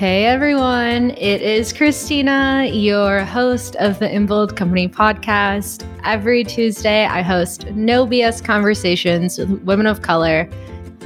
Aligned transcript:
Hey 0.00 0.24
everyone, 0.24 1.10
it 1.10 1.42
is 1.42 1.74
Christina, 1.74 2.70
your 2.72 3.22
host 3.22 3.76
of 3.76 3.98
the 3.98 4.10
In 4.10 4.24
Bold 4.24 4.56
Company 4.56 4.88
podcast. 4.88 5.86
Every 6.04 6.42
Tuesday, 6.42 7.04
I 7.04 7.20
host 7.20 7.66
no 7.72 8.06
BS 8.06 8.42
conversations 8.42 9.36
with 9.36 9.50
women 9.64 9.84
of 9.84 10.00
color 10.00 10.48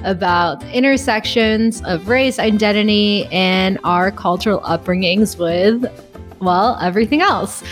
about 0.04 0.62
intersections 0.66 1.82
of 1.82 2.06
race, 2.06 2.38
identity, 2.38 3.26
and 3.32 3.80
our 3.82 4.12
cultural 4.12 4.60
upbringings 4.60 5.40
with, 5.40 5.90
well, 6.40 6.78
everything 6.80 7.20
else. 7.20 7.64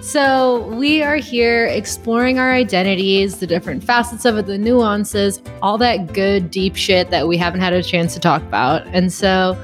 So, 0.00 0.66
we 0.74 1.02
are 1.02 1.18
here 1.18 1.66
exploring 1.66 2.40
our 2.40 2.52
identities, 2.52 3.38
the 3.38 3.46
different 3.46 3.84
facets 3.84 4.24
of 4.24 4.38
it, 4.38 4.46
the 4.46 4.58
nuances, 4.58 5.40
all 5.62 5.78
that 5.78 6.12
good, 6.12 6.50
deep 6.50 6.74
shit 6.74 7.10
that 7.10 7.28
we 7.28 7.36
haven't 7.36 7.60
had 7.60 7.72
a 7.74 7.82
chance 7.82 8.12
to 8.14 8.18
talk 8.18 8.42
about. 8.42 8.84
And 8.88 9.12
so, 9.12 9.56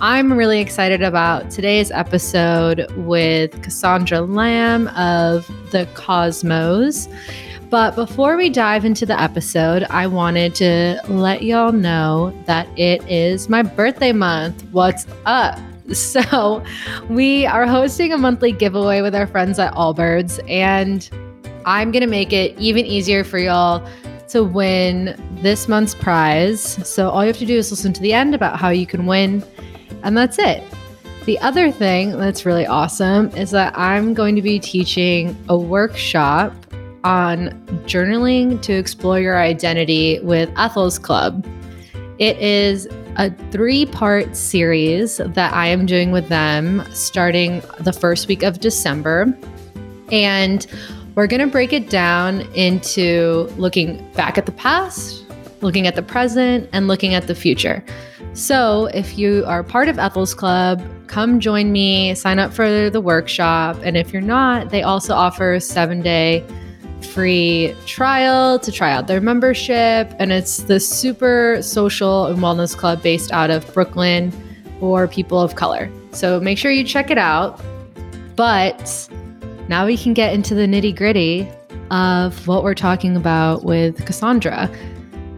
I'm 0.00 0.32
really 0.32 0.60
excited 0.60 1.02
about 1.02 1.50
today's 1.50 1.90
episode 1.90 2.90
with 2.96 3.60
Cassandra 3.62 4.20
Lam 4.20 4.88
of 4.88 5.50
The 5.70 5.88
Cosmos. 5.94 7.08
But 7.68 7.96
before 7.96 8.36
we 8.36 8.48
dive 8.48 8.84
into 8.84 9.04
the 9.04 9.20
episode, 9.20 9.82
I 9.90 10.06
wanted 10.06 10.54
to 10.56 11.00
let 11.08 11.42
y'all 11.42 11.72
know 11.72 12.32
that 12.46 12.68
it 12.78 13.02
is 13.08 13.48
my 13.48 13.62
birthday 13.62 14.12
month. 14.12 14.62
What's 14.72 15.06
up? 15.26 15.58
So, 15.94 16.62
we 17.08 17.46
are 17.46 17.66
hosting 17.66 18.12
a 18.12 18.18
monthly 18.18 18.52
giveaway 18.52 19.00
with 19.00 19.14
our 19.14 19.26
friends 19.26 19.58
at 19.58 19.72
Allbirds, 19.72 20.38
and 20.46 21.08
I'm 21.64 21.92
going 21.92 22.02
to 22.02 22.06
make 22.06 22.30
it 22.30 22.58
even 22.58 22.84
easier 22.84 23.24
for 23.24 23.38
y'all 23.38 23.82
to 24.28 24.44
win 24.44 25.16
this 25.42 25.68
month's 25.68 25.94
prize. 25.94 26.62
So, 26.88 27.10
all 27.10 27.22
you 27.22 27.28
have 27.28 27.38
to 27.38 27.46
do 27.46 27.56
is 27.56 27.70
listen 27.70 27.92
to 27.92 28.00
the 28.00 28.12
end 28.12 28.34
about 28.34 28.58
how 28.58 28.70
you 28.70 28.86
can 28.86 29.06
win 29.06 29.44
and 30.02 30.16
that's 30.16 30.38
it. 30.38 30.62
The 31.24 31.38
other 31.40 31.70
thing 31.70 32.12
that's 32.12 32.46
really 32.46 32.66
awesome 32.66 33.28
is 33.36 33.50
that 33.50 33.76
I'm 33.76 34.14
going 34.14 34.34
to 34.36 34.42
be 34.42 34.58
teaching 34.58 35.36
a 35.48 35.58
workshop 35.58 36.54
on 37.04 37.50
journaling 37.84 38.62
to 38.62 38.72
explore 38.72 39.20
your 39.20 39.38
identity 39.38 40.20
with 40.20 40.50
Ethel's 40.56 40.98
Club. 40.98 41.46
It 42.18 42.38
is 42.38 42.88
a 43.16 43.30
three 43.50 43.86
part 43.86 44.36
series 44.36 45.18
that 45.18 45.52
I 45.52 45.66
am 45.68 45.86
doing 45.86 46.12
with 46.12 46.28
them 46.28 46.82
starting 46.92 47.62
the 47.80 47.92
first 47.92 48.26
week 48.26 48.42
of 48.42 48.60
December. 48.60 49.32
And 50.10 50.66
we're 51.18 51.26
going 51.26 51.40
to 51.40 51.48
break 51.48 51.72
it 51.72 51.90
down 51.90 52.42
into 52.54 53.52
looking 53.56 54.08
back 54.12 54.38
at 54.38 54.46
the 54.46 54.52
past, 54.52 55.24
looking 55.62 55.84
at 55.84 55.96
the 55.96 56.02
present, 56.02 56.70
and 56.72 56.86
looking 56.86 57.12
at 57.12 57.26
the 57.26 57.34
future. 57.34 57.84
So, 58.34 58.86
if 58.94 59.18
you 59.18 59.42
are 59.44 59.64
part 59.64 59.88
of 59.88 59.98
Ethel's 59.98 60.32
Club, 60.32 60.80
come 61.08 61.40
join 61.40 61.72
me, 61.72 62.14
sign 62.14 62.38
up 62.38 62.52
for 62.52 62.88
the 62.88 63.00
workshop. 63.00 63.76
And 63.82 63.96
if 63.96 64.12
you're 64.12 64.22
not, 64.22 64.70
they 64.70 64.84
also 64.84 65.12
offer 65.12 65.54
a 65.54 65.60
seven 65.60 66.02
day 66.02 66.46
free 67.00 67.74
trial 67.84 68.60
to 68.60 68.70
try 68.70 68.92
out 68.92 69.08
their 69.08 69.20
membership. 69.20 70.14
And 70.20 70.30
it's 70.30 70.58
the 70.58 70.78
super 70.78 71.58
social 71.62 72.26
and 72.26 72.38
wellness 72.38 72.76
club 72.76 73.02
based 73.02 73.32
out 73.32 73.50
of 73.50 73.66
Brooklyn 73.74 74.30
for 74.78 75.08
people 75.08 75.40
of 75.40 75.56
color. 75.56 75.90
So, 76.12 76.38
make 76.38 76.58
sure 76.58 76.70
you 76.70 76.84
check 76.84 77.10
it 77.10 77.18
out. 77.18 77.60
But 78.36 79.08
now 79.68 79.86
we 79.86 79.96
can 79.96 80.14
get 80.14 80.32
into 80.32 80.54
the 80.54 80.66
nitty 80.66 80.96
gritty 80.96 81.48
of 81.90 82.46
what 82.46 82.64
we're 82.64 82.74
talking 82.74 83.16
about 83.16 83.64
with 83.64 84.04
Cassandra. 84.04 84.70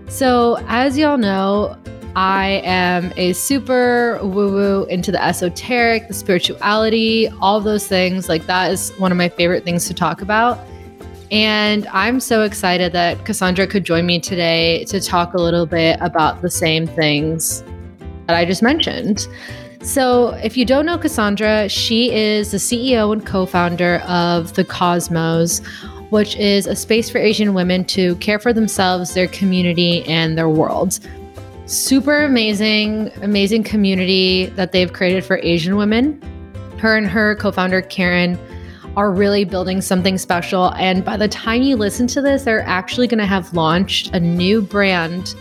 So, 0.09 0.59
as 0.67 0.99
y'all 0.99 1.19
know, 1.19 1.77
I 2.17 2.63
am 2.65 3.13
a 3.17 3.33
super 3.33 4.19
woo 4.23 4.53
woo 4.53 4.85
into 4.87 5.13
the 5.13 5.23
esoteric, 5.23 6.09
the 6.09 6.15
spirituality, 6.15 7.29
all 7.41 7.61
those 7.61 7.87
things. 7.87 8.29
Like, 8.29 8.47
that 8.47 8.73
is 8.73 8.91
one 8.99 9.13
of 9.13 9.19
my 9.19 9.29
favorite 9.29 9.65
things 9.65 9.87
to 9.87 9.95
talk 9.95 10.23
about. 10.23 10.59
And 11.31 11.87
I'm 11.89 12.19
so 12.19 12.43
excited 12.43 12.93
that 12.93 13.25
Cassandra 13.25 13.69
could 13.69 13.85
join 13.85 14.05
me 14.05 14.19
today 14.19 14.85
to 14.87 15.01
talk 15.01 15.35
a 15.35 15.39
little 15.39 15.67
bit 15.67 15.97
about 16.01 16.43
the 16.43 16.51
same 16.51 16.89
things 16.89 17.63
that 18.27 18.37
I 18.37 18.45
just 18.45 18.63
mentioned. 18.63 19.29
So, 19.83 20.31
if 20.43 20.57
you 20.57 20.65
don't 20.65 20.85
know 20.85 20.99
Cassandra, 20.99 21.69
she 21.69 22.13
is 22.13 22.51
the 22.51 22.59
CEO 22.59 23.13
and 23.13 23.25
co 23.25 23.47
founder 23.47 23.97
of 24.07 24.55
The 24.55 24.65
Cosmos, 24.65 25.61
which 26.11 26.37
is 26.37 26.67
a 26.67 26.77
space 26.77 27.09
for 27.09 27.19
Asian 27.19 27.55
women 27.55 27.85
to 27.87 28.15
care 28.17 28.39
for 28.39 28.53
themselves, 28.53 29.15
their 29.15 29.29
community, 29.29 30.05
and 30.05 30.37
their 30.37 30.49
world 30.49 30.99
super 31.71 32.25
amazing, 32.25 33.13
amazing 33.23 33.63
community 33.63 34.47
that 34.57 34.73
they've 34.73 34.93
created 34.93 35.25
for 35.25 35.39
Asian 35.45 35.77
women. 35.77 36.21
Her 36.79 36.97
and 36.97 37.07
her 37.07 37.37
co 37.37 37.53
founder, 37.53 37.81
Karen, 37.81 38.37
are 38.97 39.13
really 39.13 39.45
building 39.45 39.81
something 39.81 40.19
special. 40.19 40.75
And 40.75 41.05
by 41.05 41.17
the 41.17 41.29
time 41.29 41.63
you 41.63 41.77
listen 41.77 42.09
to 42.09 42.21
this, 42.21 42.43
they're 42.43 42.67
actually 42.67 43.07
going 43.07 43.21
to 43.21 43.27
have 43.27 43.55
launched 43.55 44.13
a 44.13 44.19
new 44.19 44.61
brand 44.61 45.37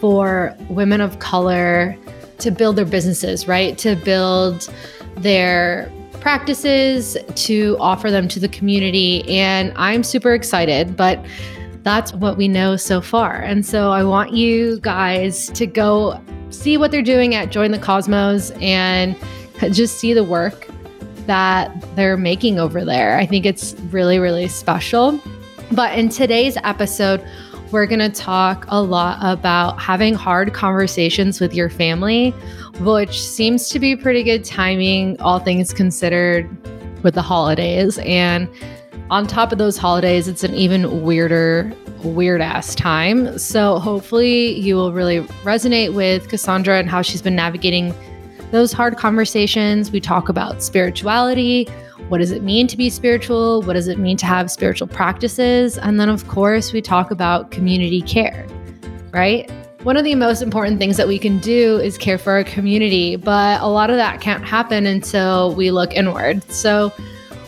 for 0.00 0.54
women 0.68 1.00
of 1.00 1.18
color 1.18 1.96
to 2.44 2.50
build 2.50 2.76
their 2.76 2.84
businesses, 2.84 3.48
right? 3.48 3.76
To 3.78 3.96
build 3.96 4.72
their 5.16 5.90
practices, 6.20 7.16
to 7.34 7.76
offer 7.80 8.10
them 8.10 8.28
to 8.28 8.40
the 8.40 8.48
community. 8.48 9.28
And 9.28 9.72
I'm 9.76 10.02
super 10.02 10.32
excited. 10.32 10.96
But 10.96 11.24
that's 11.82 12.14
what 12.14 12.36
we 12.36 12.48
know 12.48 12.76
so 12.76 13.00
far. 13.00 13.36
And 13.42 13.66
so 13.66 13.90
I 13.90 14.04
want 14.04 14.32
you 14.32 14.80
guys 14.80 15.48
to 15.50 15.66
go 15.66 16.18
see 16.50 16.78
what 16.78 16.90
they're 16.90 17.02
doing 17.02 17.34
at 17.34 17.50
Join 17.50 17.72
the 17.72 17.78
Cosmos 17.78 18.52
and 18.52 19.16
just 19.70 19.98
see 19.98 20.14
the 20.14 20.24
work 20.24 20.66
that 21.26 21.70
they're 21.94 22.16
making 22.16 22.58
over 22.58 22.84
there. 22.84 23.18
I 23.18 23.26
think 23.26 23.44
it's 23.44 23.74
really, 23.90 24.18
really 24.18 24.48
special. 24.48 25.20
But 25.72 25.98
in 25.98 26.08
today's 26.08 26.56
episode, 26.64 27.22
we're 27.74 27.86
going 27.86 27.98
to 27.98 28.08
talk 28.08 28.64
a 28.68 28.80
lot 28.80 29.18
about 29.20 29.80
having 29.80 30.14
hard 30.14 30.54
conversations 30.54 31.40
with 31.40 31.52
your 31.52 31.68
family, 31.68 32.30
which 32.78 33.20
seems 33.20 33.68
to 33.68 33.80
be 33.80 33.96
pretty 33.96 34.22
good 34.22 34.44
timing, 34.44 35.20
all 35.20 35.40
things 35.40 35.74
considered, 35.74 36.48
with 37.02 37.14
the 37.14 37.20
holidays. 37.20 37.98
And 37.98 38.48
on 39.10 39.26
top 39.26 39.50
of 39.50 39.58
those 39.58 39.76
holidays, 39.76 40.28
it's 40.28 40.44
an 40.44 40.54
even 40.54 41.02
weirder, 41.02 41.72
weird 42.04 42.40
ass 42.40 42.76
time. 42.76 43.36
So 43.40 43.80
hopefully 43.80 44.56
you 44.60 44.76
will 44.76 44.92
really 44.92 45.22
resonate 45.42 45.94
with 45.94 46.28
Cassandra 46.28 46.78
and 46.78 46.88
how 46.88 47.02
she's 47.02 47.22
been 47.22 47.34
navigating 47.34 47.92
those 48.52 48.72
hard 48.72 48.98
conversations. 48.98 49.90
We 49.90 49.98
talk 49.98 50.28
about 50.28 50.62
spirituality. 50.62 51.66
What 52.08 52.18
does 52.18 52.32
it 52.32 52.42
mean 52.42 52.66
to 52.66 52.76
be 52.76 52.90
spiritual? 52.90 53.62
What 53.62 53.72
does 53.72 53.88
it 53.88 53.98
mean 53.98 54.18
to 54.18 54.26
have 54.26 54.50
spiritual 54.50 54.86
practices? 54.86 55.78
And 55.78 55.98
then, 55.98 56.10
of 56.10 56.28
course, 56.28 56.72
we 56.72 56.82
talk 56.82 57.10
about 57.10 57.50
community 57.50 58.02
care, 58.02 58.46
right? 59.12 59.50
One 59.84 59.96
of 59.96 60.04
the 60.04 60.14
most 60.14 60.42
important 60.42 60.78
things 60.78 60.98
that 60.98 61.08
we 61.08 61.18
can 61.18 61.38
do 61.38 61.78
is 61.78 61.96
care 61.96 62.18
for 62.18 62.32
our 62.32 62.44
community, 62.44 63.16
but 63.16 63.60
a 63.62 63.66
lot 63.66 63.88
of 63.88 63.96
that 63.96 64.20
can't 64.20 64.44
happen 64.44 64.84
until 64.84 65.54
we 65.54 65.70
look 65.70 65.94
inward. 65.94 66.42
So, 66.50 66.92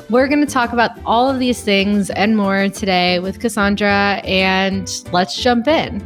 we're 0.08 0.28
going 0.28 0.44
to 0.46 0.52
talk 0.52 0.72
about 0.72 0.92
all 1.04 1.28
of 1.28 1.40
these 1.40 1.62
things 1.62 2.10
and 2.10 2.36
more 2.36 2.68
today 2.68 3.18
with 3.18 3.40
Cassandra, 3.40 4.20
and 4.24 5.02
let's 5.12 5.36
jump 5.42 5.66
in. 5.66 6.00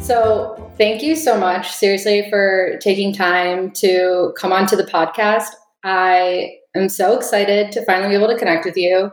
So, 0.00 0.57
thank 0.78 1.02
you 1.02 1.16
so 1.16 1.38
much, 1.38 1.70
seriously, 1.70 2.28
for 2.30 2.78
taking 2.80 3.12
time 3.12 3.70
to 3.72 4.32
come 4.38 4.52
onto 4.52 4.76
the 4.76 4.84
podcast. 4.84 5.48
I 5.84 6.50
am 6.74 6.88
so 6.88 7.16
excited 7.16 7.72
to 7.72 7.84
finally 7.84 8.10
be 8.10 8.14
able 8.14 8.28
to 8.28 8.38
connect 8.38 8.64
with 8.64 8.76
you. 8.76 9.10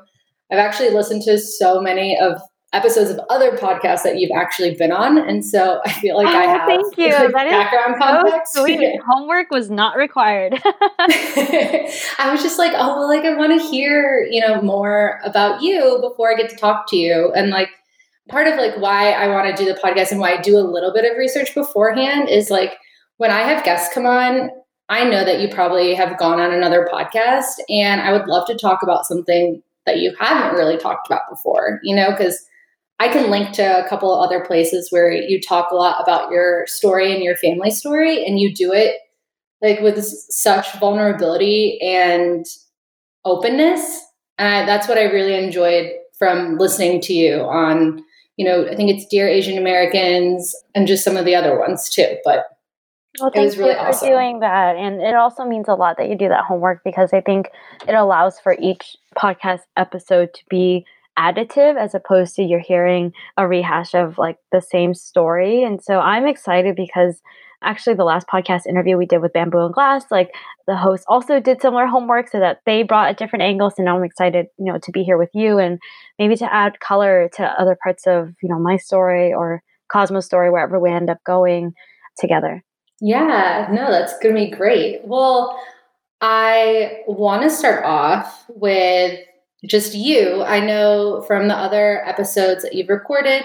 I've 0.51 0.59
actually 0.59 0.91
listened 0.91 1.23
to 1.23 1.37
so 1.39 1.81
many 1.81 2.17
of 2.17 2.39
episodes 2.73 3.09
of 3.09 3.19
other 3.29 3.51
podcasts 3.57 4.03
that 4.03 4.17
you've 4.17 4.31
actually 4.35 4.75
been 4.75 4.91
on, 4.91 5.17
and 5.17 5.43
so 5.43 5.81
I 5.85 5.91
feel 5.93 6.17
like 6.17 6.27
oh, 6.27 6.37
I 6.37 6.43
have 6.43 6.67
thank 6.67 6.97
you. 6.97 7.09
That 7.09 7.31
background 7.31 7.95
context. 7.99 8.53
So 8.53 8.63
sweet. 8.63 8.99
Homework 9.07 9.49
was 9.49 9.69
not 9.69 9.95
required. 9.95 10.61
I 10.63 12.29
was 12.31 12.43
just 12.43 12.59
like, 12.59 12.73
oh 12.75 12.99
well, 12.99 13.07
like 13.07 13.23
I 13.23 13.35
want 13.35 13.59
to 13.59 13.67
hear 13.67 14.27
you 14.29 14.41
know 14.41 14.61
more 14.61 15.19
about 15.23 15.61
you 15.61 15.99
before 16.01 16.31
I 16.31 16.35
get 16.35 16.49
to 16.49 16.55
talk 16.57 16.89
to 16.89 16.97
you, 16.97 17.31
and 17.33 17.49
like 17.49 17.69
part 18.29 18.47
of 18.47 18.57
like 18.57 18.77
why 18.77 19.11
I 19.11 19.27
want 19.27 19.55
to 19.55 19.63
do 19.63 19.71
the 19.71 19.79
podcast 19.79 20.11
and 20.11 20.19
why 20.19 20.33
I 20.33 20.41
do 20.41 20.57
a 20.57 20.59
little 20.59 20.93
bit 20.93 21.09
of 21.09 21.17
research 21.17 21.53
beforehand 21.53 22.29
is 22.29 22.49
like 22.49 22.77
when 23.17 23.31
I 23.31 23.41
have 23.41 23.63
guests 23.63 23.93
come 23.93 24.05
on. 24.05 24.49
I 24.87 25.03
know 25.03 25.25
that 25.25 25.39
you 25.39 25.49
probably 25.49 25.95
have 25.95 26.19
gone 26.19 26.39
on 26.39 26.53
another 26.53 26.87
podcast, 26.91 27.53
and 27.69 28.01
I 28.01 28.11
would 28.11 28.27
love 28.27 28.45
to 28.47 28.55
talk 28.55 28.83
about 28.83 29.07
something 29.07 29.63
that 29.87 29.97
you 29.97 30.15
haven't 30.19 30.55
really 30.55 30.77
talked 30.77 31.07
about 31.07 31.23
before, 31.27 31.79
you 31.81 31.95
know, 31.95 32.11
because 32.11 32.45
I 32.99 33.07
can 33.07 33.31
link 33.31 33.51
to 33.53 33.83
a 33.83 33.89
couple 33.89 34.13
of 34.13 34.23
other 34.23 34.45
places 34.45 34.91
where 34.91 35.11
you 35.11 35.41
talk 35.41 35.71
a 35.71 35.75
lot 35.75 36.01
about 36.01 36.29
your 36.29 36.67
story 36.67 37.11
and 37.11 37.23
your 37.23 37.35
family 37.35 37.71
story, 37.71 38.23
and 38.25 38.39
you 38.39 38.53
do 38.53 38.71
it 38.71 38.97
like 39.59 39.79
with 39.79 40.03
such 40.03 40.71
vulnerability 40.79 41.79
and 41.81 42.45
openness. 43.23 44.01
And 44.37 44.67
that's 44.67 44.87
what 44.87 44.99
I 44.99 45.05
really 45.05 45.33
enjoyed 45.33 45.93
from 46.19 46.59
listening 46.59 47.01
to 47.01 47.13
you 47.13 47.41
on, 47.41 48.04
you 48.37 48.45
know, 48.45 48.67
I 48.67 48.75
think 48.75 48.89
it's 48.91 49.05
Dear 49.05 49.27
Asian 49.27 49.57
Americans 49.57 50.55
and 50.73 50.87
just 50.87 51.03
some 51.03 51.17
of 51.17 51.25
the 51.25 51.35
other 51.35 51.57
ones 51.57 51.89
too. 51.89 52.17
But 52.23 52.45
Well, 53.19 53.31
thanks 53.33 53.55
really 53.55 53.73
for 53.73 53.79
awesome. 53.79 54.09
doing 54.09 54.39
that. 54.41 54.75
And 54.75 55.01
it 55.01 55.15
also 55.15 55.45
means 55.45 55.67
a 55.67 55.75
lot 55.75 55.97
that 55.97 56.09
you 56.09 56.17
do 56.17 56.27
that 56.29 56.43
homework 56.43 56.81
because 56.83 57.13
I 57.13 57.21
think 57.21 57.49
it 57.87 57.95
allows 57.95 58.39
for 58.39 58.55
each 58.59 58.97
podcast 59.17 59.61
episode 59.77 60.33
to 60.33 60.41
be 60.49 60.85
additive 61.17 61.77
as 61.77 61.95
opposed 61.95 62.35
to 62.35 62.43
you're 62.43 62.59
hearing 62.59 63.13
a 63.37 63.47
rehash 63.47 63.93
of 63.93 64.17
like 64.17 64.37
the 64.51 64.61
same 64.61 64.93
story. 64.93 65.63
And 65.63 65.81
so 65.81 65.99
I'm 65.99 66.27
excited 66.27 66.75
because 66.75 67.21
actually 67.65 67.95
the 67.95 68.03
last 68.03 68.27
podcast 68.27 68.67
interview 68.67 68.97
we 68.97 69.05
did 69.05 69.21
with 69.21 69.33
Bamboo 69.33 69.65
and 69.65 69.73
Glass, 69.73 70.05
like 70.11 70.31
the 70.67 70.75
host 70.75 71.03
also 71.07 71.39
did 71.39 71.61
similar 71.61 71.87
homework 71.87 72.29
so 72.29 72.39
that 72.39 72.59
they 72.65 72.83
brought 72.83 73.11
a 73.11 73.13
different 73.13 73.43
angle. 73.43 73.71
So 73.71 73.83
now 73.83 73.97
I'm 73.97 74.03
excited, 74.03 74.47
you 74.57 74.71
know, 74.71 74.79
to 74.81 74.91
be 74.91 75.03
here 75.03 75.17
with 75.17 75.31
you 75.33 75.57
and 75.57 75.79
maybe 76.19 76.35
to 76.37 76.53
add 76.53 76.79
color 76.79 77.29
to 77.35 77.43
other 77.43 77.77
parts 77.81 78.07
of, 78.07 78.29
you 78.41 78.49
know, 78.49 78.59
my 78.59 78.77
story 78.77 79.33
or 79.33 79.61
Cosmo's 79.91 80.25
story, 80.25 80.49
wherever 80.49 80.79
we 80.79 80.91
end 80.91 81.09
up 81.09 81.19
going 81.25 81.73
together. 82.17 82.63
Yeah, 83.01 83.67
no, 83.71 83.91
that's 83.91 84.17
to 84.19 84.33
be 84.33 84.49
great. 84.49 85.01
Well, 85.03 85.59
I 86.21 87.01
want 87.07 87.43
to 87.43 87.49
start 87.49 87.83
off 87.83 88.45
with 88.49 89.19
just 89.65 89.93
you. 89.93 90.43
I 90.43 90.59
know 90.59 91.23
from 91.27 91.47
the 91.47 91.55
other 91.55 92.03
episodes 92.07 92.63
that 92.63 92.73
you've 92.73 92.89
recorded, 92.89 93.43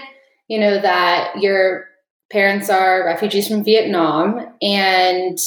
you 0.49 0.59
know, 0.59 0.81
that 0.81 1.41
your 1.41 1.90
parents 2.31 2.71
are 2.71 3.05
refugees 3.05 3.49
from 3.49 3.65
Vietnam. 3.65 4.47
And 4.63 5.39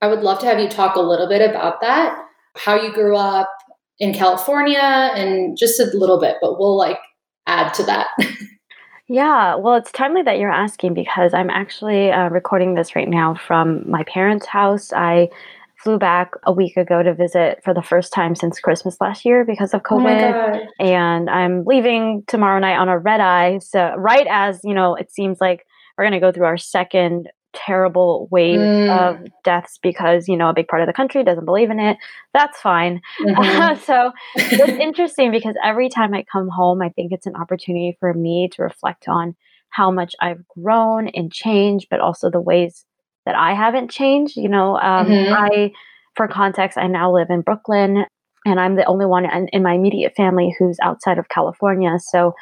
I 0.00 0.08
would 0.08 0.20
love 0.20 0.40
to 0.40 0.46
have 0.46 0.60
you 0.60 0.68
talk 0.68 0.96
a 0.96 1.00
little 1.00 1.28
bit 1.28 1.48
about 1.48 1.80
that, 1.80 2.18
how 2.56 2.80
you 2.80 2.92
grew 2.92 3.16
up 3.16 3.48
in 3.98 4.12
California, 4.12 4.78
and 4.78 5.56
just 5.56 5.80
a 5.80 5.84
little 5.94 6.20
bit, 6.20 6.36
but 6.40 6.58
we'll 6.58 6.76
like 6.76 6.98
add 7.46 7.72
to 7.74 7.84
that. 7.84 8.08
Yeah, 9.06 9.56
well, 9.56 9.74
it's 9.74 9.92
timely 9.92 10.22
that 10.22 10.38
you're 10.38 10.50
asking 10.50 10.94
because 10.94 11.34
I'm 11.34 11.50
actually 11.50 12.10
uh, 12.10 12.30
recording 12.30 12.74
this 12.74 12.96
right 12.96 13.08
now 13.08 13.34
from 13.34 13.88
my 13.88 14.02
parents' 14.04 14.46
house. 14.46 14.94
I 14.94 15.28
flew 15.76 15.98
back 15.98 16.32
a 16.44 16.52
week 16.52 16.78
ago 16.78 17.02
to 17.02 17.12
visit 17.12 17.60
for 17.62 17.74
the 17.74 17.82
first 17.82 18.14
time 18.14 18.34
since 18.34 18.58
Christmas 18.58 18.96
last 19.02 19.26
year 19.26 19.44
because 19.44 19.74
of 19.74 19.82
oh 19.84 19.96
COVID. 19.96 20.32
Oh 20.32 20.84
and 20.84 21.28
I'm 21.28 21.64
leaving 21.66 22.24
tomorrow 22.26 22.58
night 22.58 22.78
on 22.78 22.88
a 22.88 22.98
red 22.98 23.20
eye. 23.20 23.58
So, 23.58 23.94
right 23.98 24.26
as, 24.30 24.60
you 24.64 24.72
know, 24.72 24.94
it 24.94 25.12
seems 25.12 25.38
like 25.38 25.66
we're 25.96 26.04
going 26.04 26.12
to 26.12 26.20
go 26.20 26.32
through 26.32 26.46
our 26.46 26.58
second 26.58 27.28
terrible 27.54 28.28
wave 28.30 28.58
mm. 28.58 28.90
of 28.98 29.24
deaths 29.44 29.78
because 29.82 30.28
you 30.28 30.36
know 30.36 30.48
a 30.48 30.54
big 30.54 30.66
part 30.68 30.82
of 30.82 30.86
the 30.86 30.92
country 30.92 31.22
doesn't 31.22 31.44
believe 31.44 31.70
in 31.70 31.78
it 31.78 31.96
that's 32.32 32.60
fine 32.60 33.00
mm-hmm. 33.20 33.80
so 33.86 34.12
it's 34.34 34.78
interesting 34.80 35.30
because 35.30 35.54
every 35.64 35.88
time 35.88 36.12
i 36.14 36.24
come 36.30 36.48
home 36.48 36.82
i 36.82 36.88
think 36.90 37.12
it's 37.12 37.26
an 37.26 37.36
opportunity 37.36 37.96
for 38.00 38.12
me 38.12 38.48
to 38.52 38.62
reflect 38.62 39.06
on 39.08 39.34
how 39.70 39.90
much 39.90 40.14
i've 40.20 40.46
grown 40.48 41.08
and 41.08 41.32
changed 41.32 41.86
but 41.90 42.00
also 42.00 42.28
the 42.28 42.40
ways 42.40 42.84
that 43.24 43.36
i 43.36 43.54
haven't 43.54 43.90
changed 43.90 44.36
you 44.36 44.48
know 44.48 44.76
um, 44.78 45.06
mm-hmm. 45.06 45.32
i 45.32 45.72
for 46.16 46.26
context 46.26 46.76
i 46.76 46.86
now 46.86 47.12
live 47.12 47.30
in 47.30 47.40
brooklyn 47.40 48.04
and 48.44 48.58
i'm 48.58 48.74
the 48.74 48.84
only 48.86 49.06
one 49.06 49.24
in, 49.24 49.48
in 49.52 49.62
my 49.62 49.74
immediate 49.74 50.14
family 50.16 50.54
who's 50.58 50.78
outside 50.82 51.18
of 51.18 51.28
california 51.28 51.98
so 52.00 52.34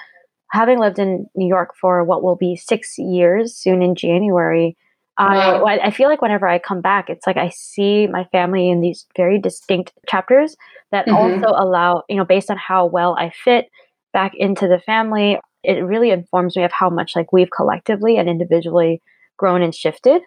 having 0.52 0.78
lived 0.78 0.98
in 0.98 1.26
new 1.34 1.48
york 1.48 1.74
for 1.80 2.04
what 2.04 2.22
will 2.22 2.36
be 2.36 2.56
six 2.56 2.98
years 2.98 3.54
soon 3.54 3.82
in 3.82 3.94
january 3.94 4.76
Wow. 5.18 5.64
I 5.66 5.86
I 5.86 5.90
feel 5.90 6.08
like 6.08 6.22
whenever 6.22 6.48
I 6.48 6.58
come 6.58 6.80
back, 6.80 7.10
it's 7.10 7.26
like 7.26 7.36
I 7.36 7.50
see 7.50 8.06
my 8.06 8.24
family 8.32 8.70
in 8.70 8.80
these 8.80 9.06
very 9.14 9.38
distinct 9.38 9.92
chapters 10.08 10.56
that 10.90 11.06
mm-hmm. 11.06 11.44
also 11.44 11.54
allow, 11.54 12.02
you 12.08 12.16
know, 12.16 12.24
based 12.24 12.50
on 12.50 12.56
how 12.56 12.86
well 12.86 13.14
I 13.18 13.30
fit 13.30 13.70
back 14.12 14.32
into 14.34 14.68
the 14.68 14.78
family, 14.78 15.38
it 15.62 15.84
really 15.84 16.10
informs 16.10 16.56
me 16.56 16.64
of 16.64 16.72
how 16.72 16.90
much 16.90 17.14
like 17.14 17.32
we've 17.32 17.50
collectively 17.50 18.16
and 18.16 18.28
individually 18.28 19.02
grown 19.36 19.62
and 19.62 19.74
shifted. 19.74 20.22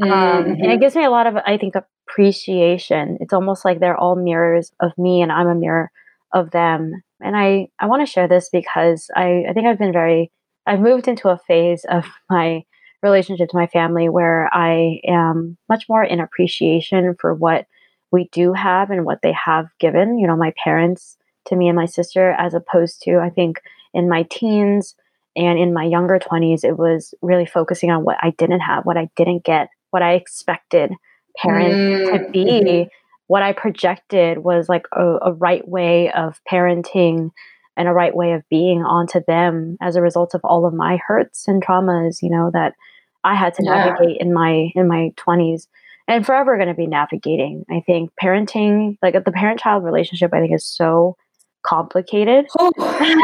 Mm-hmm. 0.00 0.12
Um, 0.12 0.44
and 0.44 0.60
it 0.60 0.64
mm-hmm. 0.64 0.80
gives 0.80 0.96
me 0.96 1.04
a 1.04 1.10
lot 1.10 1.26
of, 1.26 1.36
I 1.36 1.56
think, 1.58 1.74
appreciation. 1.74 3.18
It's 3.20 3.32
almost 3.32 3.64
like 3.64 3.80
they're 3.80 3.96
all 3.96 4.16
mirrors 4.16 4.72
of 4.80 4.96
me 4.96 5.22
and 5.22 5.30
I'm 5.30 5.48
a 5.48 5.54
mirror 5.54 5.90
of 6.32 6.50
them. 6.50 7.02
And 7.22 7.36
I, 7.36 7.68
I 7.78 7.86
want 7.86 8.06
to 8.06 8.10
share 8.10 8.28
this 8.28 8.48
because 8.50 9.10
I, 9.14 9.44
I 9.48 9.52
think 9.52 9.66
I've 9.66 9.78
been 9.78 9.92
very, 9.92 10.30
I've 10.66 10.80
moved 10.80 11.08
into 11.08 11.28
a 11.28 11.38
phase 11.38 11.84
of 11.88 12.04
my 12.30 12.64
relationship 13.02 13.48
to 13.48 13.56
my 13.56 13.66
family 13.66 14.08
where 14.08 14.50
I 14.52 15.00
am 15.06 15.56
much 15.68 15.88
more 15.88 16.04
in 16.04 16.20
appreciation 16.20 17.16
for 17.18 17.34
what 17.34 17.66
we 18.12 18.28
do 18.32 18.52
have 18.52 18.90
and 18.90 19.04
what 19.04 19.22
they 19.22 19.32
have 19.32 19.66
given, 19.78 20.18
you 20.18 20.26
know, 20.26 20.36
my 20.36 20.52
parents 20.62 21.16
to 21.46 21.56
me 21.56 21.68
and 21.68 21.76
my 21.76 21.86
sister, 21.86 22.32
as 22.32 22.54
opposed 22.54 23.02
to, 23.02 23.18
I 23.18 23.30
think, 23.30 23.60
in 23.94 24.08
my 24.08 24.24
teens 24.24 24.94
and 25.36 25.58
in 25.58 25.72
my 25.72 25.84
younger 25.84 26.18
20s, 26.18 26.64
it 26.64 26.76
was 26.76 27.14
really 27.22 27.46
focusing 27.46 27.90
on 27.90 28.04
what 28.04 28.16
I 28.20 28.30
didn't 28.36 28.60
have, 28.60 28.84
what 28.84 28.96
I 28.96 29.08
didn't 29.16 29.44
get, 29.44 29.68
what 29.90 30.02
I 30.02 30.14
expected 30.14 30.92
parents 31.36 31.76
mm-hmm. 31.76 32.24
to 32.24 32.30
be. 32.30 32.88
What 33.30 33.44
I 33.44 33.52
projected 33.52 34.38
was 34.38 34.68
like 34.68 34.86
a, 34.92 35.18
a 35.22 35.32
right 35.32 35.66
way 35.68 36.10
of 36.10 36.40
parenting 36.50 37.30
and 37.76 37.86
a 37.86 37.92
right 37.92 38.12
way 38.12 38.32
of 38.32 38.42
being 38.50 38.82
onto 38.82 39.20
them 39.24 39.76
as 39.80 39.94
a 39.94 40.02
result 40.02 40.34
of 40.34 40.40
all 40.42 40.66
of 40.66 40.74
my 40.74 40.96
hurts 40.96 41.46
and 41.46 41.64
traumas, 41.64 42.22
you 42.22 42.28
know, 42.28 42.50
that 42.52 42.74
I 43.22 43.36
had 43.36 43.54
to 43.54 43.62
navigate 43.62 44.16
yeah. 44.16 44.22
in 44.22 44.34
my 44.34 44.72
in 44.74 44.88
my 44.88 45.12
20s 45.16 45.68
and 46.08 46.26
forever 46.26 46.56
going 46.56 46.70
to 46.70 46.74
be 46.74 46.88
navigating. 46.88 47.64
I 47.70 47.84
think 47.86 48.10
parenting, 48.20 48.98
like 49.00 49.14
the 49.24 49.30
parent 49.30 49.60
child 49.60 49.84
relationship 49.84 50.34
I 50.34 50.40
think 50.40 50.52
is 50.52 50.66
so 50.66 51.16
complicated. 51.64 52.46
Oh, 52.58 52.72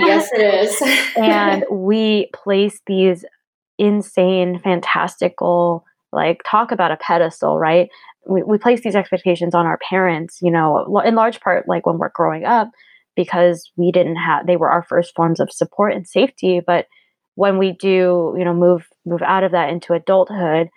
yes 0.07 0.29
it 0.33 0.55
is. 0.55 1.17
and 1.17 1.65
we 1.73 2.31
place 2.33 2.81
these 2.87 3.25
insane 3.77 4.61
fantastical 4.63 5.85
like 6.17 6.43
talk 6.45 6.73
about 6.73 6.91
a 6.91 6.97
pedestal, 6.97 7.59
right? 7.59 7.89
We, 8.27 8.43
we 8.43 8.59
place 8.59 8.81
these 8.81 8.97
expectations 8.97 9.55
on 9.55 9.67
our 9.67 9.79
parents, 9.89 10.39
you 10.43 10.51
know, 10.51 11.01
in 11.05 11.15
large 11.15 11.41
part 11.41 11.69
like 11.69 11.87
when 11.87 11.99
we're 11.99 12.09
growing 12.09 12.45
up 12.45 12.71
because 13.15 13.71
we 13.77 13.93
didn't 13.93 14.17
have 14.17 14.47
they 14.47 14.57
were 14.57 14.71
our 14.71 14.83
first 14.83 15.15
forms 15.15 15.39
of 15.39 15.53
support 15.53 15.95
and 15.95 16.09
safety, 16.09 16.61
but 16.67 16.87
when 17.37 17.59
we 17.59 17.73
do, 17.73 18.35
you 18.37 18.45
know, 18.45 18.55
move 18.55 18.89
move 19.05 19.23
out 19.23 19.45
of 19.45 19.53
that 19.53 19.69
into 19.69 19.93
adulthood, 19.93 20.69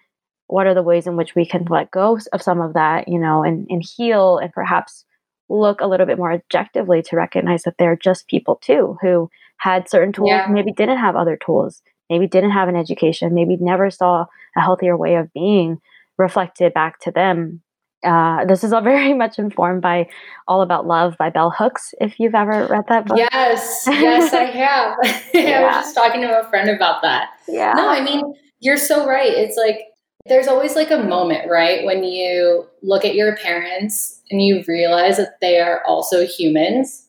what 0.47 0.68
are 0.68 0.74
the 0.75 0.83
ways 0.83 1.07
in 1.07 1.15
which 1.15 1.36
we 1.36 1.45
can 1.45 1.65
let 1.69 1.89
go 1.89 2.19
of 2.33 2.42
some 2.42 2.62
of 2.62 2.74
that, 2.74 3.07
you 3.07 3.19
know, 3.19 3.44
and, 3.44 3.65
and 3.69 3.83
heal 3.97 4.38
and 4.38 4.51
perhaps 4.51 5.06
look 5.50 5.81
a 5.81 5.88
little 5.88 6.06
bit 6.06 6.18
more 6.18 6.33
objectively 6.33 7.01
to 7.01 7.15
recognize 7.15 7.63
that 7.63 7.75
they're 7.80 7.95
just 7.95 8.27
people 8.27 8.57
too 8.62 8.97
who 9.01 9.30
had 9.57 9.89
certain 9.89 10.13
tools, 10.13 10.30
yeah. 10.30 10.47
maybe 10.50 10.71
didn't 10.71 10.97
have 10.97 11.15
other 11.15 11.38
tools, 11.38 11.81
maybe 12.09 12.27
didn't 12.27 12.51
have 12.51 12.67
an 12.67 12.75
education, 12.75 13.33
maybe 13.33 13.57
never 13.59 13.89
saw 13.89 14.25
a 14.56 14.61
healthier 14.61 14.97
way 14.97 15.15
of 15.15 15.31
being 15.33 15.79
reflected 16.17 16.73
back 16.73 16.99
to 16.99 17.11
them 17.11 17.61
uh, 18.04 18.45
this 18.45 18.63
is 18.63 18.71
all 18.71 18.81
very 18.83 19.13
much 19.13 19.39
informed 19.39 19.81
by 19.81 20.07
All 20.47 20.61
About 20.61 20.87
Love 20.87 21.16
by 21.18 21.30
Bell 21.30 21.51
Hooks, 21.51 21.94
if 21.99 22.19
you've 22.19 22.35
ever 22.35 22.68
read 22.68 22.85
that 22.87 23.06
book. 23.06 23.18
Yes, 23.18 23.83
yes, 23.87 24.33
I 24.33 24.44
have. 24.44 24.97
yeah. 25.33 25.59
I 25.59 25.78
was 25.78 25.85
just 25.85 25.95
talking 25.95 26.21
to 26.21 26.39
a 26.39 26.49
friend 26.49 26.69
about 26.69 27.01
that. 27.01 27.30
Yeah. 27.47 27.73
No, 27.73 27.89
I 27.89 28.01
mean, 28.01 28.33
you're 28.59 28.78
so 28.78 29.06
right. 29.06 29.31
It's 29.31 29.57
like 29.57 29.81
there's 30.25 30.47
always 30.47 30.75
like 30.75 30.92
a 30.92 31.04
moment, 31.04 31.49
right, 31.49 31.85
when 31.85 32.04
you 32.04 32.68
look 32.81 33.06
at 33.06 33.16
your 33.16 33.35
parents 33.37 34.21
and 34.30 34.42
you 34.42 34.63
realize 34.68 35.18
that 35.18 35.39
they 35.42 35.59
are 35.59 35.83
also 35.85 36.25
humans. 36.25 37.07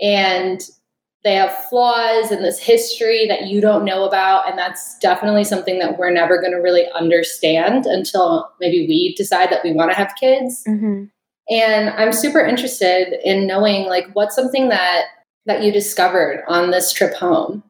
And 0.00 0.60
they 1.24 1.34
have 1.34 1.52
flaws 1.68 2.30
and 2.30 2.44
this 2.44 2.58
history 2.58 3.26
that 3.28 3.46
you 3.46 3.60
don't 3.60 3.84
know 3.84 4.04
about 4.04 4.48
and 4.48 4.58
that's 4.58 4.98
definitely 4.98 5.44
something 5.44 5.78
that 5.78 5.98
we're 5.98 6.10
never 6.10 6.40
going 6.40 6.52
to 6.52 6.58
really 6.58 6.86
understand 6.94 7.86
until 7.86 8.50
maybe 8.60 8.86
we 8.88 9.14
decide 9.16 9.50
that 9.50 9.62
we 9.62 9.72
want 9.72 9.90
to 9.90 9.96
have 9.96 10.14
kids 10.18 10.64
mm-hmm. 10.66 11.04
and 11.50 11.90
i'm 11.90 12.12
super 12.12 12.40
interested 12.40 13.18
in 13.24 13.46
knowing 13.46 13.86
like 13.86 14.06
what's 14.14 14.34
something 14.34 14.68
that 14.68 15.04
that 15.46 15.62
you 15.62 15.72
discovered 15.72 16.44
on 16.48 16.70
this 16.70 16.92
trip 16.92 17.14
home 17.14 17.62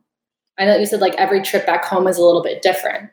i 0.58 0.64
know 0.64 0.76
you 0.76 0.86
said 0.86 1.00
like 1.00 1.14
every 1.14 1.42
trip 1.42 1.66
back 1.66 1.84
home 1.84 2.06
is 2.06 2.18
a 2.18 2.22
little 2.22 2.42
bit 2.42 2.62
different 2.62 3.10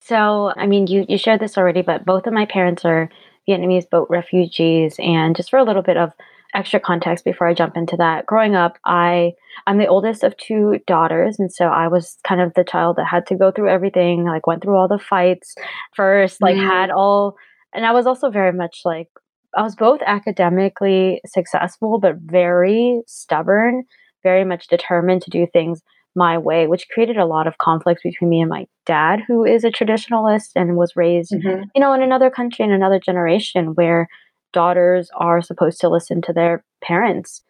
so 0.00 0.52
i 0.56 0.66
mean 0.66 0.86
you 0.86 1.04
you 1.08 1.18
shared 1.18 1.40
this 1.40 1.56
already 1.56 1.82
but 1.82 2.04
both 2.04 2.26
of 2.26 2.32
my 2.32 2.46
parents 2.46 2.84
are 2.84 3.08
vietnamese 3.48 3.88
boat 3.88 4.08
refugees 4.10 4.96
and 4.98 5.36
just 5.36 5.50
for 5.50 5.58
a 5.58 5.64
little 5.64 5.82
bit 5.82 5.96
of 5.96 6.12
extra 6.56 6.80
context 6.80 7.24
before 7.24 7.46
I 7.46 7.54
jump 7.54 7.76
into 7.76 7.96
that. 7.98 8.26
Growing 8.26 8.56
up, 8.56 8.78
I 8.84 9.34
I'm 9.66 9.78
the 9.78 9.86
oldest 9.86 10.22
of 10.22 10.36
two 10.36 10.78
daughters, 10.86 11.38
and 11.38 11.52
so 11.52 11.66
I 11.66 11.88
was 11.88 12.16
kind 12.26 12.40
of 12.40 12.54
the 12.54 12.64
child 12.64 12.96
that 12.96 13.06
had 13.06 13.26
to 13.28 13.36
go 13.36 13.50
through 13.50 13.70
everything, 13.70 14.24
like 14.24 14.46
went 14.46 14.62
through 14.62 14.76
all 14.76 14.88
the 14.88 14.98
fights 14.98 15.54
first, 15.94 16.40
like 16.40 16.56
mm. 16.56 16.66
had 16.66 16.90
all 16.90 17.36
and 17.72 17.84
I 17.84 17.92
was 17.92 18.06
also 18.06 18.30
very 18.30 18.52
much 18.52 18.80
like 18.84 19.08
I 19.56 19.62
was 19.62 19.76
both 19.76 20.00
academically 20.06 21.20
successful 21.26 21.98
but 21.98 22.16
very 22.16 23.02
stubborn, 23.06 23.84
very 24.22 24.44
much 24.44 24.68
determined 24.68 25.22
to 25.22 25.30
do 25.30 25.46
things 25.52 25.82
my 26.14 26.38
way, 26.38 26.66
which 26.66 26.88
created 26.88 27.18
a 27.18 27.26
lot 27.26 27.46
of 27.46 27.58
conflict 27.58 28.02
between 28.02 28.30
me 28.30 28.40
and 28.40 28.48
my 28.48 28.66
dad, 28.86 29.20
who 29.28 29.44
is 29.44 29.64
a 29.64 29.70
traditionalist 29.70 30.52
and 30.56 30.76
was 30.76 30.96
raised, 30.96 31.32
mm-hmm. 31.32 31.64
you 31.74 31.80
know, 31.80 31.92
in 31.92 32.02
another 32.02 32.30
country 32.30 32.64
in 32.64 32.72
another 32.72 32.98
generation 32.98 33.74
where 33.74 34.08
daughters 34.52 35.10
are 35.14 35.42
supposed 35.42 35.78
to 35.80 35.88
listen 35.90 36.22
to 36.22 36.32
their 36.32 36.64
parents. 36.82 37.42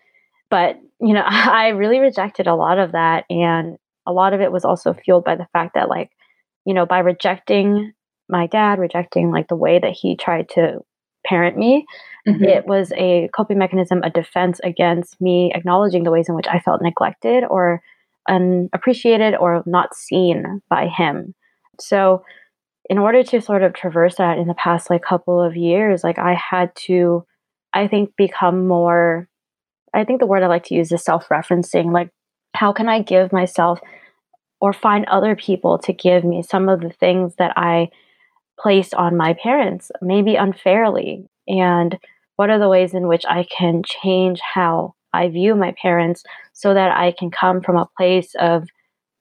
But, 0.51 0.79
you 1.01 1.15
know, 1.15 1.25
I 1.27 1.69
really 1.69 1.99
rejected 1.99 2.47
a 2.47 2.55
lot 2.55 2.79
of 2.79 2.93
that. 2.93 3.25
And 3.31 3.77
a 4.07 4.13
lot 4.13 4.33
of 4.33 4.41
it 4.41 4.53
was 4.53 4.65
also 4.65 4.93
fueled 4.93 5.25
by 5.25 5.37
the 5.37 5.49
fact 5.53 5.75
that, 5.75 5.89
like, 5.89 6.11
you 6.65 6.75
know, 6.75 6.87
by 6.87 6.99
rejecting 6.99 7.93
my 8.29 8.47
dad, 8.47 8.79
rejecting 8.79 9.31
like 9.31 9.49
the 9.49 9.57
way 9.57 9.79
that 9.79 9.93
he 9.93 10.17
tried 10.17 10.49
to 10.51 10.81
parent 11.27 11.57
me. 11.57 11.87
Mm-hmm. 12.27 12.45
It 12.45 12.67
was 12.67 12.93
a 12.97 13.29
coping 13.35 13.59
mechanism, 13.59 14.03
a 14.03 14.11
defense 14.11 14.61
against 14.65 15.21
me 15.21 15.53
acknowledging 15.55 16.05
the 16.05 16.11
ways 16.11 16.29
in 16.29 16.35
which 16.35 16.49
I 16.49 16.59
felt 16.59 16.83
neglected 16.83 17.45
or 17.45 17.83
unappreciated 18.29 19.35
or 19.37 19.63
not 19.67 19.95
seen 19.95 20.63
by 20.69 20.89
him. 20.89 21.35
So, 21.81 22.25
in 22.89 22.99
order 22.99 23.23
to 23.25 23.41
sort 23.41 23.63
of 23.63 23.75
traverse 23.75 24.17
that 24.17 24.39
in 24.39 24.47
the 24.47 24.55
past 24.55 24.91
like 24.91 25.03
couple 25.03 25.43
of 25.43 25.57
years, 25.57 26.05
like 26.05 26.19
I 26.19 26.35
had 26.35 26.75
to, 26.87 27.25
I 27.73 27.89
think, 27.89 28.11
become 28.17 28.67
more. 28.67 29.29
I 29.97 30.05
think 30.05 30.21
the 30.21 30.27
word 30.27 30.43
I 30.43 30.47
like 30.47 30.65
to 30.65 30.75
use 30.75 30.93
is 30.93 31.03
self 31.03 31.29
referencing. 31.29 31.93
Like, 31.93 32.11
how 32.55 32.73
can 32.73 32.89
I 32.89 33.03
give 33.03 33.33
myself 33.33 33.81
or 34.61 34.73
find 34.73 35.05
other 35.07 35.35
people 35.35 35.79
to 35.79 35.93
give 35.93 36.25
me 36.25 36.43
some 36.43 36.69
of 36.69 36.81
the 36.81 36.91
things 36.91 37.35
that 37.39 37.53
I 37.57 37.89
placed 38.59 38.95
on 38.95 39.17
my 39.17 39.35
parents, 39.43 39.91
maybe 40.03 40.37
unfairly? 40.37 41.29
And 41.49 41.99
what 42.37 42.51
are 42.51 42.59
the 42.59 42.69
ways 42.69 42.95
in 42.95 43.09
which 43.09 43.25
I 43.29 43.45
can 43.45 43.83
change 43.85 44.41
how 44.41 44.95
I 45.13 45.29
view 45.29 45.55
my 45.55 45.75
parents 45.81 46.23
so 46.53 46.75
that 46.75 46.97
I 46.97 47.15
can 47.19 47.31
come 47.31 47.63
from 47.63 47.77
a 47.77 47.89
place 47.97 48.35
of 48.39 48.69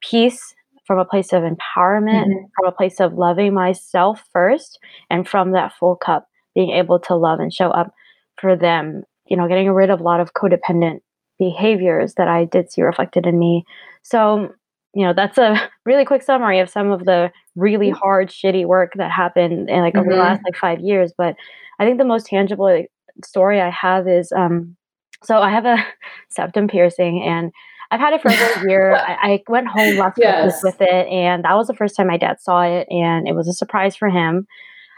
peace, 0.02 0.54
from 0.86 1.00
a 1.00 1.06
place 1.06 1.32
of 1.32 1.44
empowerment, 1.44 2.28
mm-hmm. 2.28 2.46
from 2.56 2.68
a 2.68 2.72
place 2.72 3.00
of 3.00 3.14
loving 3.14 3.54
myself 3.54 4.24
first, 4.34 4.78
and 5.10 5.28
from 5.28 5.52
that 5.52 5.74
full 5.80 5.96
cup, 5.96 6.28
being 6.54 6.72
able 6.72 7.00
to 7.00 7.16
love 7.16 7.40
and 7.40 7.54
show 7.54 7.70
up 7.70 7.94
for 8.40 8.58
them, 8.58 9.04
you 9.28 9.38
know, 9.38 9.48
getting 9.48 9.70
rid 9.72 9.90
of 9.90 10.00
a 10.00 10.04
lot 10.04 10.20
of 10.20 10.34
codependent 10.34 11.00
behaviors 11.38 12.14
that 12.16 12.28
I 12.28 12.46
did 12.46 12.72
see 12.72 12.82
reflected 12.82 13.26
in 13.26 13.38
me. 13.38 13.66
So, 14.04 14.54
you 14.94 15.06
know, 15.06 15.14
that's 15.14 15.38
a 15.38 15.70
really 15.86 16.06
quick 16.06 16.24
summary 16.24 16.60
of 16.60 16.70
some 16.70 16.92
of 16.92 17.06
the 17.06 17.32
really 17.56 17.88
mm-hmm. 17.90 17.98
hard, 17.98 18.30
shitty 18.30 18.66
work 18.66 18.94
that 18.96 19.12
happened 19.12 19.70
in 19.70 19.80
like 19.80 19.94
mm-hmm. 19.94 20.02
over 20.02 20.10
the 20.10 20.22
last 20.22 20.38
mm-hmm. 20.38 20.48
like 20.48 20.58
five 20.58 20.80
years. 20.80 21.14
But 21.18 21.36
I 21.80 21.86
think 21.86 21.98
the 21.98 22.06
most 22.06 22.28
tangible 22.28 22.86
story 23.24 23.62
I 23.62 23.70
have 23.70 24.08
is 24.08 24.32
um 24.32 24.76
so 25.24 25.38
I 25.38 25.50
have 25.50 25.66
a 25.66 25.78
septum 26.30 26.68
piercing 26.68 27.24
and 27.24 27.52
I've 27.92 28.00
had 28.00 28.14
it 28.14 28.22
for 28.22 28.32
over 28.32 28.66
a 28.66 28.70
year. 28.70 28.96
I, 28.96 29.18
I, 29.22 29.44
went 29.48 29.68
home 29.68 29.98
last 29.98 30.18
yes. 30.18 30.64
with 30.64 30.82
it, 30.82 31.08
and 31.08 31.44
that 31.44 31.54
was 31.54 31.68
the 31.68 31.76
first 31.76 31.96
time 31.96 32.08
my 32.08 32.18
dad 32.18 32.42
saw 32.42 32.64
it, 32.64 32.88
and 32.90 33.28
it 33.28 33.36
was 33.36 33.48
a 33.48 33.54
surprise 33.54 33.96
for 33.96 34.10
him. 34.10 34.48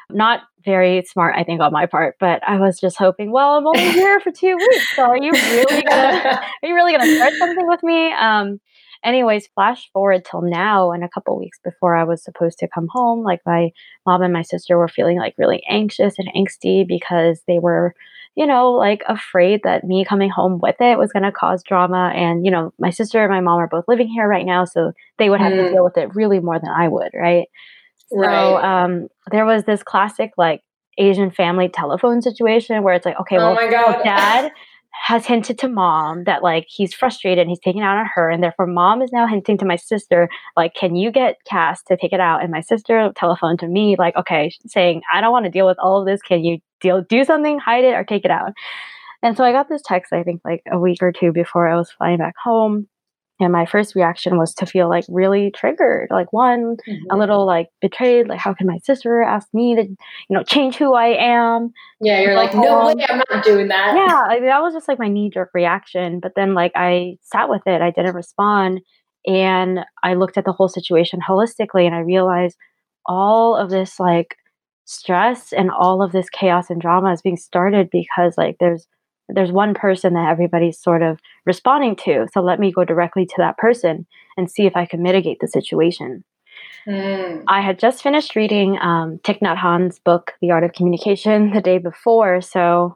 Not 0.10 0.42
very 0.64 1.04
smart, 1.06 1.36
I 1.38 1.44
think, 1.44 1.62
on 1.62 1.72
my 1.72 1.86
part, 1.86 2.16
but 2.20 2.42
I 2.48 2.58
was 2.60 2.80
just 2.80 2.98
hoping. 2.98 3.32
Well, 3.32 3.56
I'm 3.56 3.68
only 3.68 3.92
here 3.92 4.20
for 4.20 4.32
two 4.32 4.56
weeks, 4.56 4.96
so 4.96 5.04
are 5.04 5.18
you 5.18 5.32
really 5.32 5.82
gonna 5.84 6.42
are 6.64 6.68
you 6.68 6.76
really 6.76 6.94
gonna 6.94 7.16
start 7.16 7.34
something 7.34 7.68
with 7.68 7.84
me? 7.84 8.12
Um, 8.14 8.60
anyways, 9.04 9.48
flash 9.48 9.90
forward 9.92 10.26
till 10.30 10.42
now, 10.42 10.92
and 10.92 11.04
a 11.04 11.10
couple 11.10 11.38
weeks 11.38 11.60
before 11.64 11.96
I 11.96 12.04
was 12.04 12.24
supposed 12.24 12.60
to 12.60 12.68
come 12.68 12.88
home, 12.90 13.24
like 13.24 13.42
my 13.46 13.72
mom 14.06 14.22
and 14.22 14.34
my 14.34 14.44
sister 14.44 14.78
were 14.78 14.88
feeling 14.88 15.18
like 15.18 15.36
really 15.38 15.64
anxious 15.70 16.16
and 16.18 16.30
angsty 16.36 16.88
because 16.88 17.42
they 17.48 17.60
were 17.60 17.94
you 18.38 18.46
know, 18.46 18.72
like 18.72 19.02
afraid 19.08 19.62
that 19.64 19.84
me 19.84 20.06
coming 20.06 20.30
home 20.30 20.60
with 20.62 20.80
it 20.80 21.00
was 21.00 21.12
going 21.12 21.24
to 21.24 21.32
cause 21.32 21.64
drama. 21.64 22.12
And, 22.16 22.46
you 22.46 22.52
know, 22.52 22.72
my 22.78 22.92
sister 22.92 23.24
and 23.24 23.32
my 23.32 23.42
mom 23.42 23.58
are 23.58 23.68
both 23.68 23.88
living 23.88 24.08
here 24.08 24.28
right 24.28 24.46
now. 24.46 24.64
So 24.64 24.92
they 25.18 25.32
would 25.32 25.42
have 25.42 25.54
mm. 25.54 25.66
to 25.66 25.72
deal 25.72 25.84
with 25.84 25.98
it 25.98 26.14
really 26.14 26.40
more 26.40 26.60
than 26.60 26.70
I 26.70 26.88
would. 26.88 27.10
Right. 27.16 27.48
Right. 28.12 28.30
So 28.30 28.58
um, 28.58 29.08
there 29.32 29.46
was 29.46 29.64
this 29.64 29.84
classic, 29.84 30.32
like, 30.38 30.62
Asian 30.98 31.32
family 31.32 31.70
telephone 31.70 32.22
situation 32.22 32.84
where 32.84 32.96
it's 32.96 33.06
like, 33.06 33.20
okay, 33.20 33.38
oh 33.38 33.54
well, 33.54 33.70
well 33.70 34.04
dad 34.04 34.52
has 35.06 35.26
hinted 35.26 35.60
to 35.60 35.68
mom 35.68 36.24
that 36.24 36.42
like 36.42 36.66
he's 36.68 36.94
frustrated 36.94 37.40
and 37.40 37.50
he's 37.50 37.60
taking 37.60 37.82
out 37.82 37.98
on 37.98 38.08
her 38.16 38.30
and 38.32 38.42
therefore 38.42 38.66
mom 38.66 39.02
is 39.02 39.12
now 39.12 39.28
hinting 39.28 39.58
to 39.58 39.66
my 39.66 39.76
sister 39.76 40.28
like 40.56 40.74
can 40.74 40.96
you 40.96 41.12
get 41.12 41.38
Cass 41.46 41.84
to 41.84 41.96
take 41.96 42.14
it 42.14 42.20
out? 42.20 42.42
And 42.42 42.52
my 42.52 42.62
sister 42.62 43.12
telephoned 43.16 43.60
to 43.60 43.68
me 43.68 43.96
like 43.98 44.16
okay 44.16 44.52
saying 44.66 45.02
I 45.14 45.22
don't 45.22 45.32
want 45.32 45.46
to 45.46 45.52
deal 45.52 45.68
with 45.68 45.78
all 45.80 46.00
of 46.00 46.08
this. 46.08 46.22
Can 46.22 46.44
you 46.44 46.60
deal 46.82 47.02
do 47.02 47.24
something 47.24 47.60
hide 47.60 47.84
it 47.84 47.94
or 47.94 48.04
take 48.04 48.26
it 48.26 48.32
out? 48.32 48.54
And 49.22 49.38
so 49.38 49.44
I 49.44 49.52
got 49.52 49.70
this 49.70 49.84
text 49.86 50.14
I 50.14 50.24
think 50.24 50.42
like 50.44 50.64
a 50.72 50.80
week 50.80 51.00
or 51.02 51.12
two 51.12 51.32
before 51.32 51.68
I 51.68 51.76
was 51.76 51.92
flying 51.92 52.18
back 52.18 52.34
home 52.44 52.88
and 53.40 53.52
my 53.52 53.66
first 53.66 53.96
reaction 53.96 54.38
was 54.38 54.54
to 54.54 54.66
feel 54.66 54.90
like 54.90 55.06
really 55.10 55.52
triggered 55.52 56.08
like 56.10 56.32
one 56.34 56.78
mm-hmm. 56.88 57.12
a 57.12 57.18
little 57.18 57.46
like 57.46 57.68
betrayed 57.82 58.28
like 58.28 58.40
how 58.40 58.54
can 58.54 58.68
my 58.68 58.78
sister 58.80 59.22
ask 59.22 59.48
me 59.54 59.76
to 59.76 59.84
you 59.84 59.98
know 60.30 60.44
change 60.44 60.76
who 60.76 60.94
i 60.94 61.08
am 61.08 61.72
yeah 62.02 62.22
you're 62.22 62.36
like, 62.36 62.54
no 62.54 62.88
way 62.88 63.06
i'm 63.10 63.22
not 63.30 63.44
doing 63.44 63.68
that 63.68 63.96
yeah 63.96 64.28
like, 64.28 64.42
that 64.42 64.62
was 64.62 64.74
just 64.74 64.88
like 64.88 65.00
my 65.00 65.08
knee-jerk 65.08 65.50
reaction 65.54 66.20
but 66.20 66.34
then 66.36 66.54
like 66.54 66.72
i 66.76 67.16
sat 67.22 67.50
with 67.50 67.62
it 67.66 67.82
i 67.82 67.92
didn't 67.92 68.16
respond 68.16 68.82
and 69.26 69.80
i 70.04 70.14
looked 70.14 70.38
at 70.38 70.46
the 70.46 70.54
whole 70.54 70.70
situation 70.70 71.20
holistically 71.28 71.86
and 71.86 71.96
i 71.96 72.00
realized 72.00 72.58
all 73.06 73.56
of 73.56 73.70
this 73.70 74.00
like 74.00 74.36
stress 74.86 75.52
and 75.52 75.70
all 75.70 76.02
of 76.02 76.12
this 76.14 76.30
chaos 76.30 76.70
and 76.70 76.82
drama 76.82 77.12
is 77.12 77.22
being 77.22 77.38
started 77.38 77.90
because 77.92 78.36
like 78.38 78.56
there's 78.60 78.88
there's 79.30 79.52
one 79.52 79.74
person 79.74 80.14
that 80.14 80.30
everybody's 80.30 80.80
sort 80.80 81.02
of 81.02 81.20
responding 81.46 81.96
to. 81.98 82.28
So 82.34 82.42
let 82.42 82.60
me 82.60 82.72
go 82.72 82.84
directly 82.84 83.26
to 83.26 83.36
that 83.38 83.58
person 83.58 84.06
and 84.38 84.50
see 84.50 84.66
if 84.66 84.76
I 84.76 84.86
can 84.86 85.02
mitigate 85.02 85.40
the 85.40 85.48
situation. 85.48 86.24
Mm. 86.88 87.44
I 87.48 87.62
had 87.62 87.80
just 87.80 88.02
finished 88.02 88.36
reading 88.36 88.78
um, 88.82 89.20
Thich 89.24 89.40
Nhat 89.42 89.58
Hanh's 89.58 90.00
book, 90.00 90.34
The 90.42 90.52
Art 90.52 90.64
of 90.64 90.74
Communication, 90.74 91.52
the 91.52 91.62
day 91.62 91.78
before. 91.78 92.42
So 92.42 92.96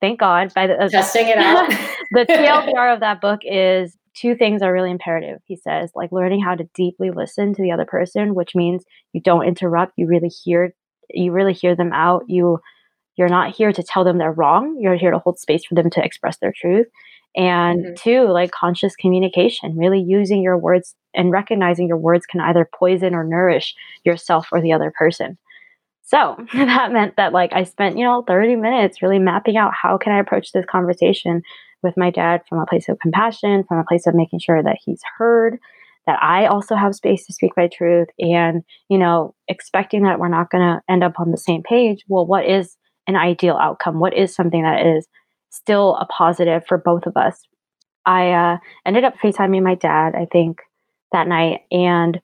thank 0.00 0.20
God. 0.20 0.54
By 0.54 0.68
the 0.68 0.74
uh, 0.74 0.88
testing 0.88 1.28
it 1.28 1.38
out, 1.38 1.68
the 2.12 2.26
TLDR 2.26 2.94
of 2.94 3.00
that 3.00 3.20
book 3.20 3.40
is 3.42 3.96
two 4.14 4.36
things 4.36 4.62
are 4.62 4.72
really 4.72 4.90
imperative. 4.90 5.40
He 5.44 5.56
says, 5.56 5.90
like 5.94 6.12
learning 6.12 6.42
how 6.42 6.54
to 6.54 6.68
deeply 6.74 7.10
listen 7.10 7.54
to 7.54 7.62
the 7.62 7.72
other 7.72 7.86
person, 7.86 8.34
which 8.34 8.54
means 8.54 8.84
you 9.12 9.20
don't 9.20 9.46
interrupt. 9.46 9.94
You 9.96 10.06
really 10.06 10.28
hear, 10.28 10.74
you 11.10 11.32
really 11.32 11.54
hear 11.54 11.74
them 11.74 11.92
out. 11.92 12.24
You 12.28 12.60
you're 13.16 13.28
not 13.28 13.54
here 13.54 13.72
to 13.72 13.82
tell 13.82 14.04
them 14.04 14.18
they're 14.18 14.32
wrong. 14.32 14.78
You're 14.80 14.96
here 14.96 15.10
to 15.10 15.18
hold 15.18 15.38
space 15.38 15.64
for 15.64 15.74
them 15.74 15.90
to 15.90 16.04
express 16.04 16.38
their 16.38 16.52
truth. 16.54 16.86
And 17.34 17.84
mm-hmm. 17.84 17.94
two, 17.96 18.28
like 18.28 18.50
conscious 18.50 18.94
communication, 18.96 19.76
really 19.76 20.00
using 20.00 20.42
your 20.42 20.58
words 20.58 20.94
and 21.14 21.30
recognizing 21.30 21.88
your 21.88 21.96
words 21.96 22.26
can 22.26 22.40
either 22.40 22.68
poison 22.74 23.14
or 23.14 23.24
nourish 23.24 23.74
yourself 24.04 24.48
or 24.52 24.60
the 24.60 24.72
other 24.72 24.92
person. 24.96 25.38
So 26.02 26.36
that 26.54 26.92
meant 26.92 27.16
that 27.16 27.32
like 27.32 27.52
I 27.52 27.64
spent, 27.64 27.96
you 27.96 28.04
know, 28.04 28.22
30 28.26 28.56
minutes 28.56 29.02
really 29.02 29.18
mapping 29.18 29.56
out 29.56 29.72
how 29.74 29.96
can 29.96 30.12
I 30.12 30.18
approach 30.18 30.52
this 30.52 30.66
conversation 30.66 31.42
with 31.82 31.96
my 31.96 32.10
dad 32.10 32.42
from 32.48 32.58
a 32.58 32.66
place 32.66 32.88
of 32.88 32.98
compassion, 33.00 33.64
from 33.66 33.78
a 33.78 33.84
place 33.84 34.06
of 34.06 34.14
making 34.14 34.38
sure 34.38 34.62
that 34.62 34.78
he's 34.84 35.00
heard, 35.18 35.58
that 36.06 36.22
I 36.22 36.46
also 36.46 36.74
have 36.76 36.94
space 36.94 37.26
to 37.26 37.32
speak 37.32 37.52
my 37.56 37.68
truth 37.68 38.08
and, 38.18 38.62
you 38.88 38.98
know, 38.98 39.34
expecting 39.48 40.02
that 40.02 40.18
we're 40.20 40.28
not 40.28 40.50
going 40.50 40.62
to 40.62 40.82
end 40.88 41.02
up 41.02 41.18
on 41.18 41.30
the 41.30 41.38
same 41.38 41.62
page. 41.62 42.04
Well, 42.08 42.26
what 42.26 42.46
is 42.46 42.76
an 43.06 43.16
ideal 43.16 43.56
outcome? 43.56 44.00
What 44.00 44.16
is 44.16 44.34
something 44.34 44.62
that 44.62 44.86
is 44.86 45.06
still 45.50 45.96
a 45.96 46.06
positive 46.06 46.64
for 46.66 46.78
both 46.78 47.06
of 47.06 47.16
us? 47.16 47.40
I 48.06 48.30
uh, 48.30 48.58
ended 48.86 49.04
up 49.04 49.14
FaceTiming 49.22 49.62
my 49.62 49.74
dad, 49.74 50.14
I 50.14 50.26
think, 50.30 50.60
that 51.12 51.28
night. 51.28 51.60
And 51.70 52.20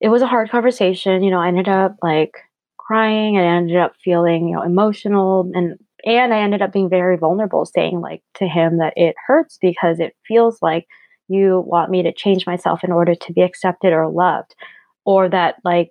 it 0.00 0.08
was 0.08 0.22
a 0.22 0.26
hard 0.26 0.50
conversation. 0.50 1.22
You 1.22 1.30
know, 1.30 1.40
I 1.40 1.48
ended 1.48 1.68
up 1.68 1.96
like 2.02 2.32
crying 2.76 3.36
and 3.36 3.46
I 3.46 3.56
ended 3.56 3.76
up 3.76 3.94
feeling, 4.02 4.48
you 4.48 4.56
know, 4.56 4.62
emotional 4.62 5.50
and 5.54 5.78
and 6.04 6.32
I 6.32 6.38
ended 6.38 6.62
up 6.62 6.72
being 6.72 6.88
very 6.88 7.16
vulnerable 7.16 7.66
saying 7.66 8.00
like 8.00 8.22
to 8.34 8.46
him 8.46 8.78
that 8.78 8.94
it 8.96 9.16
hurts 9.26 9.58
because 9.60 9.98
it 9.98 10.14
feels 10.26 10.58
like 10.62 10.86
you 11.28 11.62
want 11.66 11.90
me 11.90 12.02
to 12.02 12.12
change 12.12 12.46
myself 12.46 12.84
in 12.84 12.92
order 12.92 13.14
to 13.14 13.32
be 13.32 13.42
accepted 13.42 13.92
or 13.92 14.08
loved 14.08 14.54
or 15.04 15.28
that 15.28 15.56
like 15.64 15.90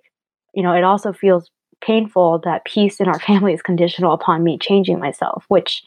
you 0.54 0.62
know 0.62 0.72
it 0.72 0.82
also 0.82 1.12
feels 1.12 1.50
painful 1.80 2.40
that 2.44 2.64
peace 2.64 3.00
in 3.00 3.08
our 3.08 3.18
family 3.20 3.52
is 3.52 3.62
conditional 3.62 4.12
upon 4.12 4.44
me 4.44 4.58
changing 4.58 4.98
myself, 4.98 5.44
which 5.48 5.82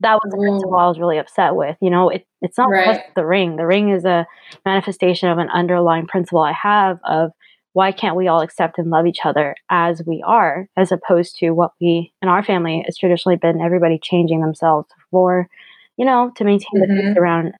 that 0.00 0.14
was 0.14 0.30
the 0.30 0.36
principle 0.36 0.76
I 0.76 0.86
was 0.86 0.98
really 0.98 1.18
upset 1.18 1.54
with. 1.54 1.76
You 1.80 1.90
know, 1.90 2.10
it, 2.10 2.26
it's 2.42 2.58
not 2.58 2.70
right. 2.70 2.86
just 2.86 3.14
the 3.14 3.24
ring. 3.24 3.56
The 3.56 3.66
ring 3.66 3.90
is 3.90 4.04
a 4.04 4.26
manifestation 4.64 5.28
of 5.28 5.38
an 5.38 5.48
underlying 5.50 6.06
principle 6.06 6.40
I 6.40 6.52
have 6.52 6.98
of 7.04 7.30
why 7.74 7.90
can't 7.90 8.16
we 8.16 8.28
all 8.28 8.40
accept 8.40 8.78
and 8.78 8.90
love 8.90 9.06
each 9.06 9.20
other 9.24 9.56
as 9.68 10.02
we 10.06 10.22
are, 10.24 10.68
as 10.76 10.92
opposed 10.92 11.36
to 11.36 11.50
what 11.50 11.72
we 11.80 12.12
in 12.22 12.28
our 12.28 12.42
family 12.42 12.82
has 12.86 12.96
traditionally 12.96 13.36
been 13.36 13.60
everybody 13.60 13.98
changing 14.00 14.40
themselves 14.40 14.88
for, 15.10 15.48
you 15.96 16.04
know, 16.04 16.32
to 16.36 16.44
maintain 16.44 16.68
mm-hmm. 16.74 16.80
the 16.80 17.00
peace 17.00 17.10
mm-hmm. 17.10 17.18
around 17.18 17.52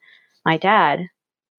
my 0.45 0.57
dad. 0.57 1.09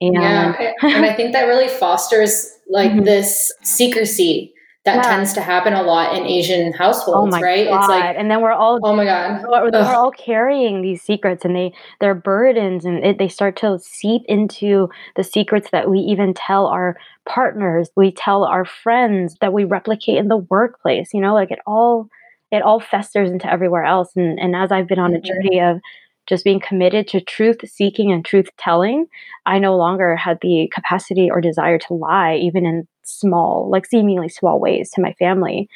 And 0.02 0.14
yeah, 0.14 0.74
and 0.82 1.06
I 1.06 1.14
think 1.14 1.34
that 1.34 1.44
really 1.44 1.68
fosters 1.68 2.50
like 2.70 2.92
mm-hmm. 2.92 3.04
this 3.06 3.52
secrecy 3.62 4.54
that 4.86 5.04
tends 5.04 5.34
to 5.34 5.42
happen 5.42 5.74
a 5.74 5.82
lot 5.82 6.16
in 6.16 6.26
Asian 6.26 6.72
households, 6.72 7.36
oh 7.36 7.40
right? 7.40 7.68
God. 7.68 7.80
It's 7.80 7.90
like, 7.90 8.16
and 8.18 8.30
then 8.30 8.42
we're 8.42 8.52
all, 8.52 8.80
oh 8.84 8.96
my 8.96 9.04
god, 9.04 9.44
we're, 9.44 9.72
we're 9.72 9.96
all 9.96 10.12
carrying 10.12 10.84
these 10.84 11.02
secrets, 11.02 11.44
and 11.44 11.56
they 11.56 11.74
they're 12.00 12.14
burdens, 12.14 12.86
and 12.86 13.04
it, 13.04 13.18
they 13.18 13.28
start 13.28 13.56
to 13.58 13.80
seep 13.80 14.22
into 14.28 14.88
the 15.16 15.24
secrets 15.24 15.70
that 15.72 15.90
we 15.90 16.00
even 16.00 16.36
tell 16.36 16.68
our 16.68 16.98
partners, 17.28 17.90
we 17.96 18.12
tell 18.12 18.44
our 18.44 18.64
friends, 18.64 19.36
that 19.42 19.54
we 19.54 19.64
replicate 19.64 20.18
in 20.18 20.28
the 20.28 20.38
workplace. 20.38 21.14
You 21.14 21.22
know, 21.22 21.34
like 21.34 21.50
it 21.50 21.60
all 21.66 22.08
it 22.52 22.62
all 22.62 22.80
festers 22.80 23.32
into 23.32 23.52
everywhere 23.52 23.86
else. 23.86 24.12
And 24.16 24.40
and 24.40 24.56
as 24.56 24.72
I've 24.72 24.88
been 24.88 25.00
on 25.00 25.16
a 25.16 25.18
mm-hmm. 25.18 25.26
journey 25.26 25.62
of 25.62 25.82
just 26.28 26.44
being 26.44 26.60
committed 26.60 27.08
to 27.08 27.22
truth 27.22 27.58
seeking 27.66 28.12
and 28.12 28.24
truth 28.24 28.50
telling, 28.58 29.08
I 29.48 29.58
no 29.58 29.76
longer 29.76 30.16
had 30.16 30.40
the 30.42 30.70
capacity 30.74 31.30
or 31.30 31.42
desire 31.42 31.80
to 31.80 31.94
lie, 31.94 32.36
even 32.36 32.66
in 32.66 32.88
small, 33.06 33.70
like 33.70 33.86
seemingly 33.86 34.30
small 34.30 34.60
ways 34.60 34.92
to 34.92 35.02
my 35.02 35.14
family. 35.14 35.70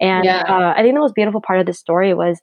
And 0.00 0.24
yeah. 0.24 0.42
uh, 0.42 0.74
I 0.76 0.82
think 0.82 0.94
the 0.94 1.00
most 1.00 1.14
beautiful 1.14 1.40
part 1.40 1.60
of 1.60 1.66
the 1.66 1.72
story 1.72 2.14
was 2.14 2.40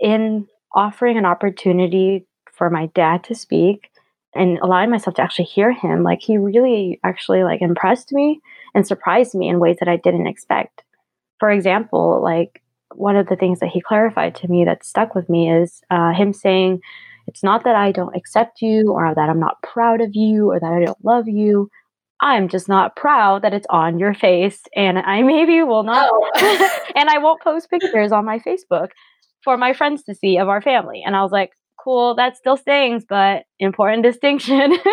in 0.00 0.46
offering 0.74 1.16
an 1.16 1.24
opportunity 1.24 2.26
for 2.52 2.70
my 2.70 2.86
dad 2.94 3.24
to 3.24 3.34
speak 3.34 3.90
and 4.34 4.58
allowing 4.58 4.90
myself 4.90 5.16
to 5.16 5.22
actually 5.22 5.46
hear 5.46 5.72
him. 5.72 6.02
Like 6.02 6.20
he 6.20 6.38
really 6.38 7.00
actually 7.04 7.42
like 7.42 7.62
impressed 7.62 8.12
me 8.12 8.40
and 8.74 8.86
surprised 8.86 9.34
me 9.34 9.48
in 9.48 9.58
ways 9.58 9.76
that 9.80 9.88
I 9.88 9.96
didn't 9.96 10.26
expect. 10.26 10.82
For 11.38 11.50
example, 11.50 12.20
like 12.22 12.62
one 12.94 13.16
of 13.16 13.26
the 13.28 13.36
things 13.36 13.60
that 13.60 13.70
he 13.70 13.80
clarified 13.80 14.34
to 14.36 14.48
me 14.48 14.64
that 14.64 14.84
stuck 14.84 15.14
with 15.14 15.28
me 15.28 15.50
is 15.50 15.82
uh, 15.90 16.12
him 16.12 16.32
saying, 16.32 16.80
It's 17.26 17.42
not 17.42 17.64
that 17.64 17.76
I 17.76 17.92
don't 17.92 18.16
accept 18.16 18.62
you 18.62 18.92
or 18.92 19.14
that 19.14 19.28
I'm 19.28 19.40
not 19.40 19.62
proud 19.62 20.00
of 20.00 20.14
you 20.14 20.50
or 20.50 20.60
that 20.60 20.72
I 20.72 20.84
don't 20.84 21.04
love 21.04 21.28
you. 21.28 21.70
I'm 22.20 22.48
just 22.48 22.68
not 22.68 22.96
proud 22.96 23.42
that 23.42 23.52
it's 23.52 23.66
on 23.68 23.98
your 23.98 24.14
face. 24.14 24.62
And 24.74 24.98
I 24.98 25.22
maybe 25.22 25.62
will 25.62 25.82
not, 25.82 26.08
oh. 26.10 26.70
and 26.94 27.08
I 27.08 27.18
won't 27.18 27.42
post 27.42 27.70
pictures 27.70 28.12
on 28.12 28.24
my 28.24 28.38
Facebook 28.38 28.88
for 29.42 29.56
my 29.56 29.72
friends 29.72 30.02
to 30.04 30.14
see 30.14 30.38
of 30.38 30.48
our 30.48 30.62
family. 30.62 31.02
And 31.04 31.14
I 31.14 31.22
was 31.22 31.32
like, 31.32 31.50
cool, 31.86 32.16
that 32.16 32.36
still 32.36 32.56
stings, 32.56 33.04
but 33.08 33.44
important 33.60 34.02
distinction. 34.02 34.72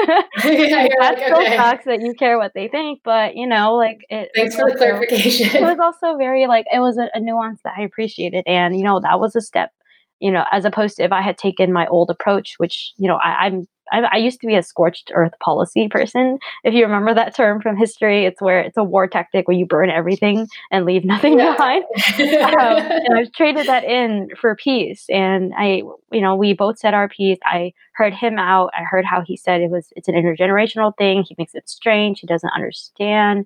yeah, 0.43 0.87
that 0.99 1.15
still 1.17 1.41
okay. 1.41 1.57
sucks 1.57 1.85
that 1.85 2.01
you 2.01 2.13
care 2.13 2.37
what 2.37 2.51
they 2.53 2.67
think, 2.67 2.99
but 3.03 3.35
you 3.35 3.47
know, 3.47 3.73
like 3.73 3.97
it. 4.09 4.29
Thanks 4.35 4.55
for 4.55 4.69
the 4.69 4.77
clarification. 4.77 5.55
It 5.55 5.61
was 5.63 5.79
also 5.79 6.17
very 6.17 6.45
like 6.45 6.65
it 6.71 6.79
was 6.79 6.97
a, 6.97 7.09
a 7.15 7.19
nuance 7.19 7.61
that 7.63 7.73
I 7.77 7.81
appreciated, 7.81 8.43
and 8.45 8.77
you 8.77 8.83
know 8.83 8.99
that 8.99 9.19
was 9.19 9.35
a 9.35 9.41
step. 9.41 9.71
You 10.19 10.31
know, 10.31 10.45
as 10.51 10.65
opposed 10.65 10.97
to 10.97 11.03
if 11.03 11.11
I 11.11 11.21
had 11.21 11.37
taken 11.37 11.73
my 11.73 11.87
old 11.87 12.09
approach, 12.09 12.55
which 12.57 12.93
you 12.97 13.07
know 13.07 13.15
I, 13.15 13.45
I'm 13.45 13.67
I, 13.91 14.01
I, 14.13 14.17
used 14.17 14.39
to 14.41 14.47
be 14.47 14.55
a 14.55 14.63
scorched 14.63 15.11
earth 15.13 15.33
policy 15.39 15.87
person. 15.87 16.39
If 16.63 16.73
you 16.73 16.83
remember 16.83 17.13
that 17.13 17.35
term 17.35 17.61
from 17.61 17.77
history, 17.77 18.25
it's 18.25 18.41
where 18.41 18.59
it's 18.59 18.77
a 18.77 18.83
war 18.83 19.07
tactic 19.07 19.47
where 19.47 19.57
you 19.57 19.65
burn 19.65 19.89
everything 19.89 20.47
and 20.71 20.85
leave 20.85 21.03
nothing 21.05 21.37
yeah. 21.37 21.51
behind. 21.51 21.83
um, 22.19 22.77
and 22.91 23.17
I've 23.17 23.31
traded 23.33 23.67
that 23.67 23.83
in 23.83 24.29
for 24.39 24.55
peace. 24.55 25.05
And 25.09 25.53
I, 25.57 25.83
you 26.11 26.21
know, 26.21 26.35
we 26.35 26.53
both 26.53 26.79
said 26.79 26.93
our 26.93 27.09
piece. 27.09 27.39
I 27.45 27.73
heard 27.93 28.13
him 28.13 28.39
out. 28.39 28.71
I 28.73 28.83
heard 28.83 29.05
how 29.05 29.21
he 29.21 29.37
said 29.37 29.61
it 29.61 29.69
was 29.69 29.91
it's 29.95 30.07
an 30.07 30.15
intergenerational 30.15 30.97
thing. 30.97 31.23
He 31.27 31.35
thinks 31.35 31.53
it's 31.53 31.73
strange. 31.73 32.19
He 32.19 32.27
doesn't 32.27 32.51
understand. 32.55 33.45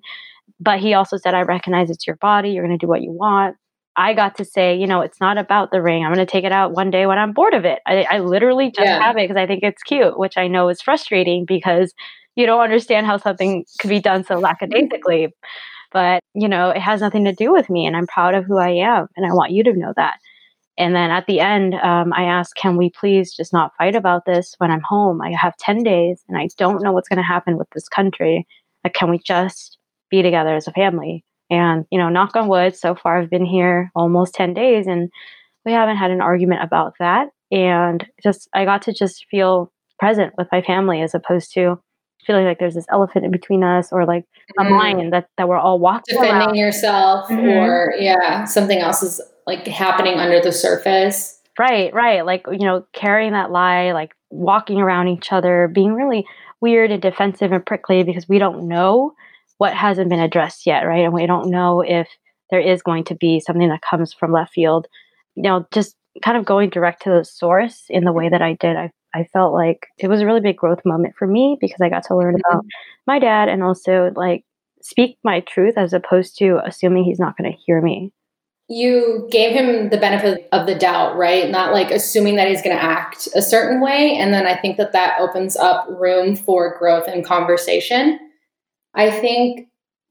But 0.60 0.80
he 0.80 0.94
also 0.94 1.16
said, 1.16 1.34
I 1.34 1.42
recognize 1.42 1.90
it's 1.90 2.06
your 2.06 2.16
body. 2.16 2.50
You're 2.50 2.66
going 2.66 2.78
to 2.78 2.84
do 2.84 2.88
what 2.88 3.02
you 3.02 3.12
want. 3.12 3.56
I 3.98 4.14
got 4.14 4.36
to 4.36 4.44
say, 4.44 4.76
you 4.76 4.86
know, 4.86 5.00
it's 5.00 5.20
not 5.20 5.38
about 5.38 5.72
the 5.72 5.82
ring. 5.82 6.04
I'm 6.04 6.14
going 6.14 6.24
to 6.24 6.30
take 6.30 6.44
it 6.44 6.52
out 6.52 6.70
one 6.70 6.88
day 6.88 7.06
when 7.06 7.18
I'm 7.18 7.32
bored 7.32 7.52
of 7.52 7.64
it. 7.64 7.80
I, 7.84 8.06
I 8.08 8.18
literally 8.20 8.70
just 8.70 8.86
yeah. 8.86 9.02
have 9.02 9.16
it 9.16 9.28
because 9.28 9.36
I 9.36 9.44
think 9.44 9.64
it's 9.64 9.82
cute, 9.82 10.16
which 10.16 10.38
I 10.38 10.46
know 10.46 10.68
is 10.68 10.80
frustrating 10.80 11.44
because 11.44 11.92
you 12.36 12.46
don't 12.46 12.60
understand 12.60 13.06
how 13.06 13.16
something 13.16 13.64
could 13.80 13.90
be 13.90 14.00
done 14.00 14.22
so 14.24 14.38
lackadaisically. 14.38 15.34
But, 15.92 16.22
you 16.32 16.48
know, 16.48 16.70
it 16.70 16.80
has 16.80 17.00
nothing 17.00 17.24
to 17.24 17.32
do 17.32 17.50
with 17.50 17.68
me 17.68 17.86
and 17.86 17.96
I'm 17.96 18.06
proud 18.06 18.36
of 18.36 18.44
who 18.44 18.58
I 18.58 18.70
am. 18.70 19.08
And 19.16 19.26
I 19.26 19.34
want 19.34 19.50
you 19.50 19.64
to 19.64 19.72
know 19.72 19.92
that. 19.96 20.18
And 20.76 20.94
then 20.94 21.10
at 21.10 21.26
the 21.26 21.40
end, 21.40 21.74
um, 21.74 22.12
I 22.12 22.22
asked, 22.22 22.54
can 22.54 22.76
we 22.76 22.90
please 22.90 23.34
just 23.34 23.52
not 23.52 23.72
fight 23.76 23.96
about 23.96 24.26
this 24.26 24.54
when 24.58 24.70
I'm 24.70 24.82
home? 24.82 25.20
I 25.20 25.32
have 25.32 25.56
10 25.56 25.82
days 25.82 26.22
and 26.28 26.38
I 26.38 26.48
don't 26.56 26.82
know 26.84 26.92
what's 26.92 27.08
going 27.08 27.16
to 27.16 27.22
happen 27.24 27.58
with 27.58 27.68
this 27.74 27.88
country. 27.88 28.46
Like, 28.84 28.94
can 28.94 29.10
we 29.10 29.18
just 29.18 29.76
be 30.08 30.22
together 30.22 30.54
as 30.54 30.68
a 30.68 30.72
family? 30.72 31.24
And, 31.50 31.86
you 31.90 31.98
know, 31.98 32.08
knock 32.08 32.36
on 32.36 32.48
wood, 32.48 32.76
so 32.76 32.94
far 32.94 33.20
I've 33.20 33.30
been 33.30 33.46
here 33.46 33.90
almost 33.94 34.34
10 34.34 34.54
days 34.54 34.86
and 34.86 35.10
we 35.64 35.72
haven't 35.72 35.96
had 35.96 36.10
an 36.10 36.20
argument 36.20 36.62
about 36.62 36.94
that. 37.00 37.28
And 37.50 38.06
just, 38.22 38.48
I 38.54 38.64
got 38.64 38.82
to 38.82 38.92
just 38.92 39.24
feel 39.30 39.72
present 39.98 40.34
with 40.36 40.48
my 40.52 40.62
family 40.62 41.00
as 41.00 41.14
opposed 41.14 41.52
to 41.54 41.80
feeling 42.26 42.44
like 42.44 42.58
there's 42.58 42.74
this 42.74 42.86
elephant 42.90 43.24
in 43.24 43.30
between 43.30 43.64
us 43.64 43.88
or 43.90 44.04
like 44.04 44.24
mm. 44.24 44.62
a 44.62 44.64
mm-hmm. 44.64 44.74
lion 44.74 45.10
that, 45.10 45.28
that 45.38 45.48
we're 45.48 45.58
all 45.58 45.78
walking 45.78 46.14
defending 46.14 46.48
around. 46.48 46.54
yourself 46.54 47.28
mm-hmm. 47.28 47.46
or 47.46 47.94
yeah 47.98 48.44
something 48.44 48.78
else 48.78 49.02
is 49.02 49.20
like 49.46 49.66
happening 49.66 50.18
under 50.18 50.40
the 50.40 50.52
surface 50.52 51.40
right 51.58 51.92
right 51.94 52.26
like 52.26 52.44
you 52.50 52.58
know 52.66 52.84
carrying 52.92 53.32
that 53.32 53.50
lie 53.50 53.92
like 53.92 54.12
walking 54.30 54.78
around 54.78 55.08
each 55.08 55.32
other 55.32 55.70
being 55.72 55.94
really 55.94 56.26
weird 56.60 56.90
and 56.90 57.00
defensive 57.00 57.50
and 57.50 57.64
prickly 57.64 58.02
because 58.02 58.28
we 58.28 58.38
don't 58.38 58.68
know 58.68 59.14
what 59.58 59.74
hasn't 59.74 60.08
been 60.08 60.20
addressed 60.20 60.66
yet, 60.66 60.82
right? 60.82 61.04
And 61.04 61.12
we 61.12 61.26
don't 61.26 61.50
know 61.50 61.80
if 61.80 62.08
there 62.50 62.60
is 62.60 62.82
going 62.82 63.04
to 63.04 63.14
be 63.14 63.40
something 63.40 63.68
that 63.68 63.82
comes 63.82 64.12
from 64.12 64.32
left 64.32 64.54
field. 64.54 64.86
You 65.34 65.42
know, 65.42 65.66
just 65.72 65.96
kind 66.24 66.36
of 66.36 66.44
going 66.44 66.70
direct 66.70 67.02
to 67.02 67.10
the 67.10 67.24
source 67.24 67.84
in 67.88 68.04
the 68.04 68.12
way 68.12 68.28
that 68.28 68.42
I 68.42 68.54
did, 68.54 68.76
I 68.76 68.90
I 69.14 69.24
felt 69.32 69.54
like 69.54 69.86
it 69.98 70.08
was 70.08 70.20
a 70.20 70.26
really 70.26 70.40
big 70.40 70.56
growth 70.56 70.84
moment 70.84 71.14
for 71.18 71.26
me 71.26 71.56
because 71.60 71.80
I 71.80 71.88
got 71.88 72.04
to 72.04 72.16
learn 72.16 72.34
about 72.34 72.62
mm-hmm. 72.62 73.06
my 73.06 73.18
dad 73.18 73.48
and 73.48 73.62
also 73.62 74.10
like 74.14 74.44
speak 74.82 75.18
my 75.24 75.40
truth 75.40 75.74
as 75.76 75.92
opposed 75.92 76.38
to 76.38 76.60
assuming 76.64 77.04
he's 77.04 77.18
not 77.18 77.36
going 77.36 77.50
to 77.50 77.58
hear 77.66 77.80
me. 77.80 78.12
You 78.70 79.26
gave 79.30 79.52
him 79.52 79.88
the 79.88 79.96
benefit 79.96 80.46
of 80.52 80.66
the 80.66 80.74
doubt, 80.74 81.16
right? 81.16 81.50
Not 81.50 81.72
like 81.72 81.90
assuming 81.90 82.36
that 82.36 82.48
he's 82.48 82.60
going 82.60 82.76
to 82.76 82.82
act 82.82 83.26
a 83.34 83.40
certain 83.40 83.80
way. 83.80 84.14
And 84.18 84.32
then 84.34 84.46
I 84.46 84.56
think 84.56 84.76
that 84.76 84.92
that 84.92 85.18
opens 85.18 85.56
up 85.56 85.86
room 85.88 86.36
for 86.36 86.76
growth 86.78 87.08
and 87.08 87.24
conversation. 87.24 88.20
I 88.94 89.10
think 89.10 89.68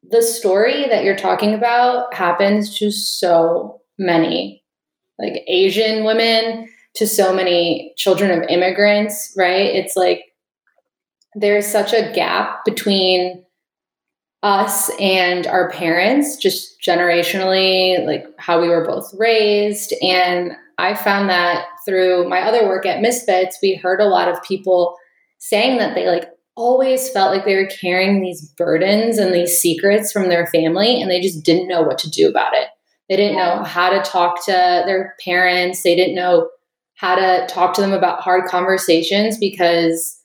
the 0.10 0.22
story 0.22 0.88
that 0.88 1.04
you're 1.04 1.18
talking 1.18 1.54
about 1.54 2.14
happens 2.14 2.78
to 2.80 2.92
so 2.92 3.82
many 3.98 4.64
like 5.20 5.44
Asian 5.48 6.04
women 6.04 6.70
to 6.96 7.08
so 7.08 7.34
many 7.34 7.94
children 7.98 8.32
of 8.32 8.48
immigrants, 8.50 9.34
right? 9.38 9.76
It's 9.76 9.96
like 9.96 10.24
there's 11.36 11.68
such 11.68 11.94
a 11.94 12.12
gap 12.14 12.66
between 12.66 13.44
us 14.44 14.90
and 15.00 15.48
our 15.48 15.70
parents, 15.72 16.38
just 16.38 16.82
generationally, 16.82 18.06
like 18.06 18.26
how 18.38 18.62
we 18.62 18.70
were 18.70 18.86
both 18.86 19.12
raised. 19.18 19.94
And 20.02 20.52
I 20.78 20.94
found 20.94 21.30
that 21.30 21.66
through 21.86 22.30
my 22.30 22.42
other 22.42 22.68
work 22.68 22.86
at 22.86 23.02
Misfits, 23.02 23.58
we 23.62 23.76
heard 23.76 24.00
a 24.00 24.06
lot 24.06 24.28
of 24.28 24.42
people 24.44 24.96
saying 25.40 25.78
that 25.80 25.96
they 25.96 26.08
like 26.08 26.30
always 26.58 27.10
felt 27.10 27.32
like 27.32 27.46
they 27.46 27.56
were 27.56 27.68
carrying 27.68 28.20
these 28.20 28.42
burdens 28.58 29.20
and 29.20 29.34
these 29.34 29.62
secrets 29.62 30.12
from 30.12 30.28
their 30.28 30.48
family 30.48 31.00
and 31.00 31.10
they 31.10 31.22
just 31.22 31.44
didn't 31.44 31.68
know 31.68 31.84
what 31.84 32.00
to 32.00 32.10
do 32.10 32.28
about 32.28 32.54
it. 32.54 32.68
They 33.08 33.16
didn't 33.16 33.38
know 33.38 33.64
how 33.64 33.92
to 33.92 34.02
talk 34.02 34.44
to 34.46 34.84
their 34.86 35.16
parents. 35.24 35.84
They 35.84 35.96
didn't 35.96 36.16
know 36.16 36.50
how 36.96 37.16
to 37.16 37.46
talk 37.48 37.74
to 37.76 37.82
them 37.82 37.94
about 37.94 38.22
hard 38.22 38.50
conversations 38.50 39.38
because 39.38 40.20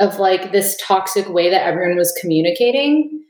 of 0.00 0.18
like 0.18 0.52
this 0.52 0.76
toxic 0.82 1.28
way 1.28 1.48
that 1.48 1.62
everyone 1.62 1.96
was 1.96 2.12
communicating. 2.20 3.24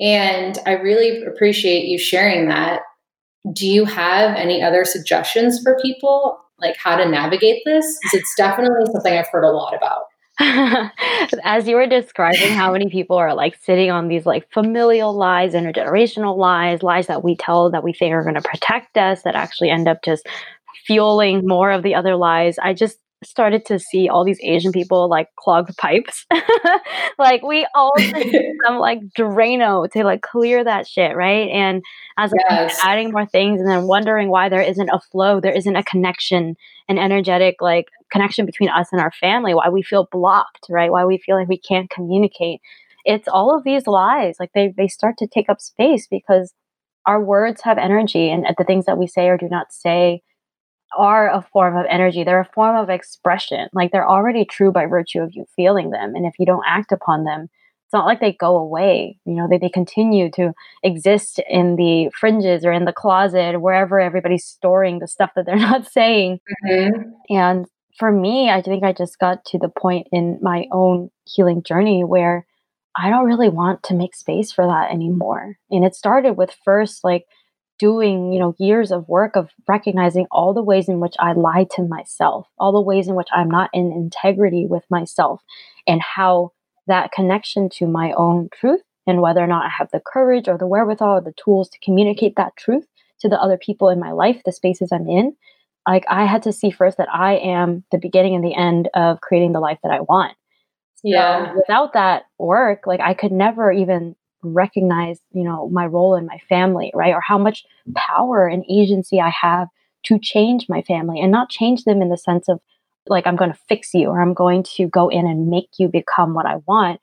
And 0.00 0.58
I 0.66 0.72
really 0.72 1.22
appreciate 1.22 1.84
you 1.84 1.98
sharing 1.98 2.48
that. 2.48 2.80
Do 3.52 3.66
you 3.66 3.84
have 3.84 4.34
any 4.34 4.62
other 4.62 4.84
suggestions 4.84 5.60
for 5.62 5.78
people, 5.82 6.38
like 6.58 6.76
how 6.76 6.96
to 6.96 7.08
navigate 7.08 7.62
this? 7.64 7.98
Because 8.02 8.20
it's 8.20 8.34
definitely 8.36 8.86
something 8.92 9.12
I've 9.12 9.28
heard 9.28 9.44
a 9.44 9.50
lot 9.50 9.76
about. 9.76 10.04
as 11.42 11.66
you 11.66 11.74
were 11.74 11.86
describing 11.86 12.50
how 12.50 12.72
many 12.72 12.88
people 12.88 13.16
are 13.16 13.34
like 13.34 13.56
sitting 13.62 13.90
on 13.90 14.06
these 14.08 14.24
like 14.24 14.48
familial 14.52 15.12
lies, 15.12 15.52
intergenerational 15.52 16.36
lies, 16.36 16.82
lies 16.82 17.08
that 17.08 17.24
we 17.24 17.34
tell 17.34 17.70
that 17.70 17.82
we 17.82 17.92
think 17.92 18.12
are 18.12 18.22
going 18.22 18.34
to 18.36 18.42
protect 18.42 18.96
us 18.96 19.22
that 19.22 19.34
actually 19.34 19.68
end 19.68 19.88
up 19.88 20.02
just 20.04 20.26
fueling 20.86 21.46
more 21.46 21.72
of 21.72 21.82
the 21.82 21.94
other 21.94 22.14
lies. 22.14 22.56
I 22.58 22.72
just 22.72 22.98
started 23.24 23.64
to 23.66 23.78
see 23.78 24.08
all 24.08 24.24
these 24.24 24.38
Asian 24.42 24.72
people 24.72 25.08
like 25.08 25.28
clog 25.36 25.74
pipes. 25.76 26.24
like 27.18 27.42
we 27.42 27.66
all 27.74 27.92
some 28.66 28.78
like 28.78 29.00
Drano 29.16 29.90
to 29.90 30.04
like 30.04 30.22
clear 30.22 30.62
that 30.62 30.86
shit, 30.86 31.16
right? 31.16 31.48
And 31.48 31.82
as 32.16 32.32
yes. 32.48 32.76
like, 32.76 32.86
adding 32.86 33.10
more 33.10 33.26
things 33.26 33.60
and 33.60 33.68
then 33.68 33.84
wondering 33.84 34.28
why 34.28 34.48
there 34.48 34.62
isn't 34.62 34.88
a 34.90 35.00
flow, 35.10 35.40
there 35.40 35.56
isn't 35.56 35.76
a 35.76 35.82
connection, 35.82 36.56
an 36.88 36.98
energetic 36.98 37.56
like 37.60 37.86
connection 38.10 38.46
between 38.46 38.68
us 38.68 38.88
and 38.92 39.00
our 39.00 39.12
family, 39.12 39.54
why 39.54 39.68
we 39.68 39.82
feel 39.82 40.08
blocked, 40.10 40.66
right? 40.70 40.92
Why 40.92 41.04
we 41.04 41.18
feel 41.18 41.36
like 41.36 41.48
we 41.48 41.58
can't 41.58 41.90
communicate. 41.90 42.60
It's 43.04 43.28
all 43.28 43.56
of 43.56 43.64
these 43.64 43.86
lies. 43.86 44.36
Like 44.38 44.52
they 44.54 44.72
they 44.76 44.88
start 44.88 45.16
to 45.18 45.26
take 45.26 45.48
up 45.48 45.60
space 45.60 46.06
because 46.06 46.54
our 47.04 47.22
words 47.22 47.62
have 47.62 47.78
energy 47.78 48.30
and 48.30 48.46
the 48.58 48.64
things 48.64 48.84
that 48.86 48.98
we 48.98 49.06
say 49.06 49.28
or 49.28 49.36
do 49.36 49.48
not 49.48 49.72
say 49.72 50.22
are 50.96 51.30
a 51.30 51.46
form 51.52 51.76
of 51.76 51.86
energy. 51.88 52.24
They're 52.24 52.40
a 52.40 52.50
form 52.54 52.76
of 52.76 52.88
expression. 52.88 53.68
Like 53.72 53.92
they're 53.92 54.08
already 54.08 54.44
true 54.44 54.72
by 54.72 54.86
virtue 54.86 55.20
of 55.20 55.34
you 55.34 55.44
feeling 55.56 55.90
them. 55.90 56.14
And 56.14 56.26
if 56.26 56.34
you 56.38 56.46
don't 56.46 56.64
act 56.66 56.92
upon 56.92 57.24
them, 57.24 57.48
it's 57.88 57.92
not 57.94 58.06
like 58.06 58.20
they 58.20 58.32
go 58.32 58.56
away. 58.56 59.18
You 59.24 59.34
know, 59.34 59.48
they, 59.48 59.56
they 59.56 59.70
continue 59.70 60.30
to 60.32 60.52
exist 60.82 61.40
in 61.48 61.76
the 61.76 62.10
fringes 62.18 62.64
or 62.66 62.72
in 62.72 62.84
the 62.84 62.92
closet, 62.92 63.60
wherever 63.62 63.98
everybody's 63.98 64.44
storing 64.44 64.98
the 64.98 65.08
stuff 65.08 65.30
that 65.36 65.46
they're 65.46 65.56
not 65.56 65.90
saying. 65.90 66.40
Mm-hmm. 66.66 67.34
And 67.34 67.66
for 67.98 68.12
me, 68.12 68.50
I 68.50 68.60
think 68.60 68.84
I 68.84 68.92
just 68.92 69.18
got 69.18 69.44
to 69.46 69.58
the 69.58 69.70
point 69.70 70.06
in 70.12 70.38
my 70.42 70.66
own 70.70 71.10
healing 71.24 71.62
journey 71.62 72.04
where 72.04 72.46
I 72.94 73.10
don't 73.10 73.26
really 73.26 73.48
want 73.48 73.82
to 73.84 73.94
make 73.94 74.14
space 74.14 74.52
for 74.52 74.66
that 74.66 74.90
anymore. 74.90 75.56
And 75.70 75.84
it 75.84 75.94
started 75.94 76.32
with 76.32 76.56
first 76.64 77.04
like 77.04 77.24
doing, 77.78 78.32
you 78.32 78.38
know, 78.38 78.54
years 78.58 78.90
of 78.90 79.08
work 79.08 79.36
of 79.36 79.50
recognizing 79.68 80.26
all 80.30 80.52
the 80.52 80.62
ways 80.62 80.88
in 80.88 81.00
which 81.00 81.14
I 81.18 81.32
lie 81.32 81.66
to 81.76 81.82
myself, 81.82 82.46
all 82.58 82.72
the 82.72 82.80
ways 82.80 83.08
in 83.08 83.14
which 83.14 83.28
I'm 83.32 83.50
not 83.50 83.70
in 83.72 83.92
integrity 83.92 84.66
with 84.66 84.84
myself, 84.90 85.42
and 85.86 86.00
how 86.02 86.52
that 86.86 87.12
connection 87.12 87.68
to 87.70 87.86
my 87.86 88.12
own 88.12 88.48
truth 88.52 88.82
and 89.06 89.20
whether 89.22 89.42
or 89.42 89.46
not 89.46 89.64
I 89.64 89.70
have 89.70 89.90
the 89.92 90.02
courage 90.04 90.48
or 90.48 90.58
the 90.58 90.66
wherewithal 90.66 91.18
or 91.18 91.20
the 91.20 91.34
tools 91.42 91.68
to 91.70 91.78
communicate 91.80 92.34
that 92.36 92.56
truth 92.56 92.86
to 93.20 93.28
the 93.28 93.40
other 93.40 93.58
people 93.58 93.88
in 93.88 93.98
my 93.98 94.12
life, 94.12 94.42
the 94.44 94.52
spaces 94.52 94.90
I'm 94.92 95.08
in, 95.08 95.34
like 95.86 96.04
I 96.08 96.26
had 96.26 96.42
to 96.44 96.52
see 96.52 96.70
first 96.70 96.98
that 96.98 97.12
I 97.12 97.36
am 97.36 97.84
the 97.90 97.98
beginning 97.98 98.34
and 98.34 98.44
the 98.44 98.54
end 98.54 98.88
of 98.94 99.20
creating 99.20 99.52
the 99.52 99.60
life 99.60 99.78
that 99.82 99.92
I 99.92 100.00
want. 100.00 100.34
So 100.96 101.08
Yeah. 101.08 101.54
without 101.54 101.92
that 101.94 102.24
work, 102.38 102.86
like 102.86 103.00
I 103.00 103.14
could 103.14 103.32
never 103.32 103.72
even 103.72 104.16
recognize, 104.42 105.20
you 105.32 105.44
know, 105.44 105.68
my 105.70 105.86
role 105.86 106.14
in 106.14 106.26
my 106.26 106.38
family, 106.48 106.90
right? 106.94 107.14
Or 107.14 107.20
how 107.20 107.38
much 107.38 107.64
power 107.96 108.46
and 108.46 108.64
agency 108.70 109.20
I 109.20 109.30
have 109.30 109.68
to 110.04 110.18
change 110.18 110.66
my 110.68 110.82
family 110.82 111.20
and 111.20 111.32
not 111.32 111.50
change 111.50 111.84
them 111.84 112.02
in 112.02 112.08
the 112.08 112.16
sense 112.16 112.48
of 112.48 112.60
like 113.08 113.26
I'm 113.26 113.36
going 113.36 113.52
to 113.52 113.58
fix 113.68 113.94
you 113.94 114.08
or 114.08 114.20
I'm 114.20 114.34
going 114.34 114.62
to 114.76 114.86
go 114.86 115.08
in 115.08 115.26
and 115.26 115.48
make 115.48 115.70
you 115.78 115.88
become 115.88 116.34
what 116.34 116.46
I 116.46 116.56
want. 116.66 117.00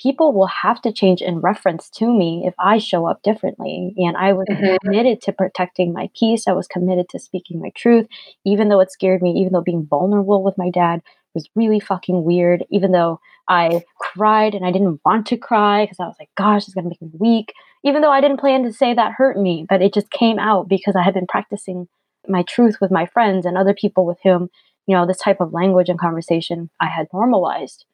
People 0.00 0.32
will 0.32 0.48
have 0.48 0.82
to 0.82 0.92
change 0.92 1.22
in 1.22 1.38
reference 1.38 1.88
to 1.90 2.06
me 2.12 2.42
if 2.46 2.54
I 2.58 2.78
show 2.78 3.06
up 3.06 3.22
differently. 3.22 3.94
And 3.96 4.16
I 4.16 4.32
was 4.32 4.46
Mhm. 4.50 4.76
committed 4.82 5.22
to 5.22 5.32
protecting 5.32 5.92
my 5.92 6.10
peace. 6.18 6.48
I 6.48 6.52
was 6.52 6.66
committed 6.66 7.08
to 7.10 7.18
speaking 7.20 7.60
my 7.60 7.70
truth, 7.76 8.08
even 8.44 8.68
though 8.68 8.80
it 8.80 8.90
scared 8.90 9.22
me, 9.22 9.30
even 9.40 9.52
though 9.52 9.62
being 9.62 9.86
vulnerable 9.86 10.42
with 10.42 10.58
my 10.58 10.70
dad 10.70 11.00
was 11.34 11.48
really 11.54 11.80
fucking 11.80 12.24
weird, 12.24 12.64
even 12.70 12.92
though 12.92 13.20
I 13.48 13.82
cried 13.98 14.54
and 14.54 14.64
I 14.64 14.72
didn't 14.72 15.00
want 15.04 15.26
to 15.28 15.36
cry 15.36 15.84
because 15.84 16.00
I 16.00 16.06
was 16.06 16.16
like, 16.18 16.30
gosh, 16.36 16.64
it's 16.64 16.74
going 16.74 16.84
to 16.84 16.90
make 16.90 17.02
me 17.02 17.10
weak. 17.18 17.52
Even 17.84 18.02
though 18.02 18.10
I 18.12 18.20
didn't 18.20 18.40
plan 18.40 18.62
to 18.64 18.72
say 18.72 18.94
that 18.94 19.12
hurt 19.12 19.38
me, 19.38 19.66
but 19.68 19.82
it 19.82 19.92
just 19.92 20.10
came 20.10 20.38
out 20.38 20.68
because 20.68 20.96
I 20.96 21.02
had 21.02 21.14
been 21.14 21.26
practicing 21.26 21.88
my 22.28 22.42
truth 22.42 22.76
with 22.80 22.90
my 22.90 23.06
friends 23.06 23.44
and 23.44 23.58
other 23.58 23.74
people 23.74 24.06
with 24.06 24.18
whom, 24.22 24.48
you 24.86 24.96
know, 24.96 25.06
this 25.06 25.18
type 25.18 25.40
of 25.40 25.52
language 25.52 25.88
and 25.88 25.98
conversation 25.98 26.70
I 26.80 26.86
had 26.88 27.08
normalized. 27.12 27.84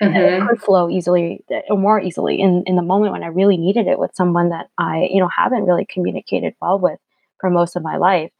And 0.00 0.16
it 0.16 0.40
Mhm. 0.40 0.46
could 0.48 0.60
flow 0.62 0.88
easily 0.88 1.44
or 1.68 1.76
more 1.78 2.00
easily 2.00 2.40
in, 2.40 2.62
in 2.66 2.76
the 2.76 2.82
moment 2.82 3.12
when 3.12 3.24
I 3.24 3.28
really 3.28 3.56
needed 3.56 3.88
it 3.88 3.98
with 3.98 4.14
someone 4.14 4.50
that 4.50 4.68
I, 4.78 5.08
you 5.10 5.20
know, 5.20 5.28
haven't 5.36 5.64
really 5.64 5.86
communicated 5.86 6.54
well 6.60 6.78
with 6.78 7.00
for 7.40 7.50
most 7.50 7.74
of 7.76 7.82
my 7.82 7.96
life. 7.96 8.30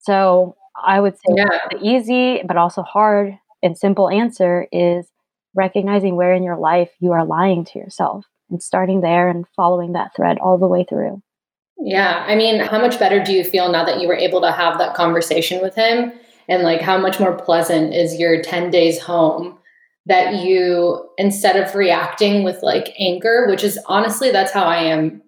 So 0.00 0.56
I 0.82 1.00
would 1.00 1.16
say 1.16 1.34
Yeah. 1.36 1.58
the 1.70 1.78
easy 1.82 2.42
but 2.46 2.56
also 2.56 2.82
hard 2.82 3.38
and 3.62 3.76
simple 3.76 4.08
answer 4.08 4.66
is 4.72 5.06
recognizing 5.54 6.16
where 6.16 6.32
in 6.32 6.42
your 6.42 6.56
life 6.56 6.90
you 6.98 7.12
are 7.12 7.24
lying 7.24 7.64
to 7.66 7.78
yourself 7.78 8.26
and 8.50 8.62
starting 8.62 9.00
there 9.00 9.28
and 9.28 9.46
following 9.56 9.92
that 9.92 10.14
thread 10.16 10.38
all 10.38 10.58
the 10.58 10.66
way 10.68 10.84
through. 10.88 11.22
Yeah. 11.78 12.24
I 12.26 12.36
mean, 12.36 12.60
how 12.60 12.80
much 12.80 12.98
better 12.98 13.22
do 13.22 13.32
you 13.32 13.44
feel 13.44 13.70
now 13.70 13.84
that 13.84 14.00
you 14.00 14.08
were 14.08 14.16
able 14.16 14.40
to 14.42 14.52
have 14.52 14.78
that 14.78 14.94
conversation 14.94 15.60
with 15.60 15.74
him? 15.74 16.12
And 16.48 16.62
like, 16.62 16.80
how 16.80 16.98
much 16.98 17.18
more 17.18 17.34
pleasant 17.34 17.94
is 17.94 18.18
your 18.18 18.42
10 18.42 18.70
days 18.70 19.00
home 19.00 19.58
that 20.06 20.44
you, 20.44 21.08
instead 21.18 21.56
of 21.56 21.74
reacting 21.74 22.42
with 22.44 22.62
like 22.62 22.92
anger, 22.98 23.46
which 23.48 23.64
is 23.64 23.78
honestly, 23.86 24.30
that's 24.30 24.52
how 24.52 24.64
I 24.64 24.78
am 24.78 25.22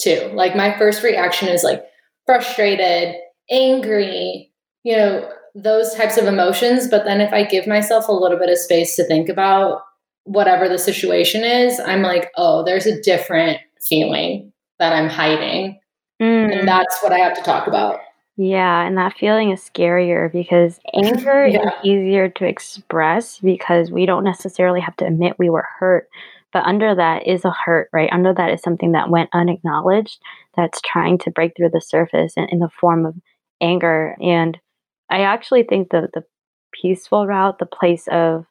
too. 0.00 0.30
Like, 0.34 0.54
my 0.54 0.76
first 0.78 1.02
reaction 1.02 1.48
is 1.48 1.64
like 1.64 1.84
frustrated, 2.26 3.16
angry, 3.50 4.52
you 4.84 4.96
know, 4.96 5.30
those 5.54 5.94
types 5.94 6.16
of 6.16 6.26
emotions. 6.26 6.88
But 6.88 7.04
then 7.04 7.20
if 7.20 7.32
I 7.32 7.44
give 7.44 7.66
myself 7.66 8.08
a 8.08 8.12
little 8.12 8.38
bit 8.38 8.50
of 8.50 8.58
space 8.58 8.96
to 8.96 9.04
think 9.04 9.28
about 9.28 9.82
whatever 10.24 10.68
the 10.68 10.78
situation 10.78 11.44
is, 11.44 11.80
I'm 11.80 12.02
like, 12.02 12.30
oh, 12.36 12.64
there's 12.64 12.86
a 12.86 13.00
different 13.00 13.58
feeling 13.88 14.52
that 14.78 14.92
I'm 14.92 15.08
hiding. 15.08 15.78
Mm. 16.20 16.58
And 16.58 16.68
that's 16.68 17.00
what 17.02 17.12
I 17.12 17.18
have 17.18 17.34
to 17.34 17.42
talk 17.42 17.66
about. 17.66 18.00
Yeah, 18.40 18.86
and 18.86 18.96
that 18.98 19.18
feeling 19.18 19.50
is 19.50 19.60
scarier 19.60 20.30
because 20.30 20.78
anger 20.94 21.44
is 21.44 21.58
easier 21.82 22.28
to 22.28 22.46
express 22.46 23.40
because 23.40 23.90
we 23.90 24.06
don't 24.06 24.22
necessarily 24.22 24.80
have 24.80 24.96
to 24.98 25.06
admit 25.06 25.40
we 25.40 25.50
were 25.50 25.66
hurt. 25.80 26.08
But 26.52 26.64
under 26.64 26.94
that 26.94 27.26
is 27.26 27.44
a 27.44 27.50
hurt, 27.50 27.90
right? 27.92 28.08
Under 28.12 28.32
that 28.32 28.50
is 28.50 28.62
something 28.62 28.92
that 28.92 29.10
went 29.10 29.30
unacknowledged 29.32 30.20
that's 30.56 30.80
trying 30.82 31.18
to 31.18 31.32
break 31.32 31.56
through 31.56 31.70
the 31.70 31.80
surface 31.80 32.34
in, 32.36 32.44
in 32.50 32.58
the 32.60 32.70
form 32.70 33.06
of 33.06 33.16
anger. 33.60 34.16
And 34.22 34.56
I 35.10 35.20
actually 35.22 35.64
think 35.64 35.90
the 35.90 36.08
the 36.12 36.24
peaceful 36.72 37.26
route, 37.26 37.58
the 37.58 37.66
place 37.66 38.06
of, 38.08 38.46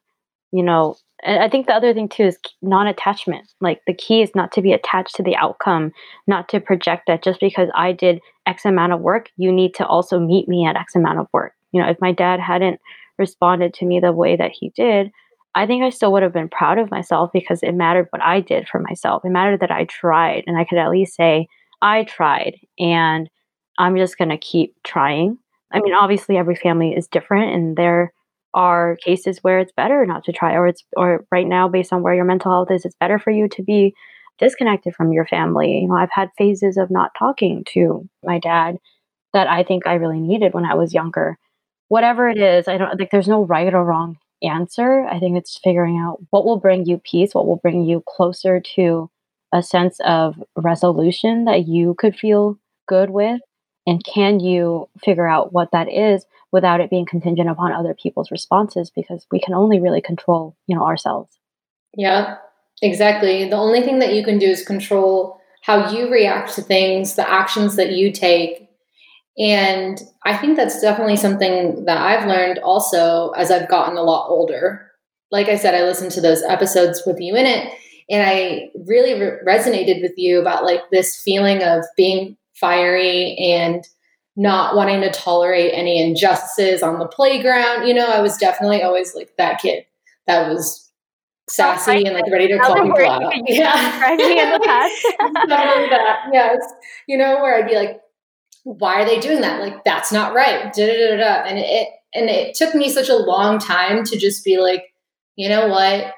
you 0.52 0.62
know, 0.62 0.96
and 1.22 1.42
I 1.42 1.48
think 1.48 1.66
the 1.66 1.74
other 1.74 1.94
thing 1.94 2.08
too 2.08 2.24
is 2.24 2.38
non-attachment. 2.62 3.52
Like 3.60 3.80
the 3.86 3.94
key 3.94 4.22
is 4.22 4.34
not 4.34 4.52
to 4.52 4.62
be 4.62 4.72
attached 4.72 5.16
to 5.16 5.22
the 5.22 5.36
outcome, 5.36 5.92
not 6.26 6.48
to 6.50 6.60
project 6.60 7.04
that 7.06 7.22
just 7.22 7.40
because 7.40 7.68
I 7.74 7.92
did 7.92 8.20
X 8.46 8.64
amount 8.64 8.92
of 8.92 9.00
work, 9.00 9.30
you 9.36 9.50
need 9.52 9.74
to 9.74 9.86
also 9.86 10.18
meet 10.18 10.48
me 10.48 10.66
at 10.66 10.76
X 10.76 10.94
amount 10.94 11.18
of 11.18 11.26
work. 11.32 11.54
You 11.72 11.82
know, 11.82 11.88
if 11.88 12.00
my 12.00 12.12
dad 12.12 12.40
hadn't 12.40 12.80
responded 13.18 13.74
to 13.74 13.86
me 13.86 14.00
the 14.00 14.12
way 14.12 14.36
that 14.36 14.52
he 14.52 14.70
did, 14.70 15.10
I 15.54 15.66
think 15.66 15.82
I 15.82 15.90
still 15.90 16.12
would 16.12 16.22
have 16.22 16.32
been 16.32 16.48
proud 16.48 16.78
of 16.78 16.90
myself 16.90 17.30
because 17.32 17.62
it 17.62 17.72
mattered 17.72 18.06
what 18.10 18.22
I 18.22 18.40
did 18.40 18.68
for 18.68 18.78
myself. 18.78 19.24
It 19.24 19.30
mattered 19.30 19.60
that 19.60 19.72
I 19.72 19.84
tried 19.84 20.44
and 20.46 20.56
I 20.56 20.64
could 20.64 20.78
at 20.78 20.90
least 20.90 21.16
say, 21.16 21.48
I 21.82 22.04
tried 22.04 22.56
and 22.78 23.28
I'm 23.76 23.96
just 23.96 24.18
going 24.18 24.28
to 24.28 24.38
keep 24.38 24.76
trying. 24.84 25.38
I 25.72 25.80
mean, 25.80 25.94
obviously 25.94 26.36
every 26.36 26.56
family 26.56 26.92
is 26.92 27.06
different 27.08 27.54
and 27.54 27.76
there 27.76 28.12
are 28.54 28.96
cases 29.04 29.38
where 29.42 29.58
it's 29.58 29.72
better 29.76 30.06
not 30.06 30.24
to 30.24 30.32
try 30.32 30.54
or 30.54 30.66
it's 30.66 30.82
or 30.96 31.26
right 31.30 31.46
now 31.46 31.68
based 31.68 31.92
on 31.92 32.02
where 32.02 32.14
your 32.14 32.24
mental 32.24 32.50
health 32.50 32.70
is, 32.70 32.84
it's 32.84 32.96
better 32.98 33.18
for 33.18 33.30
you 33.30 33.48
to 33.48 33.62
be 33.62 33.94
disconnected 34.38 34.94
from 34.94 35.12
your 35.12 35.26
family. 35.26 35.80
You 35.82 35.88
know, 35.88 35.96
I've 35.96 36.10
had 36.12 36.30
phases 36.38 36.76
of 36.76 36.90
not 36.90 37.10
talking 37.18 37.64
to 37.74 38.08
my 38.24 38.38
dad 38.38 38.76
that 39.34 39.48
I 39.48 39.62
think 39.62 39.86
I 39.86 39.94
really 39.94 40.20
needed 40.20 40.54
when 40.54 40.64
I 40.64 40.74
was 40.74 40.94
younger. 40.94 41.38
Whatever 41.88 42.28
it 42.28 42.38
is, 42.38 42.68
I 42.68 42.78
don't 42.78 42.98
like 42.98 43.10
there's 43.10 43.28
no 43.28 43.44
right 43.44 43.72
or 43.72 43.84
wrong 43.84 44.16
answer. 44.42 45.06
I 45.06 45.18
think 45.18 45.36
it's 45.36 45.58
figuring 45.62 45.98
out 45.98 46.18
what 46.30 46.44
will 46.44 46.58
bring 46.58 46.86
you 46.86 47.00
peace, 47.04 47.34
what 47.34 47.46
will 47.46 47.56
bring 47.56 47.84
you 47.84 48.02
closer 48.08 48.60
to 48.76 49.10
a 49.52 49.62
sense 49.62 49.98
of 50.04 50.36
resolution 50.56 51.44
that 51.44 51.66
you 51.66 51.94
could 51.98 52.14
feel 52.14 52.58
good 52.86 53.10
with 53.10 53.40
and 53.88 54.04
can 54.04 54.38
you 54.38 54.86
figure 55.02 55.26
out 55.26 55.54
what 55.54 55.72
that 55.72 55.90
is 55.90 56.26
without 56.52 56.82
it 56.82 56.90
being 56.90 57.06
contingent 57.06 57.48
upon 57.48 57.72
other 57.72 57.94
people's 57.94 58.30
responses 58.30 58.90
because 58.90 59.26
we 59.32 59.40
can 59.40 59.54
only 59.54 59.80
really 59.80 60.02
control, 60.02 60.54
you 60.66 60.76
know, 60.76 60.84
ourselves. 60.84 61.38
Yeah, 61.96 62.36
exactly. 62.82 63.48
The 63.48 63.56
only 63.56 63.80
thing 63.80 63.98
that 64.00 64.12
you 64.12 64.22
can 64.22 64.38
do 64.38 64.46
is 64.46 64.62
control 64.62 65.40
how 65.62 65.90
you 65.90 66.10
react 66.12 66.54
to 66.56 66.62
things, 66.62 67.14
the 67.14 67.26
actions 67.26 67.76
that 67.76 67.92
you 67.92 68.12
take. 68.12 68.68
And 69.38 69.98
I 70.22 70.36
think 70.36 70.58
that's 70.58 70.82
definitely 70.82 71.16
something 71.16 71.86
that 71.86 71.96
I've 71.96 72.28
learned 72.28 72.58
also 72.58 73.30
as 73.30 73.50
I've 73.50 73.70
gotten 73.70 73.96
a 73.96 74.02
lot 74.02 74.28
older. 74.28 74.90
Like 75.30 75.48
I 75.48 75.56
said, 75.56 75.74
I 75.74 75.84
listened 75.84 76.10
to 76.12 76.20
those 76.20 76.42
episodes 76.42 77.04
with 77.06 77.20
you 77.20 77.36
in 77.36 77.46
it, 77.46 77.72
and 78.10 78.22
I 78.22 78.70
really 78.86 79.18
re- 79.18 79.38
resonated 79.46 80.02
with 80.02 80.12
you 80.18 80.40
about 80.40 80.64
like 80.64 80.80
this 80.90 81.16
feeling 81.22 81.62
of 81.62 81.84
being 81.96 82.36
fiery 82.60 83.36
and 83.36 83.86
not 84.36 84.76
wanting 84.76 85.00
to 85.00 85.10
tolerate 85.10 85.72
any 85.74 86.00
injustices 86.00 86.82
on 86.82 86.98
the 86.98 87.06
playground. 87.06 87.86
You 87.86 87.94
know, 87.94 88.06
I 88.06 88.20
was 88.20 88.36
definitely 88.36 88.82
always 88.82 89.14
like 89.14 89.36
that 89.36 89.60
kid 89.60 89.84
that 90.26 90.48
was 90.48 90.88
sassy 91.48 92.04
and 92.04 92.14
like 92.14 92.30
ready 92.30 92.46
to 92.48 92.58
call 92.58 92.74
people 92.74 93.04
out. 93.04 93.32
Describe 93.46 94.18
me 94.18 94.40
in 94.40 94.50
the 94.50 94.60
past. 94.64 95.06
Definitely 95.48 95.88
that. 95.90 96.28
Yes. 96.32 96.60
You 97.06 97.18
know, 97.18 97.36
where 97.36 97.56
I'd 97.56 97.68
be 97.68 97.74
like, 97.74 98.00
why 98.64 99.00
are 99.00 99.04
they 99.04 99.18
doing 99.18 99.40
that? 99.40 99.60
Like, 99.60 99.82
that's 99.84 100.12
not 100.12 100.34
right. 100.34 100.72
Da, 100.72 100.86
da, 100.86 101.08
da, 101.08 101.16
da. 101.16 101.48
And 101.48 101.58
it 101.58 101.88
and 102.14 102.28
it 102.30 102.54
took 102.54 102.74
me 102.74 102.88
such 102.88 103.08
a 103.08 103.16
long 103.16 103.58
time 103.58 104.04
to 104.04 104.16
just 104.16 104.44
be 104.44 104.58
like, 104.58 104.84
you 105.36 105.48
know 105.48 105.68
what? 105.68 106.12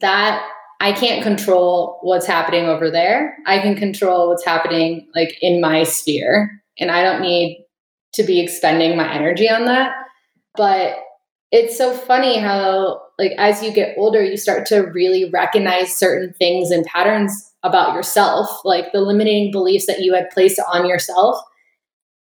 That 0.00 0.46
I 0.80 0.92
can't 0.92 1.22
control 1.22 1.98
what's 2.02 2.26
happening 2.26 2.66
over 2.66 2.90
there. 2.90 3.36
I 3.46 3.58
can 3.60 3.76
control 3.76 4.28
what's 4.28 4.44
happening 4.44 5.06
like 5.14 5.36
in 5.42 5.60
my 5.60 5.84
sphere. 5.84 6.62
And 6.78 6.90
I 6.90 7.02
don't 7.02 7.20
need 7.20 7.64
to 8.14 8.22
be 8.22 8.40
expending 8.40 8.96
my 8.96 9.12
energy 9.12 9.48
on 9.48 9.66
that. 9.66 9.94
But 10.56 10.98
it's 11.52 11.76
so 11.76 11.92
funny 11.92 12.38
how 12.38 13.02
like 13.18 13.32
as 13.32 13.62
you 13.62 13.72
get 13.72 13.96
older 13.98 14.22
you 14.22 14.36
start 14.36 14.66
to 14.66 14.78
really 14.80 15.28
recognize 15.30 15.94
certain 15.94 16.32
things 16.34 16.70
and 16.70 16.84
patterns 16.86 17.52
about 17.62 17.94
yourself 17.94 18.48
like 18.64 18.92
the 18.92 19.00
limiting 19.00 19.50
beliefs 19.50 19.86
that 19.86 20.00
you 20.00 20.14
had 20.14 20.30
placed 20.30 20.60
on 20.72 20.86
yourself 20.86 21.36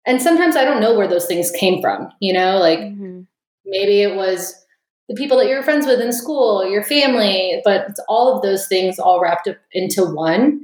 and 0.05 0.21
sometimes 0.21 0.55
i 0.55 0.65
don't 0.65 0.81
know 0.81 0.95
where 0.95 1.07
those 1.07 1.25
things 1.25 1.51
came 1.51 1.81
from 1.81 2.09
you 2.19 2.33
know 2.33 2.57
like 2.57 2.79
Mhm. 2.79 3.25
maybe 3.65 4.01
it 4.01 4.15
was 4.15 4.53
the 5.09 5.15
people 5.15 5.37
that 5.37 5.47
you're 5.47 5.63
friends 5.63 5.85
with 5.85 5.99
in 5.99 6.11
school 6.11 6.65
your 6.67 6.83
family 6.83 7.61
but 7.63 7.85
it's 7.89 7.99
all 8.07 8.35
of 8.35 8.41
those 8.41 8.67
things 8.67 8.99
all 8.99 9.21
wrapped 9.21 9.47
up 9.47 9.57
into 9.71 10.03
one 10.03 10.61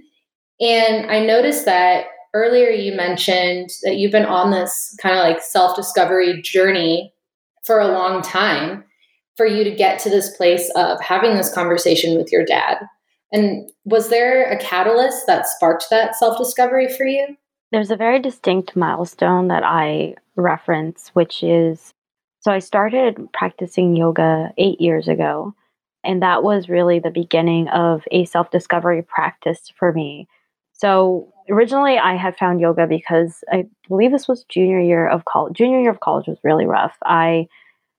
and 0.59 1.09
i 1.11 1.19
noticed 1.19 1.65
that 1.65 2.05
earlier 2.33 2.69
you 2.69 2.95
mentioned 2.95 3.69
that 3.83 3.95
you've 3.95 4.11
been 4.11 4.25
on 4.25 4.51
this 4.51 4.95
kind 5.01 5.15
of 5.15 5.23
like 5.23 5.41
self-discovery 5.41 6.41
journey 6.41 7.13
for 7.65 7.79
a 7.79 7.87
long 7.87 8.21
time 8.21 8.83
for 9.39 9.45
you 9.45 9.63
to 9.63 9.71
get 9.71 9.99
to 9.99 10.09
this 10.09 10.35
place 10.35 10.69
of 10.75 10.99
having 10.99 11.35
this 11.35 11.53
conversation 11.53 12.17
with 12.17 12.29
your 12.29 12.43
dad. 12.43 12.77
And 13.31 13.71
was 13.85 14.09
there 14.09 14.51
a 14.51 14.57
catalyst 14.57 15.25
that 15.27 15.47
sparked 15.47 15.85
that 15.91 16.15
self 16.15 16.37
discovery 16.37 16.91
for 16.91 17.05
you? 17.05 17.37
There's 17.71 17.89
a 17.89 17.95
very 17.95 18.19
distinct 18.19 18.75
milestone 18.75 19.47
that 19.47 19.63
I 19.63 20.15
reference, 20.35 21.09
which 21.09 21.41
is 21.41 21.93
so 22.39 22.51
I 22.51 22.59
started 22.59 23.17
practicing 23.33 23.95
yoga 23.95 24.51
eight 24.57 24.79
years 24.79 25.07
ago. 25.07 25.53
And 26.03 26.21
that 26.21 26.43
was 26.43 26.69
really 26.69 26.99
the 26.99 27.11
beginning 27.11 27.67
of 27.69 28.03
a 28.11 28.25
self 28.25 28.51
discovery 28.51 29.01
practice 29.01 29.71
for 29.77 29.91
me. 29.91 30.27
So 30.71 31.33
originally 31.49 31.97
I 31.97 32.15
had 32.15 32.37
found 32.37 32.61
yoga 32.61 32.87
because 32.87 33.43
I 33.51 33.65
believe 33.89 34.11
this 34.11 34.27
was 34.27 34.45
junior 34.45 34.79
year 34.79 35.07
of 35.07 35.25
college. 35.25 35.57
Junior 35.57 35.81
year 35.81 35.91
of 35.91 35.99
college 35.99 36.27
was 36.27 36.37
really 36.41 36.65
rough. 36.65 36.95
I, 37.03 37.47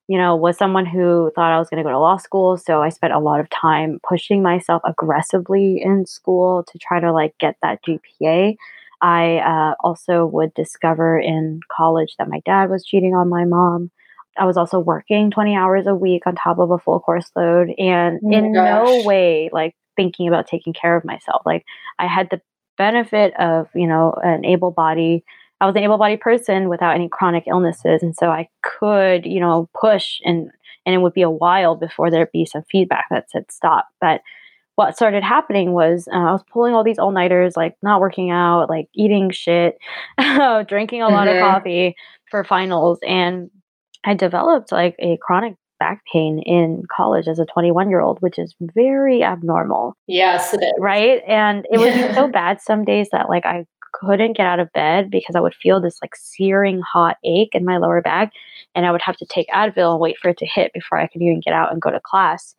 you 0.07 0.17
know, 0.17 0.35
was 0.35 0.57
someone 0.57 0.87
who 0.87 1.31
thought 1.35 1.51
I 1.51 1.59
was 1.59 1.69
going 1.69 1.77
to 1.77 1.87
go 1.87 1.91
to 1.91 1.99
law 1.99 2.17
school, 2.17 2.57
so 2.57 2.81
I 2.81 2.89
spent 2.89 3.13
a 3.13 3.19
lot 3.19 3.39
of 3.39 3.49
time 3.51 3.99
pushing 4.07 4.41
myself 4.41 4.81
aggressively 4.83 5.79
in 5.79 6.07
school 6.07 6.63
to 6.71 6.79
try 6.79 6.99
to 6.99 7.13
like 7.13 7.37
get 7.37 7.55
that 7.61 7.81
GPA. 7.83 8.55
I 9.01 9.37
uh, 9.37 9.75
also 9.81 10.25
would 10.25 10.53
discover 10.55 11.19
in 11.19 11.59
college 11.71 12.15
that 12.17 12.29
my 12.29 12.41
dad 12.45 12.71
was 12.71 12.83
cheating 12.83 13.15
on 13.15 13.29
my 13.29 13.45
mom. 13.45 13.91
I 14.37 14.45
was 14.45 14.57
also 14.57 14.79
working 14.79 15.31
20 15.31 15.55
hours 15.55 15.87
a 15.87 15.95
week 15.95 16.23
on 16.25 16.35
top 16.35 16.59
of 16.59 16.71
a 16.71 16.77
full 16.77 16.99
course 16.99 17.29
load 17.35 17.69
and 17.77 18.19
oh 18.23 18.31
in 18.31 18.53
gosh. 18.53 18.87
no 18.87 19.03
way 19.05 19.49
like 19.51 19.75
thinking 19.95 20.27
about 20.27 20.47
taking 20.47 20.73
care 20.73 20.95
of 20.95 21.05
myself. 21.05 21.41
Like 21.45 21.65
I 21.99 22.07
had 22.07 22.29
the 22.29 22.41
benefit 22.77 23.33
of, 23.39 23.67
you 23.75 23.87
know, 23.87 24.13
an 24.23 24.45
able 24.45 24.71
body. 24.71 25.23
I 25.59 25.65
was 25.65 25.75
an 25.75 25.83
able 25.83 25.97
bodied 25.97 26.21
person 26.21 26.69
without 26.69 26.95
any 26.95 27.09
chronic 27.09 27.43
illnesses. 27.47 28.01
And 28.01 28.15
so 28.15 28.29
I 28.29 28.47
could, 28.63 29.25
you 29.25 29.39
know, 29.39 29.69
push 29.79 30.19
and 30.23 30.49
and 30.85 30.95
it 30.95 30.99
would 30.99 31.13
be 31.13 31.21
a 31.21 31.29
while 31.29 31.75
before 31.75 32.09
there'd 32.09 32.31
be 32.31 32.45
some 32.45 32.63
feedback 32.71 33.05
that 33.11 33.29
said 33.29 33.51
stop. 33.51 33.87
But 33.99 34.21
what 34.75 34.95
started 34.95 35.23
happening 35.23 35.73
was 35.73 36.07
uh, 36.11 36.17
I 36.17 36.31
was 36.31 36.43
pulling 36.51 36.73
all 36.73 36.83
these 36.83 36.97
all 36.97 37.11
nighters, 37.11 37.55
like 37.55 37.75
not 37.83 37.99
working 37.99 38.31
out, 38.31 38.69
like 38.69 38.87
eating 38.95 39.29
shit, 39.29 39.77
drinking 40.67 41.03
a 41.03 41.09
lot 41.09 41.27
mm-hmm. 41.27 41.37
of 41.37 41.41
coffee 41.41 41.95
for 42.31 42.43
finals. 42.43 42.97
And 43.07 43.51
I 44.03 44.13
developed 44.13 44.71
like 44.71 44.95
a 44.99 45.17
chronic 45.21 45.55
back 45.79 46.03
pain 46.11 46.39
in 46.45 46.83
college 46.95 47.27
as 47.27 47.39
a 47.39 47.45
21 47.45 47.89
year 47.89 48.01
old, 48.01 48.21
which 48.21 48.37
is 48.37 48.55
very 48.59 49.23
abnormal. 49.23 49.95
Yes, 50.07 50.53
it 50.53 50.61
is. 50.63 50.73
Right. 50.79 51.21
And 51.27 51.65
it 51.71 51.79
was 51.79 51.93
so 52.15 52.27
bad 52.31 52.61
some 52.61 52.85
days 52.85 53.09
that 53.11 53.29
like 53.29 53.45
I 53.45 53.65
couldn't 53.93 54.37
get 54.37 54.45
out 54.45 54.59
of 54.59 54.71
bed 54.73 55.09
because 55.09 55.35
I 55.35 55.39
would 55.39 55.55
feel 55.55 55.81
this 55.81 55.97
like 56.01 56.15
searing 56.15 56.81
hot 56.81 57.17
ache 57.25 57.53
in 57.53 57.65
my 57.65 57.77
lower 57.77 58.01
back. 58.01 58.31
And 58.75 58.85
I 58.85 58.91
would 58.91 59.01
have 59.01 59.17
to 59.17 59.25
take 59.25 59.47
Advil 59.49 59.93
and 59.93 59.99
wait 59.99 60.17
for 60.17 60.29
it 60.29 60.37
to 60.37 60.45
hit 60.45 60.71
before 60.73 60.97
I 60.97 61.07
could 61.07 61.21
even 61.21 61.41
get 61.41 61.53
out 61.53 61.71
and 61.71 61.81
go 61.81 61.91
to 61.91 61.99
class. 61.99 62.55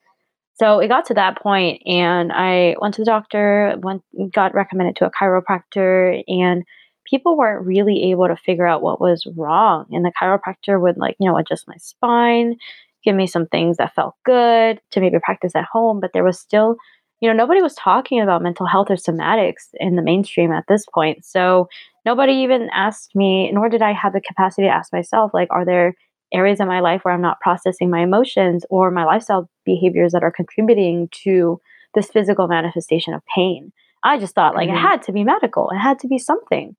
So 0.55 0.81
it 0.81 0.89
got 0.89 1.07
to 1.07 1.15
that 1.15 1.39
point, 1.43 1.83
and 1.87 2.31
I 2.31 2.77
went 2.79 2.95
to 2.95 3.01
the 3.01 3.07
doctor, 3.07 3.75
went 3.79 4.03
got 4.33 4.55
recommended 4.55 4.97
to 4.97 5.07
a 5.07 5.11
chiropractor, 5.11 6.23
and 6.29 6.63
people 7.05 7.37
weren't 7.37 7.67
really 7.67 8.11
able 8.11 8.29
to 8.29 8.37
figure 8.37 8.67
out 8.67 8.83
what 8.83 9.01
was 9.01 9.27
wrong. 9.37 9.87
And 9.91 10.05
the 10.05 10.13
chiropractor 10.21 10.81
would 10.81 10.97
like, 10.97 11.17
you 11.19 11.29
know, 11.29 11.37
adjust 11.37 11.69
my 11.69 11.77
spine, 11.77 12.57
give 13.05 13.15
me 13.15 13.27
some 13.27 13.47
things 13.47 13.77
that 13.77 13.95
felt 13.95 14.15
good 14.25 14.81
to 14.91 15.01
maybe 15.01 15.19
practice 15.23 15.55
at 15.55 15.65
home, 15.65 16.01
but 16.01 16.13
there 16.13 16.25
was 16.25 16.39
still, 16.39 16.77
you 17.21 17.29
know, 17.29 17.35
nobody 17.35 17.61
was 17.63 17.75
talking 17.75 18.21
about 18.21 18.43
mental 18.43 18.67
health 18.67 18.91
or 18.91 18.97
somatics 18.97 19.69
in 19.75 19.97
the 19.97 20.03
mainstream 20.03 20.53
at 20.53 20.65
this 20.69 20.87
point. 20.93 21.25
So 21.25 21.69
nobody 22.05 22.33
even 22.35 22.69
asked 22.73 23.15
me, 23.15 23.51
nor 23.53 23.69
did 23.69 23.83
I 23.83 23.93
have 23.93 24.13
the 24.13 24.21
capacity 24.21 24.67
to 24.67 24.73
ask 24.73 24.93
myself, 24.93 25.33
like, 25.35 25.49
are 25.51 25.65
there 25.65 25.95
areas 26.33 26.61
in 26.61 26.67
my 26.67 26.81
life 26.81 27.05
where 27.05 27.13
I'm 27.13 27.21
not 27.21 27.41
processing 27.41 27.91
my 27.91 28.01
emotions 28.01 28.65
or 28.71 28.91
my 28.91 29.05
lifestyle 29.05 29.51
behaviors 29.65 30.13
that 30.13 30.23
are 30.23 30.33
contributing 30.33 31.09
to 31.25 31.61
this 31.95 32.09
physical 32.09 32.49
manifestation 32.49 33.15
of 33.15 33.23
pain? 33.35 33.73
I 34.05 34.19
just 34.19 34.35
thought 34.35 34.55
like 34.55 34.69
mm-hmm. 34.69 34.79
it 34.79 34.81
had 34.81 35.03
to 35.03 35.13
be 35.13 35.25
medical, 35.25 35.71
it 35.71 35.79
had 35.79 35.99
to 36.01 36.09
be 36.09 36.19
something. 36.19 36.77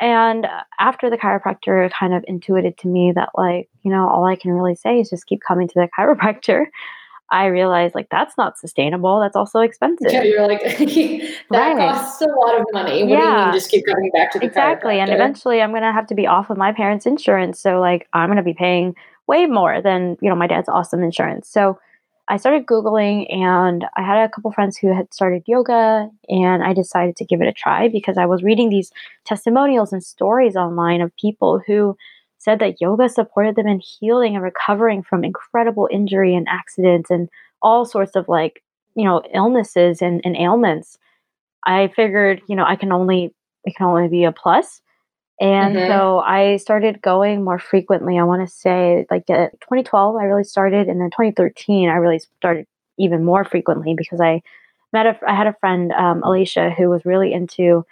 And 0.00 0.46
uh, 0.46 0.62
after 0.78 1.08
the 1.08 1.16
chiropractor 1.16 1.90
kind 1.92 2.14
of 2.14 2.24
intuited 2.26 2.76
to 2.78 2.88
me 2.88 3.12
that, 3.12 3.30
like, 3.34 3.68
you 3.82 3.90
know, 3.90 4.08
all 4.08 4.24
I 4.24 4.36
can 4.36 4.52
really 4.52 4.74
say 4.74 5.00
is 5.00 5.10
just 5.10 5.26
keep 5.26 5.40
coming 5.40 5.68
to 5.68 5.74
the 5.74 5.88
chiropractor. 5.98 6.66
I 7.30 7.46
realized 7.46 7.94
like 7.94 8.10
that's 8.10 8.36
not 8.36 8.58
sustainable. 8.58 9.18
That's 9.18 9.34
also 9.34 9.60
expensive. 9.60 10.12
Yeah, 10.12 10.22
you're 10.22 10.46
like 10.46 10.62
that 10.62 11.36
right. 11.50 11.76
costs 11.76 12.20
a 12.20 12.26
lot 12.26 12.60
of 12.60 12.66
money. 12.72 13.02
What 13.02 13.10
yeah. 13.10 13.20
do 13.20 13.26
you 13.26 13.44
mean 13.46 13.52
just 13.54 13.70
keep 13.70 13.86
coming 13.86 14.10
back 14.14 14.30
to 14.32 14.38
the 14.38 14.44
exactly? 14.44 15.00
And 15.00 15.10
eventually, 15.10 15.62
I'm 15.62 15.72
gonna 15.72 15.92
have 15.92 16.06
to 16.08 16.14
be 16.14 16.26
off 16.26 16.50
of 16.50 16.58
my 16.58 16.72
parents' 16.72 17.06
insurance. 17.06 17.58
So 17.58 17.80
like 17.80 18.06
I'm 18.12 18.28
gonna 18.28 18.42
be 18.42 18.54
paying 18.54 18.94
way 19.26 19.46
more 19.46 19.80
than 19.80 20.18
you 20.20 20.28
know 20.28 20.36
my 20.36 20.46
dad's 20.46 20.68
awesome 20.68 21.02
insurance. 21.02 21.48
So 21.48 21.78
I 22.28 22.38
started 22.38 22.66
Googling 22.66 23.30
and 23.30 23.84
I 23.96 24.02
had 24.02 24.24
a 24.24 24.30
couple 24.30 24.50
friends 24.50 24.78
who 24.78 24.94
had 24.94 25.12
started 25.12 25.42
yoga 25.46 26.08
and 26.28 26.62
I 26.62 26.72
decided 26.72 27.16
to 27.16 27.24
give 27.24 27.42
it 27.42 27.48
a 27.48 27.52
try 27.52 27.88
because 27.88 28.16
I 28.16 28.24
was 28.24 28.42
reading 28.42 28.70
these 28.70 28.90
testimonials 29.24 29.92
and 29.92 30.02
stories 30.02 30.56
online 30.56 31.02
of 31.02 31.14
people 31.16 31.62
who 31.66 31.96
said 32.38 32.60
that 32.60 32.80
yoga 32.80 33.10
supported 33.10 33.56
them 33.56 33.66
in 33.66 33.80
healing 33.80 34.34
and 34.34 34.42
recovering 34.42 35.02
from 35.02 35.22
incredible 35.22 35.88
injury 35.92 36.34
and 36.34 36.46
accidents 36.48 37.10
and 37.10 37.28
all 37.60 37.84
sorts 37.84 38.16
of 38.16 38.26
like, 38.26 38.62
you 38.94 39.04
know, 39.04 39.22
illnesses 39.34 40.00
and, 40.00 40.22
and 40.24 40.36
ailments. 40.36 40.98
I 41.66 41.88
figured, 41.88 42.40
you 42.48 42.56
know, 42.56 42.64
I 42.64 42.76
can 42.76 42.92
only 42.92 43.34
it 43.64 43.74
can 43.76 43.86
only 43.86 44.08
be 44.08 44.24
a 44.24 44.32
plus. 44.32 44.80
And 45.40 45.74
mm-hmm. 45.74 45.88
so 45.88 46.20
I 46.20 46.58
started 46.58 47.02
going 47.02 47.42
more 47.42 47.58
frequently. 47.58 48.18
I 48.18 48.24
want 48.24 48.46
to 48.46 48.54
say 48.54 49.06
like 49.10 49.28
uh, 49.28 49.48
2012, 49.62 50.16
I 50.16 50.24
really 50.24 50.44
started. 50.44 50.88
And 50.88 51.00
then 51.00 51.10
2013, 51.10 51.88
I 51.88 51.94
really 51.94 52.20
started 52.20 52.66
even 52.98 53.24
more 53.24 53.44
frequently 53.44 53.94
because 53.96 54.20
I 54.20 54.42
met 54.92 55.06
a, 55.06 55.18
I 55.26 55.34
had 55.34 55.48
a 55.48 55.56
friend, 55.60 55.90
um, 55.92 56.22
Alicia, 56.22 56.70
who 56.70 56.88
was 56.88 57.04
really 57.04 57.32
into 57.32 57.84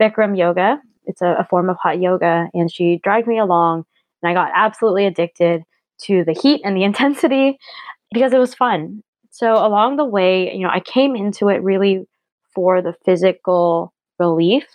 Bikram 0.00 0.36
yoga. 0.36 0.80
It's 1.06 1.22
a, 1.22 1.36
a 1.38 1.46
form 1.48 1.70
of 1.70 1.78
hot 1.78 2.00
yoga. 2.00 2.48
And 2.52 2.70
she 2.70 3.00
dragged 3.02 3.26
me 3.26 3.38
along 3.38 3.86
and 4.22 4.30
I 4.30 4.34
got 4.34 4.52
absolutely 4.54 5.06
addicted 5.06 5.64
to 6.02 6.24
the 6.24 6.34
heat 6.34 6.60
and 6.64 6.76
the 6.76 6.84
intensity 6.90 7.58
because 8.12 8.32
it 8.32 8.38
was 8.38 8.54
fun. 8.54 9.02
So 9.30 9.54
along 9.54 9.96
the 9.96 10.04
way, 10.04 10.54
you 10.54 10.64
know, 10.64 10.70
I 10.70 10.80
came 10.80 11.16
into 11.16 11.48
it 11.48 11.62
really 11.62 12.06
for 12.54 12.82
the 12.82 12.94
physical 13.04 13.94
relief 14.18 14.66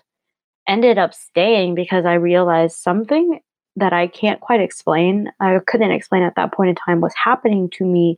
ended 0.67 0.97
up 0.97 1.13
staying 1.13 1.75
because 1.75 2.05
I 2.05 2.13
realized 2.13 2.77
something 2.77 3.39
that 3.75 3.93
I 3.93 4.07
can't 4.07 4.39
quite 4.39 4.61
explain. 4.61 5.31
I 5.39 5.59
couldn't 5.65 5.91
explain 5.91 6.23
at 6.23 6.35
that 6.35 6.53
point 6.53 6.69
in 6.69 6.75
time 6.75 7.01
was 7.01 7.13
happening 7.15 7.69
to 7.71 7.85
me 7.85 8.17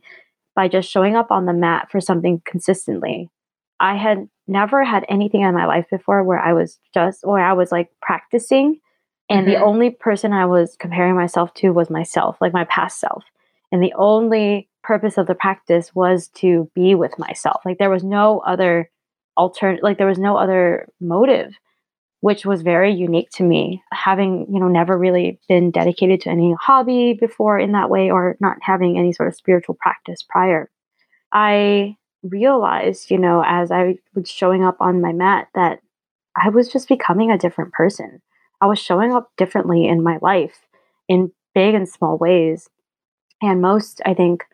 by 0.54 0.68
just 0.68 0.90
showing 0.90 1.16
up 1.16 1.30
on 1.30 1.46
the 1.46 1.52
mat 1.52 1.90
for 1.90 2.00
something 2.00 2.42
consistently. 2.44 3.28
I 3.80 3.96
had 3.96 4.28
never 4.46 4.84
had 4.84 5.04
anything 5.08 5.42
in 5.42 5.54
my 5.54 5.66
life 5.66 5.86
before 5.90 6.24
where 6.24 6.38
I 6.38 6.52
was 6.52 6.78
just 6.94 7.24
where 7.24 7.44
I 7.44 7.52
was 7.52 7.70
like 7.70 7.90
practicing 8.00 8.80
and 9.28 9.46
mm-hmm. 9.46 9.50
the 9.50 9.64
only 9.64 9.90
person 9.90 10.32
I 10.32 10.46
was 10.46 10.76
comparing 10.78 11.14
myself 11.14 11.52
to 11.54 11.70
was 11.70 11.90
myself, 11.90 12.36
like 12.40 12.52
my 12.52 12.64
past 12.64 12.98
self. 12.98 13.24
And 13.70 13.82
the 13.82 13.92
only 13.94 14.68
purpose 14.82 15.18
of 15.18 15.26
the 15.26 15.34
practice 15.34 15.94
was 15.94 16.28
to 16.28 16.70
be 16.74 16.94
with 16.94 17.18
myself. 17.18 17.60
Like 17.64 17.78
there 17.78 17.90
was 17.90 18.04
no 18.04 18.40
other 18.40 18.90
alternate 19.36 19.84
like 19.84 19.98
there 19.98 20.06
was 20.06 20.18
no 20.18 20.36
other 20.36 20.88
motive 21.00 21.54
which 22.20 22.44
was 22.44 22.62
very 22.62 22.92
unique 22.92 23.30
to 23.30 23.42
me 23.42 23.82
having 23.92 24.46
you 24.50 24.58
know 24.60 24.68
never 24.68 24.98
really 24.98 25.38
been 25.48 25.70
dedicated 25.70 26.20
to 26.20 26.30
any 26.30 26.54
hobby 26.60 27.16
before 27.18 27.58
in 27.58 27.72
that 27.72 27.90
way 27.90 28.10
or 28.10 28.36
not 28.40 28.56
having 28.60 28.98
any 28.98 29.12
sort 29.12 29.28
of 29.28 29.36
spiritual 29.36 29.76
practice 29.80 30.22
prior. 30.22 30.70
I 31.32 31.96
realized 32.24 33.10
you 33.12 33.18
know 33.18 33.44
as 33.46 33.70
i 33.70 33.96
was 34.14 34.28
showing 34.28 34.64
up 34.64 34.76
on 34.80 35.00
my 35.00 35.12
mat 35.12 35.46
that 35.54 35.78
i 36.36 36.48
was 36.48 36.68
just 36.68 36.88
becoming 36.88 37.30
a 37.30 37.38
different 37.38 37.72
person. 37.72 38.20
I 38.60 38.66
was 38.66 38.80
showing 38.80 39.12
up 39.12 39.30
differently 39.36 39.86
in 39.86 40.02
my 40.02 40.18
life 40.20 40.58
in 41.08 41.30
big 41.54 41.74
and 41.76 41.88
small 41.88 42.18
ways. 42.18 42.68
And 43.40 43.62
most 43.62 44.00
i 44.04 44.14
think 44.14 44.44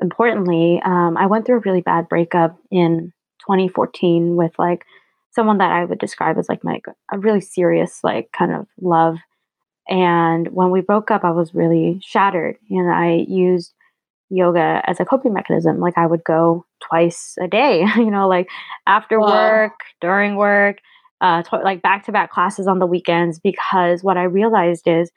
importantly 0.00 0.80
um, 0.84 1.16
i 1.18 1.26
went 1.26 1.44
through 1.44 1.58
a 1.58 1.66
really 1.66 1.82
bad 1.82 2.08
breakup 2.08 2.58
in 2.70 3.12
2014 3.46 4.36
with 4.36 4.52
like 4.58 4.86
someone 5.34 5.58
that 5.58 5.72
I 5.72 5.84
would 5.84 5.98
describe 5.98 6.38
as 6.38 6.48
like 6.48 6.64
my 6.64 6.80
a 7.12 7.18
really 7.18 7.40
serious 7.40 8.00
like 8.02 8.30
kind 8.32 8.52
of 8.52 8.66
love. 8.80 9.18
And 9.88 10.48
when 10.48 10.70
we 10.70 10.80
broke 10.80 11.10
up, 11.10 11.24
I 11.24 11.30
was 11.30 11.54
really 11.54 12.00
shattered, 12.02 12.56
and 12.70 12.90
I 12.90 13.26
used 13.28 13.74
yoga 14.30 14.82
as 14.86 15.00
a 15.00 15.04
coping 15.04 15.32
mechanism. 15.32 15.80
Like 15.80 15.98
I 15.98 16.06
would 16.06 16.24
go 16.24 16.64
twice 16.80 17.36
a 17.40 17.48
day, 17.48 17.84
you 17.96 18.10
know, 18.10 18.28
like 18.28 18.48
after 18.86 19.20
wow. 19.20 19.28
work, 19.28 19.80
during 20.00 20.36
work, 20.36 20.78
uh, 21.20 21.42
to- 21.42 21.58
like 21.58 21.82
back 21.82 22.04
to 22.06 22.12
back 22.12 22.30
classes 22.30 22.66
on 22.66 22.78
the 22.78 22.86
weekends. 22.86 23.38
Because 23.38 24.02
what 24.02 24.16
I 24.16 24.24
realized 24.24 24.86
is, 24.86 25.10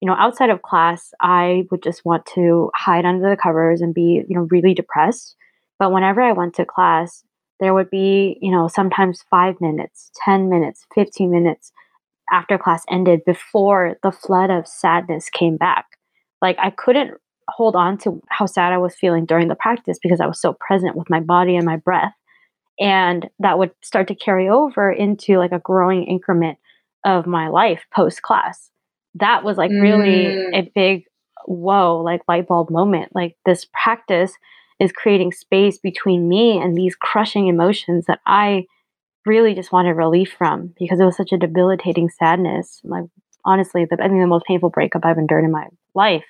you 0.00 0.08
know, 0.08 0.16
outside 0.18 0.50
of 0.50 0.62
class, 0.62 1.12
I 1.20 1.64
would 1.70 1.82
just 1.82 2.04
want 2.04 2.26
to 2.34 2.70
hide 2.74 3.04
under 3.04 3.28
the 3.28 3.36
covers 3.36 3.80
and 3.80 3.94
be, 3.94 4.22
you 4.28 4.36
know, 4.36 4.46
really 4.50 4.74
depressed. 4.74 5.36
But 5.78 5.92
whenever 5.92 6.20
I 6.20 6.32
went 6.32 6.54
to 6.54 6.64
class, 6.64 7.24
there 7.60 7.74
would 7.74 7.90
be, 7.90 8.38
you 8.40 8.50
know, 8.50 8.68
sometimes 8.68 9.24
five 9.30 9.60
minutes, 9.60 10.10
10 10.24 10.48
minutes, 10.48 10.86
15 10.94 11.30
minutes 11.30 11.72
after 12.32 12.58
class 12.58 12.84
ended 12.90 13.24
before 13.24 13.96
the 14.02 14.12
flood 14.12 14.50
of 14.50 14.66
sadness 14.66 15.28
came 15.30 15.56
back. 15.56 15.86
Like 16.42 16.56
I 16.60 16.70
couldn't 16.70 17.12
hold 17.48 17.76
on 17.76 17.98
to 17.98 18.20
how 18.28 18.46
sad 18.46 18.72
I 18.72 18.78
was 18.78 18.94
feeling 18.94 19.26
during 19.26 19.48
the 19.48 19.54
practice 19.54 19.98
because 20.02 20.20
I 20.20 20.26
was 20.26 20.40
so 20.40 20.54
present 20.54 20.96
with 20.96 21.10
my 21.10 21.20
body 21.20 21.56
and 21.56 21.66
my 21.66 21.76
breath. 21.76 22.14
And 22.80 23.28
that 23.38 23.58
would 23.58 23.70
start 23.82 24.08
to 24.08 24.14
carry 24.14 24.48
over 24.48 24.90
into 24.90 25.36
like 25.38 25.52
a 25.52 25.60
growing 25.60 26.04
increment 26.04 26.58
of 27.04 27.26
my 27.26 27.48
life 27.48 27.84
post 27.94 28.22
class. 28.22 28.70
That 29.14 29.44
was 29.44 29.56
like 29.56 29.70
really 29.70 30.24
mm. 30.24 30.54
a 30.54 30.72
big 30.74 31.04
whoa, 31.46 32.00
like 32.02 32.22
light 32.26 32.48
bulb 32.48 32.70
moment. 32.70 33.12
Like 33.14 33.36
this 33.44 33.66
practice 33.72 34.32
is 34.80 34.92
creating 34.92 35.32
space 35.32 35.78
between 35.78 36.28
me 36.28 36.58
and 36.58 36.76
these 36.76 36.96
crushing 36.96 37.46
emotions 37.46 38.06
that 38.06 38.20
I 38.26 38.66
really 39.26 39.54
just 39.54 39.72
wanted 39.72 39.92
relief 39.94 40.34
from 40.36 40.74
because 40.78 41.00
it 41.00 41.04
was 41.04 41.16
such 41.16 41.32
a 41.32 41.38
debilitating 41.38 42.08
sadness. 42.08 42.80
Like 42.84 43.04
honestly, 43.44 43.84
the, 43.84 43.96
I 44.02 44.08
think 44.08 44.20
the 44.20 44.26
most 44.26 44.46
painful 44.46 44.70
breakup 44.70 45.04
I've 45.04 45.18
endured 45.18 45.44
in 45.44 45.52
my 45.52 45.66
life. 45.94 46.24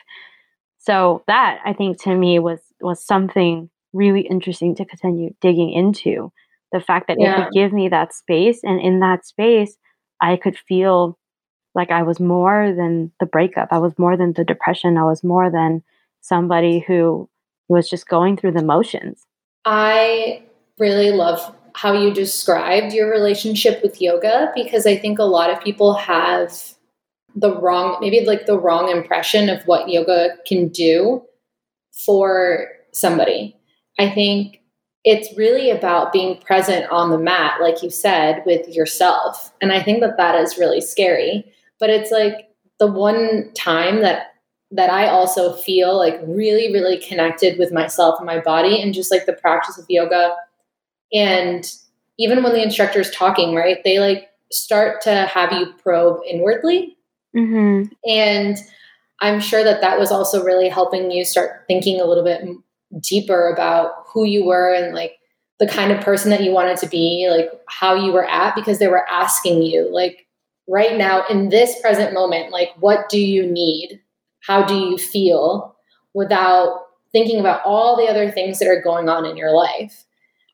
So 0.78 1.24
that 1.26 1.60
I 1.64 1.72
think 1.72 2.02
to 2.02 2.14
me 2.14 2.38
was 2.38 2.60
was 2.80 3.04
something 3.04 3.70
really 3.92 4.22
interesting 4.22 4.74
to 4.76 4.84
continue 4.84 5.34
digging 5.40 5.72
into. 5.72 6.32
The 6.72 6.80
fact 6.80 7.06
that 7.08 7.16
yeah. 7.18 7.32
it 7.32 7.44
could 7.44 7.52
give 7.52 7.72
me 7.72 7.88
that 7.88 8.12
space, 8.12 8.60
and 8.64 8.80
in 8.80 9.00
that 9.00 9.24
space, 9.24 9.76
I 10.20 10.36
could 10.36 10.58
feel 10.58 11.18
like 11.74 11.90
I 11.90 12.02
was 12.02 12.20
more 12.20 12.74
than 12.76 13.12
the 13.20 13.26
breakup. 13.26 13.68
I 13.70 13.78
was 13.78 13.98
more 13.98 14.16
than 14.16 14.32
the 14.32 14.44
depression. 14.44 14.98
I 14.98 15.04
was 15.04 15.24
more 15.24 15.50
than 15.50 15.82
somebody 16.20 16.80
who 16.80 17.28
was 17.68 17.88
just 17.88 18.08
going 18.08 18.36
through 18.36 18.52
the 18.52 18.64
motions. 18.64 19.26
I 19.64 20.42
really 20.78 21.10
love 21.10 21.54
how 21.74 21.92
you 21.92 22.12
described 22.12 22.92
your 22.92 23.10
relationship 23.10 23.82
with 23.82 24.00
yoga 24.00 24.52
because 24.54 24.86
I 24.86 24.96
think 24.96 25.18
a 25.18 25.24
lot 25.24 25.50
of 25.50 25.60
people 25.60 25.94
have 25.94 26.74
the 27.34 27.56
wrong, 27.58 27.98
maybe 28.00 28.24
like 28.24 28.46
the 28.46 28.58
wrong 28.58 28.90
impression 28.90 29.48
of 29.48 29.62
what 29.64 29.88
yoga 29.88 30.36
can 30.46 30.68
do 30.68 31.22
for 31.92 32.68
somebody. 32.92 33.56
I 33.98 34.08
think 34.08 34.60
it's 35.04 35.36
really 35.36 35.70
about 35.70 36.12
being 36.12 36.38
present 36.38 36.90
on 36.90 37.10
the 37.10 37.18
mat, 37.18 37.60
like 37.60 37.82
you 37.82 37.90
said, 37.90 38.42
with 38.46 38.68
yourself. 38.68 39.52
And 39.60 39.72
I 39.72 39.82
think 39.82 40.00
that 40.00 40.16
that 40.16 40.34
is 40.36 40.58
really 40.58 40.80
scary. 40.80 41.44
But 41.78 41.90
it's 41.90 42.10
like 42.10 42.48
the 42.78 42.86
one 42.86 43.50
time 43.54 44.00
that 44.02 44.33
that 44.74 44.90
I 44.90 45.08
also 45.08 45.54
feel 45.54 45.96
like 45.96 46.20
really, 46.26 46.72
really 46.72 46.98
connected 46.98 47.58
with 47.58 47.72
myself 47.72 48.16
and 48.18 48.26
my 48.26 48.40
body 48.40 48.80
and 48.82 48.92
just 48.92 49.10
like 49.10 49.26
the 49.26 49.32
practice 49.32 49.78
of 49.78 49.86
yoga. 49.88 50.34
And 51.12 51.64
even 52.18 52.42
when 52.42 52.52
the 52.52 52.62
instructor 52.62 53.00
is 53.00 53.10
talking, 53.10 53.54
right, 53.54 53.78
they 53.84 53.98
like 53.98 54.30
start 54.50 55.00
to 55.02 55.26
have 55.32 55.52
you 55.52 55.72
probe 55.82 56.20
inwardly. 56.28 56.96
Mm-hmm. 57.36 57.92
And 58.08 58.56
I'm 59.20 59.40
sure 59.40 59.62
that 59.62 59.80
that 59.80 59.98
was 59.98 60.10
also 60.10 60.44
really 60.44 60.68
helping 60.68 61.10
you 61.10 61.24
start 61.24 61.64
thinking 61.68 62.00
a 62.00 62.04
little 62.04 62.24
bit 62.24 62.44
deeper 63.00 63.48
about 63.48 64.06
who 64.12 64.24
you 64.24 64.44
were 64.44 64.72
and 64.72 64.94
like 64.94 65.18
the 65.60 65.68
kind 65.68 65.92
of 65.92 66.00
person 66.00 66.30
that 66.30 66.42
you 66.42 66.50
wanted 66.50 66.78
to 66.78 66.88
be, 66.88 67.28
like 67.30 67.48
how 67.68 67.94
you 67.94 68.12
were 68.12 68.26
at, 68.26 68.56
because 68.56 68.80
they 68.80 68.88
were 68.88 69.08
asking 69.08 69.62
you, 69.62 69.88
like, 69.92 70.26
right 70.66 70.96
now 70.96 71.24
in 71.28 71.50
this 71.50 71.80
present 71.80 72.12
moment, 72.12 72.50
like, 72.50 72.70
what 72.80 73.08
do 73.08 73.20
you 73.20 73.46
need? 73.46 74.00
How 74.46 74.64
do 74.64 74.74
you 74.74 74.98
feel 74.98 75.76
without 76.12 76.80
thinking 77.12 77.40
about 77.40 77.62
all 77.64 77.96
the 77.96 78.08
other 78.08 78.30
things 78.30 78.58
that 78.58 78.68
are 78.68 78.82
going 78.82 79.08
on 79.08 79.24
in 79.24 79.36
your 79.36 79.54
life? 79.54 80.04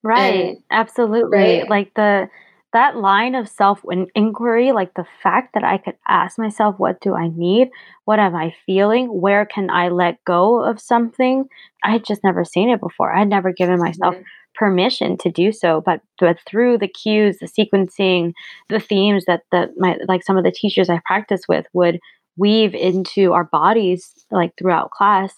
Right. 0.03 0.50
And, 0.50 0.62
Absolutely. 0.70 1.38
Right? 1.38 1.68
Like 1.68 1.94
the, 1.94 2.29
that 2.72 2.96
line 2.96 3.35
of 3.35 3.48
self 3.48 3.83
inquiry, 4.14 4.72
like 4.72 4.94
the 4.94 5.07
fact 5.22 5.55
that 5.55 5.64
I 5.64 5.79
could 5.79 5.96
ask 6.07 6.38
myself, 6.38 6.76
what 6.79 7.00
do 7.00 7.14
I 7.14 7.29
need? 7.29 7.68
What 8.05 8.20
am 8.20 8.37
I 8.37 8.55
feeling? 8.64 9.09
Where 9.09 9.44
can 9.44 9.70
I 9.70 9.88
let 9.88 10.24
go 10.24 10.62
of 10.62 10.81
something? 10.81 11.46
I 11.83 11.90
had 11.92 12.05
just 12.05 12.22
never 12.22 12.44
seen 12.44 12.70
it 12.70 12.81
before. 12.81 13.12
I 13.12 13.20
had 13.20 13.29
never 13.29 13.53
given 13.53 13.81
myself 13.81 14.14
mm-hmm. 14.14 14.22
permission 14.55 15.16
to 15.18 15.31
do 15.31 15.50
so. 15.50 15.83
But, 15.85 16.00
but 16.20 16.38
through 16.46 16.79
the 16.79 16.88
cues, 16.88 17.38
the 17.38 17.46
sequencing, 17.46 18.35
the 18.68 18.81
themes 18.81 19.24
that, 19.26 19.42
that 19.50 19.70
my, 19.76 19.96
like 20.07 20.22
some 20.22 20.37
of 20.37 20.44
the 20.44 20.53
teachers 20.53 20.88
I 20.88 21.00
practice 21.05 21.42
with 21.48 21.66
would 21.72 21.98
weave 22.36 22.74
into 22.74 23.32
our 23.32 23.44
bodies, 23.44 24.12
like 24.30 24.52
throughout 24.58 24.90
class, 24.90 25.34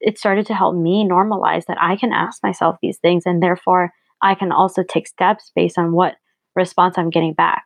it 0.00 0.18
started 0.18 0.46
to 0.46 0.54
help 0.54 0.76
me 0.76 1.04
normalize 1.04 1.64
that 1.66 1.78
I 1.80 1.96
can 1.96 2.12
ask 2.12 2.42
myself 2.42 2.76
these 2.80 2.98
things 2.98 3.24
and 3.26 3.42
therefore 3.42 3.92
I 4.22 4.34
can 4.34 4.52
also 4.52 4.82
take 4.82 5.06
steps 5.06 5.50
based 5.54 5.78
on 5.78 5.92
what 5.92 6.16
response 6.54 6.96
I'm 6.96 7.10
getting 7.10 7.34
back. 7.34 7.64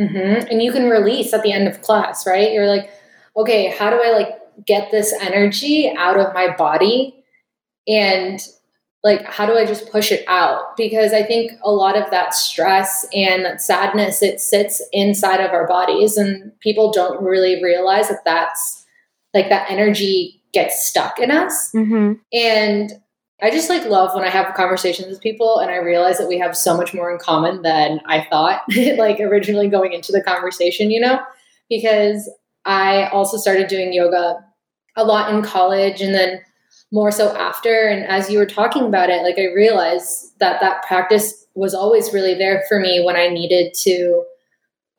Mm-hmm. 0.00 0.48
And 0.50 0.62
you 0.62 0.72
can 0.72 0.88
release 0.88 1.32
at 1.32 1.42
the 1.42 1.52
end 1.52 1.68
of 1.68 1.82
class, 1.82 2.26
right? 2.26 2.52
You're 2.52 2.66
like, 2.66 2.90
okay, 3.36 3.70
how 3.70 3.90
do 3.90 4.00
I 4.02 4.10
like 4.10 4.66
get 4.66 4.90
this 4.90 5.12
energy 5.20 5.92
out 5.96 6.18
of 6.18 6.34
my 6.34 6.54
body? 6.56 7.24
And 7.86 8.40
like, 9.04 9.22
how 9.26 9.44
do 9.44 9.56
I 9.56 9.66
just 9.66 9.92
push 9.92 10.10
it 10.10 10.24
out? 10.26 10.76
Because 10.78 11.12
I 11.12 11.22
think 11.22 11.52
a 11.62 11.70
lot 11.70 11.96
of 11.96 12.10
that 12.10 12.34
stress 12.34 13.06
and 13.12 13.44
that 13.44 13.60
sadness, 13.60 14.22
it 14.22 14.40
sits 14.40 14.82
inside 14.92 15.40
of 15.40 15.52
our 15.52 15.68
bodies, 15.68 16.16
and 16.16 16.58
people 16.60 16.90
don't 16.90 17.22
really 17.22 17.62
realize 17.62 18.08
that 18.08 18.24
that's 18.24 18.86
like 19.34 19.50
that 19.50 19.70
energy 19.70 20.42
gets 20.54 20.88
stuck 20.88 21.18
in 21.18 21.30
us. 21.30 21.70
Mm-hmm. 21.72 22.14
And 22.32 22.92
I 23.42 23.50
just 23.50 23.68
like 23.68 23.84
love 23.84 24.14
when 24.14 24.24
I 24.24 24.30
have 24.30 24.54
conversations 24.54 25.08
with 25.08 25.20
people 25.20 25.58
and 25.58 25.70
I 25.70 25.76
realize 25.76 26.16
that 26.18 26.28
we 26.28 26.38
have 26.38 26.56
so 26.56 26.76
much 26.76 26.94
more 26.94 27.12
in 27.12 27.18
common 27.18 27.62
than 27.62 28.00
I 28.06 28.26
thought, 28.30 28.62
like 28.96 29.20
originally 29.20 29.68
going 29.68 29.92
into 29.92 30.12
the 30.12 30.22
conversation, 30.22 30.90
you 30.90 31.00
know? 31.00 31.20
Because 31.68 32.30
I 32.64 33.08
also 33.08 33.36
started 33.36 33.66
doing 33.66 33.92
yoga 33.92 34.38
a 34.96 35.04
lot 35.04 35.34
in 35.34 35.42
college 35.42 36.00
and 36.00 36.14
then 36.14 36.40
more 36.92 37.10
so 37.10 37.34
after. 37.36 37.88
And 37.88 38.04
as 38.06 38.30
you 38.30 38.38
were 38.38 38.46
talking 38.46 38.84
about 38.84 39.10
it, 39.10 39.22
like 39.22 39.38
I 39.38 39.52
realized 39.54 40.38
that 40.38 40.60
that 40.60 40.82
practice 40.84 41.46
was 41.54 41.74
always 41.74 42.12
really 42.12 42.34
there 42.34 42.64
for 42.68 42.80
me 42.80 43.02
when 43.04 43.16
I 43.16 43.28
needed 43.28 43.74
to 43.82 44.24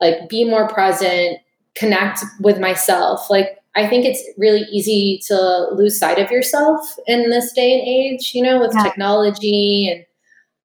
like 0.00 0.28
be 0.28 0.44
more 0.44 0.68
present, 0.68 1.38
connect 1.74 2.20
with 2.40 2.58
myself. 2.58 3.30
Like 3.30 3.58
I 3.74 3.86
think 3.86 4.06
it's 4.06 4.22
really 4.38 4.62
easy 4.72 5.20
to 5.26 5.68
lose 5.72 5.98
sight 5.98 6.18
of 6.18 6.30
yourself 6.30 6.80
in 7.06 7.30
this 7.30 7.52
day 7.52 7.78
and 7.78 7.86
age, 7.86 8.32
you 8.34 8.42
know, 8.42 8.58
with 8.58 8.72
yeah. 8.74 8.82
technology 8.82 9.88
and 9.90 10.04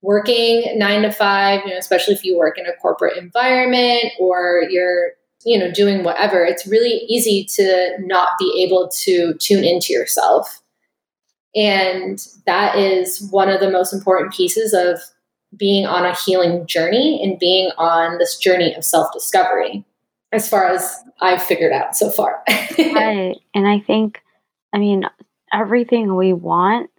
working 0.01 0.77
nine 0.77 1.01
to 1.03 1.11
five, 1.11 1.61
you 1.65 1.71
know, 1.71 1.77
especially 1.77 2.13
if 2.13 2.23
you 2.23 2.37
work 2.37 2.57
in 2.57 2.65
a 2.65 2.73
corporate 2.81 3.17
environment 3.17 4.05
or 4.19 4.63
you're, 4.69 5.11
you 5.45 5.59
know, 5.59 5.71
doing 5.71 6.03
whatever, 6.03 6.43
it's 6.43 6.65
really 6.65 7.01
easy 7.07 7.45
to 7.55 7.97
not 7.99 8.29
be 8.39 8.65
able 8.65 8.89
to 8.89 9.33
tune 9.35 9.63
into 9.63 9.93
yourself. 9.93 10.61
And 11.55 12.25
that 12.45 12.77
is 12.77 13.27
one 13.29 13.49
of 13.49 13.59
the 13.59 13.69
most 13.69 13.93
important 13.93 14.33
pieces 14.33 14.73
of 14.73 15.01
being 15.57 15.85
on 15.85 16.05
a 16.05 16.15
healing 16.15 16.65
journey 16.65 17.21
and 17.23 17.37
being 17.37 17.71
on 17.77 18.17
this 18.17 18.37
journey 18.37 18.73
of 18.73 18.85
self 18.85 19.11
discovery 19.13 19.83
as 20.31 20.47
far 20.47 20.67
as 20.67 20.95
I've 21.19 21.43
figured 21.43 21.73
out 21.73 21.95
so 21.95 22.09
far. 22.09 22.41
right. 22.77 23.35
And 23.53 23.67
I 23.67 23.79
think, 23.79 24.21
I 24.73 24.77
mean, 24.77 25.03
everything 25.53 26.15
we 26.15 26.33
want 26.33 26.89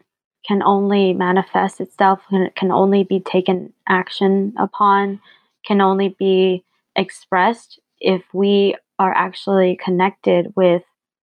can 0.46 0.62
only 0.62 1.14
manifest 1.14 1.80
itself, 1.80 2.20
can, 2.28 2.50
can 2.56 2.70
only 2.70 3.04
be 3.04 3.20
taken 3.20 3.72
action 3.88 4.52
upon, 4.58 5.20
can 5.64 5.80
only 5.80 6.10
be 6.18 6.64
expressed 6.96 7.80
if 8.00 8.22
we 8.34 8.76
are 8.98 9.14
actually 9.14 9.78
connected 9.82 10.52
with 10.56 10.82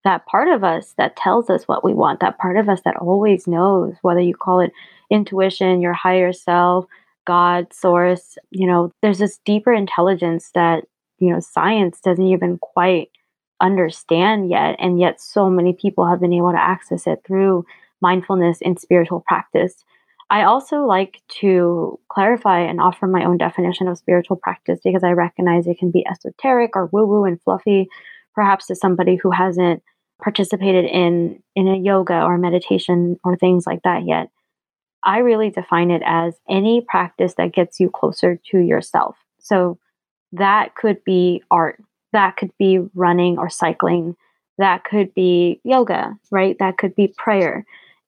that 0.08 0.26
part 0.26 0.48
of 0.48 0.63
us 0.63 0.93
that 0.98 1.17
tells 1.17 1.50
us 1.50 1.67
what 1.67 1.84
we 1.84 1.93
want, 1.93 2.22
that 2.22 2.38
part 2.38 2.56
of 2.56 2.70
us 2.70 2.80
that 2.86 2.96
always 2.96 3.46
knows, 3.46 3.93
whether 4.04 4.22
you 4.22 4.34
call 4.34 4.62
it 4.62 4.72
intuition, 5.12 5.82
your 5.82 5.91
higher 5.91 6.32
self, 6.32 6.86
God, 7.26 7.74
source, 7.74 8.38
you 8.50 8.65
know, 8.65 8.93
there's 9.02 9.20
this 9.20 9.38
deeper 9.46 9.74
intelligence 9.74 10.52
that 10.56 10.86
you 11.20 11.30
know 11.30 11.41
science 11.41 12.00
doesn't 12.00 12.26
even 12.26 12.58
quite 12.60 13.10
understand 13.60 14.50
yet 14.50 14.78
and 14.80 14.98
yet 14.98 15.20
so 15.20 15.50
many 15.50 15.74
people 15.74 16.08
have 16.08 16.22
been 16.22 16.32
able 16.32 16.54
to 16.54 16.62
access 16.62 17.06
it 17.06 17.20
through 17.28 17.65
mindfulness 18.02 18.60
and 18.62 18.80
spiritual 18.80 19.26
practice. 19.28 19.84
I 20.30 20.43
also 20.43 20.86
like 20.86 21.22
to 21.41 22.00
clarify 22.10 22.62
and 22.62 22.80
offer 22.80 23.08
my 23.08 23.26
own 23.26 23.38
definition 23.38 23.89
of 23.89 23.98
spiritual 23.98 24.38
practice 24.38 24.80
because 24.82 25.04
i 25.04 25.12
recognize 25.12 25.67
it 25.67 25.80
can 25.80 25.91
be 25.91 26.06
esoteric 26.10 26.78
or 26.78 26.86
woo 26.93 27.06
woo 27.06 27.26
and 27.26 27.41
fluffy 27.41 27.89
perhaps 28.36 28.67
to 28.67 28.76
somebody 28.76 29.15
who 29.15 29.32
hasn't 29.32 29.82
participated 30.22 30.86
in 30.86 31.42
in 31.56 31.68
a 31.68 31.78
yoga 31.78 32.22
or 32.22 32.38
meditation 32.38 33.20
or 33.24 33.36
things 33.36 33.66
like 33.68 33.82
that 33.84 34.06
yet 34.06 34.30
i 35.04 35.20
really 35.20 35.50
define 35.50 35.92
it 35.92 36.02
as 36.06 36.36
any 36.50 36.82
practice 36.82 37.36
that 37.38 37.54
gets 37.54 37.80
you 37.80 37.90
closer 37.90 38.40
to 38.50 38.58
yourself 38.58 39.15
so 39.40 39.78
that 40.34 40.76
could 40.76 41.04
be 41.04 41.44
art, 41.52 41.82
that 42.13 42.38
could 42.38 42.52
be 42.58 42.80
running 42.94 43.38
or 43.38 43.50
cycling, 43.50 44.15
that 44.58 44.84
could 44.84 45.13
be 45.13 45.62
yoga, 45.63 46.18
right? 46.32 46.58
That 46.60 46.78
could 46.78 46.96
be 46.96 47.13
prayer. 47.18 47.65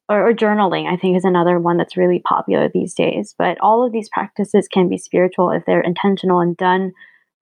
Or, 0.09 0.29
or, 0.29 0.33
journaling, 0.33 0.91
I 0.91 0.97
think, 0.97 1.15
is 1.15 1.23
another 1.23 1.59
one 1.59 1.77
that's 1.77 1.95
really 1.95 2.19
popular 2.19 2.67
these 2.67 2.95
days. 2.95 3.35
But 3.37 3.59
all 3.61 3.85
of 3.85 3.91
these 3.91 4.09
practices 4.09 4.67
can 4.67 4.89
be 4.89 4.97
spiritual 4.97 5.51
if 5.51 5.65
they're 5.65 5.81
intentional 5.81 6.39
and 6.39 6.57
done 6.57 6.93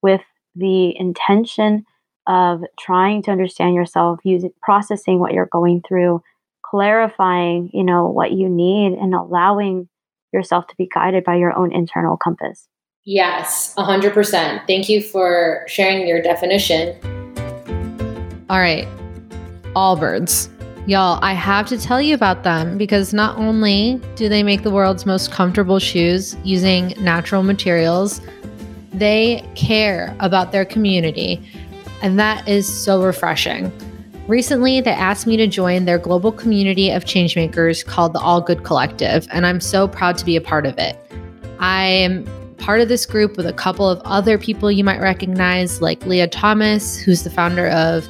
with 0.01 0.21
the 0.53 0.93
intention 0.99 1.85
of 2.27 2.61
trying 2.79 3.23
to 3.23 3.31
understand 3.31 3.73
yourself, 3.73 4.19
using 4.23 4.51
processing 4.61 5.19
what 5.19 5.33
you're 5.33 5.49
going 5.51 5.81
through, 5.87 6.21
clarifying, 6.65 7.69
you 7.73 7.83
know, 7.83 8.07
what 8.07 8.33
you 8.33 8.49
need, 8.49 8.93
and 8.93 9.15
allowing 9.15 9.87
yourself 10.33 10.67
to 10.67 10.75
be 10.77 10.89
guided 10.93 11.23
by 11.23 11.35
your 11.35 11.57
own 11.57 11.71
internal 11.71 12.17
compass. 12.17 12.67
Yes, 13.05 13.73
100%. 13.77 14.67
Thank 14.67 14.89
you 14.89 15.01
for 15.01 15.63
sharing 15.67 16.05
your 16.05 16.21
definition. 16.21 16.93
All 18.49 18.59
right, 18.59 18.85
Allbirds. 19.73 20.49
Y'all, 20.87 21.19
I 21.21 21.33
have 21.33 21.67
to 21.67 21.77
tell 21.77 22.01
you 22.01 22.13
about 22.15 22.43
them 22.43 22.77
because 22.77 23.13
not 23.13 23.37
only 23.37 24.01
do 24.15 24.29
they 24.29 24.43
make 24.43 24.63
the 24.63 24.71
world's 24.71 25.05
most 25.05 25.31
comfortable 25.31 25.79
shoes 25.79 26.35
using 26.43 26.93
natural 26.97 27.43
materials, 27.43 28.21
They 28.97 29.47
care 29.53 30.15
about 30.19 30.51
their 30.51 30.65
community, 30.65 31.39
and 32.01 32.19
that 32.19 32.47
is 32.47 32.67
so 32.67 33.03
refreshing. 33.03 33.71
Recently, 34.27 34.81
they 34.81 34.91
asked 34.91 35.25
me 35.25 35.37
to 35.37 35.47
join 35.47 35.85
their 35.85 35.97
global 35.97 36.33
community 36.33 36.91
of 36.91 37.05
changemakers 37.05 37.85
called 37.85 38.13
the 38.13 38.19
All 38.19 38.41
Good 38.41 38.63
Collective, 38.63 39.27
and 39.31 39.45
I'm 39.45 39.61
so 39.61 39.87
proud 39.87 40.17
to 40.17 40.25
be 40.25 40.35
a 40.35 40.41
part 40.41 40.65
of 40.65 40.77
it. 40.77 40.97
I 41.59 41.85
am 41.85 42.25
part 42.57 42.81
of 42.81 42.89
this 42.89 43.05
group 43.05 43.37
with 43.37 43.47
a 43.47 43.53
couple 43.53 43.89
of 43.89 44.01
other 44.03 44.37
people 44.37 44.69
you 44.69 44.83
might 44.83 44.99
recognize, 44.99 45.81
like 45.81 46.05
Leah 46.05 46.27
Thomas, 46.27 46.97
who's 46.97 47.23
the 47.23 47.29
founder 47.29 47.67
of 47.69 48.07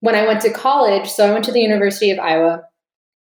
when 0.00 0.16
I 0.16 0.26
went 0.26 0.40
to 0.42 0.52
college, 0.52 1.08
so 1.08 1.28
I 1.28 1.32
went 1.32 1.44
to 1.44 1.52
the 1.52 1.60
University 1.60 2.10
of 2.10 2.18
Iowa, 2.18 2.64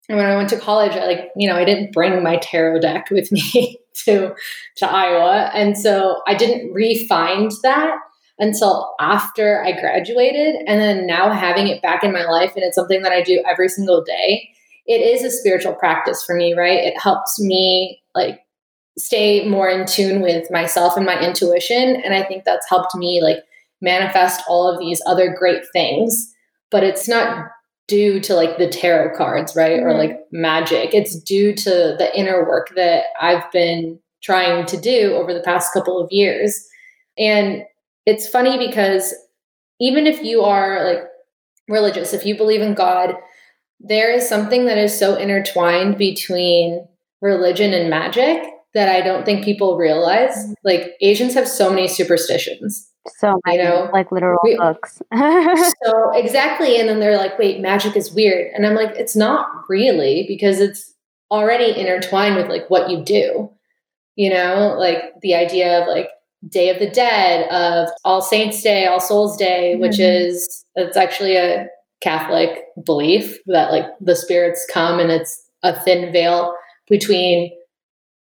and 0.09 0.19
when 0.19 0.27
I 0.27 0.37
went 0.37 0.49
to 0.51 0.59
college, 0.59 0.93
I 0.93 1.07
like 1.07 1.31
you 1.37 1.49
know 1.49 1.57
I 1.57 1.65
didn't 1.65 1.93
bring 1.93 2.23
my 2.23 2.37
tarot 2.37 2.81
deck 2.81 3.11
with 3.11 3.31
me 3.33 3.79
to 4.05 4.35
to 4.77 4.91
Iowa. 4.91 5.51
And 5.55 5.77
so 5.77 6.23
I 6.27 6.35
didn't 6.35 6.73
re-find 6.73 7.53
that 7.63 7.97
until 8.39 8.95
after 8.99 9.65
I 9.65 9.73
graduated. 9.73 10.57
And 10.67 10.81
then 10.81 11.07
now 11.07 11.33
having 11.33 11.69
it 11.69 11.83
back 11.83 12.03
in 12.03 12.13
my 12.13 12.25
life 12.25 12.53
and 12.57 12.65
it's 12.65 12.75
something 12.75 13.03
that 13.03 13.13
I 13.13 13.23
do 13.23 13.43
every 13.49 13.69
single 13.69 14.03
day. 14.03 14.49
It 14.87 15.01
is 15.01 15.23
a 15.23 15.31
spiritual 15.31 15.75
practice 15.75 16.25
for 16.25 16.35
me, 16.35 16.55
right? 16.55 16.79
It 16.79 17.01
helps 17.01 17.39
me 17.39 18.03
like 18.15 18.41
stay 18.99 19.49
more 19.49 19.69
in 19.69 19.87
tune 19.87 20.21
with 20.21 20.51
myself 20.51 20.97
and 20.97 21.07
my 21.07 21.21
intuition. 21.21 22.03
And 22.05 22.15
I 22.15 22.23
think 22.25 22.45
that's 22.45 22.69
helped 22.69 22.95
me 22.97 23.23
like 23.23 23.39
manifest 23.81 24.43
all 24.49 24.69
of 24.69 24.81
these 24.81 25.01
other 25.07 25.33
great 25.33 25.63
things. 25.73 26.35
But 26.71 26.83
it's 26.83 27.09
not 27.09 27.49
due 27.89 28.21
to 28.21 28.35
like 28.35 28.59
the 28.59 28.69
tarot 28.69 29.17
cards, 29.17 29.55
right? 29.57 29.79
Mm-hmm. 29.79 29.87
Or 29.87 29.95
like 29.95 30.19
magic. 30.31 30.95
It's 30.95 31.21
due 31.21 31.55
to 31.55 31.97
the 31.99 32.11
inner 32.17 32.47
work 32.47 32.73
that 32.77 33.05
I've 33.21 33.51
been 33.53 33.99
trying 34.23 34.67
to 34.67 34.77
do 34.77 35.15
over 35.15 35.35
the 35.35 35.43
past 35.43 35.73
couple 35.73 36.01
of 36.01 36.11
years. 36.11 36.67
And 37.19 37.65
it's 38.07 38.29
funny 38.29 38.57
because 38.59 39.15
even 39.81 40.07
if 40.07 40.23
you 40.23 40.43
are 40.43 40.85
like 40.85 41.03
religious, 41.69 42.13
if 42.13 42.25
you 42.25 42.37
believe 42.37 42.61
in 42.61 42.75
God, 42.75 43.17
there 43.81 44.13
is 44.13 44.29
something 44.29 44.67
that 44.67 44.79
is 44.79 44.97
so 44.97 45.17
intertwined 45.17 45.99
between 45.99 46.87
religion 47.21 47.73
and 47.73 47.91
magic 47.91 48.43
that 48.75 48.89
I 48.89 49.01
don't 49.01 49.25
think 49.25 49.45
people 49.45 49.77
realize. 49.77 50.37
Mm-hmm. 50.37 50.53
Like 50.65 50.93
Asians 51.01 51.35
have 51.35 51.49
so 51.49 51.69
many 51.69 51.89
superstitions. 51.89 52.89
So 53.09 53.41
many, 53.45 53.59
you 53.59 53.65
know, 53.65 53.91
like 53.93 54.13
literal 54.13 54.39
we, 54.45 54.57
books. 54.57 55.03
so 55.15 56.11
exactly, 56.13 56.79
and 56.79 56.89
then 56.89 57.01
they're 57.01 57.17
like, 57.17 57.39
"Wait, 57.39 57.61
magic 57.61 57.97
is 57.97 58.13
weird," 58.13 58.53
and 58.55 58.67
I'm 58.67 58.75
like, 58.75 58.95
"It's 58.97 59.17
not 59.17 59.47
really 59.69 60.25
because 60.29 60.61
it's 60.61 60.95
already 61.31 61.77
intertwined 61.79 62.37
with 62.37 62.49
like 62.49 62.69
what 62.71 62.91
you 62.91 63.03
do." 63.03 63.51
You 64.15 64.31
know, 64.31 64.77
like 64.79 65.03
the 65.21 65.35
idea 65.35 65.81
of 65.81 65.89
like 65.89 66.11
Day 66.49 66.69
of 66.69 66.79
the 66.79 66.91
Dead, 66.91 67.49
of 67.51 67.89
All 68.05 68.21
Saints 68.21 68.63
Day, 68.63 68.87
All 68.87 69.01
Souls 69.01 69.37
Day, 69.37 69.73
mm-hmm. 69.73 69.83
which 69.83 69.99
is 69.99 70.65
it's 70.77 70.97
actually 70.97 71.37
a 71.37 71.67
Catholic 72.01 72.65
belief 72.85 73.39
that 73.47 73.73
like 73.73 73.87
the 74.01 74.17
spirits 74.17 74.67
come 74.73 74.99
and 74.99 75.11
it's 75.11 75.41
a 75.63 75.79
thin 75.81 76.13
veil 76.13 76.55
between 76.89 77.53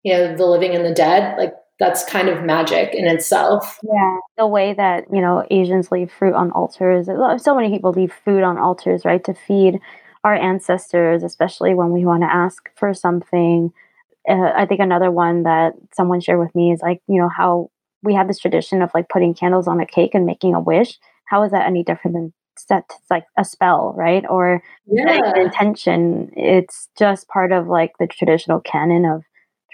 you 0.02 0.12
know 0.12 0.36
the 0.36 0.46
living 0.46 0.74
and 0.74 0.84
the 0.84 0.94
dead. 0.94 1.36
Like 1.38 1.54
that's 1.80 2.04
kind 2.04 2.28
of 2.28 2.44
magic 2.44 2.94
in 2.94 3.06
itself. 3.06 3.78
Yeah, 3.82 4.18
the 4.36 4.46
way 4.46 4.74
that 4.74 5.06
you 5.12 5.20
know 5.20 5.44
Asians 5.50 5.90
leave 5.90 6.12
fruit 6.12 6.34
on 6.34 6.52
altars. 6.52 7.06
So 7.42 7.54
many 7.56 7.70
people 7.70 7.92
leave 7.92 8.12
food 8.12 8.42
on 8.42 8.58
altars, 8.58 9.04
right, 9.04 9.24
to 9.24 9.34
feed 9.34 9.80
our 10.22 10.34
ancestors, 10.34 11.22
especially 11.24 11.74
when 11.74 11.90
we 11.90 12.04
want 12.04 12.22
to 12.22 12.32
ask 12.32 12.68
for 12.76 12.92
something. 12.94 13.72
Uh, 14.28 14.52
I 14.54 14.66
think 14.66 14.80
another 14.80 15.10
one 15.10 15.44
that 15.44 15.72
someone 15.94 16.20
shared 16.20 16.38
with 16.38 16.54
me 16.54 16.70
is 16.70 16.82
like 16.82 17.00
you 17.08 17.20
know 17.20 17.30
how 17.34 17.70
we 18.02 18.14
have 18.14 18.28
this 18.28 18.38
tradition 18.38 18.82
of 18.82 18.90
like 18.94 19.08
putting 19.08 19.34
candles 19.34 19.66
on 19.66 19.80
a 19.80 19.86
cake 19.86 20.14
and 20.14 20.26
making 20.26 20.54
a 20.54 20.60
wish. 20.60 20.98
How 21.24 21.42
is 21.42 21.52
that 21.52 21.66
any 21.66 21.82
different 21.82 22.14
than 22.14 22.32
set 22.56 22.90
like 23.08 23.24
a 23.38 23.44
spell, 23.44 23.94
right? 23.96 24.24
Or 24.28 24.62
yeah. 24.86 25.32
intention. 25.36 26.30
It's 26.36 26.88
just 26.98 27.28
part 27.28 27.52
of 27.52 27.68
like 27.68 27.92
the 27.98 28.06
traditional 28.06 28.60
canon 28.60 29.06
of 29.06 29.22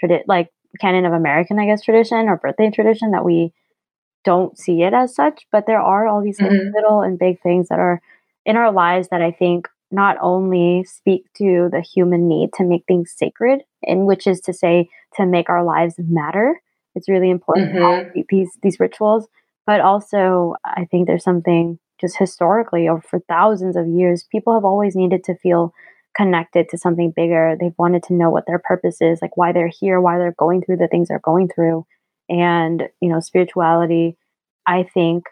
tradi- 0.01 0.23
like 0.27 0.49
canon 0.79 1.05
of 1.05 1.13
American, 1.13 1.59
I 1.59 1.65
guess, 1.65 1.83
tradition 1.83 2.29
or 2.29 2.37
birthday 2.37 2.69
tradition 2.71 3.11
that 3.11 3.25
we 3.25 3.53
don't 4.23 4.57
see 4.57 4.81
it 4.83 4.93
as 4.93 5.15
such. 5.15 5.47
But 5.51 5.65
there 5.67 5.81
are 5.81 6.07
all 6.07 6.21
these 6.21 6.39
mm-hmm. 6.39 6.73
little 6.75 7.01
and 7.01 7.17
big 7.17 7.41
things 7.41 7.69
that 7.69 7.79
are 7.79 8.01
in 8.45 8.55
our 8.55 8.71
lives 8.71 9.09
that 9.09 9.21
I 9.21 9.31
think 9.31 9.67
not 9.89 10.17
only 10.21 10.83
speak 10.83 11.25
to 11.37 11.69
the 11.71 11.81
human 11.81 12.27
need 12.27 12.51
to 12.53 12.65
make 12.65 12.83
things 12.87 13.13
sacred, 13.15 13.61
and 13.83 14.05
which 14.05 14.27
is 14.27 14.41
to 14.41 14.53
say 14.53 14.89
to 15.15 15.25
make 15.25 15.49
our 15.49 15.63
lives 15.63 15.95
matter. 15.97 16.61
It's 16.95 17.09
really 17.09 17.29
important 17.29 17.73
mm-hmm. 17.73 18.19
these 18.29 18.57
these 18.61 18.79
rituals, 18.79 19.27
but 19.65 19.81
also 19.81 20.55
I 20.65 20.85
think 20.85 21.07
there's 21.07 21.23
something 21.23 21.79
just 21.99 22.17
historically 22.17 22.87
over 22.87 23.01
for 23.01 23.19
thousands 23.27 23.75
of 23.75 23.87
years, 23.87 24.25
people 24.31 24.53
have 24.53 24.65
always 24.65 24.95
needed 24.95 25.23
to 25.25 25.35
feel 25.35 25.73
connected 26.15 26.69
to 26.69 26.77
something 26.77 27.13
bigger. 27.15 27.55
They've 27.59 27.73
wanted 27.77 28.03
to 28.03 28.13
know 28.13 28.29
what 28.29 28.45
their 28.47 28.59
purpose 28.59 29.01
is, 29.01 29.19
like 29.21 29.37
why 29.37 29.51
they're 29.51 29.71
here, 29.79 29.99
why 30.01 30.17
they're 30.17 30.35
going 30.37 30.61
through 30.61 30.77
the 30.77 30.87
things 30.87 31.07
they're 31.07 31.19
going 31.19 31.49
through. 31.49 31.85
And, 32.29 32.89
you 33.01 33.09
know, 33.09 33.19
spirituality, 33.19 34.17
I 34.65 34.83
think 34.83 35.25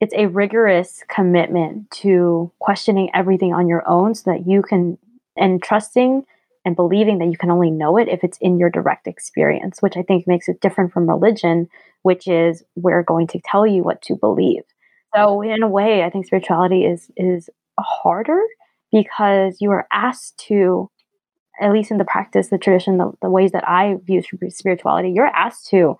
it's 0.00 0.14
a 0.14 0.26
rigorous 0.26 1.02
commitment 1.08 1.90
to 1.90 2.52
questioning 2.60 3.10
everything 3.14 3.54
on 3.54 3.68
your 3.68 3.88
own 3.88 4.14
so 4.14 4.30
that 4.30 4.46
you 4.46 4.62
can, 4.62 4.98
and 5.36 5.62
trusting 5.62 6.24
and 6.64 6.76
believing 6.76 7.18
that 7.18 7.30
you 7.30 7.38
can 7.38 7.50
only 7.50 7.70
know 7.70 7.96
it 7.96 8.08
if 8.08 8.24
it's 8.24 8.38
in 8.40 8.58
your 8.58 8.68
direct 8.68 9.06
experience, 9.06 9.80
which 9.80 9.96
I 9.96 10.02
think 10.02 10.26
makes 10.26 10.48
it 10.48 10.60
different 10.60 10.92
from 10.92 11.08
religion, 11.08 11.68
which 12.02 12.26
is 12.26 12.62
we're 12.74 13.02
going 13.02 13.28
to 13.28 13.40
tell 13.44 13.66
you 13.66 13.82
what 13.82 14.02
to 14.02 14.16
believe. 14.16 14.62
So 15.14 15.42
in 15.42 15.62
a 15.62 15.68
way, 15.68 16.02
I 16.02 16.10
think 16.10 16.26
spirituality 16.26 16.84
is 16.84 17.10
is 17.16 17.48
harder 17.78 18.42
because 18.96 19.58
you 19.60 19.70
are 19.70 19.86
asked 19.92 20.38
to, 20.48 20.90
at 21.60 21.72
least 21.72 21.90
in 21.90 21.98
the 21.98 22.04
practice, 22.04 22.48
the 22.48 22.56
tradition, 22.56 22.96
the, 22.96 23.12
the 23.20 23.28
ways 23.28 23.52
that 23.52 23.68
I 23.68 23.96
view 24.02 24.22
spirituality, 24.48 25.10
you're 25.10 25.26
asked 25.26 25.68
to 25.68 25.98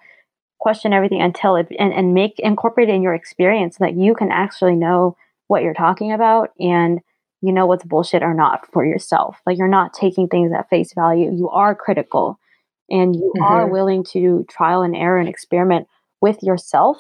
question 0.59 0.94
everything 0.94 1.20
until 1.20 1.57
it 1.57 1.68
and, 1.78 1.92
and 1.92 2.14
make 2.14 2.38
incorporate 2.38 2.88
it 2.88 2.94
in 2.94 3.03
your 3.03 3.14
experience 3.14 3.76
so 3.76 3.84
that 3.84 3.97
you 3.97 4.14
can 4.14 4.32
actually 4.32 4.74
know 4.74 5.14
what 5.49 5.62
you're 5.62 5.74
talking 5.74 6.11
about 6.11 6.51
and 6.59 7.01
you 7.42 7.53
know 7.53 7.66
what's 7.66 7.84
bullshit 7.84 8.22
or 8.22 8.32
not 8.32 8.66
for 8.72 8.84
yourself. 8.84 9.36
Like 9.47 9.59
you're 9.59 9.68
not 9.68 9.92
taking 9.92 10.26
things 10.26 10.51
at 10.57 10.70
face 10.70 10.94
value. 10.94 11.30
You 11.30 11.51
are 11.51 11.74
critical 11.74 12.40
and 12.88 13.14
you 13.14 13.32
mm-hmm. 13.36 13.42
are 13.42 13.68
willing 13.68 14.05
to 14.12 14.47
trial 14.49 14.80
and 14.80 14.97
error 14.97 15.18
and 15.18 15.28
experiment 15.28 15.86
with 16.22 16.42
yourself 16.42 16.99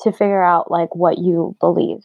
to 0.00 0.10
figure 0.10 0.42
out 0.42 0.68
like 0.68 0.94
what 0.96 1.18
you 1.18 1.56
believe. 1.60 2.00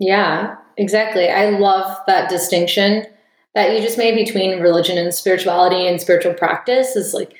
Yeah, 0.00 0.56
exactly. 0.76 1.28
I 1.28 1.50
love 1.50 1.98
that 2.08 2.30
distinction 2.30 3.06
that 3.54 3.72
you 3.74 3.82
just 3.82 3.98
made 3.98 4.16
between 4.16 4.60
religion 4.60 4.98
and 4.98 5.14
spirituality 5.14 5.86
and 5.86 6.00
spiritual 6.00 6.34
practice 6.34 6.96
is 6.96 7.14
like 7.14 7.34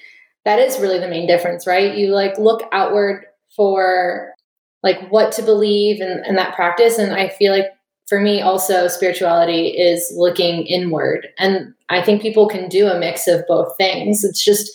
that 0.45 0.61
is 0.61 0.79
really 0.81 1.01
the 1.01 1.09
main 1.09 1.27
difference, 1.27 1.67
right? 1.67 1.97
You 1.97 2.09
like 2.15 2.39
look 2.39 2.63
outward 2.73 3.25
for 3.57 4.35
like 4.83 5.09
what 5.11 5.33
to 5.33 5.43
believe 5.43 6.01
and, 6.01 6.25
and 6.27 6.39
that 6.39 6.55
practice. 6.55 6.99
And 6.99 7.15
I 7.15 7.31
feel 7.31 7.53
like 7.53 7.67
for 8.09 8.21
me 8.21 8.43
also 8.43 8.89
spirituality 8.89 9.69
is 9.69 10.13
looking 10.17 10.67
inward. 10.67 11.29
And 11.39 11.75
I 11.89 12.03
think 12.03 12.23
people 12.23 12.49
can 12.49 12.69
do 12.69 12.89
a 12.89 12.99
mix 13.01 13.29
of 13.29 13.45
both 13.49 13.77
things. 13.79 14.25
It's 14.25 14.45
just 14.45 14.71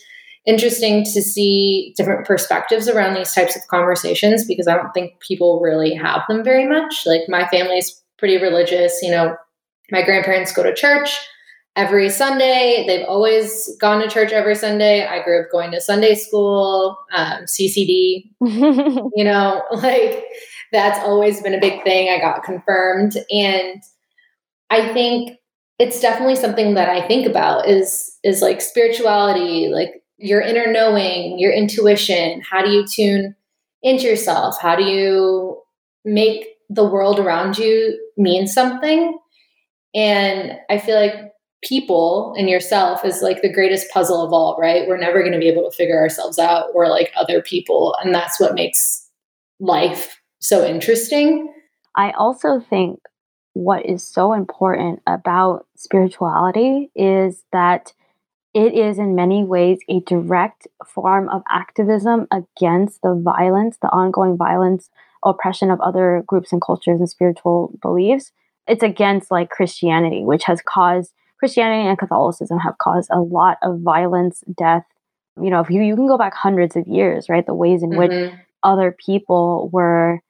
interesting 0.46 1.04
to 1.04 1.22
see 1.22 1.94
different 1.98 2.26
perspectives 2.26 2.88
around 2.88 3.16
these 3.16 3.34
types 3.34 3.56
of 3.56 3.62
conversations 3.68 4.46
because 4.46 4.68
I 4.68 4.76
don't 4.76 4.92
think 4.94 5.20
people 5.20 5.60
really 5.60 5.94
have 5.96 6.22
them 6.28 6.44
very 6.44 6.68
much. 6.68 7.04
Like 7.06 7.22
my 7.28 7.48
family's 7.48 8.02
pretty 8.18 8.38
religious, 8.38 9.00
you 9.02 9.12
know, 9.12 9.36
my 9.92 10.04
grandparents 10.04 10.54
go 10.54 10.64
to 10.64 10.74
church 10.74 11.18
every 11.76 12.10
Sunday. 12.10 12.86
They've 12.88 13.06
always 13.08 13.76
gone 13.82 14.02
to 14.02 14.08
church 14.08 14.32
every 14.32 14.56
Sunday. 14.56 15.06
I 15.06 15.24
grew 15.24 15.42
up 15.42 15.52
going 15.52 15.72
to 15.72 15.82
Sunday 15.82 16.16
school, 16.16 16.98
um, 17.14 17.44
CCD, 17.44 18.32
you 18.42 19.24
know, 19.24 19.64
like 19.72 20.24
that's 20.72 21.00
always 21.00 21.42
been 21.42 21.54
a 21.54 21.60
big 21.60 21.84
thing. 21.84 22.10
I 22.10 22.20
got 22.20 22.44
confirmed. 22.44 23.18
And 23.32 23.82
I 24.70 24.94
think 24.94 25.38
it's 25.80 26.00
definitely 26.00 26.36
something 26.36 26.76
that 26.76 26.90
I 26.90 27.06
think 27.08 27.28
about 27.28 27.68
is 27.68 28.18
is 28.24 28.42
like 28.42 28.62
spirituality, 28.62 29.70
like 29.74 30.02
your 30.18 30.42
inner 30.42 30.72
knowing, 30.72 31.40
your 31.40 31.52
intuition. 31.52 32.42
How 32.42 32.64
do 32.64 32.72
you 32.72 32.86
tune 32.88 33.36
into 33.84 34.06
yourself? 34.06 34.60
How 34.60 34.76
do 34.76 34.84
you 34.84 35.62
make 36.04 36.48
the 36.70 36.86
world 36.86 37.20
around 37.20 37.58
you 37.58 38.00
mean 38.18 38.48
something? 38.48 39.18
And 39.94 40.58
I 40.70 40.78
feel 40.78 41.00
like 41.00 41.14
people 41.64 42.34
and 42.38 42.50
yourself 42.50 43.04
is 43.04 43.22
like 43.22 43.42
the 43.42 43.52
greatest 43.52 43.90
puzzle 43.92 44.24
of 44.24 44.32
all, 44.32 44.58
right? 44.60 44.88
We're 44.88 44.98
never 44.98 45.22
going 45.22 45.34
to 45.34 45.40
be 45.40 45.48
able 45.48 45.70
to 45.70 45.76
figure 45.76 45.98
ourselves 45.98 46.38
out. 46.38 46.74
We're 46.74 46.88
like 46.88 47.12
other 47.16 47.42
people. 47.42 47.96
And 48.04 48.14
that's 48.14 48.40
what 48.40 48.54
makes 48.54 49.10
life 49.60 50.20
so 50.40 50.66
interesting. 50.66 51.54
I 51.96 52.12
also 52.12 52.60
think 52.60 53.00
what 53.54 53.86
is 53.86 54.06
so 54.06 54.34
important 54.34 55.02
about 55.08 55.66
spirituality 55.78 56.92
is 56.94 57.44
that 57.52 57.94
it 58.56 58.74
is 58.74 58.98
in 58.98 59.16
many 59.16 59.44
ways 59.44 59.80
a 59.90 60.00
direct 60.00 60.66
form 60.88 61.28
of 61.28 61.44
activism 61.52 62.26
against 62.32 63.02
the 63.02 63.14
violence, 63.14 63.78
the 63.82 63.90
ongoing 63.90 64.38
violence, 64.38 64.90
oppression 65.26 65.70
of 65.70 65.82
other 65.82 66.24
groups 66.26 66.54
and 66.54 66.62
cultures 66.62 67.00
and 67.00 67.10
spiritual 67.10 67.78
beliefs. 67.82 68.32
It's 68.66 68.82
against 68.82 69.30
like 69.30 69.50
Christianity, 69.50 70.24
which 70.24 70.46
has 70.46 70.62
caused 70.66 71.12
Christianity 71.38 71.88
and 71.88 72.00
Catholicism 72.00 72.60
have 72.60 72.78
caused 72.78 73.10
a 73.12 73.20
lot 73.20 73.58
of 73.62 73.82
violence, 73.82 74.42
death. 74.58 74.86
You 75.40 75.50
know, 75.50 75.60
if 75.60 75.70
you, 75.70 75.82
you 75.82 75.96
can 75.98 76.08
go 76.08 76.18
back 76.18 76.34
hundreds 76.34 76.78
of 76.78 76.88
years, 76.88 77.28
right? 77.28 77.46
The 77.46 77.54
ways 77.54 77.84
in 77.84 77.90
mm-hmm. 77.90 78.00
which 78.00 78.34
other 78.64 78.96
people 79.06 79.70
were 79.74 80.22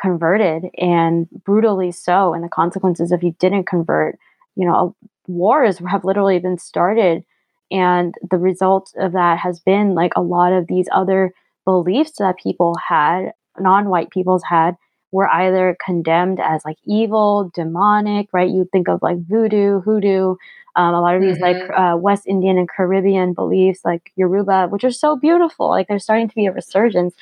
converted 0.00 0.64
and 0.76 1.28
brutally 1.44 1.92
so, 1.92 2.34
and 2.34 2.42
the 2.42 2.48
consequences 2.48 3.12
if 3.12 3.22
you 3.22 3.36
didn't 3.38 3.68
convert. 3.68 4.18
You 4.56 4.66
know, 4.66 4.96
wars 5.28 5.78
have 5.78 6.04
literally 6.04 6.40
been 6.40 6.58
started, 6.58 7.24
and 7.70 8.14
the 8.30 8.38
result 8.38 8.92
of 8.98 9.12
that 9.12 9.38
has 9.38 9.60
been 9.60 9.94
like 9.94 10.12
a 10.16 10.22
lot 10.22 10.52
of 10.52 10.66
these 10.66 10.88
other 10.92 11.32
beliefs 11.64 12.12
that 12.18 12.38
people 12.42 12.74
had, 12.88 13.32
non 13.58 13.88
white 13.88 14.10
peoples 14.10 14.42
had, 14.48 14.76
were 15.12 15.28
either 15.28 15.76
condemned 15.84 16.40
as 16.40 16.62
like 16.64 16.78
evil, 16.86 17.50
demonic, 17.54 18.28
right? 18.32 18.50
You 18.50 18.68
think 18.72 18.88
of 18.88 19.00
like 19.02 19.18
voodoo, 19.26 19.80
hoodoo, 19.80 20.36
um, 20.76 20.94
a 20.94 21.00
lot 21.00 21.16
of 21.16 21.22
these 21.22 21.38
mm-hmm. 21.38 21.60
like 21.60 21.70
uh, 21.76 21.96
West 21.96 22.26
Indian 22.26 22.56
and 22.56 22.68
Caribbean 22.68 23.32
beliefs, 23.32 23.80
like 23.84 24.12
Yoruba, 24.16 24.68
which 24.68 24.84
are 24.84 24.92
so 24.92 25.16
beautiful. 25.16 25.68
Like 25.68 25.88
they're 25.88 25.98
starting 25.98 26.28
to 26.28 26.34
be 26.34 26.46
a 26.46 26.52
resurgence, 26.52 27.14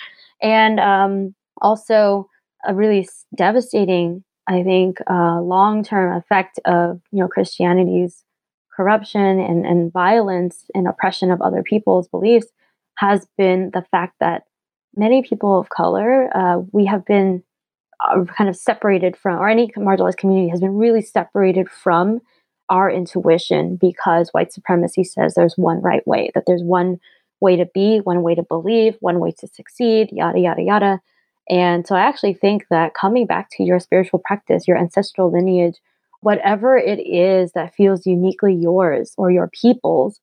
and 0.43 0.79
um, 0.79 1.35
also 1.63 2.29
a 2.67 2.75
really 2.75 3.09
devastating, 3.35 4.25
I 4.47 4.63
think, 4.63 4.99
uh, 5.09 5.41
long 5.41 5.83
term 5.83 6.17
effect 6.17 6.61
of 6.67 7.01
you 7.13 7.21
know 7.21 7.29
Christianity's 7.29 8.25
corruption 8.77 9.41
and, 9.41 9.65
and 9.65 9.93
violence 9.93 10.65
and 10.75 10.87
oppression 10.87 11.31
of 11.31 11.41
other 11.41 11.63
people's 11.63 12.09
beliefs 12.09 12.49
has 12.99 13.27
been 13.39 13.71
the 13.73 13.85
fact 13.91 14.17
that 14.21 14.45
many 14.95 15.23
people 15.23 15.59
of 15.59 15.69
color 15.69 16.31
uh, 16.37 16.59
we 16.73 16.87
have 16.87 17.05
been 17.05 17.43
uh, 18.01 18.25
kind 18.25 18.51
of 18.51 18.57
separated 18.57 19.17
from, 19.17 19.39
or 19.39 19.49
any 19.49 19.69
marginalized 19.77 20.19
community 20.19 20.51
has 20.51 20.61
been 20.61 20.77
really 20.77 21.01
separated 21.01 21.69
from 21.71 22.21
our 22.69 22.91
intuition 22.91 23.77
because 23.77 24.31
white 24.31 24.53
supremacy 24.53 25.05
says 25.05 25.35
there's 25.35 25.55
one 25.57 25.81
right 25.81 26.07
way, 26.07 26.31
that 26.35 26.45
there's 26.47 26.63
one 26.63 26.99
way 27.41 27.57
to 27.57 27.67
be, 27.73 27.99
one 27.99 28.23
way 28.23 28.35
to 28.35 28.43
believe, 28.43 28.97
one 29.01 29.21
way 29.21 29.33
to 29.39 29.47
succeed, 29.47 30.09
yada, 30.13 30.39
yada, 30.39 30.63
yada. 30.63 31.01
And 31.49 31.87
so 31.87 31.95
I 31.95 32.01
actually 32.01 32.35
think 32.35 32.67
that 32.71 32.95
coming 32.95 33.27
back 33.27 33.49
to 33.53 33.63
your 33.63 33.79
spiritual 33.79 34.21
practice, 34.25 34.67
your 34.67 34.77
ancestral 34.77 35.31
lineage, 35.31 35.77
whatever 36.27 36.77
it 36.77 36.99
is 36.99 37.53
that 37.53 37.73
feels 37.73 38.05
uniquely 38.05 38.53
yours 38.53 39.15
or 39.17 39.31
your 39.31 39.49
people's, 39.63 40.19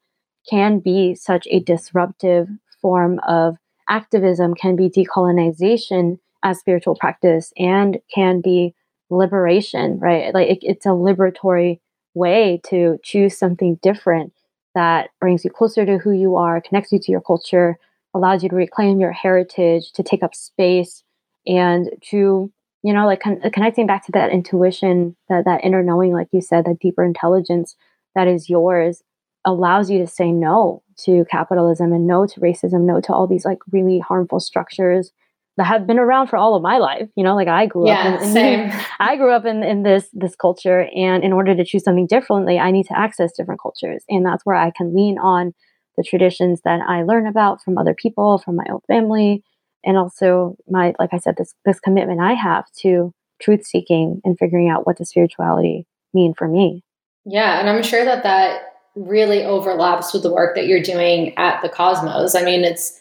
can 0.50 0.80
be 0.80 1.16
such 1.16 1.48
a 1.50 1.62
disruptive 1.62 2.50
form 2.82 3.22
of 3.26 3.56
activism, 3.88 4.54
can 4.54 4.76
be 4.76 4.90
decolonization 4.90 6.20
as 6.44 6.60
spiritual 6.60 6.94
practice 6.94 7.54
and 7.58 8.00
can 8.14 8.42
be 8.42 8.76
liberation, 9.10 9.98
right? 10.00 10.34
Like 10.34 10.50
it, 10.50 10.60
it's 10.62 10.86
a 10.86 10.90
liberatory 10.90 11.80
way 12.14 12.60
to 12.66 12.98
choose 13.02 13.38
something 13.38 13.80
different 13.82 14.34
that 14.76 15.10
brings 15.22 15.46
you 15.46 15.52
closer 15.52 15.86
to 15.86 16.00
who 16.00 16.12
you 16.12 16.36
are, 16.36 16.60
connects 16.60 16.92
you 16.92 17.00
to 17.00 17.12
your 17.14 17.22
culture, 17.22 17.78
allows 18.14 18.44
you 18.44 18.50
to 18.50 18.56
reclaim 18.58 19.00
your 19.00 19.14
heritage, 19.14 19.94
to 19.94 20.04
take 20.04 20.22
up 20.22 20.36
space, 20.36 21.02
and 21.48 21.92
to 22.10 22.52
you 22.84 22.94
know 22.94 23.06
like 23.06 23.22
con- 23.22 23.42
connecting 23.54 23.88
back 23.88 24.06
to 24.06 24.12
that 24.14 24.32
intuition, 24.32 25.16
that 25.30 25.46
that 25.46 25.64
inner 25.64 25.84
knowing, 25.84 26.14
like 26.14 26.28
you 26.32 26.42
said, 26.42 26.66
that 26.66 26.80
deeper 26.80 27.04
intelligence 27.04 27.76
that 28.16 28.28
is 28.28 28.50
yours, 28.50 29.02
allows 29.46 29.90
you 29.90 30.00
to 30.00 30.08
say 30.08 30.32
no 30.32 30.84
to 31.06 31.26
capitalism 31.30 31.92
and 31.92 32.06
no 32.06 32.26
to 32.26 32.40
racism, 32.40 32.82
no 32.82 33.02
to 33.02 33.14
all 33.14 33.28
these 33.28 33.46
like 33.46 33.60
really 33.72 34.00
harmful 34.00 34.40
structures 34.40 35.12
that 35.58 35.66
have 35.66 35.86
been 35.86 36.00
around 36.00 36.28
for 36.28 36.38
all 36.38 36.56
of 36.56 36.64
my 36.64 36.78
life. 36.78 37.10
You 37.16 37.24
know, 37.24 37.36
like 37.36 37.48
I 37.48 37.66
grew 37.66 37.88
yeah, 37.88 38.00
up 38.00 38.22
in, 38.22 38.28
in 38.28 38.34
same. 38.34 38.72
I 39.00 39.16
grew 39.16 39.32
up 39.32 39.46
in, 39.46 39.64
in 39.64 39.84
this 39.84 40.08
this 40.14 40.36
culture 40.36 40.88
and 40.96 41.24
in 41.24 41.34
order 41.34 41.56
to 41.56 41.66
choose 41.66 41.84
something 41.84 42.08
differently, 42.08 42.60
I 42.60 42.72
need 42.72 42.88
to 42.88 42.98
access 42.98 43.34
different 43.34 43.62
cultures. 43.62 44.04
And 44.10 44.26
that's 44.26 44.46
where 44.46 44.56
I 44.56 44.72
can 44.72 44.96
lean 44.96 45.18
on 45.18 45.54
the 45.96 46.04
traditions 46.04 46.62
that 46.66 46.82
I 46.88 47.04
learn 47.04 47.28
about 47.28 47.62
from 47.62 47.78
other 47.78 47.94
people, 47.94 48.40
from 48.40 48.56
my 48.56 48.66
own 48.70 48.80
family, 48.88 49.44
and 49.84 49.98
also 49.98 50.56
my 50.70 50.94
like 51.00 51.14
I 51.14 51.18
said, 51.18 51.36
this 51.38 51.54
this 51.66 51.80
commitment 51.80 52.22
I 52.22 52.34
have 52.34 52.66
to 52.82 53.14
truth 53.42 53.66
seeking 53.66 54.22
and 54.24 54.38
figuring 54.38 54.70
out 54.70 54.86
what 54.86 54.98
does 54.98 55.10
spirituality 55.10 55.86
mean 56.14 56.34
for 56.34 56.48
me. 56.48 56.84
Yeah, 57.26 57.60
and 57.60 57.70
I'm 57.70 57.84
sure 57.84 58.06
that 58.06 58.24
that 58.24 58.62
really 58.96 59.44
overlaps 59.44 60.14
with 60.14 60.24
the 60.24 60.32
work 60.32 60.56
that 60.56 60.68
you're 60.68 60.82
doing 60.82 61.38
at 61.38 61.62
the 61.62 61.70
Cosmos. 61.70 62.36
I 62.36 62.44
mean, 62.44 62.64
it's 62.64 63.00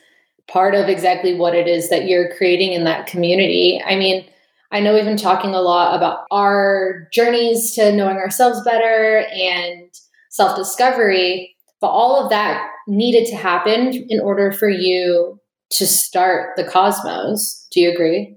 part 0.49 0.74
of 0.74 0.89
exactly 0.89 1.35
what 1.35 1.55
it 1.55 1.68
is 1.68 1.91
that 1.91 2.07
you're 2.07 2.35
creating 2.37 2.72
in 2.72 2.85
that 2.85 3.07
community. 3.07 3.80
I 3.85 3.97
mean, 3.97 4.24
I 4.70 4.80
know 4.80 4.95
we've 4.95 5.05
been 5.05 5.16
talking 5.16 5.55
a 5.55 5.61
lot 5.61 5.95
about 5.95 6.24
our 6.30 7.09
journeys 7.12 7.74
to 7.74 7.93
knowing 7.93 8.16
ourselves 8.16 8.62
better 8.64 9.26
and 9.33 9.91
self 10.30 10.57
discovery, 10.57 11.55
but 11.80 11.89
all 11.89 12.22
of 12.22 12.30
that 12.30 12.70
needed 12.89 13.26
to 13.26 13.37
happen 13.37 13.93
in 14.09 14.20
order 14.20 14.51
for 14.51 14.68
you 14.68 15.39
to 15.73 15.87
start 15.87 16.57
the 16.57 16.64
cosmos. 16.64 17.66
Do 17.73 17.81
you 17.81 17.93
agree? 17.93 18.37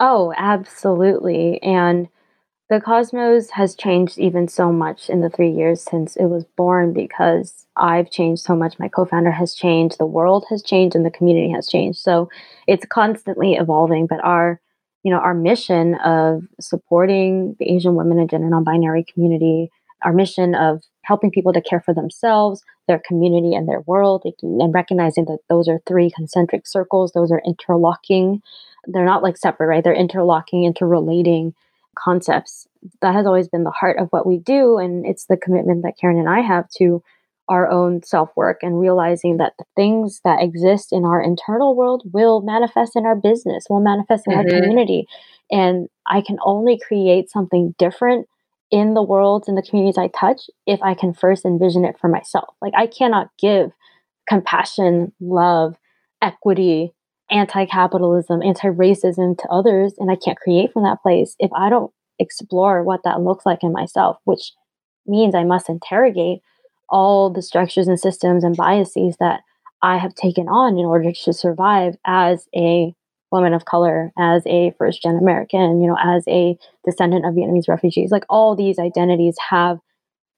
Oh, 0.00 0.32
absolutely. 0.36 1.62
And 1.62 2.08
the 2.70 2.80
cosmos 2.80 3.50
has 3.50 3.74
changed 3.74 4.18
even 4.18 4.48
so 4.48 4.72
much 4.72 5.08
in 5.08 5.20
the 5.20 5.30
three 5.30 5.50
years 5.50 5.82
since 5.82 6.16
it 6.16 6.26
was 6.26 6.44
born 6.56 6.92
because 6.92 7.66
I've 7.76 8.10
changed 8.10 8.42
so 8.42 8.56
much. 8.56 8.78
My 8.78 8.88
co 8.88 9.04
founder 9.04 9.30
has 9.30 9.54
changed, 9.54 9.98
the 9.98 10.06
world 10.06 10.46
has 10.50 10.62
changed, 10.62 10.96
and 10.96 11.04
the 11.04 11.10
community 11.10 11.50
has 11.52 11.68
changed. 11.68 11.98
So 11.98 12.28
it's 12.66 12.86
constantly 12.86 13.54
evolving. 13.54 14.06
But 14.06 14.24
our 14.24 14.60
you 15.04 15.12
know, 15.12 15.18
our 15.18 15.34
mission 15.34 15.96
of 15.96 16.42
supporting 16.60 17.56
the 17.58 17.70
Asian 17.70 17.94
women 17.94 18.18
and 18.18 18.28
gender 18.28 18.48
non-binary 18.48 19.04
community, 19.12 19.70
our 20.02 20.14
mission 20.14 20.54
of 20.54 20.82
helping 21.04 21.30
people 21.30 21.52
to 21.52 21.60
care 21.60 21.80
for 21.80 21.94
themselves, 21.94 22.62
their 22.88 23.00
community, 23.06 23.54
and 23.54 23.68
their 23.68 23.80
world, 23.82 24.22
and 24.42 24.74
recognizing 24.74 25.24
that 25.26 25.38
those 25.48 25.68
are 25.68 25.80
three 25.86 26.10
concentric 26.10 26.66
circles, 26.66 27.12
those 27.12 27.30
are 27.30 27.42
interlocking. 27.46 28.42
They're 28.86 29.04
not 29.04 29.22
like 29.22 29.36
separate, 29.36 29.66
right? 29.66 29.84
They're 29.84 29.94
interlocking, 29.94 30.64
interrelating 30.64 31.54
concepts. 31.98 32.66
That 33.00 33.14
has 33.14 33.26
always 33.26 33.48
been 33.48 33.64
the 33.64 33.70
heart 33.70 33.98
of 33.98 34.08
what 34.10 34.26
we 34.26 34.38
do. 34.38 34.78
And 34.78 35.06
it's 35.06 35.26
the 35.26 35.36
commitment 35.36 35.82
that 35.82 35.94
Karen 35.98 36.18
and 36.18 36.28
I 36.28 36.40
have 36.40 36.68
to 36.78 37.02
our 37.48 37.70
own 37.70 38.02
self 38.02 38.30
work 38.36 38.62
and 38.62 38.80
realizing 38.80 39.36
that 39.36 39.52
the 39.58 39.64
things 39.76 40.20
that 40.24 40.42
exist 40.42 40.92
in 40.92 41.04
our 41.04 41.22
internal 41.22 41.74
world 41.74 42.02
will 42.12 42.40
manifest 42.40 42.96
in 42.96 43.04
our 43.04 43.16
business, 43.16 43.66
will 43.68 43.80
manifest 43.80 44.26
in 44.26 44.32
mm-hmm. 44.32 44.54
our 44.54 44.60
community. 44.60 45.06
And 45.50 45.88
I 46.06 46.22
can 46.22 46.38
only 46.44 46.78
create 46.78 47.30
something 47.30 47.74
different 47.78 48.28
in 48.70 48.94
the 48.94 49.02
world, 49.02 49.44
and 49.46 49.56
the 49.56 49.62
communities 49.62 49.98
I 49.98 50.08
touch, 50.08 50.42
if 50.66 50.82
I 50.82 50.94
can 50.94 51.14
first 51.14 51.44
envision 51.44 51.84
it 51.84 51.96
for 52.00 52.08
myself. 52.08 52.54
Like, 52.60 52.72
I 52.76 52.86
cannot 52.86 53.30
give 53.38 53.70
compassion, 54.28 55.12
love, 55.20 55.76
equity, 56.22 56.94
anti 57.30 57.66
capitalism, 57.66 58.42
anti 58.42 58.68
racism 58.68 59.36
to 59.38 59.48
others, 59.48 59.94
and 59.98 60.10
I 60.10 60.16
can't 60.16 60.38
create 60.38 60.72
from 60.72 60.84
that 60.84 61.02
place 61.02 61.36
if 61.38 61.50
I 61.52 61.68
don't 61.68 61.92
explore 62.18 62.82
what 62.82 63.00
that 63.04 63.20
looks 63.20 63.44
like 63.44 63.62
in 63.62 63.72
myself, 63.72 64.18
which 64.24 64.52
means 65.06 65.34
I 65.34 65.44
must 65.44 65.68
interrogate 65.68 66.40
all 66.88 67.30
the 67.30 67.42
structures 67.42 67.88
and 67.88 67.98
systems 67.98 68.44
and 68.44 68.56
biases 68.56 69.16
that 69.18 69.40
I 69.82 69.98
have 69.98 70.14
taken 70.14 70.48
on 70.48 70.78
in 70.78 70.84
order 70.84 71.12
to 71.12 71.32
survive 71.32 71.96
as 72.06 72.46
a 72.56 72.94
woman 73.30 73.54
of 73.54 73.64
color, 73.64 74.12
as 74.18 74.46
a 74.46 74.72
first 74.78 75.02
gen 75.02 75.16
American, 75.16 75.80
you 75.80 75.88
know, 75.88 75.96
as 76.02 76.24
a 76.28 76.56
descendant 76.84 77.26
of 77.26 77.34
Vietnamese 77.34 77.68
refugees. 77.68 78.10
Like 78.10 78.24
all 78.28 78.54
these 78.54 78.78
identities 78.78 79.36
have, 79.50 79.78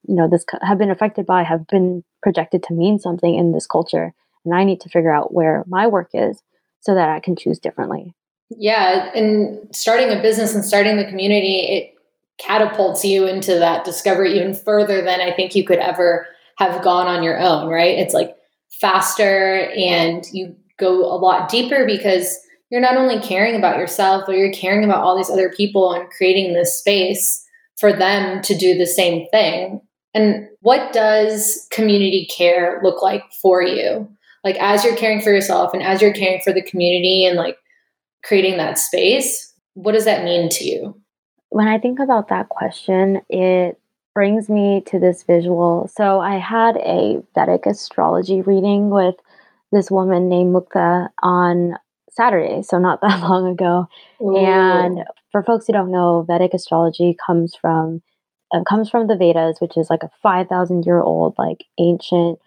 you 0.09 0.14
know, 0.14 0.28
this 0.28 0.45
have 0.62 0.78
been 0.78 0.91
affected 0.91 1.26
by, 1.26 1.43
have 1.43 1.66
been 1.66 2.05
projected 2.22 2.62
to 2.64 2.74
mean 2.74 2.99
something 2.99 3.34
in 3.34 3.53
this 3.53 3.66
culture. 3.66 4.14
And 4.45 4.55
I 4.55 4.64
need 4.64 4.80
to 4.82 4.89
figure 4.89 5.12
out 5.12 5.34
where 5.34 5.64
my 5.66 5.87
work 5.87 6.11
is 6.14 6.41
so 6.80 6.95
that 6.95 7.09
I 7.09 7.20
can 7.20 7.37
choose 7.37 7.59
differently. 7.59 8.14
Yeah. 8.51 9.11
And 9.14 9.68
starting 9.74 10.16
a 10.16 10.22
business 10.22 10.55
and 10.55 10.64
starting 10.64 10.97
the 10.97 11.05
community, 11.05 11.59
it 11.61 11.95
catapults 12.39 13.05
you 13.05 13.26
into 13.26 13.59
that 13.59 13.84
discovery 13.84 14.37
even 14.37 14.55
further 14.55 15.03
than 15.03 15.20
I 15.20 15.32
think 15.32 15.55
you 15.55 15.64
could 15.64 15.78
ever 15.78 16.26
have 16.59 16.82
gone 16.82 17.09
on 17.09 17.22
your 17.22 17.39
own, 17.39 17.68
right? 17.68 17.99
It's 17.99 18.14
like 18.14 18.37
faster 18.80 19.70
and 19.76 20.24
you 20.32 20.55
go 20.78 21.05
a 21.05 21.16
lot 21.16 21.49
deeper 21.49 21.87
because 21.87 22.39
you're 22.70 22.80
not 22.80 22.96
only 22.96 23.20
caring 23.20 23.54
about 23.54 23.78
yourself, 23.78 24.24
but 24.26 24.36
you're 24.36 24.52
caring 24.52 24.84
about 24.84 25.02
all 25.02 25.16
these 25.16 25.30
other 25.30 25.50
people 25.50 25.92
and 25.92 26.10
creating 26.10 26.52
this 26.52 26.78
space 26.78 27.44
for 27.78 27.92
them 27.92 28.42
to 28.42 28.56
do 28.56 28.76
the 28.76 28.86
same 28.86 29.26
thing. 29.28 29.80
And 30.14 30.48
what 30.60 30.92
does 30.92 31.66
community 31.70 32.26
care 32.34 32.80
look 32.82 33.02
like 33.02 33.22
for 33.40 33.62
you? 33.62 34.08
Like 34.42 34.56
as 34.56 34.84
you're 34.84 34.96
caring 34.96 35.20
for 35.20 35.32
yourself 35.32 35.74
and 35.74 35.82
as 35.82 36.00
you're 36.00 36.12
caring 36.12 36.40
for 36.42 36.52
the 36.52 36.62
community 36.62 37.24
and 37.24 37.36
like 37.36 37.58
creating 38.24 38.56
that 38.56 38.78
space, 38.78 39.52
what 39.74 39.92
does 39.92 40.04
that 40.06 40.24
mean 40.24 40.48
to 40.50 40.64
you? 40.64 41.00
When 41.50 41.68
I 41.68 41.78
think 41.78 41.98
about 42.00 42.28
that 42.28 42.48
question, 42.48 43.20
it 43.28 43.78
brings 44.14 44.48
me 44.48 44.82
to 44.86 44.98
this 44.98 45.22
visual. 45.22 45.90
So 45.94 46.20
I 46.20 46.38
had 46.38 46.76
a 46.78 47.22
Vedic 47.34 47.66
astrology 47.66 48.40
reading 48.40 48.88
with 48.88 49.14
this 49.70 49.90
woman 49.90 50.28
named 50.28 50.54
Muktha 50.54 51.10
on 51.22 51.76
Saturday, 52.16 52.62
so 52.62 52.78
not 52.78 53.00
that 53.02 53.20
long 53.20 53.46
ago. 53.46 53.86
Ooh. 54.22 54.36
And 54.36 55.04
for 55.30 55.42
folks 55.42 55.66
who 55.66 55.72
don't 55.72 55.92
know, 55.92 56.24
Vedic 56.26 56.54
astrology 56.54 57.16
comes 57.26 57.54
from 57.54 58.02
uh, 58.52 58.62
comes 58.68 58.88
from 58.88 59.08
the 59.08 59.16
Vedas, 59.16 59.60
which 59.60 59.76
is 59.76 59.90
like 59.90 60.02
a 60.02 60.10
5,000 60.22 60.84
year 60.86 61.00
old 61.00 61.34
like 61.36 61.64
ancient 61.78 62.38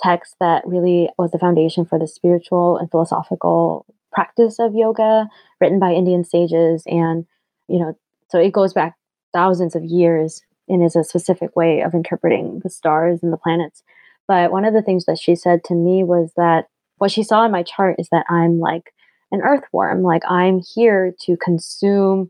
text 0.00 0.36
that 0.40 0.62
really 0.64 1.08
was 1.18 1.32
the 1.32 1.38
foundation 1.38 1.84
for 1.84 1.98
the 1.98 2.06
spiritual 2.06 2.76
and 2.76 2.90
philosophical 2.90 3.84
practice 4.12 4.58
of 4.58 4.74
yoga 4.74 5.26
written 5.60 5.78
by 5.78 5.92
Indian 5.92 6.24
sages 6.24 6.84
and 6.86 7.26
you 7.66 7.78
know 7.78 7.98
so 8.30 8.38
it 8.38 8.52
goes 8.52 8.72
back 8.72 8.94
thousands 9.34 9.74
of 9.74 9.84
years 9.84 10.40
and 10.68 10.84
is 10.84 10.96
a 10.96 11.04
specific 11.04 11.54
way 11.56 11.80
of 11.80 11.94
interpreting 11.94 12.60
the 12.62 12.70
stars 12.70 13.20
and 13.22 13.32
the 13.32 13.38
planets. 13.38 13.82
But 14.26 14.52
one 14.52 14.64
of 14.64 14.74
the 14.74 14.82
things 14.82 15.06
that 15.06 15.18
she 15.18 15.34
said 15.34 15.64
to 15.64 15.74
me 15.74 16.04
was 16.04 16.32
that 16.36 16.66
what 16.98 17.10
she 17.10 17.22
saw 17.22 17.44
in 17.44 17.52
my 17.52 17.62
chart 17.62 17.96
is 17.98 18.08
that 18.12 18.26
I'm 18.28 18.58
like 18.58 18.92
an 19.30 19.42
earthworm. 19.42 20.02
Like 20.02 20.22
I'm 20.28 20.60
here 20.74 21.14
to 21.22 21.36
consume, 21.36 22.28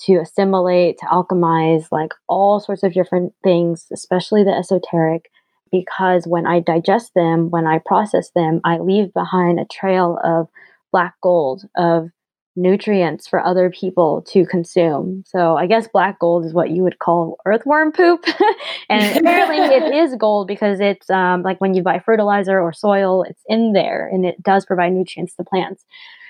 to 0.00 0.16
assimilate, 0.16 0.98
to 0.98 1.06
alchemize, 1.06 1.86
like 1.90 2.12
all 2.28 2.60
sorts 2.60 2.82
of 2.82 2.92
different 2.92 3.32
things, 3.42 3.86
especially 3.92 4.44
the 4.44 4.52
esoteric, 4.52 5.30
because 5.70 6.26
when 6.26 6.46
I 6.46 6.60
digest 6.60 7.12
them, 7.14 7.50
when 7.50 7.66
I 7.66 7.80
process 7.84 8.30
them, 8.30 8.60
I 8.64 8.78
leave 8.78 9.12
behind 9.12 9.60
a 9.60 9.66
trail 9.66 10.18
of 10.22 10.48
black 10.92 11.14
gold, 11.22 11.64
of 11.76 12.10
nutrients 12.58 13.28
for 13.28 13.44
other 13.44 13.70
people 13.70 14.22
to 14.22 14.44
consume. 14.44 15.22
So 15.26 15.56
I 15.56 15.66
guess 15.66 15.88
black 15.88 16.18
gold 16.18 16.44
is 16.44 16.52
what 16.52 16.70
you 16.70 16.82
would 16.82 16.98
call 16.98 17.38
earthworm 17.46 17.92
poop. 17.92 18.24
and 18.88 19.18
apparently 19.18 19.58
it 19.58 19.94
is 20.04 20.16
gold 20.16 20.48
because 20.48 20.80
it's 20.80 21.08
um, 21.08 21.42
like 21.42 21.60
when 21.60 21.74
you 21.74 21.82
buy 21.82 22.00
fertilizer 22.00 22.60
or 22.60 22.72
soil, 22.72 23.22
it's 23.22 23.42
in 23.46 23.72
there 23.72 24.08
and 24.12 24.26
it 24.26 24.42
does 24.42 24.66
provide 24.66 24.92
nutrients 24.92 25.34
to 25.36 25.44
plants. 25.44 25.84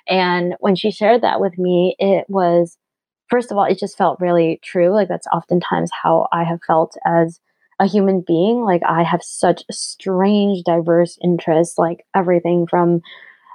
And 0.08 0.54
when 0.60 0.74
she 0.74 0.90
shared 0.90 1.22
that 1.22 1.40
with 1.40 1.58
me, 1.58 1.94
it 1.98 2.24
was, 2.28 2.76
first 3.28 3.50
of 3.50 3.58
all, 3.58 3.64
it 3.64 3.78
just 3.78 3.98
felt 3.98 4.20
really 4.20 4.60
true. 4.62 4.92
Like 4.92 5.08
that's 5.08 5.26
oftentimes 5.26 5.90
how 6.02 6.28
I 6.32 6.44
have 6.44 6.60
felt 6.66 6.96
as 7.06 7.40
a 7.78 7.86
human 7.86 8.24
being. 8.26 8.62
Like 8.64 8.82
I 8.86 9.02
have 9.02 9.22
such 9.22 9.62
strange, 9.70 10.64
diverse 10.64 11.18
interests, 11.22 11.78
like 11.78 12.04
everything 12.14 12.66
from 12.66 13.02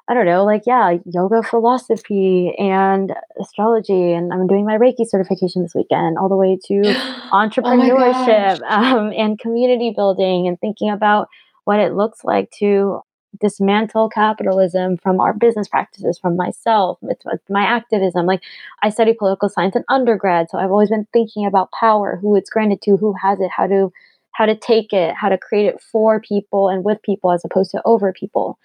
I 0.06 0.14
don't 0.14 0.26
know, 0.26 0.44
like, 0.44 0.64
yeah, 0.66 0.98
yoga 1.06 1.42
philosophy 1.44 2.54
and 2.60 3.14
astrology. 3.40 4.12
And 4.12 4.34
I'm 4.34 4.48
doing 4.48 4.66
my 4.66 4.78
Reiki 4.78 5.08
certification 5.08 5.64
this 5.64 5.74
weekend, 5.74 6.18
all 6.18 6.28
the 6.28 6.36
way 6.36 6.60
to 6.66 6.82
oh 6.86 7.30
entrepreneurship 7.32 8.60
oh 8.70 8.98
um, 8.98 9.14
and 9.16 9.40
community 9.40 9.94
building 9.96 10.48
and 10.48 10.60
thinking 10.60 10.90
about 10.90 11.30
what 11.64 11.80
it 11.80 11.94
looks 11.94 12.26
like 12.26 12.52
to 12.60 13.00
dismantle 13.40 14.10
capitalism 14.10 14.98
from 14.98 15.20
our 15.20 15.34
business 15.34 15.68
practices, 15.68 16.18
from 16.20 16.36
myself, 16.36 17.00
it's, 17.04 17.24
it's 17.26 17.50
my 17.50 17.64
activism. 17.64 18.26
Like, 18.26 18.42
I 18.82 18.90
study 18.90 19.14
political 19.14 19.50
science 19.50 19.76
in 19.76 19.84
undergrad, 19.90 20.50
so 20.50 20.58
I've 20.58 20.72
always 20.72 20.90
been 20.90 21.08
thinking 21.14 21.46
about 21.46 21.72
power, 21.72 22.18
who 22.22 22.36
it's 22.36 22.50
granted 22.50 22.82
to, 22.84 22.98
who 22.98 23.14
has 23.22 23.40
it, 23.40 23.50
how 23.56 23.68
to 23.68 23.92
how 24.34 24.48
to 24.48 24.56
take 24.56 24.92
it, 24.94 25.14
how 25.16 25.30
to 25.30 25.38
create 25.38 25.68
it 25.68 25.80
for 25.80 26.20
people 26.20 26.68
and 26.68 26.84
with 26.84 27.02
people 27.04 27.32
as 27.32 27.46
opposed 27.46 27.70
to 27.72 27.82
over 27.86 28.12
people. 28.12 28.58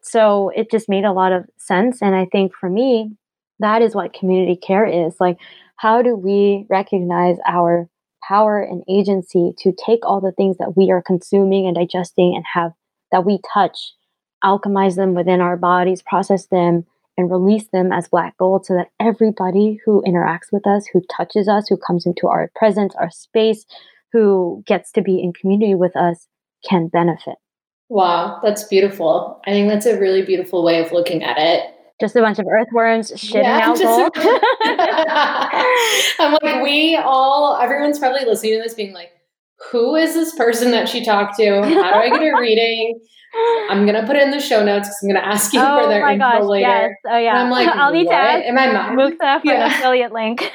So 0.00 0.50
it 0.50 0.70
just 0.70 0.88
made 0.88 1.04
a 1.04 1.12
lot 1.12 1.32
of 1.32 1.44
sense. 1.56 2.00
And 2.00 2.14
I 2.14 2.26
think 2.26 2.54
for 2.54 2.70
me, 2.70 3.16
that 3.58 3.82
is 3.82 3.94
what 3.94 4.12
community 4.12 4.56
care 4.56 4.86
is. 4.86 5.16
Like, 5.18 5.38
how 5.76 6.02
do 6.02 6.14
we 6.14 6.66
recognize 6.70 7.36
our 7.46 7.88
power 8.26 8.60
and 8.60 8.82
agency 8.88 9.52
to 9.58 9.72
take 9.72 10.04
all 10.04 10.20
the 10.20 10.32
things 10.32 10.58
that 10.58 10.76
we 10.76 10.90
are 10.90 11.02
consuming 11.02 11.66
and 11.66 11.74
digesting 11.74 12.34
and 12.36 12.44
have 12.54 12.72
that 13.10 13.24
we 13.24 13.40
touch, 13.52 13.94
alchemize 14.44 14.96
them 14.96 15.14
within 15.14 15.40
our 15.40 15.56
bodies, 15.56 16.02
process 16.02 16.46
them, 16.46 16.86
and 17.16 17.30
release 17.30 17.66
them 17.72 17.92
as 17.92 18.08
black 18.08 18.36
gold 18.38 18.64
so 18.64 18.74
that 18.74 18.90
everybody 19.00 19.80
who 19.84 20.02
interacts 20.06 20.52
with 20.52 20.66
us, 20.66 20.86
who 20.92 21.02
touches 21.10 21.48
us, 21.48 21.68
who 21.68 21.76
comes 21.76 22.06
into 22.06 22.28
our 22.28 22.50
presence, 22.54 22.94
our 22.96 23.10
space, 23.10 23.66
who 24.12 24.62
gets 24.66 24.92
to 24.92 25.02
be 25.02 25.20
in 25.20 25.32
community 25.32 25.74
with 25.74 25.96
us 25.96 26.28
can 26.64 26.88
benefit. 26.88 27.34
Wow, 27.88 28.40
that's 28.42 28.64
beautiful. 28.64 29.40
I 29.46 29.50
think 29.50 29.68
that's 29.68 29.86
a 29.86 29.98
really 29.98 30.22
beautiful 30.22 30.62
way 30.62 30.84
of 30.84 30.92
looking 30.92 31.24
at 31.24 31.38
it. 31.38 31.74
Just 32.00 32.14
a 32.14 32.20
bunch 32.20 32.38
of 32.38 32.46
earthworms 32.46 33.10
shitting 33.12 33.42
yeah, 33.42 33.60
out 33.64 33.78
gold. 33.78 34.12
I'm 36.20 36.38
like, 36.40 36.62
we 36.62 36.96
all, 36.96 37.58
everyone's 37.60 37.98
probably 37.98 38.24
listening 38.24 38.52
to 38.52 38.62
this 38.62 38.74
being 38.74 38.92
like, 38.92 39.10
who 39.70 39.96
is 39.96 40.14
this 40.14 40.34
person 40.34 40.70
that 40.70 40.88
she 40.88 41.04
talked 41.04 41.36
to? 41.38 41.62
How 41.62 41.92
do 41.92 41.98
I 41.98 42.10
get 42.10 42.22
a 42.22 42.36
reading? 42.40 43.00
I'm 43.70 43.84
gonna 43.84 44.06
put 44.06 44.16
it 44.16 44.22
in 44.22 44.30
the 44.30 44.40
show 44.40 44.64
notes 44.64 44.88
because 44.88 44.98
I'm 45.02 45.08
gonna 45.08 45.26
ask 45.26 45.52
you 45.52 45.60
oh 45.60 45.82
for 45.82 45.88
their 45.88 46.08
info 46.08 46.18
gosh, 46.18 46.44
later. 46.44 46.68
Yes. 46.68 46.90
Oh 47.06 47.18
yeah. 47.18 47.30
And 47.30 47.38
I'm 47.38 47.50
like, 47.50 47.68
I'll 47.74 47.92
need 47.92 48.06
what? 48.06 48.12
to 48.12 48.18
ask 48.18 48.44
Am 48.46 48.58
I 48.58 48.72
mine? 48.72 48.96
Muktha 48.96 49.40
for 49.42 49.46
yeah. 49.46 49.66
an 49.66 49.72
affiliate 49.72 50.12
link. 50.12 50.50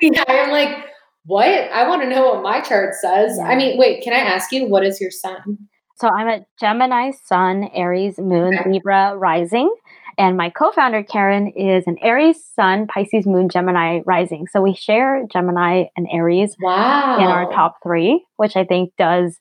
yeah, 0.00 0.24
I'm 0.26 0.50
like, 0.50 0.86
what? 1.24 1.48
I 1.48 1.88
want 1.88 2.02
to 2.02 2.08
know 2.08 2.26
what 2.26 2.42
my 2.42 2.60
chart 2.60 2.94
says. 2.94 3.36
Yeah. 3.38 3.44
I 3.44 3.56
mean, 3.56 3.78
wait, 3.78 4.02
can 4.02 4.12
I 4.12 4.18
ask 4.18 4.50
you 4.50 4.66
what 4.66 4.84
is 4.84 5.00
your 5.00 5.10
sun? 5.10 5.68
So 5.98 6.08
I'm 6.08 6.28
a 6.28 6.44
Gemini 6.60 7.12
Sun, 7.24 7.70
Aries 7.72 8.18
Moon, 8.18 8.54
okay. 8.54 8.70
Libra 8.70 9.16
Rising. 9.16 9.74
And 10.18 10.36
my 10.36 10.50
co 10.50 10.72
founder, 10.72 11.02
Karen, 11.02 11.48
is 11.48 11.86
an 11.86 11.98
Aries 12.00 12.42
Sun, 12.54 12.86
Pisces 12.86 13.26
Moon, 13.26 13.48
Gemini 13.48 14.00
Rising. 14.06 14.46
So 14.50 14.62
we 14.62 14.74
share 14.74 15.26
Gemini 15.30 15.84
and 15.96 16.06
Aries 16.10 16.56
wow. 16.60 17.18
in 17.18 17.24
our 17.24 17.50
top 17.52 17.76
three, 17.82 18.24
which 18.36 18.56
I 18.56 18.64
think 18.64 18.92
does 18.96 19.38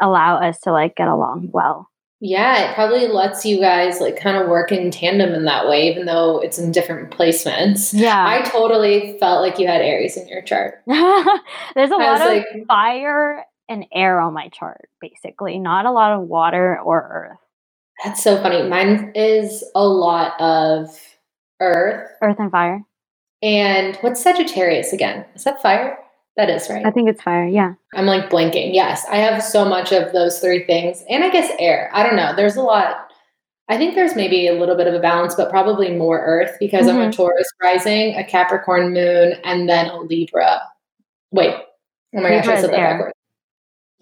allow 0.00 0.36
us 0.36 0.58
to 0.60 0.72
like 0.72 0.96
get 0.96 1.08
along 1.08 1.50
well. 1.52 1.88
Yeah, 2.20 2.70
it 2.70 2.74
probably 2.74 3.08
lets 3.08 3.44
you 3.44 3.60
guys 3.60 4.00
like 4.00 4.16
kind 4.18 4.38
of 4.38 4.48
work 4.48 4.72
in 4.72 4.90
tandem 4.90 5.34
in 5.34 5.44
that 5.44 5.68
way, 5.68 5.90
even 5.90 6.06
though 6.06 6.40
it's 6.40 6.58
in 6.58 6.72
different 6.72 7.10
placements. 7.10 7.92
Yeah. 7.92 8.24
I 8.26 8.42
totally 8.48 9.18
felt 9.20 9.42
like 9.42 9.58
you 9.58 9.66
had 9.66 9.82
Aries 9.82 10.16
in 10.16 10.26
your 10.26 10.42
chart. 10.42 10.82
There's 10.86 11.90
a 11.90 11.94
I 11.94 12.04
lot 12.04 12.20
of 12.22 12.26
like, 12.28 12.46
fire 12.66 13.44
and 13.68 13.84
air 13.92 14.18
on 14.20 14.32
my 14.32 14.48
chart, 14.48 14.88
basically, 15.00 15.58
not 15.58 15.84
a 15.84 15.92
lot 15.92 16.12
of 16.12 16.22
water 16.22 16.80
or 16.82 17.28
earth. 17.30 17.45
That's 18.04 18.22
so 18.22 18.40
funny. 18.42 18.68
Mine 18.68 19.12
is 19.14 19.64
a 19.74 19.86
lot 19.86 20.38
of 20.40 20.88
earth, 21.60 22.10
earth 22.22 22.36
and 22.38 22.50
fire. 22.50 22.82
And 23.42 23.96
what's 23.96 24.22
Sagittarius 24.22 24.92
again? 24.92 25.24
Is 25.34 25.44
that 25.44 25.62
fire? 25.62 25.98
That 26.36 26.50
is 26.50 26.68
right. 26.68 26.84
I 26.84 26.90
think 26.90 27.08
it's 27.08 27.22
fire. 27.22 27.46
Yeah. 27.46 27.74
I'm 27.94 28.06
like 28.06 28.28
blinking. 28.28 28.74
Yes, 28.74 29.06
I 29.10 29.16
have 29.16 29.42
so 29.42 29.64
much 29.64 29.92
of 29.92 30.12
those 30.12 30.38
three 30.38 30.64
things. 30.64 31.02
And 31.08 31.24
I 31.24 31.30
guess 31.30 31.50
air. 31.58 31.90
I 31.94 32.02
don't 32.02 32.16
know. 32.16 32.34
There's 32.36 32.56
a 32.56 32.62
lot. 32.62 33.08
I 33.68 33.78
think 33.78 33.94
there's 33.94 34.14
maybe 34.14 34.46
a 34.46 34.52
little 34.52 34.76
bit 34.76 34.86
of 34.86 34.94
a 34.94 35.00
balance, 35.00 35.34
but 35.34 35.50
probably 35.50 35.92
more 35.92 36.20
earth 36.20 36.56
because 36.60 36.86
mm-hmm. 36.86 36.96
I'm 36.96 37.02
a 37.02 37.04
mm-hmm. 37.06 37.12
Taurus 37.12 37.48
rising, 37.62 38.14
a 38.16 38.22
Capricorn 38.22 38.92
moon, 38.92 39.34
and 39.44 39.68
then 39.68 39.86
a 39.86 39.98
Libra. 40.00 40.60
Wait. 41.32 41.54
Oh 42.14 42.20
my 42.20 42.28
Libra 42.28 42.42
gosh, 42.42 42.48
I 42.48 42.60
said 42.60 42.70
that 42.70 42.78
air. 42.78 42.90
backwards. 42.92 43.14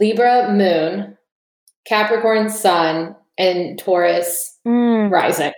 Libra 0.01 0.53
moon, 0.53 1.16
Capricorn 1.86 2.51
sun, 2.51 3.14
and 3.39 3.78
Taurus 3.78 4.59
mm. 4.66 5.11
rising. 5.11 5.53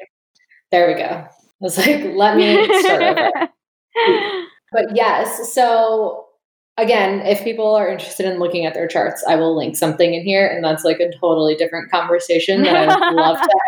There 0.70 0.88
we 0.88 0.94
go. 0.94 1.04
I 1.04 1.28
was 1.60 1.78
like, 1.78 2.04
let 2.14 2.36
me 2.36 2.64
start 2.80 3.02
over. 3.02 3.30
but 4.72 4.94
yes, 4.94 5.52
so 5.52 6.26
again, 6.76 7.20
if 7.20 7.42
people 7.42 7.74
are 7.74 7.88
interested 7.88 8.26
in 8.26 8.38
looking 8.38 8.66
at 8.66 8.74
their 8.74 8.86
charts, 8.86 9.24
I 9.26 9.36
will 9.36 9.56
link 9.56 9.76
something 9.76 10.12
in 10.12 10.22
here. 10.22 10.46
And 10.46 10.62
that's 10.62 10.84
like 10.84 11.00
a 11.00 11.10
totally 11.18 11.54
different 11.54 11.90
conversation 11.90 12.62
that 12.62 12.76
I 12.76 12.86
would 12.86 13.16
love 13.16 13.40
to 13.40 13.58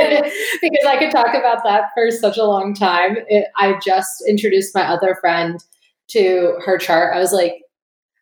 have 0.00 0.24
because 0.62 0.86
I 0.86 0.96
could 0.98 1.10
talk 1.10 1.34
about 1.34 1.62
that 1.64 1.90
for 1.94 2.10
such 2.10 2.38
a 2.38 2.44
long 2.44 2.74
time. 2.74 3.18
It, 3.28 3.48
I 3.56 3.78
just 3.84 4.26
introduced 4.26 4.74
my 4.74 4.82
other 4.82 5.16
friend 5.20 5.62
to 6.08 6.54
her 6.64 6.78
chart. 6.78 7.14
I 7.14 7.18
was 7.18 7.32
like, 7.32 7.62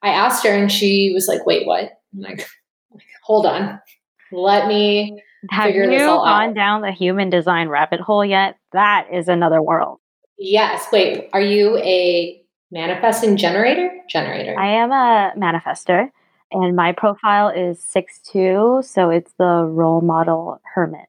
I 0.02 0.08
asked 0.08 0.44
her 0.44 0.52
and 0.52 0.70
she 0.70 1.12
was 1.14 1.28
like, 1.28 1.46
wait, 1.46 1.66
what? 1.66 1.92
I'm 2.14 2.20
like, 2.20 2.46
hold 3.22 3.46
on. 3.46 3.80
Let 4.36 4.68
me 4.68 5.22
have 5.50 5.64
figure 5.64 5.84
you 5.84 5.90
this 5.90 6.02
all 6.02 6.24
gone 6.24 6.54
down 6.54 6.82
the 6.82 6.92
human 6.92 7.30
design 7.30 7.68
rabbit 7.68 8.00
hole 8.00 8.24
yet? 8.24 8.58
That 8.72 9.06
is 9.12 9.28
another 9.28 9.62
world. 9.62 9.98
Yes. 10.38 10.86
Wait, 10.92 11.30
are 11.32 11.40
you 11.40 11.78
a 11.78 12.42
Manifesting 12.70 13.36
generator? 13.36 13.90
Generator. 14.08 14.58
I 14.58 14.66
am 14.66 14.90
a 14.90 15.32
manifester 15.38 16.10
and 16.50 16.76
my 16.76 16.92
profile 16.92 17.48
is 17.48 17.80
six 17.80 18.20
two, 18.20 18.82
so 18.84 19.10
it's 19.10 19.32
the 19.38 19.64
role 19.64 20.00
model 20.00 20.60
hermit. 20.74 21.06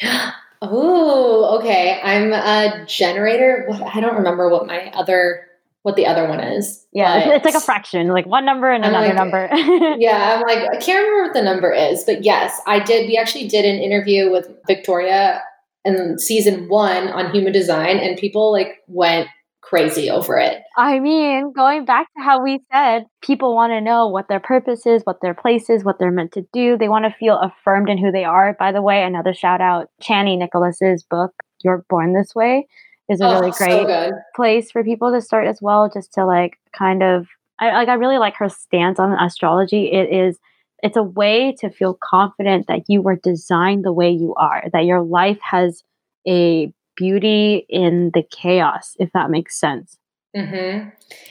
oh, 0.62 1.58
okay. 1.58 2.00
I'm 2.02 2.32
a 2.32 2.86
generator. 2.86 3.68
I 3.92 4.00
don't 4.00 4.16
remember 4.16 4.48
what 4.48 4.66
my 4.66 4.90
other 4.94 5.46
what 5.82 5.96
the 5.96 6.06
other 6.06 6.28
one 6.28 6.40
is. 6.40 6.86
Yeah, 6.92 7.18
it's, 7.18 7.36
it's, 7.36 7.44
like 7.44 7.62
a 7.62 7.64
fraction, 7.64 8.08
like 8.08 8.26
one 8.26 8.44
number 8.44 8.70
and 8.70 8.84
I'm 8.84 8.90
another 8.90 9.06
like, 9.08 9.16
number. 9.16 9.96
yeah, 9.98 10.36
I'm 10.36 10.42
like 10.42 10.68
I 10.68 10.76
can't 10.76 11.06
remember 11.06 11.22
what 11.24 11.34
the 11.34 11.42
number 11.42 11.72
is, 11.72 12.04
but 12.04 12.24
yes, 12.24 12.60
I 12.66 12.80
did. 12.80 13.08
We 13.08 13.16
actually 13.16 13.48
did 13.48 13.64
an 13.64 13.80
interview 13.80 14.30
with 14.30 14.48
Victoria 14.66 15.42
in 15.84 16.18
season 16.18 16.68
one 16.68 17.08
on 17.08 17.32
human 17.32 17.52
design, 17.52 17.98
and 17.98 18.18
people 18.18 18.52
like 18.52 18.78
went 18.86 19.28
crazy 19.62 20.10
over 20.10 20.36
it. 20.36 20.62
I 20.76 20.98
mean, 20.98 21.52
going 21.52 21.84
back 21.84 22.08
to 22.16 22.22
how 22.22 22.42
we 22.42 22.60
said, 22.72 23.04
people 23.22 23.54
want 23.54 23.70
to 23.70 23.80
know 23.80 24.08
what 24.08 24.26
their 24.28 24.40
purpose 24.40 24.84
is, 24.84 25.02
what 25.04 25.20
their 25.22 25.34
place 25.34 25.70
is, 25.70 25.84
what 25.84 25.98
they're 25.98 26.10
meant 26.10 26.32
to 26.32 26.46
do. 26.52 26.76
They 26.76 26.88
want 26.88 27.04
to 27.04 27.16
feel 27.18 27.38
affirmed 27.38 27.88
in 27.88 27.96
who 27.96 28.10
they 28.10 28.24
are. 28.24 28.56
By 28.58 28.72
the 28.72 28.82
way, 28.82 29.02
another 29.02 29.32
shout 29.32 29.60
out 29.60 29.88
Chani 30.02 30.36
Nicholas's 30.36 31.04
book, 31.04 31.32
You're 31.62 31.84
Born 31.88 32.14
This 32.14 32.34
Way, 32.34 32.66
is 33.10 33.20
a 33.20 33.26
oh, 33.26 33.40
really 33.40 33.50
great 33.50 33.86
so 33.86 34.12
place 34.34 34.70
for 34.70 34.84
people 34.84 35.12
to 35.12 35.20
start 35.20 35.46
as 35.46 35.60
well, 35.60 35.90
just 35.92 36.14
to 36.14 36.24
like 36.24 36.58
kind 36.72 37.02
of 37.02 37.26
I 37.58 37.72
like 37.72 37.88
I 37.88 37.94
really 37.94 38.18
like 38.18 38.36
her 38.36 38.48
stance 38.48 38.98
on 38.98 39.12
astrology. 39.12 39.92
It 39.92 40.10
is 40.10 40.38
it's 40.82 40.96
a 40.96 41.02
way 41.02 41.54
to 41.60 41.68
feel 41.68 41.98
confident 42.02 42.66
that 42.68 42.84
you 42.88 43.02
were 43.02 43.16
designed 43.16 43.84
the 43.84 43.92
way 43.92 44.10
you 44.10 44.34
are, 44.36 44.64
that 44.72 44.86
your 44.86 45.02
life 45.02 45.38
has 45.42 45.82
a 46.26 46.72
beauty 46.96 47.66
in 47.68 48.10
the 48.14 48.22
chaos, 48.30 48.94
if 48.98 49.10
that 49.12 49.30
makes 49.30 49.58
sense. 49.58 49.98
Mm-hmm. 50.36 50.88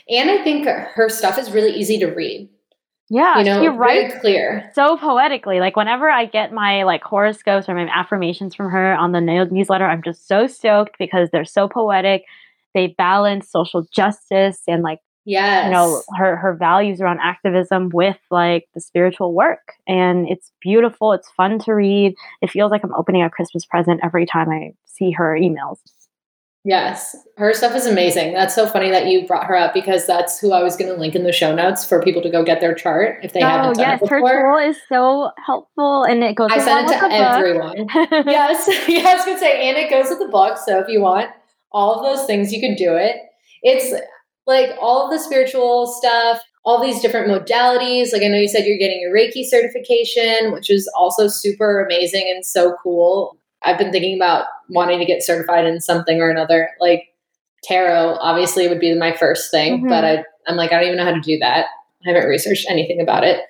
And 0.10 0.30
I 0.30 0.44
think 0.44 0.68
her 0.68 1.10
stuff 1.10 1.38
is 1.40 1.52
really 1.52 1.72
easy 1.72 1.98
to 2.00 2.08
read. 2.08 2.50
Yeah, 3.10 3.40
you 3.40 3.44
know, 3.46 3.76
right. 3.76 4.20
clear. 4.22 4.70
So 4.76 4.98
poetically. 4.98 5.60
Like 5.60 5.76
whenever 5.76 6.10
I 6.10 6.26
get 6.26 6.54
my 6.54 6.84
like 6.84 7.04
horoscopes 7.04 7.68
or 7.68 7.76
my 7.76 7.90
affirmations 7.94 8.54
from 8.54 8.70
her 8.70 8.94
on 8.94 9.12
the 9.12 9.22
newsletter, 9.22 9.86
I'm 9.86 10.04
just 10.04 10.28
so 10.28 10.48
stoked 10.48 10.98
because 11.00 11.30
they're 11.32 11.46
so 11.46 11.68
poetic. 11.68 12.24
They 12.76 12.94
balance 12.98 13.50
social 13.50 13.88
justice 13.92 14.62
and 14.68 14.84
like 14.84 15.00
Yes. 15.26 15.66
You 15.66 15.72
know, 15.72 16.02
her 16.18 16.38
her 16.38 16.56
values 16.56 17.02
around 17.02 17.20
activism 17.22 17.90
with 17.90 18.18
like 18.32 18.68
the 18.74 18.82
spiritual 18.82 19.34
work. 19.34 19.74
And 19.88 20.28
it's 20.28 20.52
beautiful. 20.60 21.14
It's 21.14 21.30
fun 21.32 21.60
to 21.60 21.74
read. 21.74 22.16
It 22.42 22.50
feels 22.50 22.72
like 22.72 22.84
I'm 22.84 22.96
opening 22.96 23.22
a 23.22 23.30
Christmas 23.30 23.64
present 23.64 24.00
every 24.04 24.26
time 24.26 24.50
I 24.50 24.72
see 24.86 25.12
her 25.12 25.38
emails. 25.40 25.78
Yes, 26.66 27.16
her 27.38 27.54
stuff 27.54 27.74
is 27.74 27.86
amazing. 27.86 28.34
That's 28.34 28.54
so 28.54 28.68
funny 28.68 28.92
that 28.92 29.08
you 29.08 29.26
brought 29.26 29.46
her 29.46 29.56
up 29.56 29.74
because 29.74 30.06
that's 30.06 30.40
who 30.40 30.52
I 30.52 30.62
was 30.62 30.76
going 30.76 30.94
to 30.94 31.00
link 31.00 31.16
in 31.16 31.24
the 31.24 31.32
show 31.32 31.56
notes 31.56 31.86
for 31.86 32.02
people 32.02 32.22
to 32.22 32.30
go 32.30 32.44
get 32.44 32.60
their 32.60 32.76
chart 32.76 33.20
if 33.24 33.32
they 33.32 33.42
oh, 33.42 33.48
haven't 33.48 33.78
done 33.78 33.88
yes, 33.88 34.02
it 34.02 34.10
before. 34.10 34.30
her 34.30 34.60
tool 34.60 34.70
is 34.70 34.78
so 34.90 35.32
helpful, 35.46 36.04
and 36.04 36.22
it 36.22 36.36
goes. 36.36 36.50
I 36.52 36.60
sent 36.60 36.92
it 36.92 37.00
to 37.00 37.12
everyone. 37.12 37.88
yes, 38.28 38.68
yeah, 38.90 39.08
I 39.08 39.14
was 39.16 39.26
going 39.26 39.38
to 39.38 39.40
say, 39.40 39.70
and 39.70 39.78
it 39.78 39.90
goes 39.90 40.10
with 40.10 40.20
the 40.20 40.28
book. 40.28 40.58
So 40.58 40.80
if 40.80 40.90
you 40.90 41.00
want 41.00 41.30
all 41.72 41.96
of 41.96 42.04
those 42.04 42.28
things, 42.28 42.52
you 42.52 42.60
can 42.60 42.76
do 42.76 42.94
it. 42.94 43.16
It's 43.64 43.98
like 44.46 44.72
all 44.82 45.06
of 45.06 45.12
the 45.12 45.20
spiritual 45.20 45.88
stuff, 45.88 46.40
all 46.66 46.84
these 46.84 47.02
different 47.02 47.30
modalities. 47.30 48.12
Like 48.12 48.24
I 48.24 48.28
know 48.28 48.38
you 48.38 48.50
said 48.50 48.66
you're 48.66 48.78
getting 48.78 49.00
your 49.00 49.16
Reiki 49.16 49.46
certification, 49.46 50.52
which 50.52 50.70
is 50.70 50.92
also 50.94 51.30
super 51.30 51.86
amazing 51.86 52.30
and 52.30 52.46
so 52.46 52.76
cool. 52.84 53.39
I've 53.64 53.78
been 53.78 53.92
thinking 53.92 54.16
about 54.16 54.46
wanting 54.70 55.00
to 55.00 55.06
get 55.06 55.24
certified 55.24 55.66
in 55.66 55.82
something 55.82 56.22
or 56.22 56.30
another. 56.30 56.70
Like 56.80 57.14
tarot, 57.64 58.18
obviously, 58.22 58.68
would 58.68 58.80
be 58.80 58.94
my 58.96 59.16
first 59.16 59.52
thing, 59.52 59.80
mm-hmm. 59.80 59.90
but 59.90 60.06
I, 60.06 60.24
I'm 60.48 60.56
like, 60.56 60.72
I 60.72 60.76
don't 60.76 60.86
even 60.86 60.98
know 60.98 61.06
how 61.06 61.14
to 61.14 61.22
do 61.22 61.38
that. 61.40 61.66
I 62.06 62.12
haven't 62.12 62.30
researched 62.30 62.68
anything 62.70 63.02
about 63.02 63.24
it. 63.24 63.42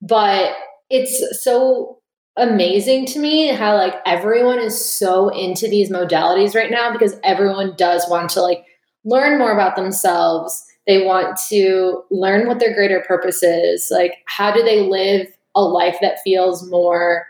But 0.00 0.54
it's 0.88 1.42
so 1.44 1.98
amazing 2.36 3.04
to 3.04 3.18
me 3.18 3.48
how 3.48 3.76
like 3.76 3.94
everyone 4.06 4.58
is 4.58 4.82
so 4.82 5.28
into 5.28 5.68
these 5.68 5.90
modalities 5.90 6.54
right 6.54 6.70
now 6.70 6.90
because 6.90 7.16
everyone 7.22 7.74
does 7.76 8.08
want 8.08 8.30
to 8.30 8.40
like 8.40 8.64
learn 9.04 9.38
more 9.38 9.52
about 9.52 9.76
themselves. 9.76 10.64
They 10.86 11.04
want 11.04 11.38
to 11.50 12.02
learn 12.10 12.48
what 12.48 12.58
their 12.58 12.74
greater 12.74 13.04
purpose 13.06 13.42
is. 13.42 13.88
Like, 13.90 14.14
how 14.26 14.52
do 14.52 14.62
they 14.62 14.80
live 14.80 15.26
a 15.54 15.62
life 15.62 15.98
that 16.00 16.20
feels 16.24 16.68
more 16.70 17.26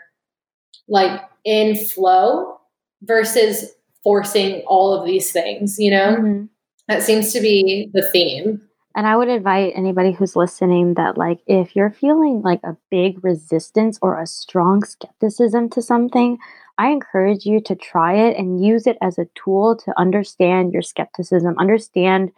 like 0.87 1.21
in 1.43 1.75
flow 1.75 2.59
versus 3.03 3.71
forcing 4.03 4.61
all 4.67 4.93
of 4.93 5.05
these 5.05 5.31
things, 5.31 5.77
you 5.79 5.91
know? 5.91 6.15
Mm-hmm. 6.17 6.45
That 6.87 7.03
seems 7.03 7.31
to 7.33 7.39
be 7.39 7.89
the 7.93 8.09
theme. 8.11 8.61
And 8.95 9.07
I 9.07 9.15
would 9.15 9.29
invite 9.29 9.73
anybody 9.75 10.11
who's 10.11 10.35
listening 10.35 10.95
that, 10.95 11.17
like, 11.17 11.39
if 11.47 11.75
you're 11.75 11.91
feeling 11.91 12.41
like 12.41 12.59
a 12.63 12.75
big 12.89 13.23
resistance 13.23 13.97
or 14.01 14.19
a 14.19 14.27
strong 14.27 14.83
skepticism 14.83 15.69
to 15.69 15.81
something, 15.81 16.37
I 16.77 16.89
encourage 16.89 17.45
you 17.45 17.61
to 17.61 17.75
try 17.75 18.15
it 18.15 18.35
and 18.37 18.65
use 18.65 18.87
it 18.87 18.97
as 19.01 19.17
a 19.17 19.27
tool 19.35 19.77
to 19.77 19.93
understand 19.97 20.73
your 20.73 20.81
skepticism, 20.81 21.55
understand 21.57 22.31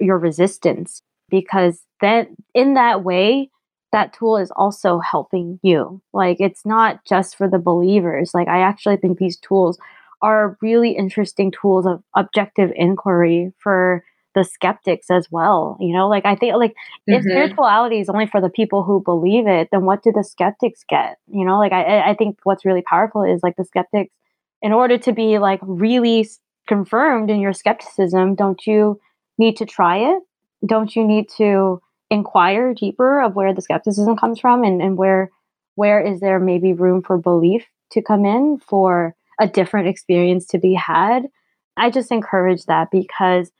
your 0.00 0.18
resistance, 0.18 1.02
because 1.28 1.82
then 2.00 2.36
in 2.54 2.74
that 2.74 3.04
way, 3.04 3.50
that 3.92 4.12
tool 4.12 4.38
is 4.38 4.50
also 4.52 4.98
helping 4.98 5.60
you. 5.62 6.00
Like 6.12 6.38
it's 6.40 6.64
not 6.64 7.04
just 7.04 7.36
for 7.36 7.48
the 7.48 7.58
believers. 7.58 8.32
Like 8.34 8.48
I 8.48 8.60
actually 8.60 8.96
think 8.96 9.18
these 9.18 9.36
tools 9.36 9.78
are 10.22 10.56
really 10.62 10.92
interesting 10.92 11.50
tools 11.50 11.86
of 11.86 12.02
objective 12.14 12.72
inquiry 12.74 13.52
for 13.58 14.04
the 14.34 14.44
skeptics 14.44 15.10
as 15.10 15.28
well. 15.30 15.76
You 15.78 15.94
know, 15.94 16.08
like 16.08 16.24
I 16.24 16.36
think 16.36 16.54
like 16.56 16.72
mm-hmm. 16.72 17.14
if 17.14 17.22
spirituality 17.22 18.00
is 18.00 18.08
only 18.08 18.26
for 18.26 18.40
the 18.40 18.48
people 18.48 18.82
who 18.82 19.02
believe 19.02 19.46
it, 19.46 19.68
then 19.70 19.84
what 19.84 20.02
do 20.02 20.10
the 20.10 20.24
skeptics 20.24 20.84
get? 20.88 21.18
You 21.26 21.44
know, 21.44 21.58
like 21.58 21.72
I 21.72 22.10
I 22.10 22.14
think 22.14 22.38
what's 22.44 22.64
really 22.64 22.82
powerful 22.82 23.24
is 23.24 23.42
like 23.42 23.56
the 23.56 23.64
skeptics, 23.64 24.12
in 24.62 24.72
order 24.72 24.96
to 24.98 25.12
be 25.12 25.38
like 25.38 25.60
really 25.62 26.28
confirmed 26.66 27.30
in 27.30 27.40
your 27.40 27.52
skepticism, 27.52 28.34
don't 28.34 28.66
you 28.66 29.00
need 29.36 29.56
to 29.58 29.66
try 29.66 29.98
it? 29.98 30.22
Don't 30.64 30.94
you 30.94 31.04
need 31.04 31.28
to 31.36 31.82
inquire 32.12 32.74
deeper 32.74 33.22
of 33.22 33.34
where 33.34 33.54
the 33.54 33.62
skepticism 33.62 34.16
comes 34.16 34.38
from 34.38 34.62
and, 34.62 34.82
and 34.82 34.96
where 34.96 35.30
where 35.74 36.00
is 36.00 36.20
there 36.20 36.38
maybe 36.38 36.74
room 36.74 37.02
for 37.02 37.16
belief 37.16 37.64
to 37.92 38.02
come 38.02 38.26
in 38.26 38.58
for 38.58 39.16
a 39.40 39.48
different 39.48 39.88
experience 39.88 40.46
to 40.46 40.58
be 40.58 40.74
had? 40.74 41.22
I 41.78 41.88
just 41.88 42.12
encourage 42.12 42.66
that 42.66 42.90
because 42.90 43.50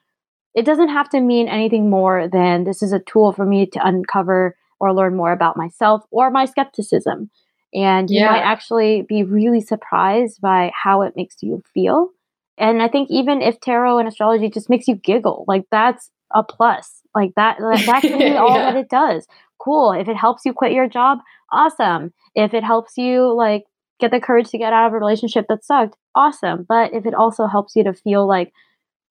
it 0.55 0.67
doesn't 0.67 0.91
have 0.91 1.09
to 1.11 1.21
mean 1.21 1.49
anything 1.49 1.89
more 1.89 2.29
than 2.29 2.65
this 2.65 2.83
is 2.83 2.93
a 2.93 2.99
tool 2.99 3.33
for 3.33 3.47
me 3.47 3.65
to 3.65 3.87
uncover 3.87 4.55
or 4.79 4.93
learn 4.93 5.17
more 5.17 5.33
about 5.33 5.57
myself 5.57 6.05
or 6.11 6.31
my 6.31 6.45
skepticism. 6.45 7.31
And 7.73 8.11
you 8.11 8.27
might 8.27 8.43
actually 8.43 9.01
be 9.09 9.23
really 9.23 9.63
surprised 9.63 10.43
by 10.43 10.71
how 10.75 11.01
it 11.01 11.17
makes 11.17 11.37
you 11.41 11.63
feel. 11.73 12.11
And 12.59 12.83
I 12.83 12.89
think 12.89 13.11
even 13.11 13.41
if 13.41 13.61
tarot 13.61 13.99
and 13.99 14.07
astrology 14.07 14.51
just 14.51 14.69
makes 14.69 14.87
you 14.87 14.95
giggle, 14.95 15.47
like 15.49 15.65
that's 15.71 16.11
a 16.35 16.43
plus. 16.43 17.02
Like 17.15 17.33
that, 17.37 17.59
that 17.59 18.01
can 18.03 18.19
be 18.19 18.37
all 18.37 18.57
yeah. 18.57 18.73
that 18.73 18.77
it 18.77 18.89
does. 18.89 19.27
Cool. 19.59 19.93
If 19.93 20.09
it 20.09 20.17
helps 20.17 20.45
you 20.45 20.53
quit 20.53 20.73
your 20.73 20.89
job, 20.89 21.19
awesome. 21.53 22.13
If 22.35 22.55
it 22.55 22.65
helps 22.65 22.97
you 22.97 23.33
like 23.33 23.65
get 24.01 24.11
the 24.11 24.21
courage 24.21 24.51
to 24.51 24.59
get 24.59 24.73
out 24.73 24.89
of 24.89 24.93
a 24.93 24.99
relationship 24.99 25.47
that 25.49 25.65
sucked, 25.65 25.97
awesome. 26.15 26.67
But 26.69 26.93
if 26.93 27.07
it 27.07 27.15
also 27.15 27.47
helps 27.47 27.77
you 27.77 27.85
to 27.85 27.93
feel 27.93 28.27
like 28.27 28.53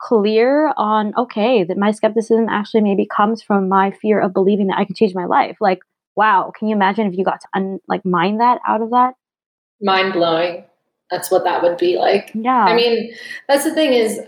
clear 0.01 0.73
on 0.77 1.13
okay 1.15 1.63
that 1.63 1.77
my 1.77 1.91
skepticism 1.91 2.49
actually 2.49 2.81
maybe 2.81 3.05
comes 3.05 3.41
from 3.41 3.69
my 3.69 3.91
fear 3.91 4.19
of 4.19 4.33
believing 4.33 4.67
that 4.67 4.79
I 4.79 4.85
can 4.85 4.95
change 4.95 5.13
my 5.13 5.25
life. 5.25 5.57
Like, 5.61 5.79
wow, 6.15 6.51
can 6.57 6.67
you 6.67 6.75
imagine 6.75 7.07
if 7.07 7.17
you 7.17 7.23
got 7.23 7.41
to 7.41 7.47
un- 7.53 7.79
like 7.87 8.03
mine 8.03 8.39
that 8.39 8.59
out 8.67 8.81
of 8.81 8.89
that? 8.89 9.13
Mind 9.81 10.13
blowing. 10.13 10.65
That's 11.11 11.29
what 11.29 11.43
that 11.43 11.61
would 11.61 11.77
be 11.77 11.97
like. 11.97 12.31
Yeah. 12.33 12.63
I 12.63 12.73
mean, 12.73 13.13
that's 13.47 13.63
the 13.63 13.73
thing 13.73 13.93
is, 13.93 14.21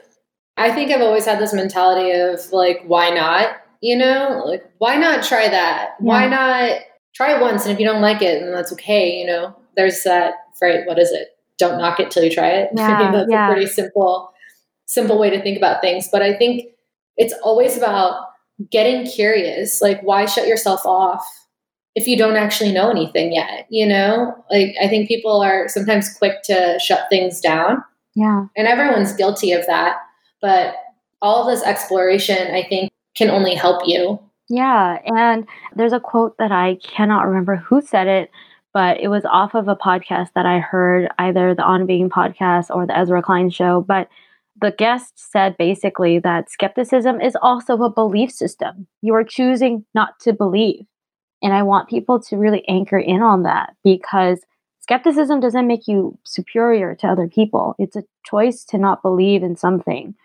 I 0.58 0.72
think 0.72 0.92
I've 0.92 1.02
always 1.02 1.26
had 1.26 1.40
this 1.40 1.54
mentality 1.54 2.12
of 2.12 2.52
like, 2.52 2.84
why 2.86 3.10
not? 3.10 3.56
You 3.84 3.98
know, 3.98 4.44
like, 4.46 4.64
why 4.78 4.96
not 4.96 5.24
try 5.24 5.50
that? 5.50 5.96
Yeah. 6.00 6.06
Why 6.06 6.28
not 6.28 6.80
try 7.14 7.36
it 7.36 7.42
once? 7.42 7.64
And 7.64 7.74
if 7.74 7.80
you 7.80 7.86
don't 7.86 8.02
like 8.02 8.22
it, 8.22 8.40
then 8.40 8.54
that's 8.54 8.72
okay. 8.74 9.20
You 9.20 9.28
know, 9.28 9.56
there's 9.76 10.04
that 10.04 10.36
right. 10.62 10.86
what 10.86 11.00
is 11.00 11.12
it? 11.12 11.30
Don't 11.58 11.78
knock 11.78 12.00
it 12.00 12.10
till 12.10 12.24
you 12.24 12.32
try 12.32 12.50
it. 12.50 12.70
I 12.78 12.78
Yeah, 12.78 13.12
that's 13.12 13.30
yeah. 13.30 13.48
a 13.48 13.52
pretty 13.52 13.68
simple, 13.68 14.32
simple 14.86 15.20
way 15.20 15.30
to 15.30 15.42
think 15.42 15.58
about 15.58 15.82
things. 15.82 16.08
But 16.12 16.22
I 16.22 16.34
think 16.38 16.72
it's 17.18 17.34
always 17.44 17.78
about 17.78 18.28
getting 18.72 19.06
curious. 19.06 19.82
Like, 19.82 20.02
why 20.02 20.26
shut 20.26 20.48
yourself 20.48 20.86
off 20.86 21.26
if 21.94 22.08
you 22.08 22.18
don't 22.18 22.38
actually 22.38 22.72
know 22.72 22.90
anything 22.90 23.34
yet? 23.34 23.68
You 23.70 23.86
know, 23.86 24.34
like, 24.50 24.76
I 24.82 24.88
think 24.88 25.10
people 25.10 25.42
are 25.42 25.68
sometimes 25.68 26.14
quick 26.18 26.42
to 26.44 26.80
shut 26.80 27.08
things 27.10 27.42
down 27.42 27.84
yeah. 28.16 28.46
and 28.56 28.68
everyone's 28.68 29.14
guilty 29.14 29.52
of 29.52 29.66
that 29.68 29.98
but 30.42 30.76
all 31.22 31.48
this 31.48 31.64
exploration 31.64 32.54
i 32.54 32.64
think 32.64 32.92
can 33.16 33.30
only 33.30 33.56
help 33.56 33.82
you 33.86 34.20
Yeah, 34.50 35.00
and 35.06 35.48
there's 35.76 35.94
a 35.94 36.00
quote 36.00 36.38
that 36.38 36.52
I 36.52 36.78
cannot 36.84 37.26
remember 37.26 37.56
who 37.56 37.82
said 37.82 38.08
it, 38.08 38.30
but 38.74 39.00
it 39.00 39.08
was 39.08 39.26
off 39.26 39.56
of 39.56 39.68
a 39.68 39.76
podcast 39.76 40.30
that 40.36 40.46
I 40.46 40.60
heard, 40.60 41.10
either 41.18 41.56
the 41.56 41.64
On 41.64 41.86
Being 41.86 42.10
podcast 42.10 42.70
or 42.70 42.86
the 42.86 42.98
Ezra 42.98 43.22
Klein 43.22 43.50
show. 43.50 43.82
But 43.82 44.10
the 44.60 44.72
guest 44.72 45.14
said 45.16 45.56
basically 45.58 46.20
that 46.20 46.50
skepticism 46.50 47.22
is 47.22 47.38
also 47.42 47.82
a 47.82 47.90
belief 47.90 48.32
system. 48.32 48.88
You 49.02 49.14
are 49.16 49.24
choosing 49.24 49.86
not 49.96 50.20
to 50.22 50.34
believe. 50.34 50.86
And 51.42 51.54
I 51.54 51.64
want 51.64 51.90
people 51.90 52.20
to 52.22 52.38
really 52.38 52.68
anchor 52.68 53.00
in 53.00 53.22
on 53.22 53.44
that 53.44 53.76
because 53.84 54.42
skepticism 54.80 55.40
doesn't 55.40 55.68
make 55.68 55.88
you 55.88 56.18
superior 56.24 56.96
to 56.96 57.08
other 57.08 57.28
people. 57.28 57.76
It's 57.80 57.96
a 57.96 58.04
choice 58.26 58.64
to 58.66 58.78
not 58.78 59.02
believe 59.02 59.44
in 59.44 59.56
something 59.56 60.16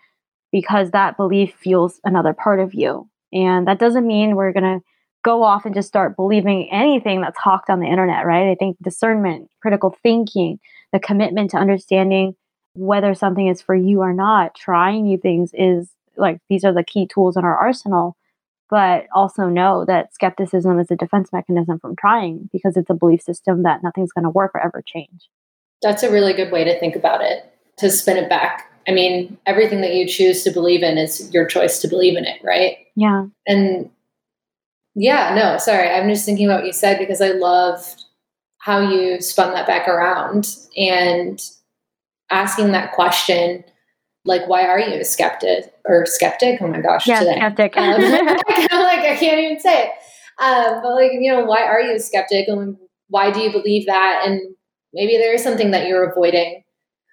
because 0.51 0.91
that 0.91 1.17
belief 1.17 1.55
fuels 1.55 1.99
another 2.03 2.33
part 2.33 2.59
of 2.59 2.73
you. 2.73 3.09
And 3.31 3.67
that 3.67 3.79
doesn't 3.79 4.07
mean 4.07 4.35
we're 4.35 4.53
going 4.53 4.79
to 4.79 4.85
go 5.23 5.43
off 5.43 5.65
and 5.65 5.75
just 5.75 5.87
start 5.87 6.15
believing 6.15 6.69
anything 6.71 7.21
that's 7.21 7.37
hawked 7.37 7.69
on 7.69 7.79
the 7.79 7.87
internet, 7.87 8.25
right? 8.25 8.49
I 8.49 8.55
think 8.55 8.77
discernment, 8.81 9.49
critical 9.61 9.95
thinking, 10.01 10.59
the 10.93 10.99
commitment 10.99 11.51
to 11.51 11.57
understanding 11.57 12.35
whether 12.73 13.13
something 13.13 13.47
is 13.47 13.61
for 13.61 13.75
you 13.75 14.01
or 14.01 14.13
not, 14.13 14.55
trying 14.55 15.03
new 15.03 15.17
things 15.17 15.51
is 15.53 15.91
like 16.15 16.39
these 16.49 16.63
are 16.63 16.73
the 16.73 16.83
key 16.83 17.07
tools 17.07 17.35
in 17.35 17.43
our 17.43 17.57
arsenal. 17.57 18.15
But 18.69 19.07
also 19.15 19.49
know 19.49 19.83
that 19.85 20.13
skepticism 20.13 20.79
is 20.79 20.91
a 20.91 20.95
defense 20.95 21.33
mechanism 21.33 21.79
from 21.79 21.95
trying 21.95 22.49
because 22.53 22.77
it's 22.77 22.89
a 22.91 22.93
belief 22.93 23.21
system 23.23 23.63
that 23.63 23.81
nothing's 23.81 24.11
going 24.11 24.25
to 24.25 24.29
work 24.29 24.51
or 24.53 24.61
ever 24.61 24.83
change. 24.85 25.27
that's 25.81 26.03
a 26.03 26.11
really 26.11 26.33
good 26.33 26.51
way 26.51 26.63
to 26.63 26.79
think 26.79 26.95
about 26.95 27.21
it 27.21 27.51
to 27.77 27.89
spin 27.89 28.17
it 28.17 28.29
back 28.29 28.68
i 28.87 28.91
mean 28.91 29.37
everything 29.45 29.81
that 29.81 29.93
you 29.93 30.07
choose 30.07 30.43
to 30.43 30.51
believe 30.51 30.83
in 30.83 30.97
is 30.97 31.31
your 31.33 31.45
choice 31.45 31.79
to 31.79 31.87
believe 31.87 32.17
in 32.17 32.25
it 32.25 32.39
right 32.43 32.77
Yeah. 32.95 33.25
and 33.47 33.89
yeah 34.95 35.33
no 35.35 35.57
sorry 35.57 35.89
i'm 35.89 36.09
just 36.09 36.25
thinking 36.25 36.45
about 36.47 36.59
what 36.59 36.67
you 36.67 36.73
said 36.73 36.97
because 36.99 37.21
i 37.21 37.29
loved 37.29 38.03
how 38.59 38.79
you 38.79 39.21
spun 39.21 39.53
that 39.53 39.67
back 39.67 39.87
around 39.87 40.55
and 40.77 41.41
asking 42.29 42.71
that 42.71 42.91
question 42.93 43.63
like 44.25 44.47
why 44.47 44.65
are 44.67 44.79
you 44.79 44.99
a 44.99 45.05
skeptic 45.05 45.73
or 45.85 46.05
skeptic 46.05 46.61
oh 46.61 46.67
my 46.67 46.81
gosh 46.81 47.07
Yeah, 47.07 47.19
today 47.19 47.35
skeptic. 47.37 47.77
Um, 47.77 47.95
I'm 48.01 48.01
like, 48.83 48.99
I 48.99 49.15
can't 49.17 49.39
even 49.39 49.59
say 49.59 49.85
it. 49.85 49.91
Um, 50.41 50.81
but 50.81 50.93
like, 50.93 51.11
you 51.13 51.31
know, 51.31 51.45
why 51.45 51.63
are 51.63 51.81
you 51.81 51.95
a 51.95 51.99
skeptic 51.99 52.47
and 52.47 52.77
why 53.07 53.31
do 53.31 53.39
you 53.39 53.51
believe 53.51 53.85
that? 53.87 54.23
And 54.25 54.39
maybe 54.93 55.17
there 55.17 55.33
is 55.33 55.43
something 55.43 55.71
that 55.71 55.87
you're 55.87 56.09
avoiding. 56.09 56.63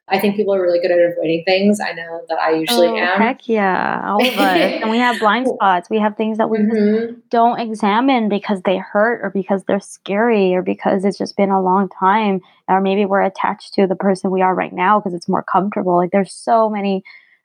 I 0.09 0.21
think 0.21 0.37
people 0.37 0.55
are 0.55 0.63
really 0.63 0.79
good 0.81 0.93
at 0.93 0.99
avoiding 0.99 1.43
things. 1.45 1.81
I 1.81 1.93
know 1.93 2.25
that 2.29 2.39
I 2.39 2.51
usually 2.53 2.87
Oh, 2.89 2.97
am. 2.97 3.21
Heck 3.21 3.49
yeah, 3.49 4.03
all 4.05 4.29
of 4.29 4.39
us. 4.39 4.73
and 4.83 4.91
we 4.91 4.99
have 4.99 5.19
blind 5.19 5.49
spots. 5.49 5.91
We 5.91 5.99
have 5.99 6.17
things 6.17 6.39
that 6.39 6.49
we 6.49 6.59
just 6.59 6.71
Mhm. 6.71 7.23
don't 7.31 7.59
examine 7.59 8.29
because 8.29 8.63
they 8.63 8.77
hurt 8.77 9.21
or 9.25 9.31
because 9.31 9.65
they're 9.65 9.81
scary 9.81 10.55
or 10.55 10.63
because 10.63 11.05
it's 11.05 11.19
just 11.19 11.37
been 11.37 11.51
a 11.51 11.61
long 11.61 11.89
time 11.89 12.41
or 12.69 12.81
maybe 12.81 13.05
we're 13.05 13.23
attached 13.23 13.75
to 13.75 13.87
the 13.87 13.97
person 13.97 14.31
we 14.31 14.43
are 14.43 14.55
right 14.55 14.73
now 14.73 14.99
because 15.01 15.13
it's 15.15 15.29
more 15.29 15.43
comfortable 15.43 15.97
like 15.97 16.13
there's 16.13 16.33
so 16.33 16.71
many 16.71 17.03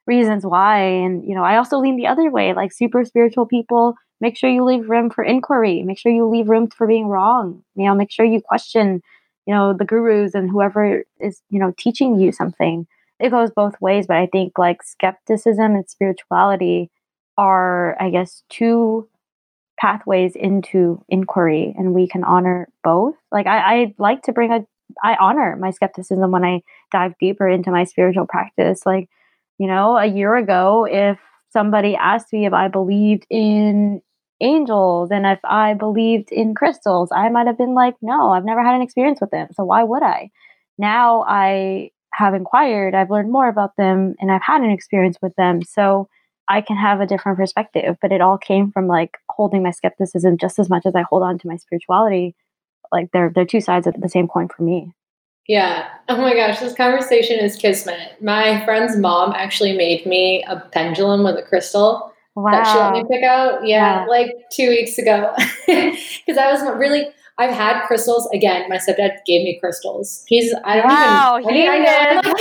reasons 0.08 0.46
why 0.46 0.80
and 0.80 1.24
you 1.28 1.34
know 1.36 1.44
i 1.44 1.58
also 1.58 1.78
lean 1.80 1.96
the 1.96 2.08
other 2.08 2.30
way 2.32 2.54
like 2.54 2.72
super 2.72 3.06
spiritual 3.06 3.46
people 3.46 3.96
make 4.20 4.36
sure 4.38 4.50
you 4.50 4.64
leave 4.64 4.90
room 4.90 5.10
for 5.10 5.24
inquiry 5.24 5.84
make 5.84 5.98
sure 5.98 6.12
you 6.12 6.28
leave 6.28 6.50
room 6.50 6.68
for 6.68 6.86
being 6.88 7.08
wrong 7.08 7.64
you 7.76 7.86
know 7.86 7.96
make 7.96 8.12
sure 8.12 8.26
you 8.26 8.42
question 8.42 9.02
you 9.52 9.58
know 9.58 9.74
the 9.74 9.84
gurus 9.84 10.34
and 10.34 10.50
whoever 10.50 11.04
is 11.20 11.42
you 11.50 11.60
know 11.60 11.74
teaching 11.78 12.18
you 12.18 12.32
something 12.32 12.88
it 13.20 13.32
goes 13.32 13.52
both 13.52 13.76
ways 13.82 14.08
but 14.08 14.16
i 14.16 14.26
think 14.26 14.58
like 14.58 14.82
skepticism 14.82 15.76
and 15.76 15.90
spirituality 15.90 16.90
are 17.38 18.02
i 18.02 18.10
guess 18.10 18.44
two 18.50 19.10
pathways 19.78 20.36
into 20.36 21.04
inquiry 21.10 21.74
and 21.78 21.94
we 21.94 22.08
can 22.08 22.24
honor 22.24 22.70
both. 22.84 23.16
Like 23.32 23.48
i, 23.48 23.58
I 23.58 23.96
like 23.98 24.22
to 24.24 24.32
bring 24.32 24.52
a 24.52 24.66
i 25.04 25.16
honor 25.20 25.58
my 25.60 25.72
skepticism 25.72 26.32
when 26.32 26.46
i 26.46 26.62
dive 26.92 27.14
deeper 27.20 27.50
into 27.50 27.72
my 27.72 27.84
spiritual 27.84 28.28
practice. 28.28 28.86
Like 28.86 29.10
you 29.58 29.68
know 29.68 29.98
a 29.98 30.06
year 30.06 30.36
ago 30.36 30.88
if 30.90 31.20
somebody 31.52 31.96
asked 31.96 32.32
me 32.32 32.46
if 32.46 32.54
i 32.54 32.68
believed 32.68 33.26
in 33.30 34.02
angels 34.42 35.12
and 35.12 35.26
if 35.26 35.40
i 35.44 35.74
believed 35.74 36.32
in 36.32 36.54
crystals 36.54 37.10
i 37.16 37.30
might 37.30 37.48
have 37.48 37.58
been 37.58 37.74
like 37.74 37.96
no 38.02 38.32
i've 38.32 38.46
never 38.46 38.64
had 38.64 38.76
an 38.76 38.82
experience 38.82 39.20
with 39.22 39.32
them 39.32 39.48
so 39.54 39.64
why 39.64 39.84
would 39.84 40.04
i 40.04 40.30
now 40.78 41.24
i 41.28 41.90
have 42.14 42.34
inquired 42.34 42.96
i've 42.96 43.12
learned 43.12 43.32
more 43.32 43.48
about 43.48 43.76
them 43.78 44.16
and 44.20 44.32
i've 44.32 44.42
had 44.42 44.62
an 44.62 44.72
experience 44.72 45.18
with 45.22 45.36
them 45.36 45.62
so 45.62 46.10
I 46.52 46.60
can 46.60 46.76
have 46.76 47.00
a 47.00 47.06
different 47.06 47.38
perspective, 47.38 47.96
but 48.02 48.12
it 48.12 48.20
all 48.20 48.38
came 48.38 48.74
from 48.74 48.88
like 48.88 49.18
holding 49.30 49.64
my 49.64 49.72
skepticism 49.72 50.38
just 50.38 50.60
as 50.60 50.70
much 50.70 50.86
as 50.86 50.96
I 50.96 51.04
hold 51.04 51.24
on 51.24 51.40
to 51.40 51.48
my 51.48 51.56
spirituality. 51.56 52.36
Like 52.92 53.10
they're 53.14 53.32
they're 53.34 53.46
two 53.46 53.62
sides 53.62 53.88
of 53.88 53.94
the 53.98 54.10
same 54.10 54.28
coin 54.28 54.50
for 54.50 54.64
me. 54.64 54.92
Yeah. 55.48 55.88
Oh 56.10 56.18
my 56.18 56.36
gosh, 56.36 56.60
this 56.60 56.74
conversation 56.74 57.40
is 57.40 57.56
kismet. 57.56 58.22
My 58.22 58.64
friend's 58.66 58.98
mom 58.98 59.32
actually 59.34 59.78
made 59.78 60.06
me 60.06 60.44
a 60.44 60.60
pendulum 60.60 61.24
with 61.24 61.38
a 61.38 61.42
crystal 61.42 62.14
that 62.36 62.68
she 62.72 62.78
let 62.80 62.94
me 62.94 63.04
pick 63.12 63.24
out. 63.24 63.66
Yeah, 63.68 64.02
Yeah. 64.02 64.06
like 64.08 64.32
two 64.52 64.70
weeks 64.70 64.98
ago. 64.98 65.34
Because 65.68 66.38
I 66.38 66.52
was 66.52 66.62
really, 66.78 67.08
I've 67.38 67.52
had 67.54 67.84
crystals. 67.88 68.30
Again, 68.34 68.68
my 68.70 68.78
stepdad 68.78 69.18
gave 69.26 69.44
me 69.44 69.58
crystals. 69.60 70.24
He's, 70.28 70.54
I 70.64 70.78
don't 70.78 70.86
Wow, 70.88 71.40
even, 71.40 71.50
I, 71.50 71.54
he 71.54 71.68
I 71.68 71.80
know. 71.80 71.92
I'm 72.10 72.18
is 72.18 72.26
like, 72.26 72.36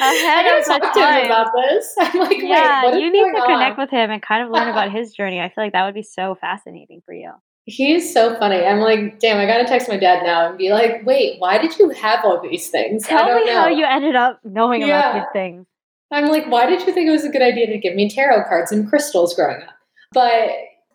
ahead 0.00 0.46
I 0.46 0.62
gotta 0.68 0.80
talk 0.80 0.92
to 0.94 1.00
him 1.00 1.06
time. 1.06 1.26
about 1.26 1.52
this. 1.56 1.94
I'm 1.98 2.20
like, 2.20 2.38
yeah, 2.40 2.84
wait, 2.92 3.00
you 3.02 3.10
need 3.10 3.24
to 3.34 3.42
connect 3.46 3.78
on? 3.78 3.82
with 3.84 3.90
him 3.90 4.10
and 4.10 4.22
kind 4.22 4.42
of 4.42 4.50
learn 4.50 4.68
about 4.68 4.90
his 4.92 5.12
journey. 5.12 5.40
I 5.40 5.48
feel 5.48 5.64
like 5.64 5.72
that 5.72 5.84
would 5.84 5.94
be 5.94 6.02
so 6.02 6.34
fascinating 6.40 7.02
for 7.04 7.14
you. 7.14 7.32
He's 7.64 8.12
so 8.12 8.36
funny. 8.38 8.64
I'm 8.64 8.78
like, 8.78 9.18
damn, 9.18 9.38
I 9.38 9.46
gotta 9.46 9.64
text 9.64 9.88
my 9.88 9.96
dad 9.96 10.22
now 10.22 10.48
and 10.48 10.56
be 10.58 10.70
like, 10.70 11.04
wait, 11.04 11.40
why 11.40 11.58
did 11.58 11.76
you 11.78 11.90
have 11.90 12.24
all 12.24 12.40
these 12.40 12.68
things? 12.70 13.04
I 13.06 13.08
Tell 13.08 13.26
don't 13.26 13.44
me 13.44 13.52
know. 13.52 13.60
how 13.60 13.68
you 13.68 13.84
ended 13.84 14.14
up 14.14 14.40
knowing 14.44 14.84
about 14.84 15.14
these 15.14 15.24
things. 15.32 15.66
I'm 16.12 16.28
like, 16.28 16.46
why 16.46 16.66
did 16.66 16.86
you 16.86 16.92
think 16.92 17.08
it 17.08 17.12
was 17.12 17.24
a 17.24 17.28
good 17.30 17.42
idea 17.42 17.66
to 17.66 17.78
give 17.78 17.94
me 17.94 18.08
tarot 18.08 18.44
cards 18.44 18.70
and 18.72 18.88
crystals 18.88 19.34
growing 19.34 19.60
up? 19.62 19.74
But 20.12 20.50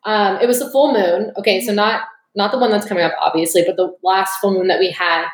um, 0.06 0.38
it 0.42 0.48
was 0.48 0.60
the 0.60 0.70
full 0.72 0.94
moon. 0.94 1.32
Okay, 1.38 1.62
so 1.62 1.74
not 1.74 2.04
not 2.36 2.52
the 2.52 2.58
one 2.58 2.72
that's 2.72 2.88
coming 2.88 3.04
up, 3.04 3.14
obviously, 3.20 3.64
but 3.66 3.76
the 3.76 3.94
last 4.04 4.40
full 4.40 4.54
moon 4.54 4.68
that 4.68 4.80
we 4.80 4.90
had, 4.90 5.26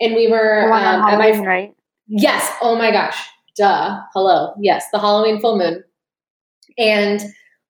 and 0.00 0.14
we 0.14 0.28
were 0.28 0.62
The 0.64 0.70
one 0.70 0.82
on 0.82 1.00
um, 1.02 1.08
at 1.10 1.18
my 1.18 1.38
right? 1.46 1.74
yes. 2.06 2.50
Oh 2.62 2.74
my 2.76 2.90
gosh, 2.90 3.18
duh. 3.56 4.00
Hello, 4.14 4.54
yes, 4.58 4.86
the 4.92 4.98
Halloween 4.98 5.40
full 5.40 5.58
moon, 5.58 5.84
and 6.78 7.20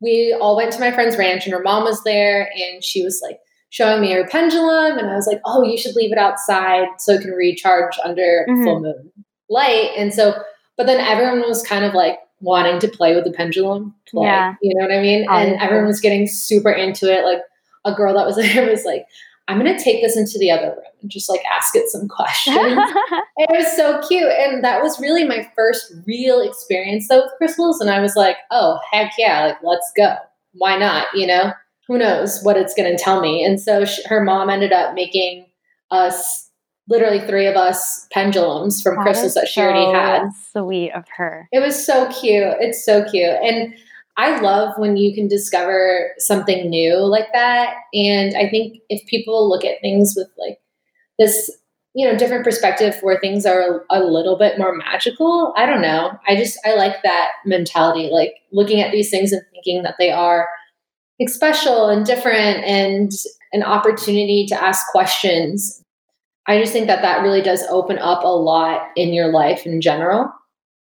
we 0.00 0.36
all 0.40 0.56
went 0.56 0.72
to 0.72 0.80
my 0.80 0.92
friend's 0.92 1.16
ranch, 1.18 1.44
and 1.44 1.52
her 1.52 1.62
mom 1.62 1.82
was 1.84 2.02
there, 2.04 2.48
and 2.56 2.84
she 2.84 3.02
was 3.02 3.20
like 3.22 3.40
showing 3.70 4.00
me 4.00 4.12
her 4.12 4.26
pendulum, 4.26 4.96
and 4.96 5.11
I 5.11 5.14
was 5.16 5.26
like, 5.26 5.40
oh, 5.44 5.62
you 5.62 5.76
should 5.76 5.96
leave 5.96 6.12
it 6.12 6.18
outside 6.18 6.86
so 6.98 7.14
it 7.14 7.22
can 7.22 7.32
recharge 7.32 7.98
under 8.04 8.46
Mhm. 8.48 8.64
full 8.64 8.80
moon 8.80 9.12
light, 9.50 9.90
and 9.96 10.14
so 10.14 10.34
but 10.79 10.87
then 10.87 11.01
everyone 11.01 11.41
was 11.41 11.62
kind 11.62 11.85
of 11.85 11.93
like 11.93 12.18
wanting 12.41 12.79
to 12.79 12.89
play 12.89 13.14
with 13.14 13.24
the 13.24 13.33
pendulum. 13.33 13.95
Play, 14.09 14.26
Yeah. 14.26 14.55
You 14.62 14.74
know 14.74 14.87
what 14.87 14.95
I 14.95 15.03
mean? 15.03 15.26
And 15.29 15.61
everyone 15.61 15.89
was 15.89 16.01
getting 16.01 16.26
super 16.26 16.70
into 16.70 17.12
it. 17.12 17.24
Like 17.24 17.41
a 17.85 17.95
girl 17.95 18.14
that 18.14 18.24
was 18.24 18.37
there 18.55 18.70
was 18.70 18.85
like, 18.85 19.05
I'm 19.49 19.59
going 19.59 19.76
to 19.76 19.83
take 19.83 20.03
this 20.03 20.16
into 20.16 20.39
the 20.39 20.51
other 20.51 20.68
room 20.68 20.85
and 21.01 21.11
just 21.11 21.29
like 21.29 21.41
ask 21.45 21.74
it 21.74 21.89
some 21.89 22.07
questions. 22.16 22.57
it 23.37 23.51
was 23.51 23.76
so 23.76 24.01
cute. 24.07 24.31
And 24.31 24.62
that 24.62 24.83
was 24.83 25.01
really 25.01 25.24
my 25.24 25.51
first 25.57 25.93
real 26.07 26.41
experience 26.41 27.09
though 27.09 27.22
with 27.22 27.33
crystals. 27.39 27.81
And 27.81 27.91
I 27.91 28.01
was 28.01 28.14
like, 28.14 28.37
oh, 28.51 28.79
heck 28.93 29.12
yeah, 29.18 29.47
like 29.47 29.59
let's 29.62 29.91
go. 29.97 30.14
Why 30.53 30.76
not? 30.76 31.09
You 31.14 31.26
know, 31.26 31.53
who 31.89 31.99
knows 31.99 32.43
what 32.43 32.57
it's 32.57 32.74
going 32.74 32.95
to 32.95 33.03
tell 33.03 33.20
me. 33.20 33.45
And 33.45 33.61
so 33.61 33.85
sh 33.85 34.01
her 34.07 34.22
mom 34.22 34.51
ended 34.51 34.72
up 34.72 34.95
making 34.95 35.47
us 35.91 36.47
literally 36.89 37.20
three 37.20 37.47
of 37.47 37.57
us 37.57 38.07
pendulums 38.11 38.82
from 38.82 38.97
that 38.97 39.03
crystals 39.03 39.34
that 39.34 39.47
she 39.47 39.61
so 39.61 39.62
already 39.62 39.93
had. 39.93 40.30
Sweet 40.53 40.93
of 40.93 41.05
her. 41.16 41.49
It 41.53 41.61
was 41.61 41.84
so 41.84 42.09
cute. 42.09 42.55
It's 42.61 42.84
so 42.84 43.05
cute. 43.05 43.36
And 43.43 43.74
I 44.16 44.41
love 44.41 44.74
when 44.78 44.97
you 44.97 45.14
can 45.14 45.28
discover 45.28 46.11
something 46.18 46.68
new 46.68 46.97
like 46.97 47.32
that. 47.32 47.74
And 47.95 48.36
I 48.36 48.49
think 48.49 48.78
if 48.89 49.07
people 49.07 49.49
look 49.49 49.64
at 49.64 49.80
things 49.80 50.14
with 50.16 50.28
like 50.36 50.59
this, 51.18 51.51
you 51.95 52.07
know, 52.07 52.18
different 52.18 52.45
perspective 52.45 52.97
where 53.03 53.20
things 53.20 53.47
are 53.47 53.84
a, 53.91 54.01
a 54.01 54.03
little 54.03 54.36
bit 54.36 54.59
more 54.59 54.74
magical, 54.74 55.55
I 55.57 55.66
don't 55.66 55.82
know. 55.82 56.18
I 56.26 56.36
just, 56.36 56.59
I 56.64 56.74
like 56.74 57.03
that 57.05 57.30
mentality, 57.45 58.09
like 58.12 58.34
looking 58.51 58.80
at 58.80 58.91
these 58.91 59.11
things 59.11 59.30
and 59.30 59.43
thinking 59.53 59.82
that 59.84 59.95
they 59.99 60.11
are 60.11 60.49
like, 61.20 61.28
special 61.28 61.89
and 61.89 62.05
different 62.05 62.64
and 62.64 63.12
an 63.53 63.62
opportunity 63.62 64.47
to 64.47 64.61
ask 64.62 64.86
questions. 64.89 65.82
I 66.49 66.59
just 66.59 66.72
think 66.72 66.86
that 66.88 67.03
that 67.03 67.22
really 67.22 67.42
does 67.42 67.62
open 67.68 67.99
up 67.99 68.24
a 68.24 68.28
lot 68.28 68.88
in 68.96 69.12
your 69.12 69.28
life 69.28 69.66
in 69.66 69.80
general. 69.80 70.32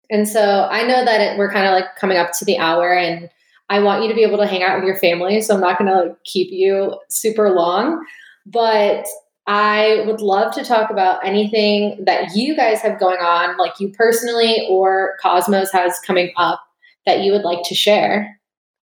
And 0.09 0.27
so 0.27 0.69
I 0.71 0.85
know 0.85 1.05
that 1.05 1.21
it, 1.21 1.39
we're 1.39 1.53
kind 1.53 1.67
of 1.67 1.73
like 1.73 1.97
coming 1.97 2.17
up 2.17 2.33
to 2.39 2.45
the 2.45 2.59
hour 2.59 2.95
and 2.95 3.29
I 3.69 3.81
want 3.81 4.03
you 4.03 4.09
to 4.09 4.15
be 4.15 4.23
able 4.23 4.39
to 4.39 4.47
hang 4.47 4.63
out 4.63 4.77
with 4.77 4.87
your 4.87 4.97
family. 4.97 5.43
So 5.43 5.55
I'm 5.55 5.61
not 5.61 5.79
going 5.79 5.91
to 5.91 6.17
keep 6.25 6.49
you 6.51 6.99
super 7.11 7.51
long, 7.51 8.03
but 8.47 9.07
I 9.47 10.05
would 10.07 10.21
love 10.21 10.55
to 10.55 10.65
talk 10.65 10.91
about 10.91 11.27
anything 11.27 12.05
that 12.05 12.37
you 12.37 12.57
guys 12.57 12.81
have 12.81 13.01
going 13.01 13.19
on, 13.19 13.57
like 13.59 13.81
you 13.81 13.91
personally 13.91 14.67
or 14.71 15.17
Cosmos 15.21 15.73
has 15.73 15.99
coming 16.07 16.33
up 16.37 16.61
that 17.05 17.21
you 17.21 17.33
would 17.33 17.43
like 17.43 17.61
to 17.65 17.75
share. 17.75 18.39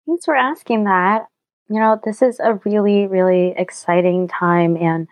Thanks 0.07 0.25
for 0.25 0.35
asking 0.35 0.85
that. 0.85 1.27
You 1.69 1.81
know, 1.81 2.01
this 2.05 2.21
is 2.21 2.41
a 2.41 2.55
really, 2.65 3.07
really 3.07 3.55
exciting 3.57 4.29
time. 4.29 4.77
And 4.77 5.09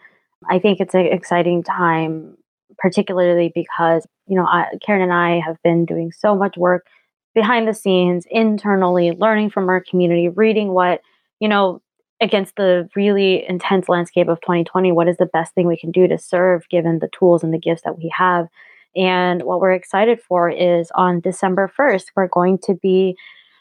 I 0.49 0.59
think 0.59 0.81
it's 0.81 0.95
an 0.95 1.07
exciting 1.07 1.63
time 1.63 2.37
particularly 2.79 3.53
because 3.55 4.07
you 4.27 4.37
know 4.37 4.45
I, 4.45 4.67
Karen 4.85 5.03
and 5.03 5.13
I 5.13 5.41
have 5.41 5.57
been 5.63 5.85
doing 5.85 6.13
so 6.13 6.35
much 6.35 6.57
work 6.57 6.87
behind 7.35 7.67
the 7.67 7.75
scenes, 7.75 8.27
internally, 8.31 9.13
learning 9.13 9.51
from 9.51 9.69
our 9.69 9.83
community, 9.83 10.29
reading 10.29 10.73
what 10.73 11.01
you 11.41 11.49
know 11.49 11.81
against 12.21 12.57
the 12.57 12.89
really 12.95 13.45
intense 13.49 13.89
landscape 13.89 14.29
of 14.29 14.41
2020. 14.41 14.93
What 14.93 15.09
is 15.09 15.17
the 15.17 15.27
best 15.27 15.55
thing 15.55 15.67
we 15.67 15.77
can 15.79 15.91
do 15.91 16.07
to 16.09 16.19
serve, 16.19 16.69
given 16.69 16.99
the 16.99 17.11
tools 17.19 17.43
and 17.43 17.53
the 17.53 17.59
gifts 17.59 17.83
that 17.83 17.99
we 17.99 18.13
have? 18.17 18.47
And 18.95 19.43
what 19.43 19.61
we're 19.61 19.73
excited 19.73 20.21
for 20.21 20.51
is 20.51 20.91
on 20.95 21.21
December 21.21 21.73
1st, 21.79 22.05
we're 22.15 22.29
going 22.29 22.59
to 22.65 22.75
be 22.75 23.17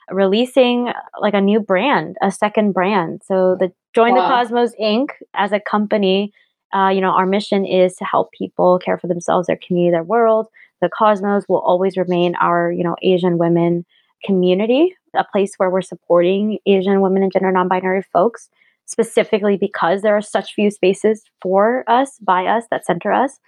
releasing 0.09 0.91
like 1.21 1.33
a 1.33 1.39
new 1.39 1.61
brand, 1.61 2.17
a 2.21 2.31
second 2.31 2.73
brand. 2.73 3.21
So 3.25 3.55
the 3.57 3.71
Join 3.93 4.15
wow. 4.15 4.21
the 4.21 4.27
Cosmos 4.27 4.73
Inc. 4.81 5.09
as 5.33 5.51
a 5.51 5.59
company 5.59 6.33
uh, 6.73 6.89
you 6.89 7.01
know, 7.01 7.11
our 7.11 7.25
mission 7.25 7.65
is 7.65 7.95
to 7.95 8.05
help 8.05 8.31
people 8.31 8.79
care 8.79 8.97
for 8.97 9.07
themselves, 9.07 9.47
their 9.47 9.59
community, 9.65 9.91
their 9.91 10.03
world. 10.03 10.47
The 10.81 10.89
Cosmos 10.89 11.45
will 11.47 11.59
always 11.59 11.97
remain 11.97 12.35
our, 12.35 12.71
you 12.71 12.83
know, 12.83 12.95
Asian 13.01 13.37
women 13.37 13.85
community, 14.23 14.95
a 15.15 15.23
place 15.23 15.53
where 15.57 15.69
we're 15.69 15.81
supporting 15.81 16.59
Asian 16.65 17.01
women 17.01 17.23
and 17.23 17.31
gender 17.31 17.51
non-binary 17.51 18.03
folks, 18.13 18.49
specifically 18.85 19.57
because 19.57 20.01
there 20.01 20.15
are 20.15 20.21
such 20.21 20.53
few 20.53 20.71
spaces 20.71 21.23
for 21.41 21.83
us, 21.87 22.17
by 22.21 22.45
us, 22.45 22.65
that 22.71 22.85
center 22.85 23.11
us. 23.11 23.39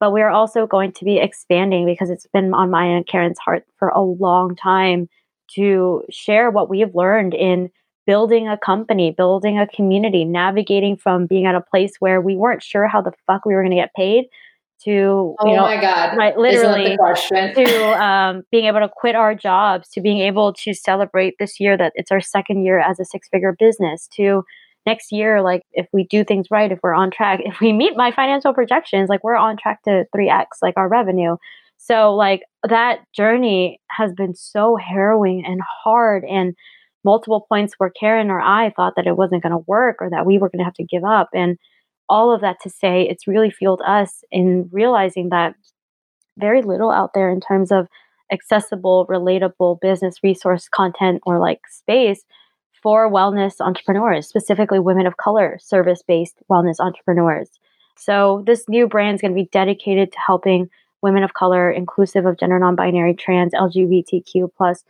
But 0.00 0.12
we 0.12 0.20
are 0.20 0.30
also 0.30 0.66
going 0.66 0.92
to 0.92 1.04
be 1.04 1.18
expanding 1.18 1.86
because 1.86 2.10
it's 2.10 2.26
been 2.32 2.52
on 2.54 2.70
my 2.70 2.84
and 2.86 3.06
Karen's 3.06 3.38
heart 3.38 3.64
for 3.78 3.88
a 3.88 4.00
long 4.00 4.56
time 4.56 5.08
to 5.54 6.02
share 6.10 6.50
what 6.50 6.68
we 6.68 6.80
have 6.80 6.94
learned 6.94 7.34
in 7.34 7.70
building 8.06 8.48
a 8.48 8.58
company, 8.58 9.10
building 9.10 9.58
a 9.58 9.66
community, 9.66 10.24
navigating 10.24 10.96
from 10.96 11.26
being 11.26 11.46
at 11.46 11.54
a 11.54 11.60
place 11.60 11.92
where 12.00 12.20
we 12.20 12.36
weren't 12.36 12.62
sure 12.62 12.88
how 12.88 13.00
the 13.00 13.12
fuck 13.26 13.44
we 13.44 13.54
were 13.54 13.62
going 13.62 13.70
to 13.70 13.76
get 13.76 13.94
paid 13.94 14.24
to 14.84 15.36
oh 15.38 15.46
you 15.46 15.54
know, 15.54 15.62
my 15.62 15.80
god. 15.80 16.16
right 16.16 16.36
literally 16.36 16.96
to 17.54 18.02
um, 18.02 18.42
being 18.50 18.64
able 18.64 18.80
to 18.80 18.88
quit 18.88 19.14
our 19.14 19.34
jobs 19.34 19.88
to 19.88 20.00
being 20.00 20.18
able 20.18 20.52
to 20.52 20.74
celebrate 20.74 21.34
this 21.38 21.60
year 21.60 21.76
that 21.76 21.92
it's 21.94 22.10
our 22.10 22.20
second 22.20 22.64
year 22.64 22.80
as 22.80 22.98
a 22.98 23.04
six 23.04 23.28
figure 23.28 23.54
business 23.58 24.08
to 24.08 24.44
next 24.84 25.12
year 25.12 25.40
like 25.40 25.62
if 25.72 25.86
we 25.92 26.04
do 26.04 26.24
things 26.24 26.48
right 26.50 26.72
if 26.72 26.80
we're 26.82 26.94
on 26.94 27.10
track 27.10 27.40
if 27.44 27.60
we 27.60 27.72
meet 27.72 27.96
my 27.96 28.10
financial 28.10 28.52
projections 28.52 29.08
like 29.08 29.22
we're 29.22 29.36
on 29.36 29.56
track 29.56 29.82
to 29.82 30.04
3x 30.14 30.46
like 30.60 30.74
our 30.76 30.88
revenue. 30.88 31.36
So 31.76 32.14
like 32.14 32.42
that 32.68 33.00
journey 33.12 33.80
has 33.90 34.12
been 34.12 34.34
so 34.34 34.76
harrowing 34.76 35.44
and 35.44 35.60
hard 35.60 36.24
and 36.24 36.54
multiple 37.04 37.46
points 37.48 37.74
where 37.78 37.90
Karen 37.90 38.30
or 38.30 38.40
I 38.40 38.70
thought 38.70 38.94
that 38.96 39.06
it 39.06 39.16
wasn't 39.16 39.42
going 39.42 39.52
to 39.52 39.64
work 39.66 39.96
or 40.00 40.10
that 40.10 40.26
we 40.26 40.38
were 40.38 40.48
going 40.48 40.60
to 40.60 40.64
have 40.64 40.74
to 40.74 40.84
give 40.84 41.04
up. 41.04 41.28
And 41.34 41.58
all 42.08 42.32
of 42.32 42.40
that 42.42 42.60
to 42.62 42.70
say, 42.70 43.02
it's 43.08 43.26
really 43.26 43.50
fueled 43.50 43.82
us 43.86 44.24
in 44.30 44.68
realizing 44.72 45.30
that 45.30 45.54
very 46.38 46.62
little 46.62 46.90
out 46.90 47.12
there 47.14 47.30
in 47.30 47.40
terms 47.40 47.72
of 47.72 47.86
accessible, 48.32 49.06
relatable 49.08 49.80
business 49.80 50.16
resource 50.22 50.68
content 50.68 51.20
or 51.26 51.38
like 51.38 51.60
space 51.68 52.24
for 52.82 53.10
wellness 53.10 53.60
entrepreneurs, 53.60 54.26
specifically 54.26 54.80
women 54.80 55.06
of 55.06 55.16
color, 55.16 55.58
service 55.60 56.02
based 56.06 56.36
wellness 56.50 56.80
entrepreneurs. 56.80 57.48
So, 57.96 58.42
this 58.46 58.68
new 58.68 58.88
brand 58.88 59.16
is 59.16 59.20
going 59.20 59.32
to 59.32 59.40
be 59.40 59.48
dedicated 59.52 60.12
to 60.12 60.18
helping 60.18 60.68
women 61.02 61.22
of 61.22 61.34
color, 61.34 61.70
inclusive 61.70 62.26
of 62.26 62.38
gender 62.38 62.58
non 62.58 62.74
binary, 62.74 63.14
trans, 63.14 63.52
LGBTQ 63.52 64.50
plus 64.56 64.82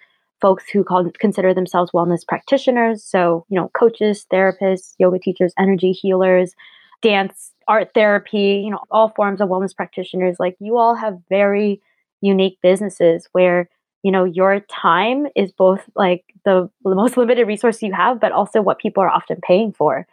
folks 0.43 0.69
who 0.69 0.83
call, 0.85 1.09
consider 1.19 1.55
themselves 1.55 1.93
wellness 1.93 2.27
practitioners. 2.27 3.03
So, 3.03 3.47
you 3.49 3.59
know, 3.59 3.71
coaches, 3.79 4.27
therapists, 4.31 4.95
yoga 4.99 5.19
teachers, 5.21 5.55
energy 5.59 5.93
healers, 5.93 6.55
dance, 7.01 7.53
art 7.69 7.91
therapy, 7.95 8.63
you 8.65 8.71
know, 8.71 8.81
all 8.91 9.11
forms 9.11 9.41
of 9.41 9.49
wellness 9.49 9.75
practitioners. 9.75 10.37
Like 10.39 10.57
you 10.59 10.77
all 10.77 10.97
have 10.97 11.19
very 11.29 11.81
unique 12.21 12.59
businesses 12.61 13.29
where, 13.33 13.71
you 14.03 14.11
know, 14.11 14.25
your 14.25 14.61
time 14.61 15.27
is 15.37 15.53
both 15.53 15.89
like 15.95 16.25
the, 16.45 16.69
the 16.85 16.95
most 16.95 17.17
limited 17.17 17.47
resource 17.47 17.81
you 17.81 17.93
have, 17.93 18.21
but 18.21 18.33
also 18.33 18.61
what 18.61 18.81
people 18.81 19.03
are 19.03 19.11
often 19.11 19.39
paying 19.47 19.73
for. 19.73 20.07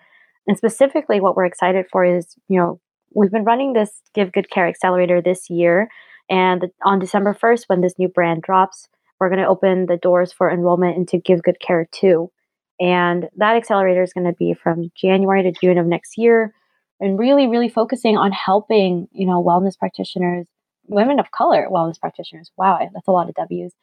And 0.48 0.58
specifically, 0.58 1.20
what 1.20 1.36
we're 1.36 1.46
excited 1.46 1.86
for 1.92 2.06
is, 2.06 2.36
you 2.48 2.60
know, 2.60 2.80
we've 3.14 3.32
been 3.32 3.44
running 3.44 3.74
this 3.74 4.02
Give 4.14 4.32
Good 4.32 4.50
Care 4.50 4.68
Accelerator 4.68 5.22
this 5.22 5.50
year. 5.50 5.90
And 6.30 6.70
on 6.84 7.00
December 7.00 7.34
1st, 7.34 7.64
when 7.68 7.82
this 7.82 7.98
new 7.98 8.08
brand 8.08 8.44
drops, 8.44 8.88
we're 9.20 9.30
going 9.30 9.42
to 9.42 9.48
open 9.48 9.86
the 9.86 9.98
doors 9.98 10.32
for 10.32 10.50
enrollment 10.50 10.98
into 10.98 11.18
Give 11.18 11.44
Good 11.44 11.60
Care 11.60 11.88
2. 11.92 12.32
And 12.80 13.28
that 13.36 13.56
accelerator 13.56 14.04
is 14.04 14.14
going 14.14 14.26
to 14.26 14.34
be 14.34 14.54
from 14.54 14.92
January 14.96 15.44
to 15.44 15.52
June 15.52 15.78
of 15.78 15.86
next 15.86 16.18
year 16.18 16.54
and 17.00 17.20
really, 17.20 17.48
really 17.48 17.70
focusing 17.70 18.18
on 18.18 18.32
helping, 18.32 19.08
you 19.12 19.26
know, 19.26 19.44
wellness 19.44 19.78
practitioners, 19.78 20.48
women 20.88 21.20
of 21.20 21.32
color 21.32 21.68
wellness 21.70 22.00
practitioners. 22.00 22.52
Wow, 22.58 22.80
that's 22.94 23.08
a 23.08 23.12
lot 23.12 23.30
of 23.30 23.36
W's. 23.36 23.74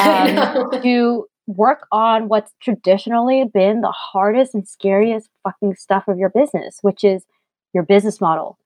Um, 0.00 0.70
to 0.82 1.26
work 1.46 1.86
on 1.92 2.28
what's 2.28 2.52
traditionally 2.60 3.44
been 3.52 3.80
the 3.80 3.92
hardest 3.92 4.54
and 4.54 4.66
scariest 4.66 5.28
fucking 5.44 5.76
stuff 5.76 6.04
of 6.08 6.18
your 6.18 6.30
business, 6.30 6.78
which 6.82 7.04
is 7.04 7.24
your 7.72 7.84
business 7.84 8.20
model, 8.20 8.58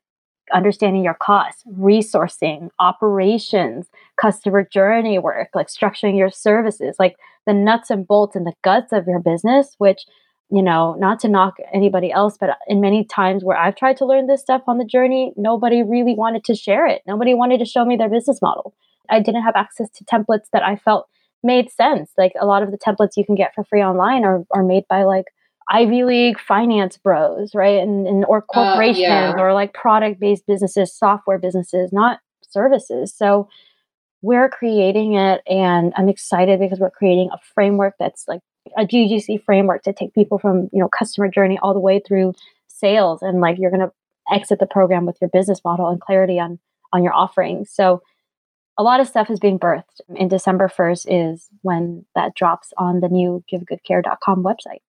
understanding 0.53 1.05
your 1.05 1.15
costs, 1.15 1.63
resourcing, 1.79 2.71
operations, 2.79 3.89
customer 4.21 4.65
journey 4.65 5.19
work, 5.19 5.49
like 5.55 5.69
structuring 5.69 6.17
your 6.17 6.31
services, 6.31 6.97
like 6.99 7.17
the 7.47 7.53
nuts 7.53 7.91
and 7.91 8.07
bolts 8.07 8.37
and 8.37 8.47
the 8.47 8.55
guts 8.63 8.93
of 8.93 9.07
your 9.07 9.21
business, 9.21 9.75
which, 9.79 10.05
you 10.51 10.63
know, 10.63 10.95
not 10.99 11.21
to 11.21 11.29
knock 11.29 11.57
anybody 11.73 12.11
else, 12.13 12.37
but 12.39 12.59
in 12.67 12.81
many 12.81 13.05
times 13.05 13.45
where 13.45 13.57
I've 13.57 13.77
tried 13.77 13.97
to 13.99 14.07
learn 14.07 14.27
this 14.27 14.41
stuff 14.41 14.63
on 14.67 14.79
the 14.79 14.85
journey, 14.85 15.33
nobody 15.37 15.83
really 15.83 16.15
wanted 16.15 16.45
to 16.45 16.55
share 16.55 16.87
it. 16.87 17.03
Nobody 17.07 17.35
wanted 17.35 17.59
to 17.59 17.65
show 17.65 17.85
me 17.85 17.97
their 17.97 18.09
business 18.09 18.43
model. 18.43 18.75
I 19.09 19.21
didn't 19.21 19.43
have 19.43 19.57
access 19.57 19.91
to 19.91 20.05
templates 20.05 20.51
that 20.53 20.63
I 20.63 20.77
felt 20.77 21.09
made 21.43 21.71
sense. 21.71 22.11
Like 22.19 22.33
a 22.41 22.47
lot 22.47 22.63
of 22.63 22.71
the 22.71 22.79
templates 22.79 23.17
you 23.17 23.25
can 23.25 23.35
get 23.35 23.55
for 23.55 23.65
free 23.65 23.83
online 23.83 24.25
are, 24.25 24.45
are 24.51 24.63
made 24.63 24.85
by 24.89 25.05
like 25.05 25.27
Ivy 25.71 26.05
League 26.05 26.41
finance 26.41 26.97
bros, 26.97 27.55
right? 27.55 27.81
And, 27.81 28.07
and 28.07 28.25
or 28.27 28.43
corporations 28.43 29.07
uh, 29.07 29.35
yeah. 29.37 29.41
or 29.41 29.55
like 29.55 29.73
product 29.73 30.21
based 30.21 30.47
businesses, 30.47 30.93
software 30.93 31.39
businesses, 31.39 31.93
not 31.93 32.19
services. 32.43 33.15
So 33.15 33.49
we're 34.23 34.49
creating 34.49 35.15
it 35.15 35.43
and 35.47 35.93
I'm 35.97 36.09
excited 36.09 36.59
because 36.61 36.81
we're 36.81 36.91
creating 36.91 37.31
a 37.33 37.39
framework 37.55 37.95
that's 37.99 38.27
like 38.27 38.41
a 38.77 38.83
GGC 38.83 39.45
framework 39.45 39.85
to 39.85 39.93
take 39.93 40.13
people 40.13 40.39
from, 40.39 40.69
you 40.73 40.81
know, 40.81 40.89
customer 40.89 41.29
journey 41.29 41.59
all 41.63 41.73
the 41.73 41.81
way 41.81 42.01
through 42.07 42.35
sales 42.67 43.23
and 43.23 43.41
like 43.41 43.57
you're 43.59 43.71
going 43.71 43.89
to 43.89 43.93
exit 44.31 44.59
the 44.59 44.67
program 44.67 45.07
with 45.07 45.17
your 45.21 45.31
business 45.31 45.61
model 45.65 45.89
and 45.89 46.01
clarity 46.01 46.39
on 46.39 46.59
on 46.93 47.05
your 47.05 47.15
offerings. 47.15 47.71
So 47.71 48.03
a 48.77 48.83
lot 48.83 49.01
of 49.01 49.07
stuff 49.07 49.31
is 49.31 49.39
being 49.39 49.59
birthed. 49.59 50.01
And 50.19 50.29
December 50.29 50.69
1st 50.69 51.07
is 51.09 51.49
when 51.63 52.05
that 52.15 52.35
drops 52.35 52.73
on 52.79 53.01
the 53.01 53.09
new 53.09 53.45
givegoodcare.com 53.53 54.43
website. 54.43 54.81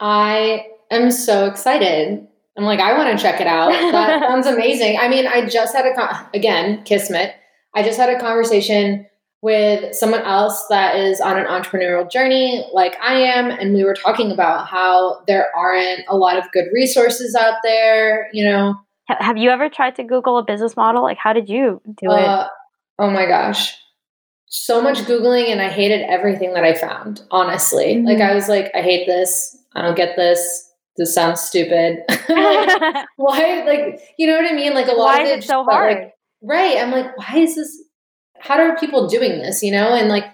I 0.00 0.66
am 0.90 1.10
so 1.10 1.46
excited. 1.46 2.26
I'm 2.56 2.64
like, 2.64 2.80
I 2.80 2.96
want 2.96 3.16
to 3.16 3.22
check 3.22 3.40
it 3.40 3.46
out. 3.46 3.70
That 3.70 4.20
sounds 4.28 4.46
amazing. 4.46 4.98
I 4.98 5.08
mean, 5.08 5.26
I 5.26 5.46
just 5.46 5.74
had 5.74 5.86
a, 5.86 5.94
con- 5.94 6.26
again, 6.34 6.82
Kismet. 6.84 7.34
I 7.74 7.82
just 7.82 7.98
had 7.98 8.10
a 8.10 8.18
conversation 8.18 9.06
with 9.42 9.94
someone 9.94 10.22
else 10.22 10.66
that 10.68 10.96
is 10.96 11.20
on 11.20 11.38
an 11.38 11.46
entrepreneurial 11.46 12.10
journey 12.10 12.66
like 12.72 12.96
I 13.00 13.14
am. 13.14 13.50
And 13.50 13.72
we 13.74 13.84
were 13.84 13.94
talking 13.94 14.32
about 14.32 14.66
how 14.66 15.22
there 15.26 15.46
aren't 15.56 16.02
a 16.08 16.16
lot 16.16 16.36
of 16.36 16.50
good 16.52 16.66
resources 16.72 17.34
out 17.34 17.58
there, 17.62 18.28
you 18.32 18.44
know, 18.44 18.74
have 19.18 19.36
you 19.36 19.50
ever 19.50 19.68
tried 19.68 19.96
to 19.96 20.04
Google 20.04 20.38
a 20.38 20.44
business 20.44 20.76
model? 20.76 21.02
Like, 21.02 21.18
how 21.18 21.32
did 21.32 21.48
you 21.48 21.80
do 22.00 22.10
uh, 22.10 22.44
it? 22.44 22.50
Oh 22.98 23.10
my 23.10 23.26
gosh. 23.26 23.76
So 24.50 24.82
much 24.82 24.98
Googling, 24.98 25.46
and 25.50 25.62
I 25.62 25.68
hated 25.68 26.02
everything 26.02 26.54
that 26.54 26.64
I 26.64 26.74
found, 26.74 27.22
honestly. 27.30 27.94
Mm-hmm. 27.94 28.06
Like, 28.06 28.20
I 28.20 28.34
was 28.34 28.48
like, 28.48 28.70
I 28.74 28.82
hate 28.82 29.06
this. 29.06 29.56
I 29.76 29.82
don't 29.82 29.96
get 29.96 30.16
this. 30.16 30.68
This 30.96 31.14
sounds 31.14 31.40
stupid. 31.40 32.00
like, 32.28 32.28
why? 33.16 33.62
Like, 33.64 34.00
you 34.18 34.26
know 34.26 34.36
what 34.36 34.50
I 34.50 34.54
mean? 34.54 34.74
Like, 34.74 34.88
a 34.88 34.92
lot 34.92 35.18
why 35.18 35.22
of 35.22 35.28
it, 35.28 35.38
it 35.38 35.44
so 35.44 35.62
hard? 35.62 35.96
Like, 35.96 36.14
right. 36.42 36.78
I'm 36.78 36.90
like, 36.90 37.16
why 37.16 37.38
is 37.38 37.54
this? 37.54 37.84
How 38.40 38.58
are 38.58 38.76
people 38.76 39.06
doing 39.06 39.38
this? 39.38 39.62
You 39.62 39.70
know? 39.70 39.94
And 39.94 40.08
like, 40.08 40.24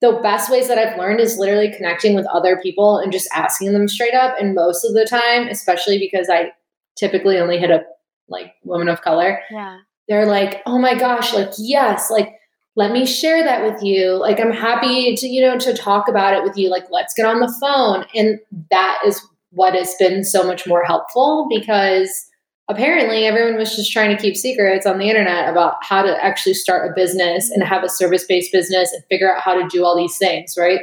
the 0.00 0.20
best 0.22 0.50
ways 0.50 0.68
that 0.68 0.78
I've 0.78 0.98
learned 0.98 1.18
is 1.18 1.38
literally 1.38 1.72
connecting 1.74 2.14
with 2.14 2.26
other 2.26 2.60
people 2.62 2.98
and 2.98 3.10
just 3.10 3.28
asking 3.32 3.72
them 3.72 3.88
straight 3.88 4.14
up. 4.14 4.36
And 4.38 4.54
most 4.54 4.84
of 4.84 4.92
the 4.92 5.06
time, 5.06 5.48
especially 5.48 5.98
because 5.98 6.28
I 6.30 6.52
typically 6.96 7.38
only 7.38 7.58
hit 7.58 7.70
up 7.70 7.86
like 8.28 8.52
women 8.62 8.88
of 8.88 9.02
color, 9.02 9.40
yeah. 9.50 9.78
they're 10.08 10.26
like, 10.26 10.62
oh 10.66 10.78
my 10.78 10.94
gosh, 10.94 11.32
like, 11.34 11.50
yes, 11.58 12.10
like, 12.10 12.34
let 12.76 12.92
me 12.92 13.06
share 13.06 13.42
that 13.44 13.62
with 13.62 13.82
you. 13.82 14.14
Like, 14.14 14.40
I'm 14.40 14.52
happy 14.52 15.14
to, 15.14 15.28
you 15.28 15.40
know, 15.40 15.58
to 15.58 15.74
talk 15.74 16.08
about 16.08 16.34
it 16.34 16.42
with 16.42 16.56
you. 16.56 16.70
Like, 16.70 16.86
let's 16.90 17.14
get 17.14 17.26
on 17.26 17.40
the 17.40 17.54
phone. 17.60 18.04
And 18.14 18.40
that 18.70 18.98
is 19.06 19.24
what 19.50 19.74
has 19.74 19.94
been 19.98 20.24
so 20.24 20.42
much 20.42 20.66
more 20.66 20.82
helpful 20.82 21.46
because 21.48 22.28
apparently 22.68 23.26
everyone 23.26 23.56
was 23.56 23.76
just 23.76 23.92
trying 23.92 24.14
to 24.14 24.20
keep 24.20 24.36
secrets 24.36 24.86
on 24.86 24.98
the 24.98 25.08
internet 25.08 25.48
about 25.48 25.76
how 25.82 26.02
to 26.02 26.24
actually 26.24 26.54
start 26.54 26.90
a 26.90 26.94
business 26.94 27.50
and 27.50 27.62
have 27.62 27.84
a 27.84 27.88
service 27.88 28.24
based 28.24 28.50
business 28.52 28.92
and 28.92 29.04
figure 29.04 29.32
out 29.32 29.42
how 29.42 29.54
to 29.54 29.68
do 29.68 29.84
all 29.84 29.96
these 29.96 30.16
things, 30.18 30.56
right? 30.58 30.80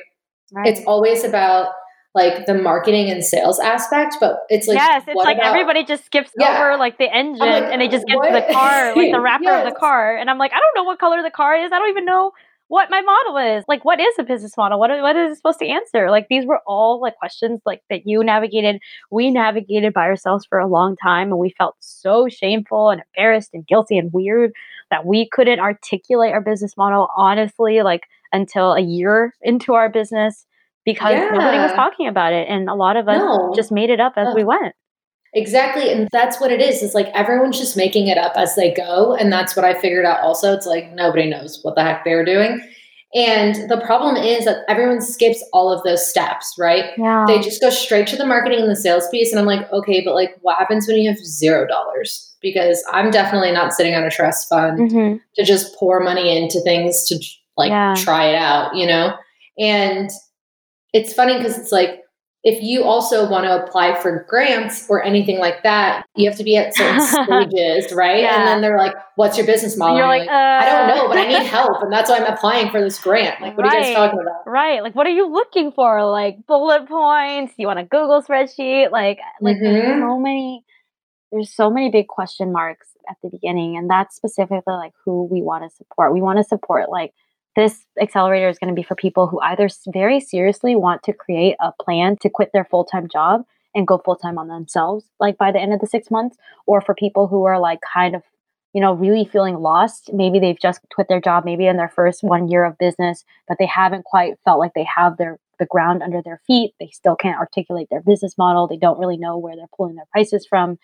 right? 0.53 0.67
It's 0.67 0.85
always 0.85 1.23
about 1.23 1.73
like 2.13 2.45
the 2.45 2.53
marketing 2.53 3.09
and 3.09 3.23
sales 3.23 3.59
aspect, 3.59 4.17
but 4.19 4.39
it's 4.49 4.67
like 4.67 4.77
yes, 4.77 5.03
it's 5.07 5.15
like 5.15 5.37
about, 5.37 5.47
everybody 5.47 5.85
just 5.85 6.05
skips 6.05 6.31
yeah. 6.37 6.59
over 6.59 6.77
like 6.77 6.97
the 6.97 7.13
engine 7.13 7.39
like, 7.39 7.63
and 7.63 7.81
they 7.81 7.87
just 7.87 8.05
get 8.05 8.17
what? 8.17 8.27
to 8.27 8.33
the 8.33 8.53
car, 8.53 8.95
like 8.95 9.11
the 9.11 9.19
wrapper 9.21 9.43
yes. 9.43 9.65
of 9.65 9.73
the 9.73 9.79
car, 9.79 10.17
and 10.17 10.29
I'm 10.29 10.37
like, 10.37 10.51
I 10.51 10.59
don't 10.59 10.75
know 10.75 10.83
what 10.83 10.99
color 10.99 11.21
the 11.23 11.31
car 11.31 11.55
is. 11.55 11.71
I 11.71 11.79
don't 11.79 11.89
even 11.89 12.05
know 12.05 12.31
what 12.71 12.89
my 12.89 13.01
model 13.01 13.57
is. 13.57 13.65
Like, 13.67 13.83
what 13.83 13.99
is 13.99 14.15
a 14.17 14.23
business 14.23 14.55
model? 14.55 14.79
What, 14.79 14.91
what 15.01 15.17
is 15.17 15.33
it 15.33 15.35
supposed 15.35 15.59
to 15.59 15.67
answer? 15.67 16.09
Like, 16.09 16.27
these 16.29 16.45
were 16.45 16.61
all 16.65 17.01
like 17.01 17.17
questions 17.17 17.59
like 17.65 17.81
that 17.89 18.07
you 18.07 18.23
navigated. 18.23 18.79
We 19.09 19.29
navigated 19.29 19.93
by 19.93 20.03
ourselves 20.03 20.45
for 20.45 20.57
a 20.57 20.67
long 20.67 20.95
time 20.95 21.31
and 21.31 21.37
we 21.37 21.53
felt 21.57 21.75
so 21.81 22.29
shameful 22.29 22.89
and 22.89 23.01
embarrassed 23.01 23.49
and 23.53 23.67
guilty 23.67 23.97
and 23.97 24.13
weird 24.13 24.53
that 24.89 25.05
we 25.05 25.27
couldn't 25.27 25.59
articulate 25.59 26.31
our 26.31 26.39
business 26.39 26.77
model 26.77 27.09
honestly, 27.13 27.81
like 27.81 28.03
until 28.31 28.71
a 28.71 28.79
year 28.79 29.33
into 29.41 29.73
our 29.73 29.89
business 29.89 30.45
because 30.85 31.13
yeah. 31.13 31.29
nobody 31.31 31.57
was 31.57 31.73
talking 31.73 32.07
about 32.07 32.33
it. 32.33 32.47
And 32.49 32.69
a 32.69 32.75
lot 32.75 32.97
of 32.97 33.07
us 33.07 33.17
no. 33.17 33.53
just 33.55 33.71
made 33.71 33.89
it 33.89 33.99
up 33.99 34.13
as 34.17 34.33
we 34.35 34.43
went. 34.43 34.73
Exactly. 35.33 35.91
And 35.91 36.09
that's 36.11 36.41
what 36.41 36.51
it 36.51 36.61
is. 36.61 36.83
It's 36.83 36.93
like 36.93 37.07
everyone's 37.13 37.57
just 37.57 37.77
making 37.77 38.07
it 38.07 38.17
up 38.17 38.33
as 38.35 38.55
they 38.55 38.73
go. 38.73 39.15
And 39.15 39.31
that's 39.31 39.55
what 39.55 39.63
I 39.63 39.79
figured 39.79 40.05
out 40.05 40.19
also. 40.19 40.53
It's 40.53 40.65
like 40.65 40.91
nobody 40.93 41.29
knows 41.29 41.59
what 41.61 41.75
the 41.75 41.83
heck 41.83 42.03
they 42.03 42.15
were 42.15 42.25
doing. 42.25 42.61
And 43.13 43.69
the 43.69 43.81
problem 43.85 44.15
is 44.15 44.45
that 44.45 44.63
everyone 44.69 45.01
skips 45.01 45.43
all 45.51 45.71
of 45.71 45.83
those 45.83 46.05
steps, 46.07 46.55
right? 46.57 46.91
Yeah. 46.97 47.25
They 47.27 47.39
just 47.39 47.61
go 47.61 47.69
straight 47.69 48.07
to 48.07 48.15
the 48.15 48.25
marketing 48.25 48.61
and 48.61 48.71
the 48.71 48.75
sales 48.75 49.07
piece. 49.09 49.31
And 49.31 49.39
I'm 49.39 49.45
like, 49.45 49.71
okay, 49.71 50.01
but 50.03 50.15
like 50.15 50.37
what 50.41 50.57
happens 50.57 50.87
when 50.87 50.97
you 50.97 51.09
have 51.09 51.19
zero 51.19 51.67
dollars? 51.67 52.35
Because 52.41 52.83
I'm 52.91 53.11
definitely 53.11 53.51
not 53.51 53.73
sitting 53.73 53.95
on 53.95 54.03
a 54.03 54.09
trust 54.09 54.49
fund 54.49 54.79
mm-hmm. 54.79 55.17
to 55.35 55.45
just 55.45 55.75
pour 55.75 55.99
money 56.01 56.41
into 56.41 56.61
things 56.61 57.07
to 57.07 57.19
like 57.57 57.69
yeah. 57.69 57.95
try 57.97 58.27
it 58.27 58.35
out, 58.35 58.75
you 58.75 58.87
know? 58.87 59.13
And 59.59 60.09
it's 60.93 61.13
funny 61.13 61.37
because 61.37 61.57
it's 61.57 61.71
like 61.71 62.01
if 62.43 62.63
you 62.63 62.83
also 62.83 63.29
want 63.29 63.45
to 63.45 63.63
apply 63.63 63.99
for 64.01 64.25
grants 64.27 64.87
or 64.89 65.03
anything 65.03 65.37
like 65.37 65.61
that, 65.61 66.05
you 66.15 66.27
have 66.27 66.37
to 66.39 66.43
be 66.43 66.57
at 66.57 66.75
certain 66.75 66.99
stages, 67.51 67.93
right? 67.93 68.21
Yeah. 68.21 68.39
And 68.39 68.47
then 68.47 68.61
they're 68.61 68.79
like, 68.79 68.95
"What's 69.15 69.37
your 69.37 69.45
business 69.45 69.77
model?" 69.77 69.97
You're 69.97 70.07
like, 70.07 70.21
like 70.21 70.29
uh... 70.29 70.31
"I 70.33 70.65
don't 70.65 70.97
know, 70.97 71.07
but 71.07 71.17
I 71.17 71.27
need 71.27 71.45
help, 71.47 71.83
and 71.83 71.93
that's 71.93 72.09
why 72.09 72.17
I'm 72.17 72.33
applying 72.33 72.71
for 72.71 72.81
this 72.81 72.99
grant." 72.99 73.41
Like, 73.41 73.55
what 73.55 73.67
right. 73.67 73.75
are 73.75 73.79
you 73.79 73.85
guys 73.85 73.95
talking 73.95 74.19
about? 74.19 74.49
Right? 74.51 74.81
Like, 74.81 74.95
what 74.95 75.05
are 75.05 75.11
you 75.11 75.31
looking 75.31 75.71
for? 75.71 76.03
Like 76.09 76.47
bullet 76.47 76.87
points? 76.87 77.53
You 77.57 77.67
want 77.67 77.79
a 77.79 77.83
Google 77.83 78.23
spreadsheet? 78.23 78.91
Like, 78.91 79.19
like 79.39 79.57
mm-hmm. 79.57 79.63
there's 79.63 80.01
so 80.01 80.19
many. 80.19 80.65
There's 81.31 81.55
so 81.55 81.69
many 81.69 81.89
big 81.91 82.07
question 82.07 82.51
marks 82.51 82.87
at 83.09 83.17
the 83.23 83.29
beginning, 83.29 83.77
and 83.77 83.89
that's 83.89 84.15
specifically 84.15 84.73
like 84.73 84.93
who 85.05 85.27
we 85.31 85.43
want 85.43 85.63
to 85.63 85.69
support. 85.75 86.11
We 86.11 86.21
want 86.21 86.39
to 86.39 86.43
support 86.43 86.89
like 86.89 87.13
this 87.55 87.85
accelerator 88.01 88.47
is 88.49 88.57
going 88.57 88.73
to 88.73 88.79
be 88.79 88.83
for 88.83 88.95
people 88.95 89.27
who 89.27 89.39
either 89.41 89.67
very 89.87 90.19
seriously 90.19 90.75
want 90.75 91.03
to 91.03 91.13
create 91.13 91.55
a 91.59 91.71
plan 91.81 92.17
to 92.21 92.29
quit 92.29 92.51
their 92.53 92.65
full 92.65 92.85
time 92.85 93.07
job 93.11 93.43
and 93.75 93.87
go 93.87 93.97
full 93.97 94.15
time 94.15 94.37
on 94.37 94.47
themselves, 94.47 95.05
like 95.19 95.37
by 95.37 95.51
the 95.51 95.59
end 95.59 95.73
of 95.73 95.79
the 95.79 95.87
six 95.87 96.11
months, 96.11 96.37
or 96.65 96.81
for 96.81 96.95
people 96.95 97.27
who 97.27 97.43
are 97.45 97.59
like 97.59 97.79
kind 97.93 98.15
of, 98.15 98.23
you 98.73 98.81
know, 98.81 98.93
really 98.93 99.25
feeling 99.25 99.55
lost. 99.55 100.11
Maybe 100.13 100.39
they've 100.39 100.59
just 100.59 100.81
quit 100.93 101.07
their 101.09 101.21
job, 101.21 101.45
maybe 101.45 101.67
in 101.67 101.77
their 101.77 101.89
first 101.89 102.23
one 102.23 102.49
year 102.49 102.63
of 102.65 102.77
business, 102.77 103.25
but 103.47 103.57
they 103.59 103.65
haven't 103.65 104.05
quite 104.05 104.35
felt 104.45 104.59
like 104.59 104.73
they 104.73 104.87
have 104.95 105.17
their 105.17 105.37
the 105.59 105.65
ground 105.67 106.01
under 106.01 106.21
their 106.23 106.41
feet. 106.47 106.73
They 106.79 106.89
still 106.91 107.15
can't 107.15 107.39
articulate 107.39 107.87
their 107.91 108.01
business 108.01 108.37
model. 108.37 108.67
They 108.67 108.77
don't 108.77 108.99
really 108.99 109.17
know 109.17 109.37
where 109.37 109.55
they're 109.55 109.67
pulling 109.77 109.95
their 109.95 110.07
prices 110.11 110.45
from. 110.45 110.79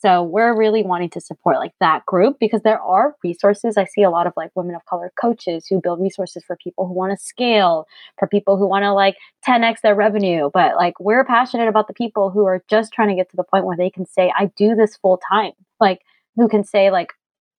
So 0.00 0.22
we're 0.22 0.56
really 0.56 0.84
wanting 0.84 1.10
to 1.10 1.20
support 1.20 1.56
like 1.56 1.72
that 1.80 2.06
group 2.06 2.36
because 2.38 2.62
there 2.62 2.80
are 2.80 3.16
resources. 3.24 3.76
I 3.76 3.84
see 3.84 4.02
a 4.02 4.10
lot 4.10 4.28
of 4.28 4.32
like 4.36 4.52
women 4.54 4.76
of 4.76 4.84
color 4.84 5.12
coaches 5.20 5.66
who 5.68 5.80
build 5.80 6.00
resources 6.00 6.44
for 6.46 6.56
people 6.56 6.86
who 6.86 6.94
want 6.94 7.18
to 7.18 7.24
scale, 7.24 7.86
for 8.16 8.28
people 8.28 8.56
who 8.56 8.68
want 8.68 8.84
to 8.84 8.92
like 8.92 9.16
10x 9.46 9.80
their 9.82 9.96
revenue. 9.96 10.50
But 10.54 10.76
like 10.76 11.00
we're 11.00 11.24
passionate 11.24 11.66
about 11.66 11.88
the 11.88 11.94
people 11.94 12.30
who 12.30 12.46
are 12.46 12.62
just 12.68 12.92
trying 12.92 13.08
to 13.08 13.16
get 13.16 13.28
to 13.30 13.36
the 13.36 13.42
point 13.42 13.64
where 13.64 13.76
they 13.76 13.90
can 13.90 14.06
say, 14.06 14.32
I 14.36 14.52
do 14.56 14.76
this 14.76 14.96
full 14.96 15.20
time. 15.28 15.52
Like 15.80 16.02
who 16.36 16.48
can 16.48 16.62
say 16.62 16.92
like, 16.92 17.12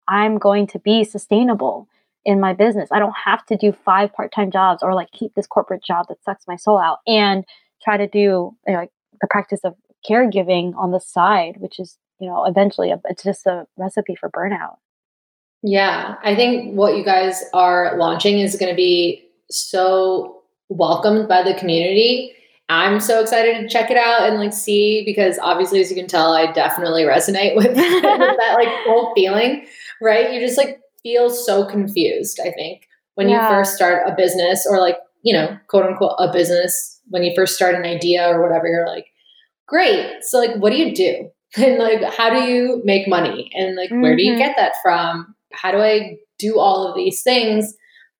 I'm 0.07 0.37
going 0.37 0.67
to 0.67 0.79
be 0.79 1.03
sustainable 1.03 1.89
in 2.23 2.39
my 2.39 2.53
business. 2.53 2.89
I 2.91 2.99
don't 2.99 3.15
have 3.25 3.45
to 3.47 3.57
do 3.57 3.73
five 3.73 4.13
part-time 4.13 4.49
jobs 4.51 4.81
or 4.81 4.93
like 4.93 5.11
keep 5.11 5.35
this 5.35 5.47
corporate 5.47 5.83
job 5.83 6.05
that 6.07 6.23
sucks 6.23 6.45
my 6.47 6.55
soul 6.55 6.79
out 6.79 6.99
and 7.05 7.43
try 7.83 7.97
to 7.97 8.07
do 8.07 8.19
you 8.19 8.55
know, 8.67 8.75
like 8.75 8.91
the 9.21 9.27
practice 9.29 9.61
of 9.65 9.75
caregiving 10.09 10.73
on 10.77 10.91
the 10.91 10.99
side, 10.99 11.55
which 11.59 11.79
is 11.79 11.97
you 12.20 12.28
know, 12.28 12.45
eventually 12.45 12.91
uh, 12.91 12.97
it's 13.05 13.24
just 13.24 13.45
a 13.45 13.65
recipe 13.78 14.15
for 14.15 14.30
burnout. 14.30 14.78
Yeah, 15.61 16.15
I 16.24 16.36
think 16.36 16.76
what 16.76 16.95
you 16.95 17.03
guys 17.03 17.43
are 17.53 17.97
launching 17.97 18.39
is 18.39 18.55
going 18.55 18.72
to 18.72 18.76
be 18.76 19.28
so 19.49 20.41
welcomed 20.70 21.28
by 21.28 21.43
the 21.43 21.53
community. 21.53 22.34
I'm 22.70 22.99
so 22.99 23.20
excited 23.20 23.61
to 23.61 23.67
check 23.67 23.89
it 23.89 23.97
out 23.97 24.30
and 24.30 24.38
like 24.38 24.53
see 24.53 25.03
because 25.05 25.39
obviously, 25.39 25.82
as 25.82 25.89
you 25.89 25.95
can 25.95 26.07
tell, 26.07 26.34
I 26.34 26.51
definitely 26.51 27.03
resonate 27.03 27.55
with, 27.55 27.67
with 27.67 27.76
that 27.76 28.55
like 28.55 28.70
whole 28.86 29.13
feeling, 29.15 29.65
right? 30.01 30.32
You 30.32 30.39
just 30.39 30.57
like 30.57 30.80
feel 31.01 31.30
so 31.30 31.65
confused. 31.65 32.39
I 32.39 32.51
think 32.51 32.88
when 33.15 33.28
yeah. 33.28 33.49
you 33.49 33.55
first 33.55 33.76
start 33.76 34.03
a 34.07 34.15
business 34.15 34.67
or 34.70 34.80
like 34.80 34.97
you 35.24 35.34
know, 35.34 35.57
quote 35.67 35.86
unquote, 35.86 36.15
a 36.20 36.32
business 36.32 37.01
when 37.07 37.24
you 37.24 37.34
first 37.36 37.55
start 37.55 37.76
an 37.76 37.84
idea 37.84 38.28
or 38.28 38.41
whatever, 38.41 38.67
you're 38.67 38.88
like, 38.88 39.07
great. 39.67 40.24
So 40.24 40.38
like, 40.38 40.55
what 40.55 40.72
do 40.72 40.78
you 40.78 40.93
do? 40.93 41.30
and 41.58 41.78
like 41.78 42.02
how 42.14 42.30
do 42.30 42.41
you 42.41 42.82
make 42.86 43.08
money 43.08 43.51
and 43.55 43.76
like 43.76 43.89
mm-hmm. 43.89 44.01
where 44.01 44.16
do 44.16 44.24
you 44.24 44.32
mm-hmm. 44.34 44.42
get 44.42 44.55
that 44.58 44.74
from 44.84 45.36
how 45.51 45.71
do 45.71 45.80
i 45.80 46.16
do 46.38 46.59
all 46.59 46.88
of 46.88 46.96
these 46.96 47.21
things 47.21 47.76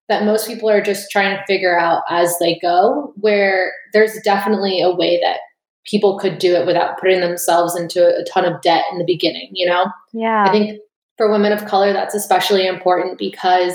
that 0.08 0.24
most 0.24 0.48
people 0.48 0.68
are 0.68 0.82
just 0.82 1.10
trying 1.10 1.36
to 1.36 1.44
figure 1.46 1.78
out 1.78 2.02
as 2.10 2.36
they 2.40 2.58
go 2.60 3.12
where 3.16 3.72
there's 3.92 4.18
definitely 4.24 4.80
a 4.80 4.94
way 4.94 5.20
that 5.22 5.38
people 5.84 6.18
could 6.18 6.38
do 6.38 6.54
it 6.54 6.66
without 6.66 6.98
putting 6.98 7.20
themselves 7.20 7.76
into 7.76 8.04
a 8.04 8.24
ton 8.24 8.44
of 8.44 8.60
debt 8.62 8.84
in 8.92 8.98
the 8.98 9.04
beginning 9.04 9.48
you 9.52 9.66
know 9.66 9.86
yeah 10.12 10.44
i 10.46 10.50
think 10.50 10.80
for 11.16 11.30
women 11.30 11.52
of 11.52 11.64
color 11.66 11.92
that's 11.92 12.14
especially 12.14 12.66
important 12.66 13.18
because 13.18 13.74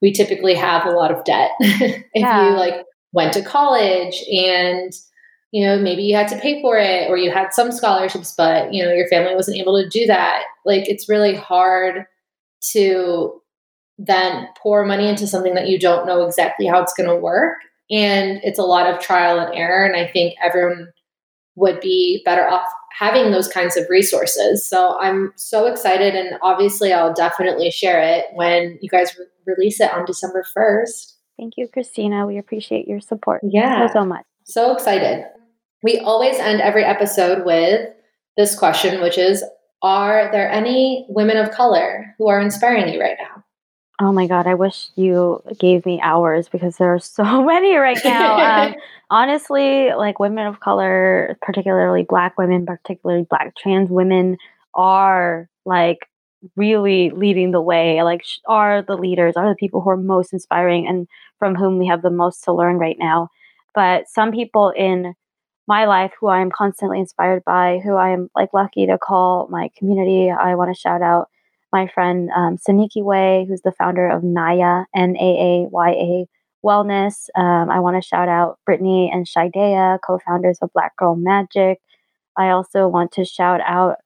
we 0.00 0.12
typically 0.12 0.54
have 0.54 0.86
a 0.86 0.90
lot 0.90 1.10
of 1.10 1.24
debt 1.24 1.50
if 1.60 2.04
yeah. 2.14 2.50
you 2.50 2.56
like 2.56 2.84
went 3.12 3.32
to 3.32 3.42
college 3.42 4.22
and 4.32 4.92
you 5.52 5.64
know 5.64 5.78
maybe 5.78 6.02
you 6.02 6.16
had 6.16 6.28
to 6.28 6.38
pay 6.38 6.60
for 6.60 6.76
it 6.78 7.08
or 7.08 7.16
you 7.16 7.30
had 7.30 7.52
some 7.52 7.70
scholarships 7.70 8.34
but 8.36 8.72
you 8.72 8.82
know 8.82 8.92
your 8.92 9.06
family 9.08 9.34
wasn't 9.34 9.56
able 9.56 9.80
to 9.80 9.88
do 9.88 10.06
that. 10.06 10.42
Like 10.64 10.88
it's 10.88 11.08
really 11.08 11.36
hard 11.36 12.06
to 12.72 13.40
then 13.98 14.48
pour 14.60 14.84
money 14.84 15.08
into 15.08 15.26
something 15.26 15.54
that 15.54 15.68
you 15.68 15.78
don't 15.78 16.06
know 16.06 16.26
exactly 16.26 16.66
how 16.66 16.82
it's 16.82 16.94
going 16.94 17.08
to 17.08 17.14
work. 17.14 17.58
And 17.90 18.40
it's 18.42 18.58
a 18.58 18.64
lot 18.64 18.92
of 18.92 19.00
trial 19.00 19.38
and 19.38 19.54
error 19.54 19.84
and 19.84 19.94
i 19.94 20.10
think 20.10 20.34
everyone 20.42 20.88
would 21.54 21.80
be 21.80 22.22
better 22.24 22.48
off 22.48 22.66
having 22.98 23.30
those 23.30 23.48
kinds 23.48 23.76
of 23.76 23.84
resources. 23.90 24.66
So 24.66 24.98
i'm 25.00 25.32
so 25.36 25.66
excited 25.66 26.14
and 26.14 26.38
obviously 26.40 26.94
i'll 26.94 27.12
definitely 27.12 27.70
share 27.70 28.00
it 28.00 28.26
when 28.32 28.78
you 28.80 28.88
guys 28.88 29.14
re- 29.18 29.26
release 29.54 29.80
it 29.80 29.92
on 29.92 30.06
december 30.06 30.44
1st 30.56 31.12
thank 31.38 31.54
you 31.58 31.68
christina. 31.68 32.26
We 32.26 32.38
appreciate 32.38 32.86
your 32.88 33.00
support. 33.00 33.42
Yeah. 33.42 33.88
so, 33.88 33.92
so 33.92 34.04
much. 34.06 34.24
So 34.44 34.72
excited 34.72 35.26
we 35.82 35.98
always 35.98 36.38
end 36.38 36.60
every 36.60 36.84
episode 36.84 37.44
with 37.44 37.88
this 38.36 38.58
question, 38.58 39.00
which 39.02 39.18
is 39.18 39.44
Are 39.82 40.30
there 40.30 40.50
any 40.50 41.06
women 41.08 41.36
of 41.36 41.50
color 41.50 42.14
who 42.18 42.28
are 42.28 42.40
inspiring 42.40 42.92
you 42.92 43.00
right 43.00 43.16
now? 43.18 43.44
Oh 44.00 44.12
my 44.12 44.26
God, 44.26 44.46
I 44.46 44.54
wish 44.54 44.88
you 44.96 45.42
gave 45.58 45.86
me 45.86 46.00
hours 46.00 46.48
because 46.48 46.76
there 46.76 46.92
are 46.94 46.98
so 46.98 47.22
many 47.44 47.76
right 47.76 47.98
now. 48.04 48.66
um, 48.66 48.74
honestly, 49.10 49.92
like 49.92 50.18
women 50.18 50.46
of 50.46 50.60
color, 50.60 51.36
particularly 51.42 52.04
Black 52.04 52.38
women, 52.38 52.66
particularly 52.66 53.26
Black 53.28 53.54
trans 53.56 53.90
women, 53.90 54.38
are 54.74 55.48
like 55.64 55.98
really 56.56 57.10
leading 57.10 57.52
the 57.52 57.60
way, 57.60 58.02
like 58.02 58.24
are 58.46 58.82
the 58.82 58.96
leaders, 58.96 59.36
are 59.36 59.48
the 59.48 59.54
people 59.54 59.80
who 59.80 59.90
are 59.90 59.96
most 59.96 60.32
inspiring 60.32 60.86
and 60.88 61.06
from 61.38 61.54
whom 61.54 61.78
we 61.78 61.86
have 61.86 62.02
the 62.02 62.10
most 62.10 62.42
to 62.44 62.52
learn 62.52 62.78
right 62.78 62.96
now. 62.98 63.28
But 63.74 64.08
some 64.08 64.32
people 64.32 64.70
in 64.70 65.14
my 65.68 65.86
life 65.86 66.12
who 66.18 66.28
I 66.28 66.40
am 66.40 66.50
constantly 66.50 66.98
inspired 66.98 67.44
by, 67.44 67.80
who 67.84 67.94
I 67.94 68.10
am 68.10 68.28
like 68.34 68.52
lucky 68.52 68.86
to 68.86 68.98
call 68.98 69.48
my 69.48 69.70
community. 69.76 70.30
I 70.30 70.54
want 70.54 70.74
to 70.74 70.80
shout 70.80 71.02
out 71.02 71.28
my 71.72 71.86
friend 71.86 72.30
um, 72.36 72.58
Saniki 72.58 73.02
Way, 73.02 73.46
who's 73.48 73.62
the 73.62 73.72
founder 73.72 74.08
of 74.08 74.22
Naaya, 74.22 74.84
N 74.94 75.16
A 75.16 75.20
A 75.20 75.68
Y 75.70 75.90
A 75.90 76.26
Wellness. 76.64 77.28
Um, 77.36 77.70
I 77.70 77.80
want 77.80 78.00
to 78.00 78.06
shout 78.06 78.28
out 78.28 78.58
Brittany 78.66 79.10
and 79.12 79.26
Shidea, 79.26 79.98
co 80.06 80.18
founders 80.26 80.58
of 80.62 80.72
Black 80.72 80.96
Girl 80.96 81.16
Magik. 81.16 81.76
I 82.36 82.50
also 82.50 82.88
want 82.88 83.12
to 83.12 83.24
shout 83.24 83.60
out 83.66 83.96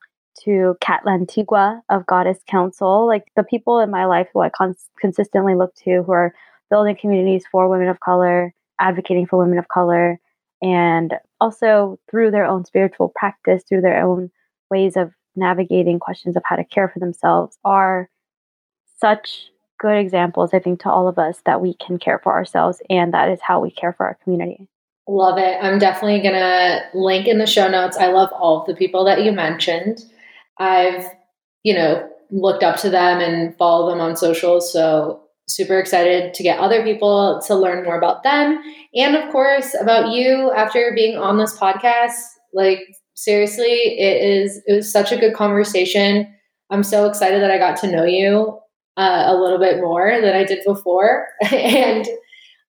to 0.43 0.75
Cat 0.81 1.01
Lantigua 1.05 1.81
of 1.89 2.05
Goddess 2.05 2.39
Council, 2.47 3.07
like 3.07 3.23
the 3.35 3.43
people 3.43 3.79
in 3.79 3.89
my 3.89 4.05
life 4.05 4.27
who 4.33 4.41
I 4.41 4.49
con- 4.49 4.75
consistently 4.99 5.55
look 5.55 5.73
to 5.83 6.03
who 6.03 6.11
are 6.11 6.33
building 6.69 6.95
communities 6.99 7.45
for 7.51 7.67
women 7.67 7.87
of 7.87 7.99
color, 7.99 8.53
advocating 8.79 9.25
for 9.25 9.39
women 9.39 9.57
of 9.57 9.67
color, 9.67 10.19
and 10.61 11.13
also 11.39 11.99
through 12.09 12.31
their 12.31 12.45
own 12.45 12.65
spiritual 12.65 13.11
practice, 13.15 13.63
through 13.67 13.81
their 13.81 14.03
own 14.03 14.29
ways 14.69 14.97
of 14.97 15.11
navigating 15.35 15.99
questions 15.99 16.35
of 16.35 16.43
how 16.45 16.55
to 16.55 16.63
care 16.65 16.89
for 16.89 16.99
themselves, 16.99 17.57
are 17.63 18.09
such 18.99 19.49
good 19.79 19.97
examples, 19.97 20.53
I 20.53 20.59
think, 20.59 20.81
to 20.81 20.89
all 20.89 21.07
of 21.07 21.19
us 21.19 21.41
that 21.45 21.61
we 21.61 21.75
can 21.75 21.99
care 21.99 22.19
for 22.23 22.33
ourselves, 22.33 22.81
and 22.89 23.13
that 23.13 23.29
is 23.29 23.39
how 23.41 23.59
we 23.59 23.69
care 23.69 23.93
for 23.93 24.05
our 24.05 24.17
community. 24.23 24.67
Love 25.07 25.37
it. 25.37 25.57
I'm 25.61 25.79
definitely 25.79 26.19
going 26.21 26.33
to 26.33 26.81
link 26.93 27.27
in 27.27 27.37
the 27.37 27.45
show 27.45 27.69
notes. 27.69 27.95
I 27.97 28.07
love 28.07 28.29
all 28.33 28.61
of 28.61 28.67
the 28.67 28.75
people 28.75 29.05
that 29.05 29.23
you 29.23 29.31
mentioned. 29.31 30.03
I've, 30.57 31.05
you 31.63 31.75
know, 31.75 32.09
looked 32.31 32.63
up 32.63 32.77
to 32.77 32.89
them 32.89 33.21
and 33.21 33.55
follow 33.57 33.89
them 33.89 34.01
on 34.01 34.17
social. 34.17 34.59
So 34.59 35.21
super 35.47 35.79
excited 35.79 36.33
to 36.33 36.43
get 36.43 36.59
other 36.59 36.83
people 36.83 37.41
to 37.47 37.55
learn 37.55 37.83
more 37.83 37.97
about 37.97 38.23
them. 38.23 38.61
And 38.93 39.15
of 39.15 39.31
course 39.31 39.75
about 39.79 40.11
you 40.11 40.51
after 40.51 40.91
being 40.93 41.17
on 41.17 41.37
this 41.37 41.57
podcast 41.57 42.15
like 42.53 42.79
seriously 43.15 43.65
it 43.65 44.21
is 44.21 44.61
it 44.65 44.73
was 44.73 44.91
such 44.91 45.11
a 45.11 45.17
good 45.17 45.33
conversation. 45.33 46.33
I'm 46.69 46.83
so 46.83 47.05
excited 47.05 47.41
that 47.41 47.51
i 47.51 47.57
got 47.57 47.77
to 47.77 47.91
know 47.91 48.03
you 48.03 48.59
uh, 48.97 49.23
a 49.27 49.35
little 49.35 49.59
bit 49.59 49.77
more 49.77 50.19
than 50.21 50.35
i 50.35 50.43
did 50.43 50.59
before. 50.65 51.27
And 51.51 52.05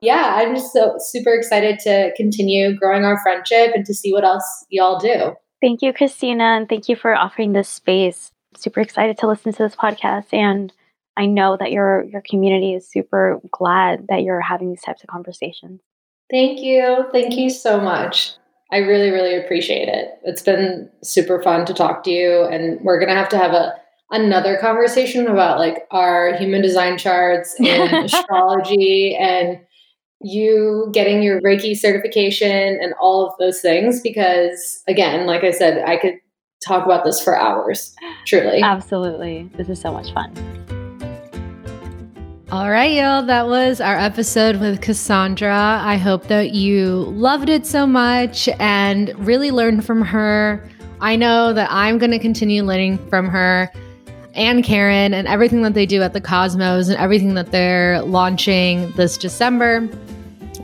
yeah 0.00 0.34
i'm 0.36 0.54
just 0.54 0.72
so 0.72 0.94
super 0.98 1.34
excited 1.34 1.80
to 1.80 2.12
continue 2.16 2.76
growing 2.76 3.04
our 3.04 3.20
friendship 3.20 3.72
and 3.74 3.84
to 3.84 3.92
see 3.92 4.12
what 4.12 4.24
else 4.24 4.64
y'all 4.70 4.98
do. 4.98 5.34
Thank 5.60 5.82
you 5.82 5.92
christina 5.92 6.44
and 6.44 6.68
thank 6.68 6.88
you 6.88 6.94
for 6.94 7.16
offering 7.16 7.52
this 7.52 7.68
space. 7.68 8.30
Super 8.56 8.80
excited 8.80 9.18
to 9.18 9.26
listen 9.26 9.52
to 9.52 9.64
this 9.64 9.74
podcast 9.74 10.32
and 10.32 10.72
I 11.18 11.26
know 11.26 11.56
that 11.58 11.72
your 11.72 12.04
your 12.04 12.22
community 12.22 12.74
is 12.74 12.88
super 12.88 13.40
glad 13.50 14.06
that 14.08 14.22
you're 14.22 14.40
having 14.40 14.70
these 14.70 14.82
types 14.82 15.02
of 15.02 15.08
conversations. 15.08 15.80
Thank 16.30 16.60
you. 16.60 17.06
Thank 17.12 17.36
you 17.36 17.50
so 17.50 17.80
much. 17.80 18.32
I 18.70 18.78
really, 18.78 19.10
really 19.10 19.34
appreciate 19.34 19.88
it. 19.88 20.10
It's 20.24 20.42
been 20.42 20.90
super 21.02 21.42
fun 21.42 21.64
to 21.66 21.74
talk 21.74 22.04
to 22.04 22.10
you. 22.10 22.44
And 22.44 22.80
we're 22.82 23.00
gonna 23.00 23.16
have 23.16 23.28
to 23.30 23.38
have 23.38 23.52
a 23.52 23.74
another 24.10 24.56
conversation 24.58 25.26
about 25.26 25.58
like 25.58 25.86
our 25.90 26.34
human 26.36 26.62
design 26.62 26.96
charts 26.96 27.54
and 27.58 28.06
astrology 28.06 29.16
and 29.16 29.58
you 30.20 30.88
getting 30.92 31.22
your 31.22 31.40
Reiki 31.40 31.76
certification 31.76 32.78
and 32.80 32.94
all 33.00 33.26
of 33.26 33.32
those 33.38 33.60
things 33.60 34.00
because 34.00 34.82
again, 34.86 35.26
like 35.26 35.42
I 35.42 35.50
said, 35.50 35.82
I 35.84 35.96
could 35.96 36.14
talk 36.64 36.84
about 36.84 37.04
this 37.04 37.20
for 37.20 37.36
hours. 37.36 37.94
Truly. 38.26 38.62
Absolutely. 38.62 39.50
This 39.56 39.68
is 39.68 39.80
so 39.80 39.92
much 39.92 40.12
fun. 40.12 40.57
All 42.50 42.70
right, 42.70 42.94
y'all. 42.94 43.22
That 43.26 43.46
was 43.46 43.78
our 43.78 43.98
episode 43.98 44.56
with 44.56 44.80
Cassandra. 44.80 45.82
I 45.84 45.98
hope 45.98 46.28
that 46.28 46.54
you 46.54 47.04
loved 47.10 47.50
it 47.50 47.66
so 47.66 47.86
much 47.86 48.48
and 48.58 49.14
really 49.18 49.50
learned 49.50 49.84
from 49.84 50.00
her. 50.00 50.66
I 51.02 51.14
know 51.14 51.52
that 51.52 51.68
I'm 51.70 51.98
going 51.98 52.10
to 52.10 52.18
continue 52.18 52.62
learning 52.62 53.06
from 53.10 53.28
her 53.28 53.70
and 54.32 54.64
Karen 54.64 55.12
and 55.12 55.28
everything 55.28 55.60
that 55.60 55.74
they 55.74 55.84
do 55.84 56.00
at 56.00 56.14
the 56.14 56.22
Cosmos 56.22 56.88
and 56.88 56.96
everything 56.96 57.34
that 57.34 57.52
they're 57.52 58.00
launching 58.00 58.92
this 58.92 59.18
December. 59.18 59.86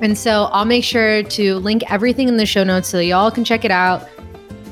And 0.01 0.17
so 0.17 0.45
I'll 0.53 0.65
make 0.65 0.85
sure 0.85 1.23
to 1.23 1.57
link 1.57 1.83
everything 1.93 2.29
in 2.29 2.39
the 2.39 2.47
show 2.47 2.65
notes 2.65 2.89
so 2.89 2.97
that 2.97 3.05
y'all 3.05 3.31
can 3.31 3.45
check 3.45 3.63
it 3.63 3.71
out 3.71 4.09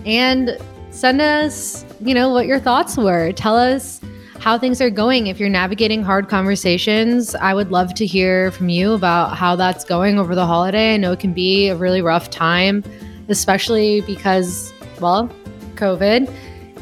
and 0.07 0.57
send 0.91 1.21
us, 1.21 1.85
you 2.01 2.15
know, 2.15 2.31
what 2.31 2.47
your 2.47 2.59
thoughts 2.59 2.97
were. 2.97 3.33
Tell 3.33 3.55
us 3.55 4.01
how 4.43 4.59
things 4.59 4.81
are 4.81 4.91
going. 4.91 5.29
If 5.29 5.39
you're 5.39 5.49
navigating 5.49 6.03
hard 6.03 6.29
conversations, 6.29 7.37
I 7.37 7.55
would 7.55 7.71
love 7.71 7.95
to 7.95 8.05
hear 8.05 8.51
from 8.51 8.69
you 8.69 8.93
about 8.93 9.37
how 9.37 9.55
that's 9.55 9.85
going 9.85 10.19
over 10.19 10.35
the 10.35 10.45
holiday. 10.45 10.95
I 10.95 10.97
know 10.97 11.13
it 11.13 11.21
can 11.21 11.33
be 11.33 11.69
a 11.69 11.77
really 11.77 12.03
rough 12.03 12.29
time, 12.29 12.83
especially 13.29 14.01
because, 14.01 14.73
well, 15.01 15.31
COVID, 15.77 16.29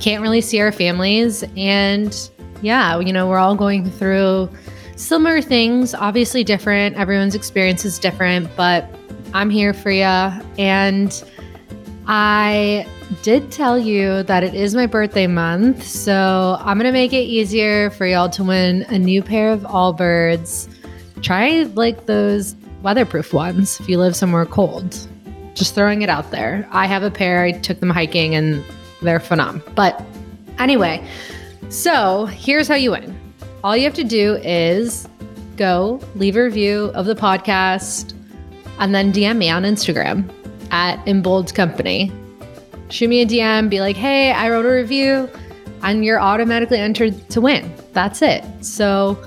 can't 0.00 0.22
really 0.22 0.40
see 0.40 0.58
our 0.58 0.72
families. 0.72 1.44
And 1.54 2.30
yeah, 2.62 2.98
you 2.98 3.12
know, 3.12 3.28
we're 3.28 3.36
all 3.36 3.56
going 3.56 3.90
through 3.90 4.48
similar 4.96 5.42
things, 5.42 5.92
obviously 5.92 6.42
different. 6.42 6.96
Everyone's 6.96 7.34
experience 7.34 7.84
is 7.84 7.98
different, 7.98 8.48
but 8.56 8.88
I'm 9.34 9.50
here 9.50 9.74
for 9.74 9.90
you. 9.90 10.04
And 10.04 11.22
I 12.12 12.88
did 13.22 13.52
tell 13.52 13.78
you 13.78 14.24
that 14.24 14.42
it 14.42 14.52
is 14.52 14.74
my 14.74 14.86
birthday 14.86 15.28
month, 15.28 15.84
so 15.84 16.56
I'm 16.58 16.76
gonna 16.76 16.90
make 16.90 17.12
it 17.12 17.22
easier 17.22 17.90
for 17.90 18.04
y'all 18.04 18.28
to 18.30 18.42
win 18.42 18.82
a 18.88 18.98
new 18.98 19.22
pair 19.22 19.52
of 19.52 19.60
Allbirds. 19.60 20.68
Try 21.22 21.62
like 21.74 22.06
those 22.06 22.56
weatherproof 22.82 23.32
ones 23.32 23.78
if 23.78 23.88
you 23.88 23.96
live 23.96 24.16
somewhere 24.16 24.44
cold. 24.44 25.06
Just 25.54 25.76
throwing 25.76 26.02
it 26.02 26.08
out 26.08 26.32
there. 26.32 26.68
I 26.72 26.86
have 26.86 27.04
a 27.04 27.12
pair, 27.12 27.44
I 27.44 27.52
took 27.52 27.78
them 27.78 27.90
hiking 27.90 28.34
and 28.34 28.64
they're 29.02 29.20
phenomenal. 29.20 29.68
But 29.76 30.04
anyway, 30.58 31.06
so 31.68 32.26
here's 32.26 32.66
how 32.66 32.74
you 32.74 32.90
win. 32.90 33.16
All 33.62 33.76
you 33.76 33.84
have 33.84 33.94
to 33.94 34.02
do 34.02 34.34
is 34.42 35.08
go 35.56 36.00
leave 36.16 36.34
a 36.34 36.42
review 36.42 36.90
of 36.92 37.06
the 37.06 37.14
podcast 37.14 38.14
and 38.80 38.92
then 38.92 39.12
DM 39.12 39.36
me 39.36 39.48
on 39.48 39.62
Instagram 39.62 40.28
at 40.70 41.06
In 41.06 41.22
Bold 41.22 41.54
Company 41.54 42.12
shoot 42.90 43.08
me 43.08 43.22
a 43.22 43.26
DM, 43.26 43.70
be 43.70 43.80
like, 43.80 43.96
hey, 43.96 44.32
I 44.32 44.50
wrote 44.50 44.66
a 44.66 44.70
review, 44.70 45.30
and 45.82 46.04
you're 46.04 46.20
automatically 46.20 46.78
entered 46.78 47.28
to 47.30 47.40
win. 47.40 47.72
That's 47.92 48.22
it. 48.22 48.44
So, 48.60 49.22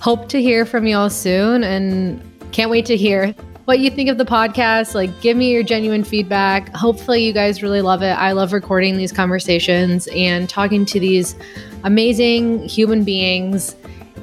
hope 0.00 0.28
to 0.30 0.42
hear 0.42 0.66
from 0.66 0.86
y'all 0.86 1.10
soon 1.10 1.62
and 1.62 2.20
can't 2.50 2.70
wait 2.70 2.86
to 2.86 2.96
hear 2.96 3.34
what 3.66 3.78
you 3.78 3.90
think 3.90 4.10
of 4.10 4.18
the 4.18 4.24
podcast. 4.24 4.94
Like, 4.94 5.20
give 5.20 5.36
me 5.36 5.52
your 5.52 5.62
genuine 5.62 6.02
feedback. 6.02 6.74
Hopefully, 6.74 7.24
you 7.24 7.32
guys 7.32 7.62
really 7.62 7.82
love 7.82 8.02
it. 8.02 8.12
I 8.12 8.32
love 8.32 8.52
recording 8.52 8.96
these 8.96 9.12
conversations 9.12 10.08
and 10.08 10.48
talking 10.48 10.84
to 10.86 10.98
these 10.98 11.36
amazing 11.84 12.66
human 12.68 13.04
beings. 13.04 13.76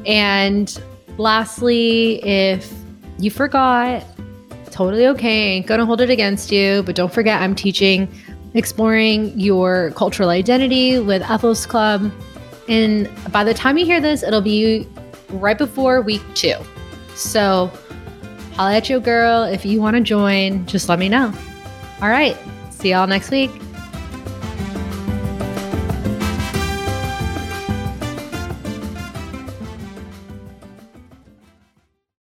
And 0.06 0.82
lastly, 1.18 2.24
if 2.24 2.74
you 3.18 3.32
forgot, 3.32 4.04
totally 4.80 5.08
okay. 5.08 5.58
Ain't 5.58 5.68
gonna 5.68 5.86
hold 5.86 6.00
it 6.00 6.10
against 6.10 6.54
you. 6.54 6.84
But 6.84 6.96
don't 6.96 7.12
forget, 7.14 7.42
I'm 7.42 7.54
teaching 7.54 8.08
exploring 8.54 9.38
your 9.38 9.92
cultural 9.98 10.30
identity 10.30 11.00
with 11.00 11.22
Ethos 11.30 11.66
Club. 11.66 12.10
And 12.70 13.10
by 13.34 13.44
the 13.44 13.54
time 13.54 13.78
you 13.78 13.86
hear 13.86 14.00
this, 14.00 14.24
it'll 14.24 14.40
be 14.40 14.88
right 15.32 15.58
before 15.58 16.00
week 16.00 16.22
two. 16.34 16.56
So 17.14 17.70
holla 18.56 18.76
at 18.76 18.90
your 18.90 19.02
girl. 19.02 19.44
If 19.44 19.66
you 19.66 19.82
want 19.82 19.98
to 19.98 20.02
join, 20.02 20.66
just 20.66 20.88
let 20.88 20.98
me 20.98 21.10
know. 21.10 21.34
All 22.02 22.08
right. 22.08 22.38
See 22.70 22.92
y'all 22.92 23.06
next 23.06 23.32
week. 23.32 23.52